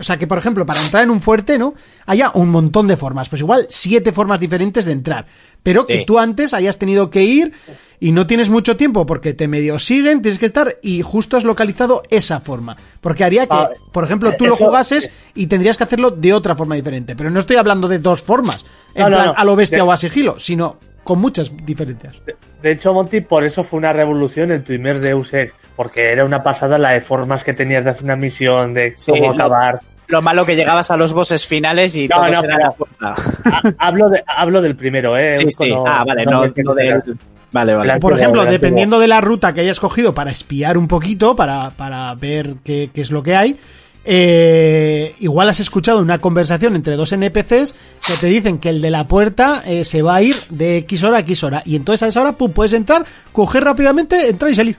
o 0.00 0.02
sea, 0.02 0.16
que 0.16 0.26
por 0.26 0.38
ejemplo, 0.38 0.64
para 0.66 0.80
entrar 0.80 1.04
en 1.04 1.10
un 1.10 1.20
fuerte, 1.20 1.58
¿no? 1.58 1.74
Haya 2.06 2.30
un 2.34 2.48
montón 2.48 2.86
de 2.88 2.96
formas, 2.96 3.28
pues 3.28 3.42
igual 3.42 3.66
siete 3.68 4.12
formas 4.12 4.40
diferentes 4.40 4.84
de 4.86 4.92
entrar, 4.92 5.26
pero 5.62 5.84
que 5.84 5.98
Sí. 5.98 6.04
tú 6.06 6.18
antes 6.18 6.54
hayas 6.54 6.78
tenido 6.78 7.10
que 7.10 7.22
ir 7.22 7.52
y 8.00 8.12
no 8.12 8.26
tienes 8.26 8.48
mucho 8.48 8.76
tiempo 8.78 9.04
porque 9.04 9.34
te 9.34 9.46
medio 9.46 9.78
siguen, 9.78 10.22
tienes 10.22 10.38
que 10.38 10.46
estar 10.46 10.78
y 10.82 11.02
justo 11.02 11.36
has 11.36 11.44
localizado 11.44 12.02
esa 12.08 12.40
forma, 12.40 12.76
porque 13.02 13.24
haría 13.24 13.46
que, 13.46 13.54
Ah, 13.54 13.70
por 13.92 14.04
ejemplo, 14.04 14.32
tú 14.38 14.46
lo 14.46 14.56
jugases 14.56 15.12
y 15.34 15.46
tendrías 15.48 15.76
que 15.76 15.84
hacerlo 15.84 16.10
de 16.10 16.32
otra 16.32 16.56
forma 16.56 16.74
diferente, 16.76 17.14
pero 17.14 17.30
no 17.30 17.38
estoy 17.38 17.56
hablando 17.56 17.86
de 17.88 17.98
dos 17.98 18.22
formas, 18.22 18.64
en 18.94 19.02
No, 19.02 19.10
no, 19.10 19.16
plan 19.16 19.26
no. 19.28 19.34
a 19.36 19.44
lo 19.44 19.54
bestia 19.54 19.78
De- 19.78 19.82
o 19.82 19.92
a 19.92 19.96
sigilo, 19.98 20.38
sino 20.38 20.78
con 21.10 21.20
muchas 21.20 21.50
diferencias. 21.66 22.20
De, 22.24 22.36
de 22.62 22.70
hecho, 22.72 22.94
Monty, 22.94 23.20
por 23.20 23.44
eso 23.44 23.64
fue 23.64 23.78
una 23.78 23.92
revolución 23.92 24.52
el 24.52 24.62
primer 24.62 25.00
Deus 25.00 25.34
Ex, 25.34 25.52
porque 25.74 26.12
era 26.12 26.24
una 26.24 26.42
pasada 26.42 26.78
la 26.78 26.90
de 26.90 27.00
formas 27.00 27.42
que 27.42 27.52
tenías 27.52 27.82
de 27.84 27.90
hacer 27.90 28.04
una 28.04 28.14
misión, 28.14 28.72
de 28.74 28.94
cómo 29.06 29.26
lo- 29.26 29.32
acabar. 29.32 29.80
Lo 30.06 30.22
malo 30.22 30.44
que 30.46 30.54
llegabas 30.54 30.90
a 30.92 30.96
los 30.96 31.12
bosses 31.12 31.46
finales 31.46 31.96
y 31.96 32.06
No, 32.06 32.16
todos 32.16 32.30
no, 32.32 32.38
eran 32.44 32.56
pero- 32.58 32.68
a 32.68 32.72
fuerza. 32.72 33.14
Ha- 33.44 33.86
hablo, 33.88 34.08
de, 34.08 34.22
hablo 34.26 34.62
del 34.62 34.76
primero, 34.76 35.16
¿eh? 35.16 35.34
Sí, 35.34 35.50
sí. 35.50 35.70
no- 35.70 35.84
ah, 35.86 36.04
vale, 36.06 36.24
no, 36.24 36.42
del 36.42 36.52
del... 36.54 37.18
Vale, 37.52 37.74
vale. 37.74 37.86
La- 37.88 37.98
Por 37.98 38.12
ejemplo, 38.12 38.44
dependiendo 38.44 39.00
de 39.00 39.08
la 39.08 39.20
ruta 39.20 39.52
que 39.52 39.62
hayas 39.62 39.80
cogido 39.80 40.14
para 40.14 40.30
espiar 40.30 40.78
un 40.78 40.86
poquito, 40.86 41.34
para, 41.34 41.70
para 41.70 42.14
ver 42.14 42.54
qué, 42.64 42.90
qué 42.94 43.00
es 43.00 43.10
lo 43.10 43.22
que 43.24 43.34
hay, 43.34 43.58
eh, 44.04 45.14
igual 45.20 45.48
has 45.48 45.60
escuchado 45.60 45.98
una 46.00 46.20
conversación 46.20 46.74
entre 46.74 46.96
dos 46.96 47.12
NPCs 47.12 47.74
que 48.06 48.14
te 48.20 48.26
dicen 48.28 48.58
que 48.58 48.70
el 48.70 48.80
de 48.80 48.90
la 48.90 49.06
puerta 49.06 49.62
eh, 49.66 49.84
se 49.84 50.02
va 50.02 50.16
a 50.16 50.22
ir 50.22 50.36
de 50.48 50.78
X 50.78 51.04
hora 51.04 51.18
a 51.18 51.20
X 51.20 51.44
hora. 51.44 51.62
Y 51.66 51.76
entonces 51.76 52.02
a 52.04 52.06
esa 52.08 52.20
hora 52.22 52.32
pum, 52.32 52.52
puedes 52.52 52.72
entrar, 52.72 53.04
coger 53.32 53.64
rápidamente, 53.64 54.28
entrar 54.28 54.50
y 54.50 54.54
salir. 54.54 54.76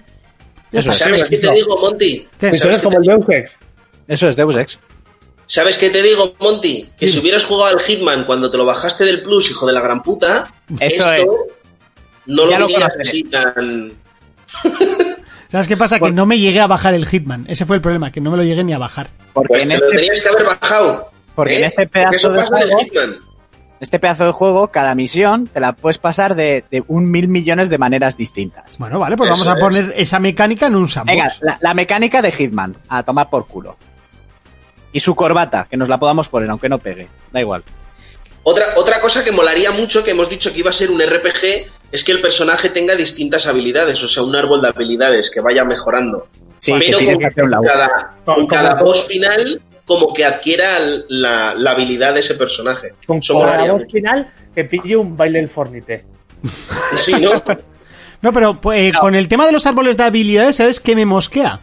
Ya 0.71 0.79
Eso 0.79 0.91
está. 0.91 1.05
es. 1.05 1.11
¿Sabes 1.17 1.29
qué 1.29 1.37
te 1.37 1.51
digo, 1.51 1.77
Monty? 1.79 2.27
¿Qué? 2.39 2.51
Misiones 2.51 2.81
como 2.81 2.97
el 2.97 3.03
Deus 3.03 3.25
Ex. 3.29 3.57
Eso 4.07 4.27
es 4.29 4.35
Deus 4.35 4.55
Ex. 4.55 4.79
¿Sabes 5.45 5.77
qué 5.77 5.89
te 5.89 6.01
digo, 6.01 6.33
Monty? 6.39 6.89
Que 6.97 7.07
si 7.09 7.19
hubieras 7.19 7.43
jugado 7.43 7.77
al 7.77 7.83
Hitman 7.83 8.25
cuando 8.25 8.49
te 8.49 8.57
lo 8.57 8.65
bajaste 8.65 9.03
del 9.03 9.21
Plus, 9.21 9.51
hijo 9.51 9.67
de 9.67 9.73
la 9.73 9.81
gran 9.81 10.01
puta, 10.01 10.53
Eso 10.79 11.11
esto 11.11 11.33
no 12.25 12.49
Ya 12.49 12.59
lo 12.59 12.69
conoceré. 12.69 13.01
así 13.09 13.23
tan... 13.25 13.93
¿Sabes 15.51 15.67
qué 15.67 15.75
pasa? 15.75 15.99
Que 15.99 16.11
no 16.11 16.25
me 16.25 16.39
llegué 16.39 16.61
a 16.61 16.67
bajar 16.67 16.93
el 16.93 17.05
Hitman. 17.05 17.45
Ese 17.49 17.65
fue 17.65 17.75
el 17.75 17.81
problema, 17.81 18.11
que 18.11 18.21
no 18.21 18.31
me 18.31 18.37
lo 18.37 18.43
llegué 18.43 18.63
ni 18.63 18.73
a 18.73 18.77
bajar. 18.77 19.09
Porque 19.33 19.47
Pues 19.49 19.63
en 19.63 19.69
lo 19.69 19.75
este, 19.75 19.87
tenías 19.89 20.21
que 20.21 20.29
haber 20.29 20.45
bajado. 20.45 21.11
porque 21.35 21.53
¿eh? 21.53 21.57
en 21.59 21.63
este 21.65 21.87
Porque 21.87 21.99
pedazo 21.99 22.31
de 22.31 22.45
juego, 22.45 22.79
este 23.81 23.99
pedazo 23.99 24.25
de 24.27 24.31
juego, 24.31 24.67
cada 24.71 24.95
misión 24.95 25.47
te 25.47 25.59
la 25.59 25.73
puedes 25.73 25.97
pasar 25.97 26.35
de, 26.35 26.63
de 26.71 26.83
un 26.87 27.09
mil 27.11 27.27
millones 27.27 27.69
de 27.69 27.77
maneras 27.77 28.15
distintas. 28.15 28.77
Bueno, 28.77 28.99
vale, 28.99 29.17
pues 29.17 29.29
Eso 29.29 29.39
vamos 29.39 29.47
a 29.47 29.53
es. 29.53 29.59
poner 29.59 29.93
esa 29.97 30.19
mecánica 30.19 30.67
en 30.67 30.75
un 30.75 30.87
sandbox. 30.87 31.11
Venga, 31.17 31.33
la, 31.41 31.57
la 31.59 31.73
mecánica 31.73 32.21
de 32.21 32.31
Hitman, 32.31 32.77
a 32.87 33.03
tomar 33.03 33.29
por 33.29 33.47
culo. 33.47 33.75
Y 34.93 34.99
su 34.99 35.15
corbata, 35.15 35.67
que 35.69 35.77
nos 35.77 35.89
la 35.89 35.97
podamos 35.99 36.29
poner, 36.29 36.49
aunque 36.49 36.69
no 36.69 36.77
pegue. 36.77 37.07
Da 37.31 37.41
igual. 37.41 37.63
Otra, 38.43 38.67
otra 38.75 39.01
cosa 39.01 39.23
que 39.23 39.31
molaría 39.31 39.71
mucho, 39.71 40.03
que 40.03 40.11
hemos 40.11 40.29
dicho 40.29 40.51
que 40.53 40.59
iba 40.59 40.69
a 40.69 40.73
ser 40.73 40.91
un 40.91 41.01
RPG, 41.01 41.67
es 41.91 42.03
que 42.03 42.11
el 42.11 42.21
personaje 42.21 42.69
tenga 42.69 42.95
distintas 42.95 43.45
habilidades, 43.47 44.01
o 44.03 44.07
sea, 44.07 44.23
un 44.23 44.35
árbol 44.35 44.61
de 44.61 44.69
habilidades 44.69 45.29
que 45.33 45.41
vaya 45.41 45.63
mejorando. 45.65 46.27
Sí, 46.57 46.73
Pero 46.77 46.99
que 46.99 47.05
tienes 47.05 47.35
con 47.35 47.53
un 47.53 47.65
cada, 47.65 48.17
con 48.23 48.47
cada 48.47 48.75
boss 48.75 49.05
final, 49.07 49.61
como 49.85 50.13
que 50.13 50.23
adquiera 50.23 50.77
la, 51.09 51.53
la 51.55 51.71
habilidad 51.71 52.13
de 52.13 52.19
ese 52.19 52.35
personaje. 52.35 52.93
Con 53.05 53.19
cada 53.19 53.73
mucho. 53.73 53.87
final 53.87 54.31
que 54.53 54.65
pille 54.65 54.95
un 54.95 55.17
baile 55.17 55.39
el 55.39 55.49
fornite. 55.49 56.05
Sí, 56.97 57.13
¿no? 57.13 57.41
No, 58.21 58.33
pero 58.33 58.59
pues, 58.59 58.93
eh, 58.93 58.93
con 58.99 59.15
el 59.15 59.27
tema 59.27 59.45
de 59.45 59.51
los 59.51 59.65
árboles 59.65 59.97
de 59.97 60.03
habilidades, 60.03 60.57
¿sabes 60.57 60.79
qué 60.79 60.95
me 60.95 61.05
mosquea? 61.05 61.59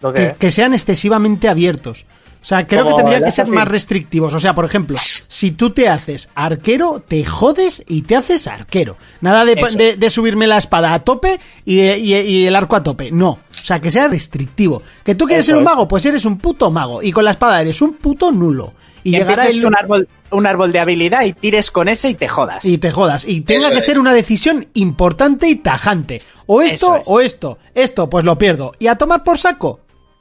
¿Lo 0.00 0.12
que, 0.12 0.28
que? 0.28 0.34
que 0.38 0.50
sean 0.50 0.74
excesivamente 0.74 1.48
abiertos. 1.48 2.06
O 2.42 2.44
sea, 2.44 2.66
creo 2.66 2.84
que 2.88 2.94
tendrían 2.94 3.22
que 3.22 3.30
ser 3.30 3.46
más 3.46 3.68
restrictivos. 3.68 4.34
O 4.34 4.40
sea, 4.40 4.52
por 4.52 4.64
ejemplo, 4.64 4.98
si 5.28 5.52
tú 5.52 5.70
te 5.70 5.88
haces 5.88 6.28
arquero, 6.34 7.00
te 7.06 7.24
jodes 7.24 7.84
y 7.86 8.02
te 8.02 8.16
haces 8.16 8.48
arquero. 8.48 8.96
Nada 9.20 9.44
de, 9.44 9.54
de- 9.76 9.96
de 9.96 10.10
subirme 10.10 10.48
la 10.48 10.58
espada 10.58 10.92
a 10.92 10.98
tope 11.04 11.38
y, 11.64 11.80
y- 11.80 12.14
y 12.16 12.46
el 12.46 12.56
arco 12.56 12.74
a 12.74 12.82
tope. 12.82 13.12
No. 13.12 13.30
O 13.30 13.64
sea, 13.64 13.78
que 13.80 13.92
sea 13.92 14.08
restrictivo. 14.08 14.82
Que 15.04 15.14
tú 15.14 15.26
quieres 15.26 15.44
Eso 15.46 15.52
ser 15.52 15.58
un 15.58 15.64
mago, 15.64 15.86
pues 15.86 16.04
eres 16.04 16.24
un 16.24 16.38
puto 16.38 16.68
mago. 16.72 17.00
Y 17.00 17.12
con 17.12 17.24
la 17.24 17.30
espada 17.30 17.60
eres 17.62 17.80
un 17.80 17.94
puto 17.94 18.32
nulo. 18.32 18.74
Y 19.04 19.10
Y 19.10 19.18
llegará 19.18 19.46
el... 19.46 19.64
un 19.64 19.76
árbol, 19.76 20.08
un 20.30 20.46
árbol 20.46 20.72
de 20.72 20.80
habilidad 20.80 21.22
y 21.24 21.32
tires 21.34 21.70
con 21.70 21.88
ese 21.88 22.08
y 22.10 22.14
te 22.14 22.26
jodas. 22.26 22.64
Y 22.64 22.78
te 22.78 22.90
jodas. 22.90 23.24
Y 23.24 23.42
tenga 23.42 23.66
Eso 23.66 23.70
que 23.72 23.78
es. 23.78 23.84
ser 23.84 24.00
una 24.00 24.12
decisión 24.14 24.66
importante 24.74 25.48
y 25.48 25.56
tajante. 25.56 26.22
O 26.46 26.60
esto 26.60 26.96
es. 26.96 27.06
o 27.08 27.20
esto. 27.20 27.58
Esto, 27.74 28.10
pues 28.10 28.24
lo 28.24 28.36
pierdo. 28.36 28.72
Y 28.80 28.88
a 28.88 28.96
tomar 28.96 29.22
por 29.22 29.38
saco. 29.38 29.78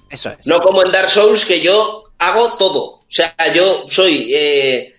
Eso 0.10 0.30
es. 0.30 0.46
No 0.46 0.60
como 0.62 0.84
en 0.84 0.92
Dark 0.92 1.10
Souls, 1.10 1.46
que 1.46 1.62
yo 1.62 2.11
hago 2.22 2.54
todo. 2.58 2.84
O 2.84 3.06
sea, 3.10 3.34
yo 3.54 3.86
soy 3.90 4.32
eh, 4.34 4.94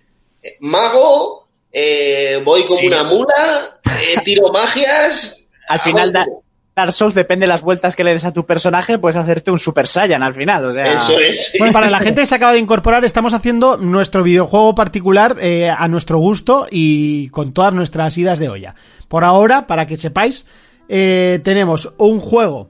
mago, 0.59 1.47
eh, 1.71 2.41
voy 2.45 2.63
como 2.65 2.79
Sí. 2.79 2.87
una 2.87 3.03
mula, 3.05 3.79
eh, 3.85 4.21
tiro 4.23 4.49
magias. 4.51 5.41
Al 5.67 5.79
final, 5.79 6.11
da-. 6.11 6.27
Dark 6.75 6.91
Souls 6.91 7.13
depende 7.15 7.45
de 7.45 7.49
las 7.49 7.61
vueltas 7.61 7.95
que 7.95 8.03
le 8.03 8.13
des 8.13 8.25
a 8.25 8.33
tu 8.33 8.45
personaje, 8.47 8.97
puedes 8.97 9.15
hacerte 9.15 9.51
un 9.51 9.59
Super 9.59 9.87
Saiyan 9.87 10.23
al 10.23 10.33
final. 10.33 10.65
O 10.65 10.73
sea, 10.73 10.93
Eso 10.95 11.19
es. 11.19 11.53
Bueno, 11.59 11.71
para 11.71 11.89
la 11.89 11.99
gente 11.99 12.21
que 12.21 12.27
se 12.27 12.35
acaba 12.35 12.53
de 12.53 12.59
incorporar, 12.59 13.05
estamos 13.05 13.33
haciendo 13.33 13.77
nuestro 13.77 14.23
videojuego 14.23 14.73
particular 14.75 15.37
eh, 15.39 15.69
a 15.69 15.87
nuestro 15.87 16.17
gusto 16.17 16.67
y 16.69 17.29
con 17.29 17.53
todas 17.53 17.73
nuestras 17.73 18.17
idas 18.17 18.39
de 18.39 18.49
olla. 18.49 18.75
Por 19.07 19.23
ahora, 19.23 19.67
para 19.67 19.85
que 19.87 19.97
sepáis, 19.97 20.45
eh, 20.89 21.39
tenemos 21.43 21.93
un 21.97 22.19
juego 22.19 22.69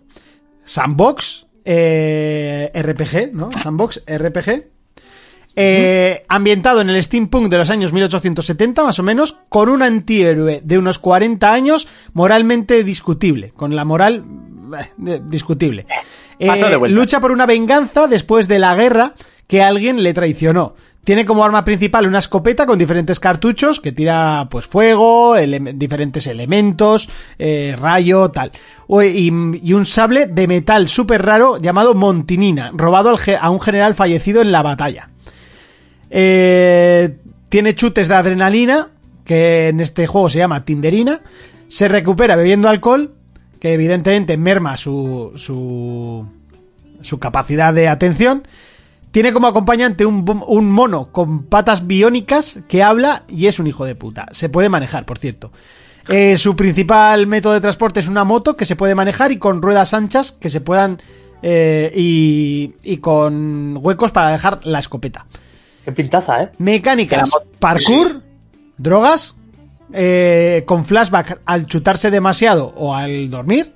Sandbox 0.65 1.42
eh, 1.65 2.71
RPG, 2.73 3.33
¿no? 3.33 3.51
Sandbox 3.51 4.03
RPG. 4.07 4.67
eh, 5.55 6.25
ambientado 6.27 6.81
en 6.81 6.89
el 6.89 7.03
steampunk 7.03 7.47
de 7.49 7.59
los 7.59 7.69
años 7.69 7.93
1870 7.93 8.83
más 8.83 8.97
o 8.99 9.03
menos, 9.03 9.37
con 9.49 9.69
un 9.69 9.83
antihéroe 9.83 10.61
de 10.63 10.77
unos 10.77 10.99
40 10.99 11.51
años 11.51 11.87
moralmente 12.13 12.83
discutible, 12.83 13.51
con 13.51 13.75
la 13.75 13.85
moral 13.85 14.23
eh, 15.05 15.21
discutible. 15.25 15.85
Eh, 16.39 16.49
lucha 16.89 17.19
por 17.19 17.31
una 17.31 17.45
venganza 17.45 18.07
después 18.07 18.47
de 18.47 18.59
la 18.59 18.75
guerra 18.75 19.13
que 19.47 19.61
alguien 19.61 20.01
le 20.01 20.13
traicionó. 20.13 20.75
Tiene 21.03 21.25
como 21.25 21.43
arma 21.43 21.65
principal 21.65 22.07
una 22.07 22.19
escopeta 22.19 22.65
con 22.65 22.79
diferentes 22.79 23.19
cartuchos 23.19 23.81
que 23.81 23.91
tira 23.91 24.47
pues 24.49 24.65
fuego, 24.65 25.35
diferentes 25.35 26.27
elementos, 26.27 27.09
eh, 27.37 27.75
rayo, 27.77 28.31
tal. 28.31 28.51
Y, 28.87 29.31
y 29.67 29.73
un 29.73 29.85
sable 29.85 30.27
de 30.27 30.47
metal 30.47 30.87
súper 30.87 31.25
raro 31.25 31.57
llamado 31.57 31.93
Montinina, 31.93 32.71
robado 32.73 33.17
a 33.39 33.49
un 33.49 33.59
general 33.59 33.95
fallecido 33.95 34.41
en 34.41 34.53
la 34.53 34.61
batalla. 34.61 35.09
Eh, 36.09 37.17
tiene 37.49 37.75
chutes 37.75 38.07
de 38.07 38.15
adrenalina, 38.15 38.89
que 39.25 39.69
en 39.69 39.79
este 39.79 40.07
juego 40.07 40.29
se 40.29 40.39
llama 40.39 40.63
Tinderina. 40.63 41.21
Se 41.67 41.87
recupera 41.87 42.35
bebiendo 42.35 42.69
alcohol, 42.69 43.13
que 43.59 43.73
evidentemente 43.73 44.37
merma 44.37 44.77
su, 44.77 45.33
su, 45.35 46.25
su 47.01 47.19
capacidad 47.19 47.73
de 47.73 47.87
atención. 47.89 48.47
Tiene 49.13 49.31
como 49.31 49.45
acompañante 49.45 50.07
un, 50.07 50.25
mono 50.71 51.11
con 51.11 51.43
patas 51.43 51.85
biónicas 51.85 52.61
que 52.67 52.81
habla 52.81 53.25
y 53.27 53.45
es 53.45 53.59
un 53.59 53.67
hijo 53.67 53.85
de 53.85 53.93
puta. 53.93 54.25
Se 54.31 54.49
puede 54.49 54.69
manejar, 54.69 55.05
por 55.05 55.19
cierto. 55.19 55.51
Eh, 56.09 56.35
su 56.35 56.55
principal 56.55 57.27
método 57.27 57.53
de 57.53 57.61
transporte 57.61 57.99
es 57.99 58.07
una 58.07 58.23
moto 58.23 58.57
que 58.57 58.65
se 58.65 58.75
puede 58.75 58.95
manejar 58.95 59.31
y 59.31 59.37
con 59.37 59.61
ruedas 59.61 59.93
anchas 59.93 60.31
que 60.31 60.49
se 60.49 60.61
puedan... 60.61 60.99
eh, 61.43 61.91
y, 61.95 62.73
y 62.81 62.97
con 62.97 63.77
huecos 63.79 64.11
para 64.11 64.31
dejar 64.31 64.65
la 64.65 64.79
escopeta. 64.79 65.27
Qué 65.85 65.91
pintaza, 65.91 66.41
¿eh? 66.41 66.49
Mecánicas, 66.57 67.29
parkour, 67.59 68.23
drogas, 68.79 69.35
eh, 69.91 70.63
con 70.65 70.85
flashback 70.85 71.39
al 71.45 71.67
chutarse 71.67 72.09
demasiado 72.09 72.73
o 72.77 72.95
al 72.95 73.29
dormir. 73.29 73.75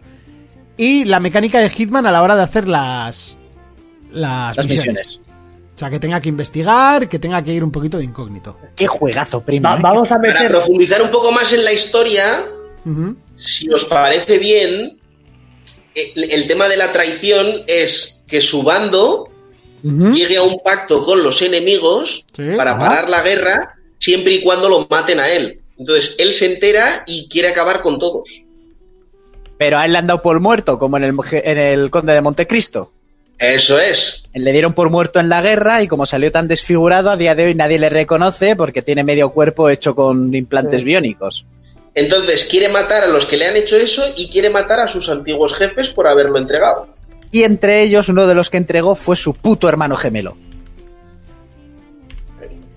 Y 0.77 1.05
la 1.05 1.19
mecánica 1.19 1.59
de 1.59 1.69
Hitman 1.69 2.07
a 2.07 2.11
la 2.11 2.23
hora 2.23 2.35
de 2.35 2.41
hacer 2.41 2.67
las, 2.67 3.37
las, 4.11 4.57
las 4.57 4.65
misiones. 4.67 4.87
misiones. 4.87 5.26
O 5.77 5.79
sea, 5.79 5.91
que 5.91 5.99
tenga 5.99 6.19
que 6.19 6.29
investigar, 6.29 7.07
que 7.07 7.19
tenga 7.19 7.39
que 7.43 7.53
ir 7.53 7.63
un 7.63 7.71
poquito 7.71 7.99
de 7.99 8.03
incógnito. 8.03 8.57
Qué 8.75 8.87
juegazo, 8.87 9.43
primo. 9.45 9.69
Va- 9.69 9.77
¿eh? 9.77 9.79
vamos 9.83 10.11
a 10.11 10.15
Para 10.17 10.33
meter. 10.33 10.47
profundizar 10.49 11.03
un 11.03 11.11
poco 11.11 11.31
más 11.31 11.53
en 11.53 11.63
la 11.63 11.71
historia, 11.71 12.45
si 13.35 13.69
os 13.71 13.85
parece 13.85 14.39
bien, 14.39 14.97
el, 15.93 16.31
el 16.31 16.47
tema 16.47 16.67
de 16.67 16.77
la 16.77 16.91
traición 16.91 17.61
es 17.67 18.23
que 18.27 18.41
su 18.41 18.63
bando 18.63 19.29
llegue 19.83 20.37
a 20.37 20.41
un 20.41 20.59
pacto 20.63 21.03
con 21.03 21.21
los 21.23 21.43
enemigos 21.43 22.25
Sí, 22.35 22.43
para 22.57 22.71
ajá. 22.71 22.79
parar 22.89 23.09
la 23.11 23.21
guerra 23.21 23.75
siempre 23.99 24.33
y 24.33 24.41
cuando 24.43 24.69
lo 24.69 24.87
maten 24.89 25.19
a 25.19 25.29
él. 25.29 25.61
Entonces 25.77 26.15
él 26.17 26.33
se 26.33 26.47
entera 26.53 27.03
y 27.05 27.29
quiere 27.29 27.49
acabar 27.49 27.83
con 27.83 27.99
todos. 27.99 28.43
Pero 29.59 29.77
a 29.77 29.85
él 29.85 29.91
le 29.91 29.99
han 29.99 30.07
dado 30.07 30.23
por 30.23 30.39
muerto, 30.39 30.79
como 30.79 30.97
en 30.97 31.03
el, 31.03 31.15
en 31.33 31.57
el 31.59 31.91
Conde 31.91 32.13
de 32.13 32.21
Montecristo. 32.21 32.93
Eso 33.39 33.79
es. 33.79 34.23
Le 34.33 34.51
dieron 34.51 34.73
por 34.73 34.89
muerto 34.89 35.19
en 35.19 35.29
la 35.29 35.41
guerra 35.41 35.83
y 35.83 35.87
como 35.87 36.05
salió 36.05 36.31
tan 36.31 36.47
desfigurado, 36.47 37.09
a 37.11 37.17
día 37.17 37.35
de 37.35 37.45
hoy 37.45 37.55
nadie 37.55 37.77
le 37.79 37.89
reconoce 37.89 38.55
porque 38.55 38.81
tiene 38.81 39.03
medio 39.03 39.29
cuerpo 39.29 39.69
hecho 39.69 39.95
con 39.95 40.33
implantes 40.33 40.83
biónicos. 40.83 41.45
Entonces 41.93 42.45
quiere 42.45 42.69
matar 42.69 43.03
a 43.03 43.07
los 43.07 43.25
que 43.25 43.37
le 43.37 43.47
han 43.47 43.55
hecho 43.55 43.77
eso 43.77 44.03
y 44.15 44.29
quiere 44.29 44.49
matar 44.49 44.79
a 44.79 44.87
sus 44.87 45.09
antiguos 45.09 45.53
jefes 45.55 45.89
por 45.89 46.07
haberlo 46.07 46.37
entregado. 46.37 46.87
Y 47.31 47.43
entre 47.43 47.81
ellos, 47.81 48.09
uno 48.09 48.25
de 48.25 48.35
los 48.35 48.49
que 48.49 48.57
entregó 48.57 48.95
fue 48.95 49.15
su 49.15 49.33
puto 49.33 49.67
hermano 49.67 49.95
gemelo. 49.97 50.37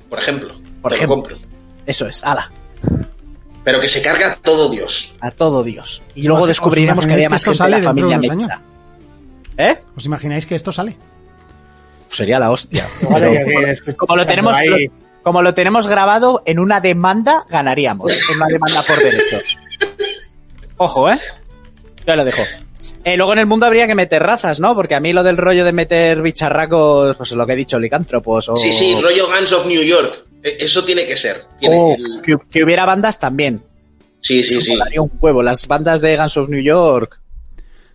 por 0.08 0.18
ejemplo. 0.18 0.54
Por 0.82 0.90
te 0.92 0.96
ejemplo. 0.96 1.16
lo 1.16 1.22
compro. 1.22 1.36
Eso 1.86 2.06
es, 2.06 2.22
ala, 2.24 2.50
Pero 3.64 3.80
que 3.80 3.88
se 3.88 4.02
carga 4.02 4.38
todo 4.42 4.70
Dios. 4.70 5.14
a 5.20 5.30
todo 5.30 5.62
Dios. 5.62 6.02
Y 6.14 6.24
luego 6.24 6.42
¿Os 6.42 6.48
descubriremos 6.48 7.06
que 7.06 7.12
había 7.12 7.26
que 7.26 7.30
más 7.30 7.46
esto 7.46 7.52
gente 7.64 7.76
de 7.76 7.82
la 7.82 7.88
familia. 7.92 8.62
¿Eh? 9.60 9.76
¿Os 9.96 10.04
imagináis 10.06 10.46
que 10.46 10.54
esto 10.54 10.72
sale? 10.72 10.96
Sería 12.08 12.38
la 12.38 12.50
hostia. 12.50 12.86
Pero 13.12 13.30
como 13.96 14.16
lo 14.16 14.26
tenemos 14.26 14.56
como 15.22 15.42
lo 15.42 15.52
tenemos 15.52 15.86
grabado 15.86 16.42
en 16.46 16.58
una 16.58 16.80
demanda 16.80 17.44
ganaríamos 17.48 18.10
en 18.10 18.36
una 18.36 18.46
demanda 18.46 18.82
por 18.82 18.98
derechos 18.98 19.58
ojo 20.78 21.10
eh 21.10 21.18
ya 22.06 22.16
lo 22.16 22.24
dejo 22.24 22.42
Eh, 23.04 23.18
luego 23.18 23.34
en 23.34 23.40
el 23.40 23.46
mundo 23.46 23.66
habría 23.66 23.86
que 23.86 23.94
meter 23.94 24.22
razas 24.22 24.60
no 24.60 24.74
porque 24.74 24.94
a 24.94 25.00
mí 25.00 25.12
lo 25.12 25.22
del 25.22 25.36
rollo 25.36 25.62
de 25.66 25.72
meter 25.72 26.22
bicharracos 26.22 27.16
pues 27.16 27.30
es 27.32 27.36
lo 27.36 27.46
que 27.46 27.52
he 27.52 27.56
dicho 27.56 27.78
licántropos 27.78 28.48
o 28.48 28.56
Sí, 28.56 28.72
sí, 28.72 28.98
rollo 28.98 29.26
Guns 29.26 29.52
of 29.52 29.66
New 29.66 29.82
York. 29.82 30.24
E- 30.42 30.56
Eso 30.64 30.82
tiene 30.86 31.06
que 31.06 31.18
ser. 31.18 31.36
Tiene 31.58 31.76
o 31.78 31.94
el- 31.94 32.22
que, 32.22 32.36
que 32.50 32.64
hubiera 32.64 32.86
bandas 32.86 33.18
también 33.18 33.62
Sí, 34.22 34.42
sí, 34.42 34.52
Eso 34.56 34.60
sí. 34.62 34.98
un 34.98 35.10
huevo 35.20 35.42
las 35.42 35.66
bandas 35.68 36.00
de 36.00 36.16
Guns 36.16 36.36
of 36.38 36.48
New 36.48 36.62
York 36.62 37.20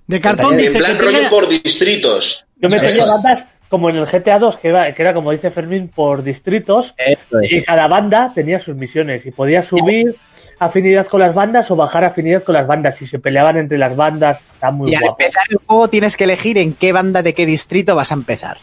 De 0.07 0.21
cartón 0.21 0.53
En 0.53 0.59
En 0.59 0.65
dice 0.67 0.79
plan 0.79 0.97
que 0.97 1.03
rollo 1.03 1.29
por 1.29 1.47
distritos. 1.49 2.45
Yo 2.57 2.69
metería 2.69 3.03
Eso. 3.03 3.07
bandas 3.07 3.45
como 3.69 3.89
en 3.89 3.95
el 3.97 4.05
GTA 4.05 4.39
2, 4.39 4.57
que 4.57 4.67
era, 4.69 4.93
que 4.93 5.01
era 5.01 5.13
como 5.13 5.31
dice 5.31 5.49
Fermín, 5.49 5.89
por 5.93 6.23
distritos, 6.23 6.93
eso 6.97 7.37
y 7.41 7.61
cada 7.63 7.87
banda 7.87 8.31
tenía 8.33 8.59
sus 8.59 8.75
misiones 8.75 9.25
y 9.25 9.31
podía 9.31 9.61
subir 9.61 10.15
afinidad 10.59 11.07
con 11.07 11.19
las 11.19 11.33
bandas 11.33 11.69
o 11.71 11.75
bajar 11.75 12.03
afinidad 12.03 12.43
con 12.43 12.53
las 12.53 12.67
bandas. 12.67 12.95
Si 12.95 13.05
se 13.05 13.19
peleaban 13.19 13.57
entre 13.57 13.77
las 13.77 13.95
bandas, 13.95 14.43
está 14.53 14.71
muy 14.71 14.91
y 14.91 14.95
al 14.95 15.01
guapo. 15.01 15.17
empezar 15.19 15.43
el 15.49 15.57
juego 15.57 15.89
tienes 15.89 16.15
que 16.15 16.25
elegir 16.25 16.57
en 16.57 16.73
qué 16.73 16.91
banda 16.91 17.23
de 17.23 17.33
qué 17.33 17.45
distrito 17.45 17.95
vas 17.95 18.11
a 18.11 18.15
empezar. 18.15 18.57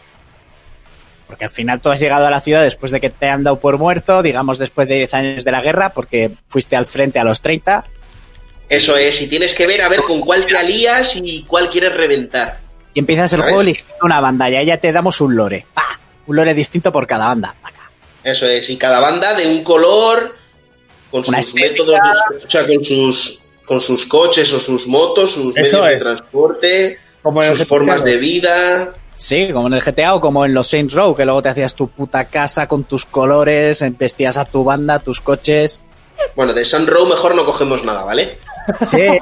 Porque 1.26 1.45
al 1.45 1.51
final 1.51 1.80
tú 1.80 1.90
has 1.90 1.99
llegado 1.99 2.26
a 2.26 2.30
la 2.30 2.40
ciudad 2.40 2.62
después 2.62 2.93
de 2.93 3.01
que 3.01 3.11
te 3.11 3.28
han 3.28 3.43
dado 3.43 3.59
por 3.59 3.78
muerto, 3.78 4.22
digamos 4.22 4.59
después 4.59 4.86
de 4.86 4.97
10 4.97 5.14
años 5.14 5.45
de 5.45 5.51
la 5.51 5.62
guerra, 5.62 5.90
porque 5.90 6.32
fuiste 6.45 6.76
al 6.76 6.86
frente 6.86 7.18
a 7.18 7.24
los 7.24 7.40
30. 7.40 7.84
Eso 8.74 8.96
es, 8.96 9.20
y 9.20 9.26
tienes 9.28 9.54
que 9.54 9.66
ver 9.66 9.82
a 9.82 9.88
ver 9.88 10.00
con 10.02 10.20
cuál 10.20 10.46
te 10.46 10.56
alías 10.56 11.14
y 11.16 11.42
cuál 11.44 11.68
quieres 11.70 11.92
reventar. 11.94 12.60
Y 12.94 13.00
empiezas 13.00 13.32
el 13.32 13.38
¿Sabes? 13.40 13.50
juego 13.52 13.60
eligiendo 13.62 13.94
una 14.02 14.20
banda 14.20 14.48
y 14.50 14.56
ahí 14.56 14.66
ya 14.66 14.78
te 14.78 14.90
damos 14.92 15.20
un 15.20 15.36
lore. 15.36 15.66
¡Pa! 15.74 15.98
Un 16.26 16.36
lore 16.36 16.54
distinto 16.54 16.90
por 16.90 17.06
cada 17.06 17.26
banda. 17.26 17.54
Paca. 17.60 17.90
Eso 18.24 18.46
es, 18.46 18.68
y 18.70 18.78
cada 18.78 18.98
banda 19.00 19.34
de 19.34 19.46
un 19.46 19.62
color, 19.64 20.34
con 21.10 21.22
Una 21.28 21.42
sus 21.42 21.48
estética. 21.54 21.82
métodos, 21.82 22.00
de- 22.40 22.46
o 22.46 22.50
sea, 22.50 22.66
con 22.66 22.82
sus, 22.84 23.42
con 23.66 23.80
sus 23.80 24.06
coches 24.06 24.52
o 24.52 24.60
sus 24.60 24.86
motos, 24.86 25.32
sus 25.32 25.54
Eso 25.56 25.78
medios 25.80 25.88
de 25.90 25.96
transporte, 25.98 26.96
Como 27.22 27.42
sus 27.42 27.66
formas 27.68 28.02
de 28.04 28.16
vida. 28.16 28.92
Sí, 29.16 29.50
como 29.52 29.66
en 29.68 29.74
el 29.74 29.82
GTA 29.82 30.14
o 30.14 30.20
como 30.20 30.44
en 30.46 30.54
los 30.54 30.66
Saints 30.68 30.94
Row, 30.94 31.14
que 31.14 31.24
luego 31.24 31.42
te 31.42 31.50
hacías 31.50 31.74
tu 31.76 31.88
puta 31.88 32.24
casa 32.28 32.66
con 32.66 32.84
tus 32.84 33.04
colores, 33.06 33.84
vestías 33.98 34.36
a 34.38 34.44
tu 34.46 34.64
banda, 34.64 34.98
tus 34.98 35.20
coches. 35.20 35.80
Bueno, 36.34 36.52
de 36.54 36.64
Sun 36.64 36.86
Row 36.86 37.06
mejor 37.06 37.34
no 37.34 37.44
cogemos 37.44 37.84
nada, 37.84 38.04
¿vale? 38.04 38.38
Sí. 38.86 39.18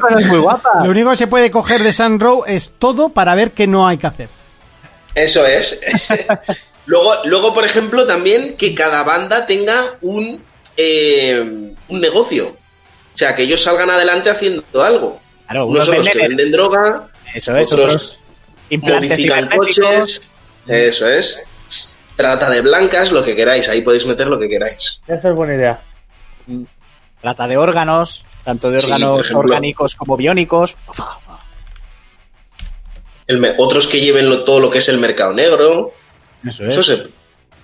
Cosas 0.00 0.26
muy 0.26 0.38
guapas. 0.38 0.84
Lo 0.84 0.90
único 0.90 1.10
que 1.10 1.16
se 1.16 1.26
puede 1.26 1.50
coger 1.50 1.82
de 1.82 1.92
Sun 1.92 2.18
Row 2.20 2.44
es 2.46 2.72
todo 2.78 3.10
para 3.10 3.34
ver 3.34 3.52
qué 3.52 3.66
no 3.66 3.86
hay 3.86 3.98
que 3.98 4.06
hacer. 4.06 4.28
Eso 5.14 5.44
es. 5.46 5.80
luego, 6.86 7.14
luego, 7.24 7.54
por 7.54 7.64
ejemplo, 7.64 8.06
también 8.06 8.56
que 8.56 8.74
cada 8.74 9.02
banda 9.02 9.46
tenga 9.46 9.82
un, 10.00 10.42
eh, 10.76 11.72
un 11.88 12.00
negocio. 12.00 12.56
O 13.14 13.18
sea, 13.18 13.34
que 13.34 13.42
ellos 13.42 13.62
salgan 13.62 13.90
adelante 13.90 14.30
haciendo 14.30 14.82
algo. 14.82 15.20
Claro, 15.46 15.66
Unos 15.66 15.88
unos 15.88 15.98
los 15.98 16.08
que 16.08 16.18
venden, 16.18 16.36
venden 16.36 16.52
droga, 16.52 17.08
eso 17.34 17.56
es, 17.56 17.72
otros 17.72 17.86
otros 17.86 18.22
implantes 18.70 19.20
coches. 19.56 20.20
Eso 20.66 21.08
es. 21.08 21.42
Trata 22.16 22.50
de 22.50 22.60
blancas, 22.60 23.12
lo 23.12 23.24
que 23.24 23.34
queráis. 23.34 23.68
Ahí 23.68 23.82
podéis 23.82 24.06
meter 24.06 24.26
lo 24.26 24.38
que 24.38 24.48
queráis. 24.48 25.00
Esa 25.06 25.28
es 25.28 25.34
buena 25.34 25.54
idea. 25.54 25.80
Trata 27.20 27.46
de 27.46 27.56
órganos, 27.58 28.24
tanto 28.44 28.70
de 28.70 28.78
órganos 28.78 29.34
orgánicos 29.34 29.94
como 29.96 30.16
biónicos. 30.16 30.76
El 33.26 33.38
me- 33.38 33.54
otros 33.58 33.86
que 33.86 34.00
lleven 34.00 34.28
lo- 34.28 34.44
todo 34.44 34.60
lo 34.60 34.70
que 34.70 34.78
es 34.78 34.88
el 34.88 34.98
mercado 34.98 35.32
negro. 35.32 35.92
Eso 36.46 36.64
Eso 36.64 36.82
se, 36.82 36.96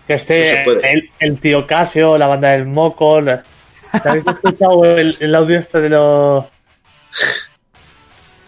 Que 0.07 0.15
Eso 0.15 0.27
se 0.27 0.43
esté 0.43 0.65
puede. 0.65 0.93
el, 0.93 1.11
el 1.19 1.41
tío 1.41 1.67
Casio, 1.67 2.17
la 2.19 2.27
banda 2.27 2.51
del 2.51 2.67
Moco. 2.67 3.21
la- 3.21 3.43
¿Habéis 4.05 4.27
escuchado 4.27 4.85
el, 4.85 5.17
el 5.21 5.35
audio 5.35 5.59
este 5.59 5.81
de 5.81 5.89
los. 5.89 6.45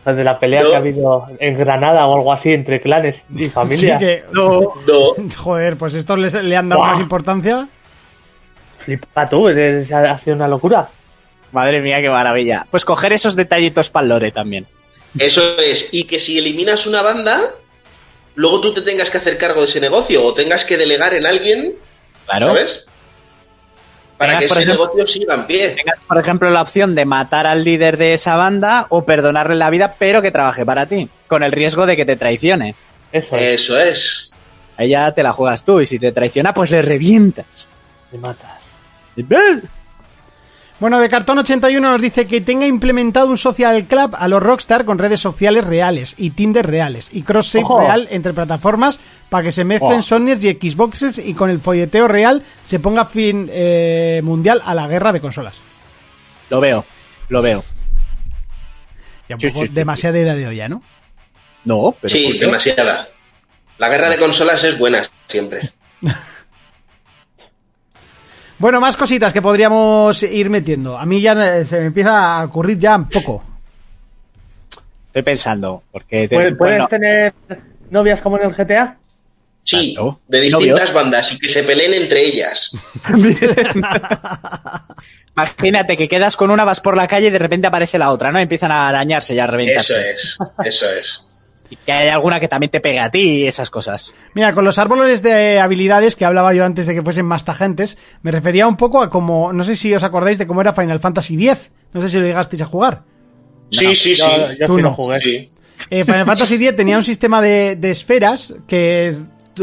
de 0.05 0.25
la 0.25 0.39
pelea 0.39 0.63
No. 0.63 0.69
que 0.71 0.75
ha 0.75 0.79
habido 0.79 1.27
en 1.39 1.59
Granada 1.59 2.07
o 2.07 2.15
algo 2.17 2.33
así 2.33 2.53
entre 2.53 2.81
clanes 2.81 3.25
y 3.35 3.49
familias? 3.49 3.99
Sí 4.01 4.07
que- 4.07 4.25
No, 4.33 4.61
no, 4.87 5.31
Joder, 5.37 5.77
pues 5.77 5.95
estos 5.95 6.19
les- 6.19 6.35
le 6.35 6.57
han 6.57 6.69
dado 6.69 6.83
Buah. 6.83 6.93
más 6.93 7.01
importancia. 7.01 7.69
Flipa 8.79 9.29
tú, 9.29 9.49
es, 9.49 9.57
es- 9.57 9.93
ha 9.93 10.17
sido 10.19 10.37
una 10.37 10.47
locura. 10.49 10.89
Madre 11.53 11.81
mía, 11.81 12.01
qué 12.03 12.11
maravilla. 12.11 12.67
Pues 12.71 12.85
coger 12.85 13.13
esos 13.13 13.37
detallitos 13.37 13.91
para 13.91 14.03
el 14.05 14.09
lore 14.11 14.31
también. 14.33 14.67
Eso 15.19 15.59
es. 15.59 15.89
Y 15.93 16.05
que 16.05 16.19
si 16.21 16.39
eliminas 16.39 16.87
una 16.87 17.03
banda, 17.03 17.55
luego 18.35 18.61
tú 18.61 18.75
te 18.75 18.83
tengas 18.83 19.11
que 19.11 19.19
hacer 19.19 19.39
cargo 19.39 19.61
de 19.63 19.67
ese 19.67 19.81
negocio 19.81 20.25
o 20.25 20.35
tengas 20.35 20.65
que 20.65 20.77
delegar 20.77 21.15
en 21.15 21.27
alguien, 21.27 21.75
Claro. 22.27 22.49
¿sabes? 22.49 22.87
Para 24.19 24.33
Tengas, 24.33 24.41
que 24.41 24.47
ese 24.47 24.63
ejemplo- 24.71 24.85
negocio 24.87 25.07
siga 25.07 25.35
en 25.35 25.47
pie. 25.47 25.69
Tengas, 25.71 26.01
por 26.07 26.19
ejemplo, 26.19 26.51
la 26.51 26.61
opción 26.63 26.95
de 26.97 27.05
matar 27.05 27.47
al 27.47 27.63
líder 27.63 27.97
de 27.97 28.15
esa 28.15 28.35
banda 28.35 28.87
o 28.91 29.05
perdonarle 29.07 29.55
la 29.55 29.71
vida, 29.71 29.95
pero 29.99 30.21
que 30.23 30.33
trabaje 30.33 30.67
para 30.67 30.87
ti, 30.87 31.09
con 31.29 31.43
el 31.45 31.53
riesgo 31.53 31.87
de 31.87 31.97
que 31.97 32.05
te 32.05 32.17
traicione. 32.17 32.75
Eso 33.13 33.37
es, 33.37 33.63
Eso 33.63 33.79
es. 33.81 34.31
Ahí 34.77 34.91
ya 34.91 35.13
te 35.13 35.23
la 35.23 35.33
juegas 35.33 35.65
tú 35.65 35.81
y 35.81 35.87
si 35.87 35.99
te 35.99 36.13
traiciona, 36.13 36.53
pues 36.53 36.71
le 36.73 36.83
revientas. 36.83 37.67
te 38.11 38.19
matas. 38.19 38.59
Bueno, 40.81 41.01
de 41.01 41.09
Cartón 41.09 41.39
81 41.39 41.91
nos 41.91 42.01
dice 42.01 42.27
que 42.29 42.41
tenga 42.41 42.65
implementado 42.65 43.27
un 43.29 43.39
social 43.39 43.87
club 43.87 44.15
a 44.17 44.29
los 44.29 44.41
Rockstar 44.41 44.85
con 44.85 44.99
redes 44.99 45.19
sociales 45.19 45.65
reales 45.65 46.15
y 46.17 46.31
Tinder 46.31 46.65
reales 46.65 47.09
y 47.13 47.23
cross-save 47.23 47.65
Ojo. 47.65 47.81
real 47.81 48.07
entre 48.13 48.33
plataformas 48.33 49.01
para 49.29 49.43
que 49.43 49.51
se 49.53 49.65
mezclen. 49.65 50.03
Sonys 50.05 50.43
y 50.45 50.53
Xboxes 50.53 51.19
y 51.19 51.35
con 51.35 51.51
el 51.51 51.59
folleteo 51.61 52.07
real 52.07 52.45
se 52.65 52.79
ponga 52.79 53.05
fin 53.05 53.49
eh, 53.53 54.21
mundial 54.23 54.63
a 54.65 54.73
la 54.77 54.87
guerra 54.87 55.13
de 55.13 55.21
consolas. 55.21 55.57
Lo 56.49 56.61
veo, 56.61 56.85
lo 57.29 57.43
veo. 57.43 57.65
Ya 59.29 59.35
un 59.35 59.41
Sí, 59.41 59.49
poco 59.49 59.61
sí, 59.63 59.67
sí, 59.67 59.73
demasiada 59.75 60.19
idea 60.21 60.35
de 60.37 60.47
olla, 60.47 60.69
¿no? 60.69 60.83
No, 61.65 61.97
pero 62.01 62.03
¿por 62.03 62.11
Sí, 62.11 62.39
demasiada. 62.39 63.09
La 63.79 63.89
guerra 63.89 64.11
de 64.11 64.17
consolas 64.17 64.63
es 64.63 64.79
buena, 64.79 65.11
siempre. 65.27 65.73
Bueno, 68.59 68.81
más 68.81 68.97
cositas 68.97 69.33
que 69.33 69.41
podríamos 69.43 70.23
ir 70.23 70.51
metiendo. 70.51 70.99
A 70.99 71.07
mí 71.07 71.21
ya 71.21 71.33
eh, 71.59 71.65
se 71.65 71.79
me 71.81 71.87
empieza 71.87 72.39
a 72.41 72.45
ocurrir 72.45 72.79
ya 72.79 72.97
un 72.97 73.09
poco. 73.09 73.43
Estoy 75.07 75.23
pensando, 75.23 75.85
porque... 75.93 76.27
te- 76.29 76.35
¿Puedes, 76.37 76.57
bueno, 76.59 76.89
tener 76.89 77.33
novias 77.91 78.21
como 78.21 78.37
en 78.39 78.45
el 78.47 78.53
GTA? 78.55 78.97
Sí, 79.65 79.95
de 80.29 80.39
¿Y 80.39 80.43
distintas 80.43 80.71
novios? 80.79 80.93
bandas 80.95 81.33
y 81.33 81.39
que 81.39 81.49
se 81.49 81.63
peleen 81.63 81.93
entre 81.95 82.27
ellas. 82.27 82.73
Imagínate 85.37 85.97
que 85.97 86.09
quedas 86.09 86.37
con 86.37 86.51
una, 86.51 86.65
vas 86.65 86.81
por 86.81 86.97
la 86.97 87.07
calle 87.07 87.29
y 87.29 87.31
de 87.31 87.39
repente 87.39 87.67
aparece 87.67 87.99
la 87.99 88.11
otra, 88.11 88.33
¿no? 88.33 88.39
Empiezan 88.39 88.73
a 88.73 88.89
arañarse 88.89 89.35
y 89.35 89.39
a 89.39 89.45
Eso 89.45 89.53
reventarse. 89.53 90.11
es, 90.11 90.39
eso 90.65 90.87
es. 90.91 91.25
Y 91.71 91.77
que 91.77 91.93
hay 91.93 92.09
alguna 92.09 92.41
que 92.41 92.49
también 92.49 92.71
te 92.71 92.81
pegue 92.81 92.99
a 92.99 93.11
ti 93.11 93.43
y 93.43 93.47
esas 93.47 93.71
cosas. 93.71 94.15
Mira, 94.35 94.55
con 94.55 94.65
los 94.65 94.79
árboles 94.79 95.23
de 95.23 95.61
habilidades 95.61 96.17
que 96.17 96.25
hablaba 96.25 96.55
yo 96.55 96.65
antes 96.65 96.87
de 96.87 96.95
que 96.95 97.03
fuesen 97.03 97.27
más 97.27 97.45
tajentes, 97.45 97.99
me 98.23 98.31
refería 98.31 98.67
un 98.67 98.77
poco 98.77 99.03
a 99.03 99.11
como, 99.11 99.53
no 99.53 99.65
sé 99.65 99.77
si 99.77 99.95
os 99.95 100.03
acordáis 100.03 100.39
de 100.39 100.47
cómo 100.47 100.61
era 100.63 100.73
Final 100.73 101.01
Fantasy 101.01 101.35
X. 101.49 101.71
No 101.93 102.01
sé 102.01 102.09
si 102.09 102.19
lo 102.19 102.25
llegasteis 102.27 102.63
a 102.63 102.67
jugar. 102.67 103.03
Sí, 103.71 103.95
sí, 103.95 104.15
sí. 104.15 104.23
Yo, 104.23 104.53
yo 104.59 104.67
Tú 104.67 104.77
sí 104.77 104.83
no. 104.83 104.89
lo 104.89 104.95
jugué. 104.95 105.21
Sí. 105.21 105.49
Eh, 105.91 106.05
Final 106.05 106.25
Fantasy 106.27 106.55
X 106.55 106.75
tenía 106.77 106.97
un 106.97 107.05
sistema 107.05 107.43
de, 107.43 107.77
de 107.77 107.91
esferas 107.91 108.55
que 108.67 109.15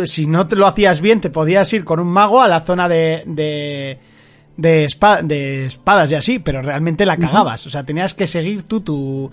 si 0.05 0.27
no 0.27 0.47
te 0.47 0.55
lo 0.57 0.67
hacías 0.67 0.99
bien 1.01 1.21
te 1.21 1.29
podías 1.29 1.71
ir 1.73 1.83
con 1.85 1.99
un 1.99 2.07
mago 2.07 2.41
a 2.41 2.47
la 2.47 2.61
zona 2.61 2.87
de, 2.89 3.23
de, 3.25 3.97
de, 4.57 4.87
de 5.23 5.65
espadas 5.65 6.11
y 6.11 6.15
así, 6.15 6.37
pero 6.39 6.61
realmente 6.61 7.05
la 7.05 7.17
cagabas. 7.17 7.65
O 7.65 7.69
sea, 7.69 7.83
tenías 7.83 8.13
que 8.13 8.27
seguir 8.27 8.63
tú 8.63 8.81
tu, 8.81 9.31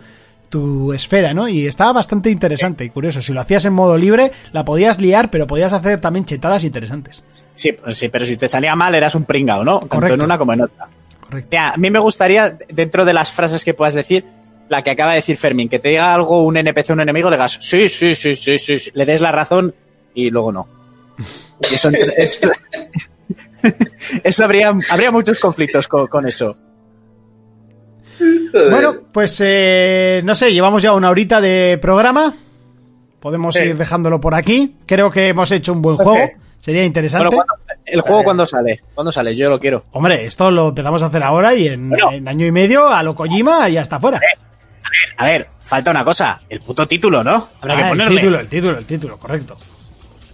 tu 0.52 0.92
esfera, 0.92 1.32
¿no? 1.32 1.48
Y 1.48 1.66
estaba 1.66 1.94
bastante 1.94 2.28
interesante 2.28 2.84
y 2.84 2.90
curioso. 2.90 3.22
Si 3.22 3.32
lo 3.32 3.40
hacías 3.40 3.64
en 3.64 3.72
modo 3.72 3.96
libre, 3.96 4.32
la 4.52 4.66
podías 4.66 5.00
liar, 5.00 5.30
pero 5.30 5.46
podías 5.46 5.72
hacer 5.72 5.98
también 5.98 6.26
chetadas 6.26 6.62
interesantes. 6.62 7.24
Sí, 7.54 7.72
pues 7.72 7.96
sí, 7.96 8.10
pero 8.10 8.26
si 8.26 8.36
te 8.36 8.46
salía 8.46 8.76
mal 8.76 8.94
eras 8.94 9.14
un 9.14 9.24
pringao, 9.24 9.64
¿no? 9.64 9.80
Tanto 9.80 9.96
Correcto. 9.96 10.14
en 10.14 10.22
una 10.22 10.36
como 10.36 10.52
en 10.52 10.60
otra. 10.60 10.88
Correcto. 11.20 11.48
Mira, 11.50 11.70
a 11.70 11.76
mí 11.78 11.90
me 11.90 11.98
gustaría, 11.98 12.50
dentro 12.68 13.06
de 13.06 13.14
las 13.14 13.32
frases 13.32 13.64
que 13.64 13.72
puedas 13.72 13.94
decir, 13.94 14.26
la 14.68 14.82
que 14.82 14.90
acaba 14.90 15.12
de 15.12 15.16
decir 15.16 15.38
Fermín, 15.38 15.70
que 15.70 15.78
te 15.78 15.88
diga 15.88 16.12
algo 16.12 16.42
un 16.42 16.58
NPC 16.58 16.90
o 16.90 16.92
un 16.92 17.00
enemigo, 17.00 17.30
le 17.30 17.36
digas, 17.36 17.56
sí, 17.58 17.88
sí, 17.88 18.14
sí, 18.14 18.36
sí, 18.36 18.58
sí, 18.58 18.78
sí", 18.78 18.90
le 18.92 19.06
des 19.06 19.22
la 19.22 19.32
razón 19.32 19.74
y 20.14 20.28
luego 20.28 20.52
no. 20.52 20.68
Y 21.70 21.74
eso, 21.74 21.88
eso, 22.18 22.50
eso 24.22 24.44
habría, 24.44 24.76
habría 24.90 25.10
muchos 25.10 25.40
conflictos 25.40 25.88
con, 25.88 26.08
con 26.08 26.28
eso. 26.28 26.54
Bueno, 28.70 28.94
pues 29.12 29.40
eh, 29.44 30.20
no 30.24 30.34
sé, 30.34 30.52
llevamos 30.52 30.82
ya 30.82 30.92
una 30.92 31.10
horita 31.10 31.40
de 31.40 31.78
programa. 31.80 32.32
Podemos 33.20 33.54
Sí. 33.54 33.60
ir 33.60 33.76
dejándolo 33.76 34.20
por 34.20 34.34
aquí. 34.34 34.76
Creo 34.86 35.10
que 35.10 35.28
hemos 35.28 35.50
hecho 35.52 35.72
un 35.72 35.80
buen 35.82 35.96
juego. 35.96 36.28
Sería 36.60 36.84
interesante. 36.84 37.26
Bueno, 37.28 37.44
¿cuándo- 37.44 37.82
¿el 37.84 38.00
juego 38.00 38.24
cuándo 38.24 38.46
sale? 38.46 38.82
¿Cuándo 38.94 39.10
sale? 39.12 39.34
Yo 39.34 39.48
lo 39.48 39.58
quiero. 39.58 39.84
Hombre, 39.92 40.26
esto 40.26 40.50
lo 40.50 40.68
empezamos 40.68 41.02
a 41.02 41.06
hacer 41.06 41.22
ahora 41.22 41.54
y 41.54 41.68
en, 41.68 41.88
Bueno. 41.88 42.12
en 42.12 42.28
año 42.28 42.46
y 42.46 42.52
medio 42.52 42.88
a 42.88 43.02
lo 43.02 43.14
Kojima 43.14 43.68
y 43.68 43.76
hasta 43.76 43.98
fuera. 43.98 44.20
A 45.16 45.24
ver, 45.26 45.48
falta 45.60 45.90
una 45.90 46.04
cosa. 46.04 46.40
El 46.48 46.60
puto 46.60 46.86
título, 46.86 47.24
¿no? 47.24 47.48
Habrá 47.60 47.76
que 47.76 47.82
Ah, 47.82 47.86
el 47.86 47.90
ponerle. 47.90 48.16
título, 48.20 48.40
el 48.40 48.48
título, 48.48 48.78
el 48.78 48.84
título, 48.84 49.18
correcto. 49.18 49.56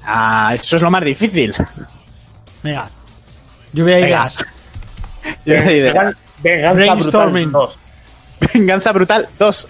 Ah, 0.05 0.51
eso 0.55 0.77
es 0.77 0.83
lo 0.83 0.91
más 0.91 1.05
difícil. 1.05 1.55
Venga. 2.63 2.89
Lluvia 3.73 3.97
de 3.97 4.03
Venga. 4.03 4.29
Yo 5.45 5.55
le 5.55 5.63
diré, 5.63 5.93
Vengan- 5.93 6.17
Venganza 6.43 6.73
Brainstorming. 6.75 7.51
brutal 7.53 7.69
2. 8.41 8.53
Venganza 8.55 8.93
brutal 8.93 9.29
2. 9.39 9.69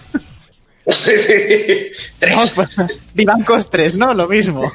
Vamos, 2.21 2.53
pues, 2.53 2.69
Divancos 3.13 3.69
3, 3.69 3.97
¿no? 3.97 4.13
Lo 4.13 4.27
mismo. 4.27 4.71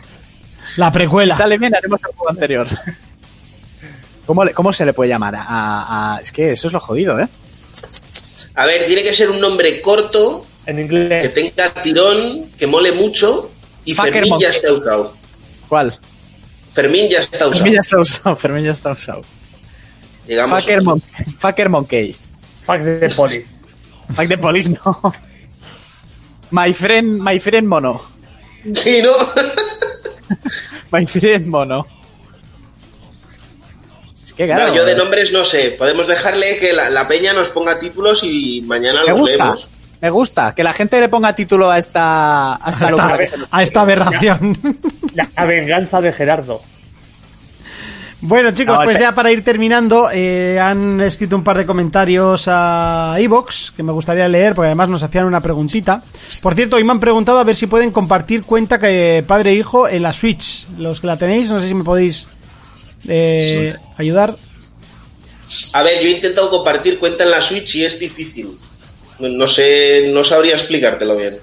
La 0.77 0.91
precuela. 0.93 1.37
sale 1.37 1.59
bien, 1.59 1.75
haremos 1.75 2.01
el 2.03 2.15
juego 2.15 2.31
anterior. 2.31 2.66
¿Cómo, 4.27 4.45
le- 4.45 4.55
cómo 4.55 4.73
se 4.73 4.87
le 4.87 4.93
puede 4.93 5.11
llamar? 5.11 5.35
A, 5.37 6.15
a- 6.16 6.21
es 6.21 6.33
que 6.33 6.53
eso 6.53 6.66
es 6.69 6.73
lo 6.73 6.81
jodido, 6.81 7.21
¿eh? 7.21 7.29
A 8.55 8.66
ver, 8.66 8.87
tiene 8.87 9.03
que 9.03 9.12
ser 9.15 9.31
un 9.31 9.41
nombre 9.41 9.81
corto, 9.83 10.47
En 10.66 10.77
que 10.77 10.83
inglés. 10.83 11.35
tenga 11.35 11.75
tirón, 11.83 12.51
que 12.57 12.66
mole 12.66 12.93
mucho. 12.93 13.51
Y 13.85 13.95
Fucker 13.95 14.12
Fermín 14.15 14.39
ya 14.41 14.49
está 14.51 14.73
usado. 14.73 15.15
¿Cuál? 15.69 15.95
Fermín 16.73 17.09
ya 17.11 17.19
está 17.21 17.37
usado. 17.49 17.53
Fermín 17.53 17.75
ya 17.75 17.81
está 17.81 17.99
usado. 17.99 18.37
Fermín 18.37 18.65
ya 18.65 18.71
está 18.71 18.93
usado. 18.93 19.21
Digamos, 20.27 20.63
Fucker, 20.63 20.83
Mon- 20.83 21.03
Fucker 21.39 21.69
Monkey. 21.69 22.17
Fuck 22.65 22.79
de 22.79 23.09
poli. 23.11 23.45
Fuck 24.15 24.27
de 24.27 24.39
Police, 24.39 24.71
no. 24.71 25.13
My 26.51 26.73
friend, 26.73 27.21
my 27.23 27.39
friend 27.41 27.67
mono. 27.67 28.01
Sí, 28.75 29.01
¿no? 29.03 29.13
My 30.91 31.07
friend 31.07 31.47
mono. 31.47 31.87
Es 34.25 34.33
que 34.33 34.47
claro. 34.47 34.69
No, 34.69 34.75
yo 34.75 34.85
de 34.85 34.95
nombres 34.97 35.33
no 35.33 35.45
sé. 35.45 35.75
Podemos 35.79 36.07
dejarle 36.07 36.59
que 36.59 36.73
la, 36.73 36.89
la 36.91 37.07
peña 37.09 37.33
nos 37.33 37.49
ponga 37.51 37.79
títulos 37.79 38.21
y 38.23 38.63
mañana 38.67 39.03
los 39.05 39.19
gusta. 39.19 39.37
leemos. 39.37 39.69
Me 40.01 40.11
gusta. 40.11 40.55
Que 40.55 40.63
la 40.65 40.73
gente 40.73 41.01
le 41.01 41.09
ponga 41.09 41.35
título 41.35 41.71
a 41.71 41.79
esta, 41.79 42.55
a 42.57 42.71
esta 42.71 42.87
A 42.87 42.91
locura 42.91 43.17
esta, 43.23 43.37
a 43.51 43.63
esta 43.63 43.81
aberración. 43.81 44.59
La 45.35 45.45
venganza 45.47 46.01
de 46.01 46.13
Gerardo. 46.13 46.63
Bueno, 48.27 48.53
chicos, 48.53 48.79
No, 48.79 48.85
pues 48.85 48.99
ya 48.99 49.15
para 49.15 49.31
ir 49.31 49.45
terminando, 49.45 50.09
eh, 50.11 50.59
han 50.59 50.99
escrito 51.03 51.37
un 51.37 51.45
par 51.45 51.59
de 51.59 51.67
comentarios 51.67 52.45
a 52.49 53.17
Evox 53.19 53.75
que 53.77 53.83
me 53.83 53.93
gustaría 53.93 54.27
leer, 54.29 54.55
porque 54.55 54.69
además 54.69 54.89
nos 54.89 55.03
hacían 55.03 55.27
una 55.27 55.43
preguntita. 55.43 56.03
Por 56.41 56.55
cierto, 56.55 56.77
hoy 56.77 56.85
me 56.85 56.93
han 56.93 57.01
preguntado 57.01 57.39
a 57.39 57.45
ver 57.45 57.55
si 57.55 57.67
pueden 57.67 57.91
compartir 57.91 58.45
cuenta 58.45 58.79
que 58.79 59.23
padre 59.27 59.51
e 59.51 59.57
hijo 59.57 59.87
en 59.87 60.03
la 60.03 60.15
Switch. 60.15 60.67
Los 60.79 61.01
que 61.01 61.07
la 61.07 61.19
tenéis, 61.19 61.51
no 61.51 61.61
sé 61.61 61.69
si 61.69 61.75
me 61.75 61.85
podéis 61.85 62.27
eh, 63.07 63.75
ayudar. 63.99 64.35
A 65.75 65.83
ver, 65.83 66.03
yo 66.03 66.09
he 66.09 66.13
intentado 66.13 66.49
compartir 66.49 66.99
cuenta 66.99 67.25
en 67.25 67.31
la 67.31 67.43
Switch 67.43 67.75
y 67.75 67.85
es 67.85 67.99
difícil. 67.99 68.49
No 69.19 69.47
sé, 69.47 70.11
no 70.15 70.25
sabría 70.25 70.55
explicártelo 70.55 71.15
bien. 71.19 71.37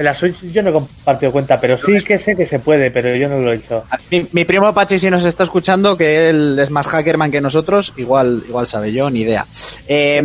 En 0.00 0.06
la 0.06 0.14
Switch 0.14 0.40
yo 0.50 0.62
no 0.62 0.70
he 0.70 0.72
compartido 0.72 1.30
cuenta, 1.30 1.60
pero 1.60 1.76
sí 1.76 1.92
que 2.02 2.16
sé 2.16 2.34
que 2.34 2.46
se 2.46 2.58
puede, 2.58 2.90
pero 2.90 3.14
yo 3.14 3.28
no 3.28 3.38
lo 3.38 3.52
he 3.52 3.56
hecho. 3.56 3.84
Mi, 4.10 4.26
mi 4.32 4.46
primo 4.46 4.72
Pachi, 4.72 4.98
si 4.98 5.10
nos 5.10 5.26
está 5.26 5.42
escuchando, 5.42 5.94
que 5.94 6.30
él 6.30 6.58
es 6.58 6.70
más 6.70 6.88
hackerman 6.88 7.30
que 7.30 7.42
nosotros, 7.42 7.92
igual, 7.98 8.42
igual 8.48 8.66
sabe 8.66 8.94
yo, 8.94 9.10
ni 9.10 9.20
idea. 9.20 9.46
Eh, 9.86 10.22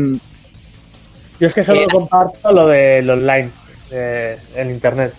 Yo 1.42 1.48
es 1.48 1.54
que 1.54 1.62
solo 1.62 1.82
Eh, 1.82 1.88
comparto 1.92 2.54
lo 2.54 2.68
del 2.68 3.10
online, 3.10 3.50
eh, 3.92 4.38
en 4.56 4.72
internet. 4.72 5.14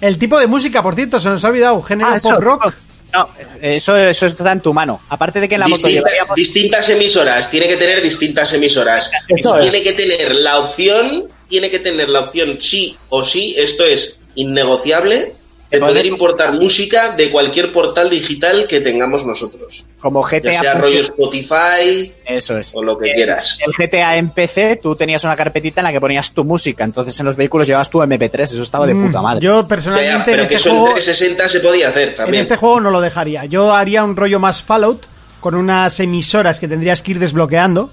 El 0.00 0.18
tipo 0.18 0.40
de 0.40 0.48
música, 0.48 0.82
por 0.82 0.96
cierto, 0.96 1.20
se 1.20 1.28
nos 1.28 1.44
ha 1.44 1.48
olvidado. 1.48 1.80
Género 1.80 2.10
ah, 2.10 2.18
pop 2.20 2.40
rock. 2.40 2.74
No, 3.14 3.28
eso, 3.60 3.96
eso 3.96 4.26
está 4.26 4.50
en 4.50 4.62
tu 4.62 4.74
mano. 4.74 5.00
Aparte 5.10 5.38
de 5.38 5.48
que 5.48 5.54
en 5.54 5.60
la 5.60 5.68
moto 5.68 5.86
llevaríamos... 5.86 6.34
distintas 6.34 6.88
emisoras, 6.88 7.48
tiene 7.48 7.68
que 7.68 7.76
tener 7.76 8.02
distintas 8.02 8.52
emisoras. 8.52 9.08
Eso 9.28 9.56
es. 9.58 9.62
tiene 9.62 9.84
que 9.84 9.92
tener 9.92 10.34
la 10.34 10.58
opción, 10.58 11.28
tiene 11.50 11.70
que 11.70 11.80
tener 11.80 12.08
la 12.08 12.20
opción 12.20 12.56
sí 12.60 12.96
o 13.10 13.22
sí, 13.24 13.54
esto 13.58 13.84
es 13.84 14.18
innegociable, 14.36 15.34
de 15.70 15.78
De 15.78 15.86
poder- 15.86 16.06
importar 16.06 16.52
música 16.54 17.14
de 17.14 17.30
cualquier 17.30 17.72
portal 17.72 18.10
digital 18.10 18.66
que 18.68 18.80
tengamos 18.80 19.24
nosotros. 19.24 19.84
Como 20.00 20.28
Ya 20.28 20.38
GTA... 20.40 20.60
sea 20.62 20.74
rollo 20.74 21.00
Spotify 21.00 22.12
Eso 22.26 22.58
es. 22.58 22.72
o 22.74 22.82
lo 22.82 22.98
que 22.98 23.10
Eh, 23.10 23.14
quieras. 23.14 23.56
El 23.64 23.72
GTA 23.72 24.16
en 24.16 24.30
PC, 24.30 24.80
tú 24.82 24.96
tenías 24.96 25.22
una 25.22 25.36
carpetita 25.36 25.80
en 25.80 25.84
la 25.84 25.92
que 25.92 26.00
ponías 26.00 26.32
tu 26.32 26.42
música, 26.44 26.82
entonces 26.82 27.18
en 27.20 27.26
los 27.26 27.36
vehículos 27.36 27.68
llevabas 27.68 27.88
tu 27.88 27.98
MP3, 28.02 28.42
eso 28.42 28.62
estaba 28.62 28.84
de 28.84 28.96
puta 28.96 29.20
Mm, 29.20 29.22
madre. 29.22 29.42
Yo 29.44 29.58
Ya, 29.58 29.62
ya, 29.62 29.68
personalmente 29.68 30.30
en 30.32 30.36
que 30.38 30.42
este 30.54 30.54
en 30.56 30.74
juego 30.76 30.94
360 30.94 31.48
se 31.48 31.60
podía 31.60 31.88
hacer 31.90 32.16
En 32.26 32.34
este 32.34 32.56
juego 32.56 32.80
no 32.80 32.90
lo 32.90 33.00
dejaría. 33.00 33.44
Yo 33.44 33.72
haría 33.72 34.02
un 34.02 34.16
rollo 34.16 34.40
más 34.40 34.62
Fallout 34.64 35.04
con 35.38 35.54
unas 35.54 36.00
emisoras 36.00 36.58
que 36.58 36.66
tendrías 36.66 37.00
que 37.00 37.12
ir 37.12 37.18
desbloqueando. 37.20 37.90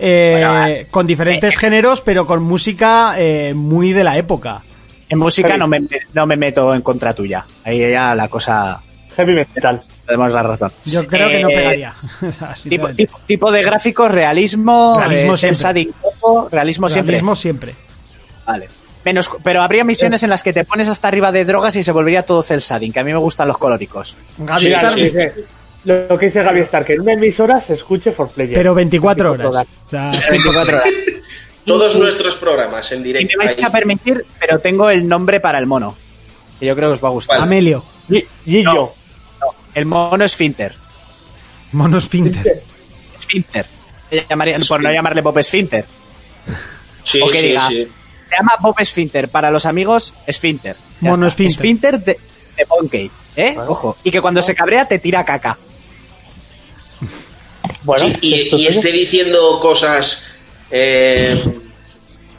Eh, 0.00 0.30
Bueno, 0.32 0.66
eh, 0.66 0.86
con 0.90 1.06
diferentes 1.06 1.56
géneros, 1.56 2.00
pero 2.00 2.26
con 2.26 2.42
música 2.42 3.14
eh, 3.18 3.52
muy 3.54 3.92
de 3.92 4.02
la 4.04 4.16
época. 4.16 4.62
En 5.08 5.18
música 5.18 5.56
no 5.56 5.66
me, 5.66 5.82
no 6.14 6.26
me 6.26 6.36
meto 6.36 6.74
en 6.74 6.82
contra 6.82 7.12
tuya. 7.14 7.44
Ahí 7.64 7.90
ya 7.90 8.14
la 8.14 8.28
cosa... 8.28 8.80
Heavy 9.16 9.34
metal. 9.34 9.82
Tenemos 10.06 10.32
la 10.32 10.42
razón. 10.44 10.72
Yo 10.86 11.04
creo 11.06 11.28
que 11.28 11.42
no 11.42 11.48
Eh, 11.50 11.54
pegaría. 11.56 11.94
Tipo, 12.68 12.86
de- 12.88 12.94
tipo, 12.94 13.20
tipo 13.26 13.52
de 13.52 13.62
gráficos, 13.62 14.10
realismo, 14.12 14.96
Realismo 15.00 15.34
eh, 15.34 15.38
siempre. 15.38 15.88
poco, 16.00 16.48
realismo 16.50 16.88
siempre. 16.88 17.12
Realismo 17.12 17.34
siempre. 17.36 17.74
Vale. 18.46 18.68
Menos, 19.04 19.30
pero 19.42 19.62
habría 19.62 19.82
misiones 19.82 20.22
en 20.22 20.30
las 20.30 20.42
que 20.42 20.52
te 20.52 20.64
pones 20.64 20.88
hasta 20.88 21.08
arriba 21.08 21.32
de 21.32 21.44
drogas 21.44 21.74
y 21.76 21.82
se 21.82 21.90
volvería 21.90 22.22
todo 22.22 22.42
cel 22.42 22.60
shading, 22.60 22.92
que 22.92 23.00
a 23.00 23.04
mí 23.04 23.12
me 23.12 23.18
gustan 23.18 23.48
los 23.48 23.56
colóricos. 23.58 24.14
Gaby 24.38 24.60
Sí, 24.60 24.68
Star, 24.72 24.94
sí. 24.94 25.02
Dice- 25.02 25.34
Lo 25.84 26.18
que 26.18 26.26
dice 26.26 26.42
Gaby 26.42 26.60
Star, 26.60 26.84
que 26.84 26.92
en 26.94 27.00
una 27.00 27.12
emisora 27.14 27.60
se 27.60 27.74
escuche 27.74 28.10
for 28.12 28.28
player. 28.28 28.54
pero 28.54 28.74
24 28.74 29.32
horas. 29.32 29.66
O 29.86 29.88
sea, 29.88 30.10
24 30.30 30.76
horas. 30.76 30.88
Todos 31.64 31.94
nuestros 31.96 32.34
programas 32.36 32.90
en 32.92 33.00
Y 33.00 33.04
directo. 33.04 33.36
me 33.38 33.44
vais 33.46 33.58
ahí. 33.58 33.64
a 33.64 33.70
permitir, 33.70 34.24
pero 34.38 34.58
tengo 34.58 34.90
el 34.90 35.06
nombre 35.08 35.40
para 35.40 35.58
el 35.58 35.66
mono. 35.66 35.96
Que 36.58 36.66
yo 36.66 36.74
creo 36.76 36.88
que 36.90 36.94
os 36.94 37.04
va 37.04 37.08
a 37.08 37.12
gustar. 37.12 37.36
¿Cuál? 37.38 37.48
Amelio, 37.48 37.84
Y, 38.08 38.24
y 38.46 38.62
No. 38.62 38.74
yo. 38.74 38.94
El 39.74 39.86
mono 39.86 40.24
es 40.24 40.34
Finter. 40.36 40.74
Pinter. 42.10 42.62
Esfínter. 43.18 43.66
Le 44.10 44.26
llamaría- 44.28 44.58
por 44.68 44.82
no 44.82 44.90
llamarle 44.92 45.20
Bob 45.20 45.38
Esfínter. 45.38 45.84
Sí, 47.04 47.20
o 47.22 47.28
que 47.30 47.40
sí, 47.40 47.46
diga. 47.48 47.68
sí. 47.68 47.88
Se 48.28 48.36
llama 48.36 48.52
Bob 48.60 48.74
Esfínter. 48.78 49.28
Para 49.28 49.50
los 49.50 49.66
amigos, 49.66 50.14
Esfínter. 50.26 50.76
Ya 51.00 51.10
Mono 51.10 51.28
está. 51.28 51.42
esfínter. 51.44 51.94
Esfínter 51.94 52.04
de, 52.04 52.20
de 52.56 52.66
Monkey. 52.68 53.10
¿Eh? 53.36 53.56
Ojo. 53.68 53.96
Y 54.02 54.10
que 54.10 54.20
cuando 54.20 54.42
se 54.42 54.54
cabrea 54.54 54.86
te 54.86 54.98
tira 54.98 55.24
caca. 55.24 55.56
Bueno, 57.84 58.06
Sí, 58.20 58.48
y, 58.52 58.66
esté 58.66 58.92
diciendo 58.92 59.58
cosas. 59.60 60.24
eh, 60.70 61.34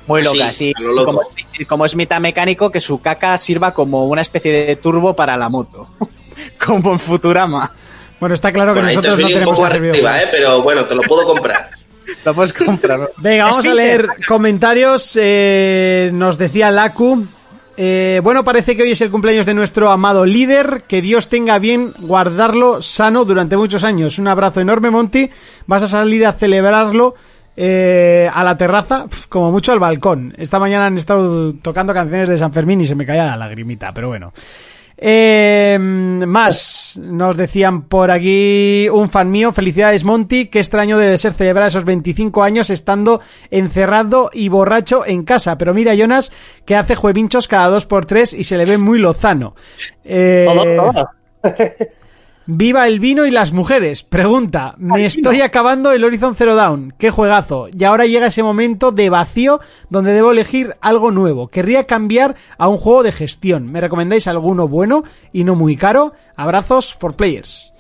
Muy 0.08 0.22
Sí, 0.22 0.26
loca, 0.26 0.52
sí. 0.52 0.74
a 0.76 0.82
lo 0.82 0.94
loco. 0.94 1.06
Como, 1.06 1.22
es- 1.22 1.68
como 1.68 1.86
es 1.86 1.96
mitad 1.96 2.20
mecánico, 2.20 2.70
que 2.70 2.80
su 2.80 3.02
caca 3.02 3.38
sirva 3.38 3.74
como 3.74 4.06
una 4.06 4.22
especie 4.22 4.52
de 4.52 4.76
turbo 4.76 5.16
para 5.16 5.38
la 5.38 5.50
moto. 5.50 5.90
como 6.66 6.92
en 6.92 7.00
Futurama. 7.00 7.72
Bueno, 8.20 8.36
está 8.36 8.52
claro 8.52 8.74
que 8.74 8.82
bueno, 8.82 8.90
nosotros 8.90 9.12
no 9.14 9.18
venido 9.18 9.38
un 9.38 9.40
tenemos 9.42 9.58
poco 9.58 9.66
arriba, 9.66 10.22
eh, 10.22 10.28
pero 10.32 10.62
bueno, 10.62 10.86
te 10.86 10.94
lo 10.96 11.02
puedo 11.02 11.26
comprar. 11.26 11.70
Lo 12.26 12.34
puedes 12.34 12.52
comprar. 12.52 13.10
Venga, 13.18 13.46
vamos 13.46 13.66
a 13.66 13.74
leer 13.74 14.08
comentarios. 14.28 15.18
Eh, 15.22 16.10
nos 16.14 16.38
decía 16.38 16.70
Laku. 16.70 17.26
Eh, 17.84 18.20
bueno, 18.22 18.44
parece 18.44 18.78
que 18.78 18.84
hoy 18.84 18.92
es 18.92 19.02
el 19.02 19.10
cumpleaños 19.10 19.48
de 19.48 19.56
nuestro 19.56 19.90
amado 19.90 20.24
líder. 20.24 20.84
Que 20.88 21.02
Dios 21.02 21.30
tenga 21.30 21.58
bien 21.58 21.94
guardarlo 21.98 22.80
sano 22.80 23.26
durante 23.26 23.58
muchos 23.58 23.84
años. 23.84 24.20
Un 24.20 24.28
abrazo 24.28 24.62
enorme, 24.62 24.92
Monty. 24.92 25.32
Vas 25.66 25.82
a 25.82 25.88
salir 25.88 26.28
a 26.28 26.34
celebrarlo 26.34 27.16
eh, 27.58 28.30
a 28.32 28.44
la 28.44 28.56
terraza, 28.56 29.08
como 29.30 29.52
mucho 29.52 29.72
al 29.72 29.80
balcón. 29.80 30.36
Esta 30.38 30.60
mañana 30.60 30.86
han 30.86 30.98
estado 31.00 31.54
tocando 31.54 31.92
canciones 31.92 32.30
de 32.30 32.38
San 32.38 32.54
Fermín 32.54 32.82
y 32.82 32.86
se 32.86 32.94
me 32.94 33.04
caía 33.04 33.26
la 33.26 33.36
lagrimita, 33.36 33.92
pero 33.96 34.10
bueno. 34.10 34.32
Eh, 35.04 35.80
más, 35.80 37.00
nos 37.02 37.36
decían 37.36 37.88
por 37.88 38.12
aquí 38.12 38.88
un 38.94 39.10
fan 39.10 39.32
mío, 39.32 39.52
felicidades 39.52 40.04
Monty, 40.04 40.46
qué 40.46 40.60
extraño 40.60 41.00
debe 41.00 41.18
ser 41.18 41.34
celebrar 41.34 41.70
esos 41.70 41.86
25 41.86 42.44
años 42.44 42.70
estando 42.70 43.20
encerrado 43.50 44.30
y 44.32 44.50
borracho 44.50 45.04
en 45.04 45.24
casa, 45.24 45.58
pero 45.58 45.74
mira 45.74 45.96
Jonas 45.96 46.32
que 46.66 46.76
hace 46.76 46.94
juevinchos 46.94 47.48
cada 47.48 47.70
dos 47.70 47.88
por 47.88 48.06
tres 48.06 48.32
y 48.34 48.44
se 48.44 48.58
le 48.58 48.66
ve 48.66 48.78
muy 48.78 49.00
lozano. 49.00 49.56
Eh. 50.04 50.48
Viva 52.48 52.88
el 52.88 53.00
vino 53.00 53.28
y 53.28 53.32
las 53.32 53.54
mujeres. 53.54 54.02
Pregunta, 54.02 54.74
me 54.78 55.06
estoy 55.06 55.42
acabando 55.42 55.92
el 55.92 56.04
Horizon 56.04 56.36
Zero 56.36 56.56
Dawn. 56.56 56.94
Qué 56.98 57.12
juegazo. 57.12 57.68
Y 57.72 57.84
ahora 57.84 58.08
llega 58.08 58.28
ese 58.28 58.42
momento 58.42 58.92
de 58.92 59.12
vacío 59.12 59.60
donde 59.90 60.12
debo 60.12 60.32
elegir 60.32 60.76
algo 60.82 61.12
nuevo. 61.12 61.50
Querría 61.50 61.86
cambiar 61.86 62.36
a 62.58 62.68
un 62.68 62.78
juego 62.78 63.04
de 63.04 63.12
gestión. 63.12 63.72
¿Me 63.72 63.80
recomendáis 63.80 64.28
alguno 64.28 64.68
bueno 64.68 65.04
y 65.32 65.44
no 65.44 65.56
muy 65.56 65.78
caro? 65.78 66.14
Abrazos 66.36 66.96
for 66.96 67.16
players. 67.16 67.72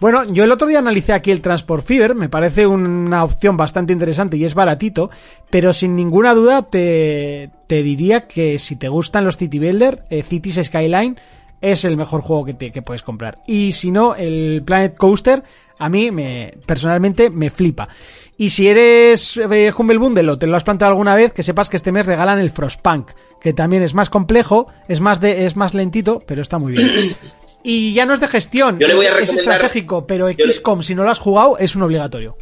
Bueno, 0.00 0.24
yo 0.24 0.42
el 0.42 0.50
otro 0.50 0.66
día 0.66 0.80
analicé 0.80 1.12
aquí 1.12 1.30
el 1.30 1.42
Transport 1.42 1.84
Fever, 1.86 2.16
me 2.16 2.28
parece 2.28 2.66
una 2.66 3.22
opción 3.22 3.56
bastante 3.56 3.92
interesante 3.92 4.36
y 4.36 4.44
es 4.44 4.52
baratito, 4.52 5.10
pero 5.48 5.72
sin 5.72 5.94
ninguna 5.94 6.34
duda 6.34 6.62
te, 6.62 7.50
te 7.68 7.84
diría 7.84 8.26
que 8.26 8.58
si 8.58 8.74
te 8.74 8.88
gustan 8.88 9.24
los 9.24 9.36
City 9.36 9.60
Builder, 9.60 10.02
eh, 10.10 10.24
Cities 10.24 10.60
Skyline 10.64 11.18
es 11.62 11.84
el 11.86 11.96
mejor 11.96 12.20
juego 12.20 12.44
que, 12.44 12.52
te, 12.54 12.70
que 12.72 12.82
puedes 12.82 13.02
comprar. 13.02 13.38
Y 13.46 13.72
si 13.72 13.90
no, 13.90 14.14
el 14.14 14.62
Planet 14.66 14.96
Coaster 14.96 15.42
a 15.78 15.88
mí 15.88 16.10
me 16.10 16.52
personalmente 16.66 17.30
me 17.30 17.50
flipa. 17.50 17.88
Y 18.36 18.50
si 18.50 18.68
eres 18.68 19.36
eh, 19.36 19.72
Humble 19.76 19.98
Bundle 19.98 20.30
o 20.30 20.38
te 20.38 20.46
lo 20.46 20.56
has 20.56 20.64
planteado 20.64 20.90
alguna 20.90 21.14
vez, 21.14 21.32
que 21.32 21.42
sepas 21.42 21.68
que 21.68 21.76
este 21.76 21.92
mes 21.92 22.06
regalan 22.06 22.38
el 22.38 22.50
Frostpunk, 22.50 23.10
que 23.40 23.52
también 23.52 23.82
es 23.82 23.94
más 23.94 24.10
complejo, 24.10 24.66
es 24.88 25.00
más 25.00 25.20
de 25.20 25.46
es 25.46 25.56
más 25.56 25.74
lentito, 25.74 26.22
pero 26.26 26.42
está 26.42 26.58
muy 26.58 26.72
bien. 26.72 27.16
Y 27.64 27.94
ya 27.94 28.06
no 28.06 28.12
es 28.14 28.18
de 28.18 28.26
gestión, 28.26 28.80
Yo 28.80 28.88
le 28.88 28.94
voy 28.96 29.06
a 29.06 29.16
es, 29.20 29.32
estratégico, 29.32 30.04
pero 30.04 30.26
le- 30.26 30.34
XCOM 30.34 30.82
si 30.82 30.96
no 30.96 31.04
lo 31.04 31.10
has 31.12 31.20
jugado 31.20 31.56
es 31.58 31.76
un 31.76 31.82
obligatorio. 31.82 32.36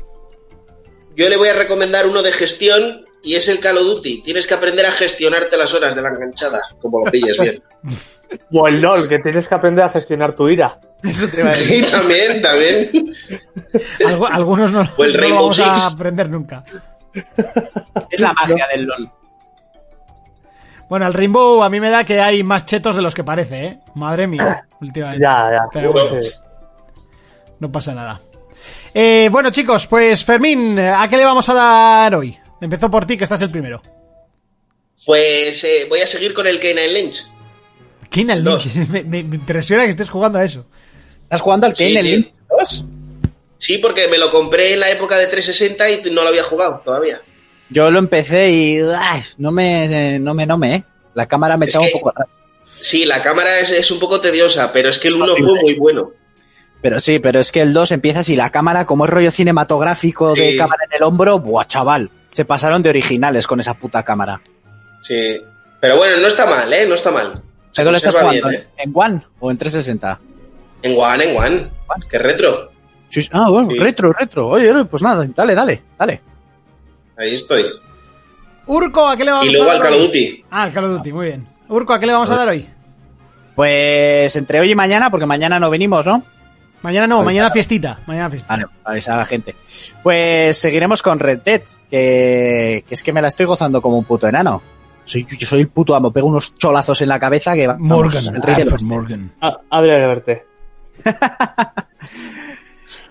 Yo 1.15 1.29
le 1.29 1.37
voy 1.37 1.49
a 1.49 1.53
recomendar 1.53 2.07
uno 2.07 2.23
de 2.23 2.33
gestión 2.33 3.03
y 3.23 3.35
es 3.35 3.49
el 3.49 3.61
Call 3.61 3.79
of 3.79 3.85
Duty. 3.85 4.23
Tienes 4.23 4.47
que 4.47 4.55
aprender 4.55 4.87
a 4.87 4.93
gestionarte 4.93 5.57
las 5.57 5.73
horas 5.75 5.95
de 5.95 6.03
la 6.03 6.09
enganchada, 6.11 6.61
como 6.81 7.05
lo 7.05 7.11
pilles 7.11 7.37
bien. 7.39 7.63
O 8.53 8.69
el 8.69 8.81
LOL, 8.81 9.09
que 9.09 9.19
tienes 9.19 9.49
que 9.49 9.57
aprender 9.57 9.85
a 9.85 9.89
gestionar 9.89 10.37
tu 10.37 10.49
ira. 10.49 10.79
Eso 11.03 11.27
te 11.27 11.41
iba 11.41 11.49
a 11.51 11.53
decir. 11.53 11.85
Sí, 11.85 11.91
también, 11.91 12.41
también. 12.41 12.89
Algu- 13.99 14.29
algunos 14.31 14.71
no, 14.71 14.83
O 14.97 15.03
el 15.03 15.15
no 15.15 15.21
lo 15.29 15.35
vamos 15.35 15.59
a 15.59 15.87
aprender 15.89 16.31
nunca. 16.31 16.63
Es 18.09 18.21
la 18.21 18.33
magia 18.33 18.69
del 18.73 18.85
LOL. 18.85 19.11
Bueno, 20.89 21.09
el 21.09 21.13
Rainbow 21.15 21.61
a 21.65 21.69
mí 21.71 21.81
me 21.81 21.91
da 21.91 22.05
que 22.05 22.21
hay 22.21 22.45
más 22.45 22.67
chetos 22.67 22.95
de 22.95 23.03
los 23.03 23.15
que 23.17 23.25
parece, 23.25 23.65
¿eh? 23.65 23.81
Madre 23.97 24.29
mía, 24.29 24.65
últimamente. 24.81 25.25
Ya, 25.25 25.49
ya. 25.51 25.63
Pero 25.73 25.91
bueno, 25.91 26.17
no 27.59 27.73
pasa 27.73 27.95
nada. 27.95 28.21
Eh, 28.95 29.29
bueno, 29.33 29.51
chicos, 29.51 29.89
pues 29.89 30.25
Fermín, 30.25 30.79
¿a 30.79 31.09
qué 31.09 31.17
le 31.17 31.25
vamos 31.25 31.49
a 31.49 31.55
dar 31.55 32.15
hoy? 32.15 32.39
Empezó 32.61 32.91
por 32.91 33.07
ti, 33.07 33.16
que 33.16 33.24
estás 33.24 33.41
el 33.43 33.51
primero. 33.51 33.82
Pues 35.07 35.65
eh, 35.65 35.87
voy 35.89 36.01
a 36.01 36.07
seguir 36.07 36.35
con 36.35 36.47
el 36.47 36.61
Kane 36.61 36.89
Lynch. 36.89 37.24
Dos. 38.43 38.66
Lynch, 38.66 38.89
me, 38.91 39.03
me- 39.05 39.23
me 39.23 39.37
impresiona 39.37 39.85
que 39.85 39.91
estés 39.91 40.11
jugando 40.11 40.39
a 40.39 40.45
eso. 40.45 40.66
¿Estás 41.23 41.41
jugando 41.41 41.66
al 41.66 41.77
Sí, 41.77 41.85
Kane 41.95 42.03
tío. 42.03 42.16
Lynch 42.16 42.32
2? 42.59 42.85
Sí, 43.59 43.78
porque 43.78 44.09
me 44.09 44.19
lo 44.19 44.31
compré 44.31 44.74
en 44.74 44.81
la 44.81 44.91
época 44.91 45.16
de 45.19 45.27
360 45.27 45.91
y 46.09 46.11
no 46.12 46.23
lo 46.23 46.28
había 46.28 46.45
jugado 46.45 46.81
todavía. 46.85 47.20
Yo 47.69 47.91
lo 47.91 47.99
empecé 47.99 48.51
y 48.51 48.78
ay, 48.81 49.23
no 49.39 49.53
me, 49.53 50.19
no 50.19 50.35
me, 50.35 50.45
no 50.47 50.59
me, 50.59 50.74
¿eh? 50.77 50.85
La 51.15 51.27
cámara 51.27 51.57
me 51.57 51.66
Es 51.66 51.70
echaba 51.70 51.85
que- 51.87 51.93
un 51.95 51.99
poco 52.01 52.11
atrás. 52.11 52.37
Sí, 52.65 53.05
la 53.05 53.23
cámara 53.23 53.59
es, 53.61 53.70
es 53.70 53.91
un 53.91 53.99
poco 53.99 54.20
tediosa, 54.20 54.73
pero 54.73 54.89
es 54.91 54.99
que 54.99 55.09
el 55.09 55.15
Es 55.15 55.20
1 55.20 55.32
horrible. 55.32 55.51
fue 55.53 55.62
muy 55.62 55.74
bueno. 55.74 56.11
Pero 56.81 56.99
sí, 57.01 57.19
pero 57.19 57.41
es 57.41 57.53
que 57.53 57.61
el 57.61 57.73
2 57.74 57.93
empiezas 57.93 58.28
y 58.31 58.37
la 58.37 58.51
cámara, 58.51 58.87
como 58.87 59.05
es 59.05 59.11
rollo 59.11 59.31
cinematográfico 59.31 60.35
de 60.35 60.53
Sí. 60.53 60.57
cámara 60.57 60.85
en 60.89 60.97
el 60.97 61.03
hombro, 61.03 61.39
buah, 61.41 61.65
chaval. 61.66 62.11
Se 62.31 62.44
pasaron 62.44 62.82
de 62.82 62.90
originales 62.90 63.47
con 63.47 63.61
esa 63.61 63.74
puta 63.74 64.02
cámara. 64.02 64.40
Sí. 65.02 65.40
Pero 65.81 65.97
bueno, 65.97 66.19
no 66.19 66.27
está 66.28 66.47
mal, 66.47 66.73
¿eh? 66.73 66.86
No 66.86 66.94
está 66.94 67.11
mal. 67.11 67.43
¿Pero 67.74 67.90
lo 67.90 67.97
estás 67.97 68.15
conserva 68.15 68.31
jugando? 68.39 68.48
bien, 68.51 68.62
¿eh? 68.62 68.69
¿En 68.78 68.90
One 68.94 69.23
o 69.40 69.51
en 69.51 69.57
360? 69.57 70.20
En 70.82 70.98
One, 70.98 71.24
en 71.31 71.36
One. 71.36 71.70
Qué 72.09 72.19
retro. 72.19 72.70
Sí, 73.09 73.23
sí. 73.23 73.28
Ah, 73.32 73.48
bueno, 73.51 73.70
Sí. 73.70 73.78
retro, 73.78 74.12
retro. 74.12 74.48
Oye, 74.48 74.70
oye, 74.73 74.85
pues 74.85 75.02
nada, 75.02 75.27
dale, 75.35 75.55
dale, 75.55 75.82
dale. 75.98 76.20
Ahí 77.19 77.35
estoy. 77.35 77.65
Urco, 78.66 79.09
¿a 79.09 79.16
qué 79.16 79.24
le 79.24 79.31
vamos 79.32 79.47
Y 79.47 79.48
a 79.48 79.52
luego 79.52 79.66
dar 79.66 79.77
al 79.77 79.82
Call 79.82 79.94
of 79.94 80.01
Duty. 80.02 80.44
Ah, 80.51 80.62
al 80.62 80.73
Call 80.73 80.85
of 80.85 80.90
Duty, 80.98 81.12
muy 81.12 81.27
bien. 81.27 81.44
Urco, 81.69 81.93
¿a 81.93 81.98
qué 81.98 82.07
le 82.07 82.12
vamos 82.12 82.31
a 82.31 82.36
dar 82.36 82.48
hoy? 82.48 82.69
Pues 83.57 84.36
entre 84.36 84.61
hoy 84.61 84.70
y 84.70 84.74
mañana, 84.74 85.11
porque 85.11 85.27
mañana 85.27 85.59
no 85.59 85.70
venimos, 85.70 86.07
¿no? 86.07 86.23
Mañana 86.82 87.07
no, 87.07 87.16
Pues 87.16 87.27
mañana 87.27 87.51
fiestita. 87.51 87.98
Mañana 88.07 88.31
fiestita. 88.31 88.55
Vale, 88.55 88.66
para 88.82 88.93
avisar 88.94 89.15
a 89.15 89.19
la 89.19 89.27
gente. 89.27 89.55
Pues 90.02 90.57
seguiremos 90.57 91.02
con 91.02 91.19
Red 91.19 91.40
Dead, 91.44 91.62
que, 91.90 92.85
que 92.89 92.94
es 92.94 93.02
que 93.02 93.12
me 93.12 93.20
la 93.20 93.28
estoy 93.28 93.47
gozando 93.47 93.82
como 93.82 93.98
un 93.98 94.05
puto 94.05 94.27
enano. 94.27 94.62
Soy, 95.05 95.27
yo 95.27 95.47
soy 95.47 95.61
el 95.62 95.69
puto 95.69 95.94
amo, 95.94 96.12
pego 96.12 96.28
unos 96.28 96.55
cholazos 96.55 97.01
en 97.02 97.09
la 97.09 97.19
cabeza 97.19 97.55
que 97.55 97.66
vamos, 97.66 97.81
Morgan, 97.86 98.36
el 98.36 98.43
rey 98.43 98.62
oeste. 98.62 98.85
Morgan. 98.85 99.32
Habría 99.70 99.98
que 99.98 100.07
verte. 100.07 100.47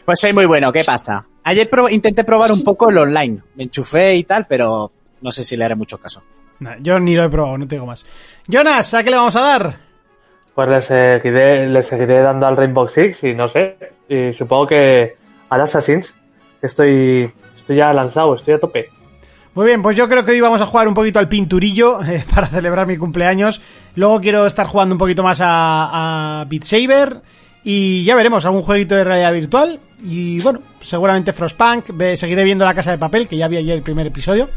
Pues 0.05 0.21
soy 0.21 0.33
muy 0.33 0.47
bueno, 0.47 0.71
¿qué 0.71 0.83
pasa? 0.83 1.23
Ayer 1.43 1.69
intenté 1.91 2.23
probar 2.23 2.51
un 2.51 2.63
poco 2.63 2.89
el 2.89 2.97
online, 2.97 3.43
me 3.53 3.65
enchufé 3.65 4.15
y 4.15 4.23
tal, 4.23 4.47
pero 4.49 4.91
no 5.21 5.31
sé 5.31 5.43
si 5.43 5.55
le 5.55 5.65
haré 5.65 5.75
mucho 5.75 5.99
caso. 5.99 6.23
Nah, 6.61 6.77
yo 6.79 6.99
ni 6.99 7.13
lo 7.13 7.23
he 7.23 7.29
probado, 7.29 7.59
no 7.59 7.67
tengo 7.67 7.85
más. 7.85 8.07
Jonas, 8.47 8.91
¿a 8.95 9.03
qué 9.03 9.11
le 9.11 9.17
vamos 9.17 9.35
a 9.35 9.41
dar? 9.41 9.77
Pues 10.59 10.67
le 10.67 10.81
seguiré, 10.81 11.69
le 11.69 11.81
seguiré 11.81 12.19
dando 12.19 12.45
al 12.45 12.57
Rainbow 12.57 12.85
Six 12.85 13.23
y 13.23 13.33
no 13.33 13.47
sé. 13.47 13.77
Y 14.09 14.33
supongo 14.33 14.67
que 14.67 15.15
al 15.49 15.61
Assassin's. 15.61 16.13
que 16.59 16.67
Estoy, 16.67 17.31
estoy 17.55 17.77
ya 17.77 17.93
lanzado, 17.93 18.35
estoy 18.35 18.55
a 18.55 18.59
tope. 18.59 18.89
Muy 19.53 19.67
bien, 19.67 19.81
pues 19.81 19.95
yo 19.95 20.09
creo 20.09 20.25
que 20.25 20.31
hoy 20.31 20.41
vamos 20.41 20.59
a 20.59 20.65
jugar 20.65 20.89
un 20.89 20.93
poquito 20.93 21.17
al 21.17 21.29
pinturillo 21.29 22.03
eh, 22.03 22.25
para 22.35 22.47
celebrar 22.47 22.87
mi 22.87 22.97
cumpleaños. 22.97 23.61
Luego 23.95 24.19
quiero 24.19 24.45
estar 24.45 24.67
jugando 24.67 24.95
un 24.95 24.99
poquito 24.99 25.23
más 25.23 25.39
a, 25.39 26.41
a 26.41 26.45
Beat 26.49 26.63
Saber. 26.63 27.21
Y 27.63 28.03
ya 28.03 28.15
veremos, 28.15 28.43
algún 28.43 28.61
jueguito 28.63 28.95
de 28.95 29.05
realidad 29.05 29.31
virtual. 29.31 29.79
Y 30.03 30.41
bueno, 30.41 30.59
seguramente 30.81 31.31
Frostpunk. 31.31 31.85
Ve- 31.93 32.17
seguiré 32.17 32.43
viendo 32.43 32.65
La 32.65 32.73
Casa 32.73 32.91
de 32.91 32.97
Papel, 32.97 33.29
que 33.29 33.37
ya 33.37 33.47
vi 33.47 33.55
ayer 33.55 33.77
el 33.77 33.83
primer 33.83 34.07
episodio. 34.07 34.49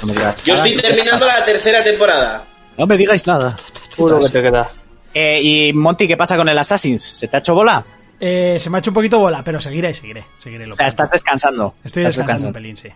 No 0.00 0.08
me 0.08 0.14
digas 0.14 0.42
Yo 0.42 0.54
estoy 0.54 0.74
terminando 0.78 1.26
la 1.26 1.44
tercera 1.44 1.84
temporada. 1.84 2.44
No 2.76 2.88
me 2.88 2.96
digáis 2.96 3.24
nada. 3.24 3.56
Puro 3.96 4.18
que 4.18 4.28
te 4.30 4.42
queda. 4.42 4.68
Eh, 5.14 5.40
y 5.42 5.72
Monty, 5.72 6.06
¿qué 6.06 6.16
pasa 6.16 6.36
con 6.36 6.48
el 6.48 6.58
Assassin's? 6.58 7.02
¿Se 7.02 7.28
te 7.28 7.36
ha 7.36 7.40
hecho 7.40 7.54
bola? 7.54 7.84
Eh, 8.20 8.56
se 8.60 8.68
me 8.70 8.76
ha 8.76 8.80
hecho 8.80 8.90
un 8.90 8.94
poquito 8.94 9.18
bola, 9.18 9.42
pero 9.44 9.60
seguiré, 9.60 9.94
seguiré. 9.94 10.24
seguiré 10.38 10.66
lo 10.66 10.74
O 10.74 10.76
sea, 10.76 10.86
pronto. 10.86 10.88
estás 10.88 11.10
descansando. 11.10 11.74
Estoy 11.84 12.02
Estás 12.02 12.16
descansando 12.16 12.48
un 12.48 12.52
pelín, 12.54 12.76
sí. 12.76 12.88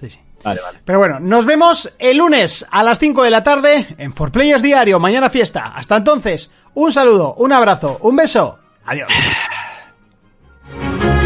Sí, 0.00 0.10
sí. 0.10 0.20
Vale, 0.44 0.60
vale. 0.60 0.78
Pero 0.84 0.98
bueno, 1.00 1.18
nos 1.18 1.44
vemos 1.44 1.92
el 1.98 2.18
lunes 2.18 2.64
a 2.70 2.84
las 2.84 3.00
5 3.00 3.24
de 3.24 3.30
la 3.30 3.42
tarde 3.42 3.86
en 3.98 4.12
For 4.12 4.30
Players 4.30 4.62
Diario, 4.62 5.00
mañana 5.00 5.28
fiesta. 5.28 5.72
Hasta 5.74 5.96
entonces, 5.96 6.50
un 6.74 6.92
saludo, 6.92 7.34
un 7.34 7.52
abrazo, 7.52 7.98
un 8.02 8.14
beso. 8.14 8.58
Adiós. 8.84 9.08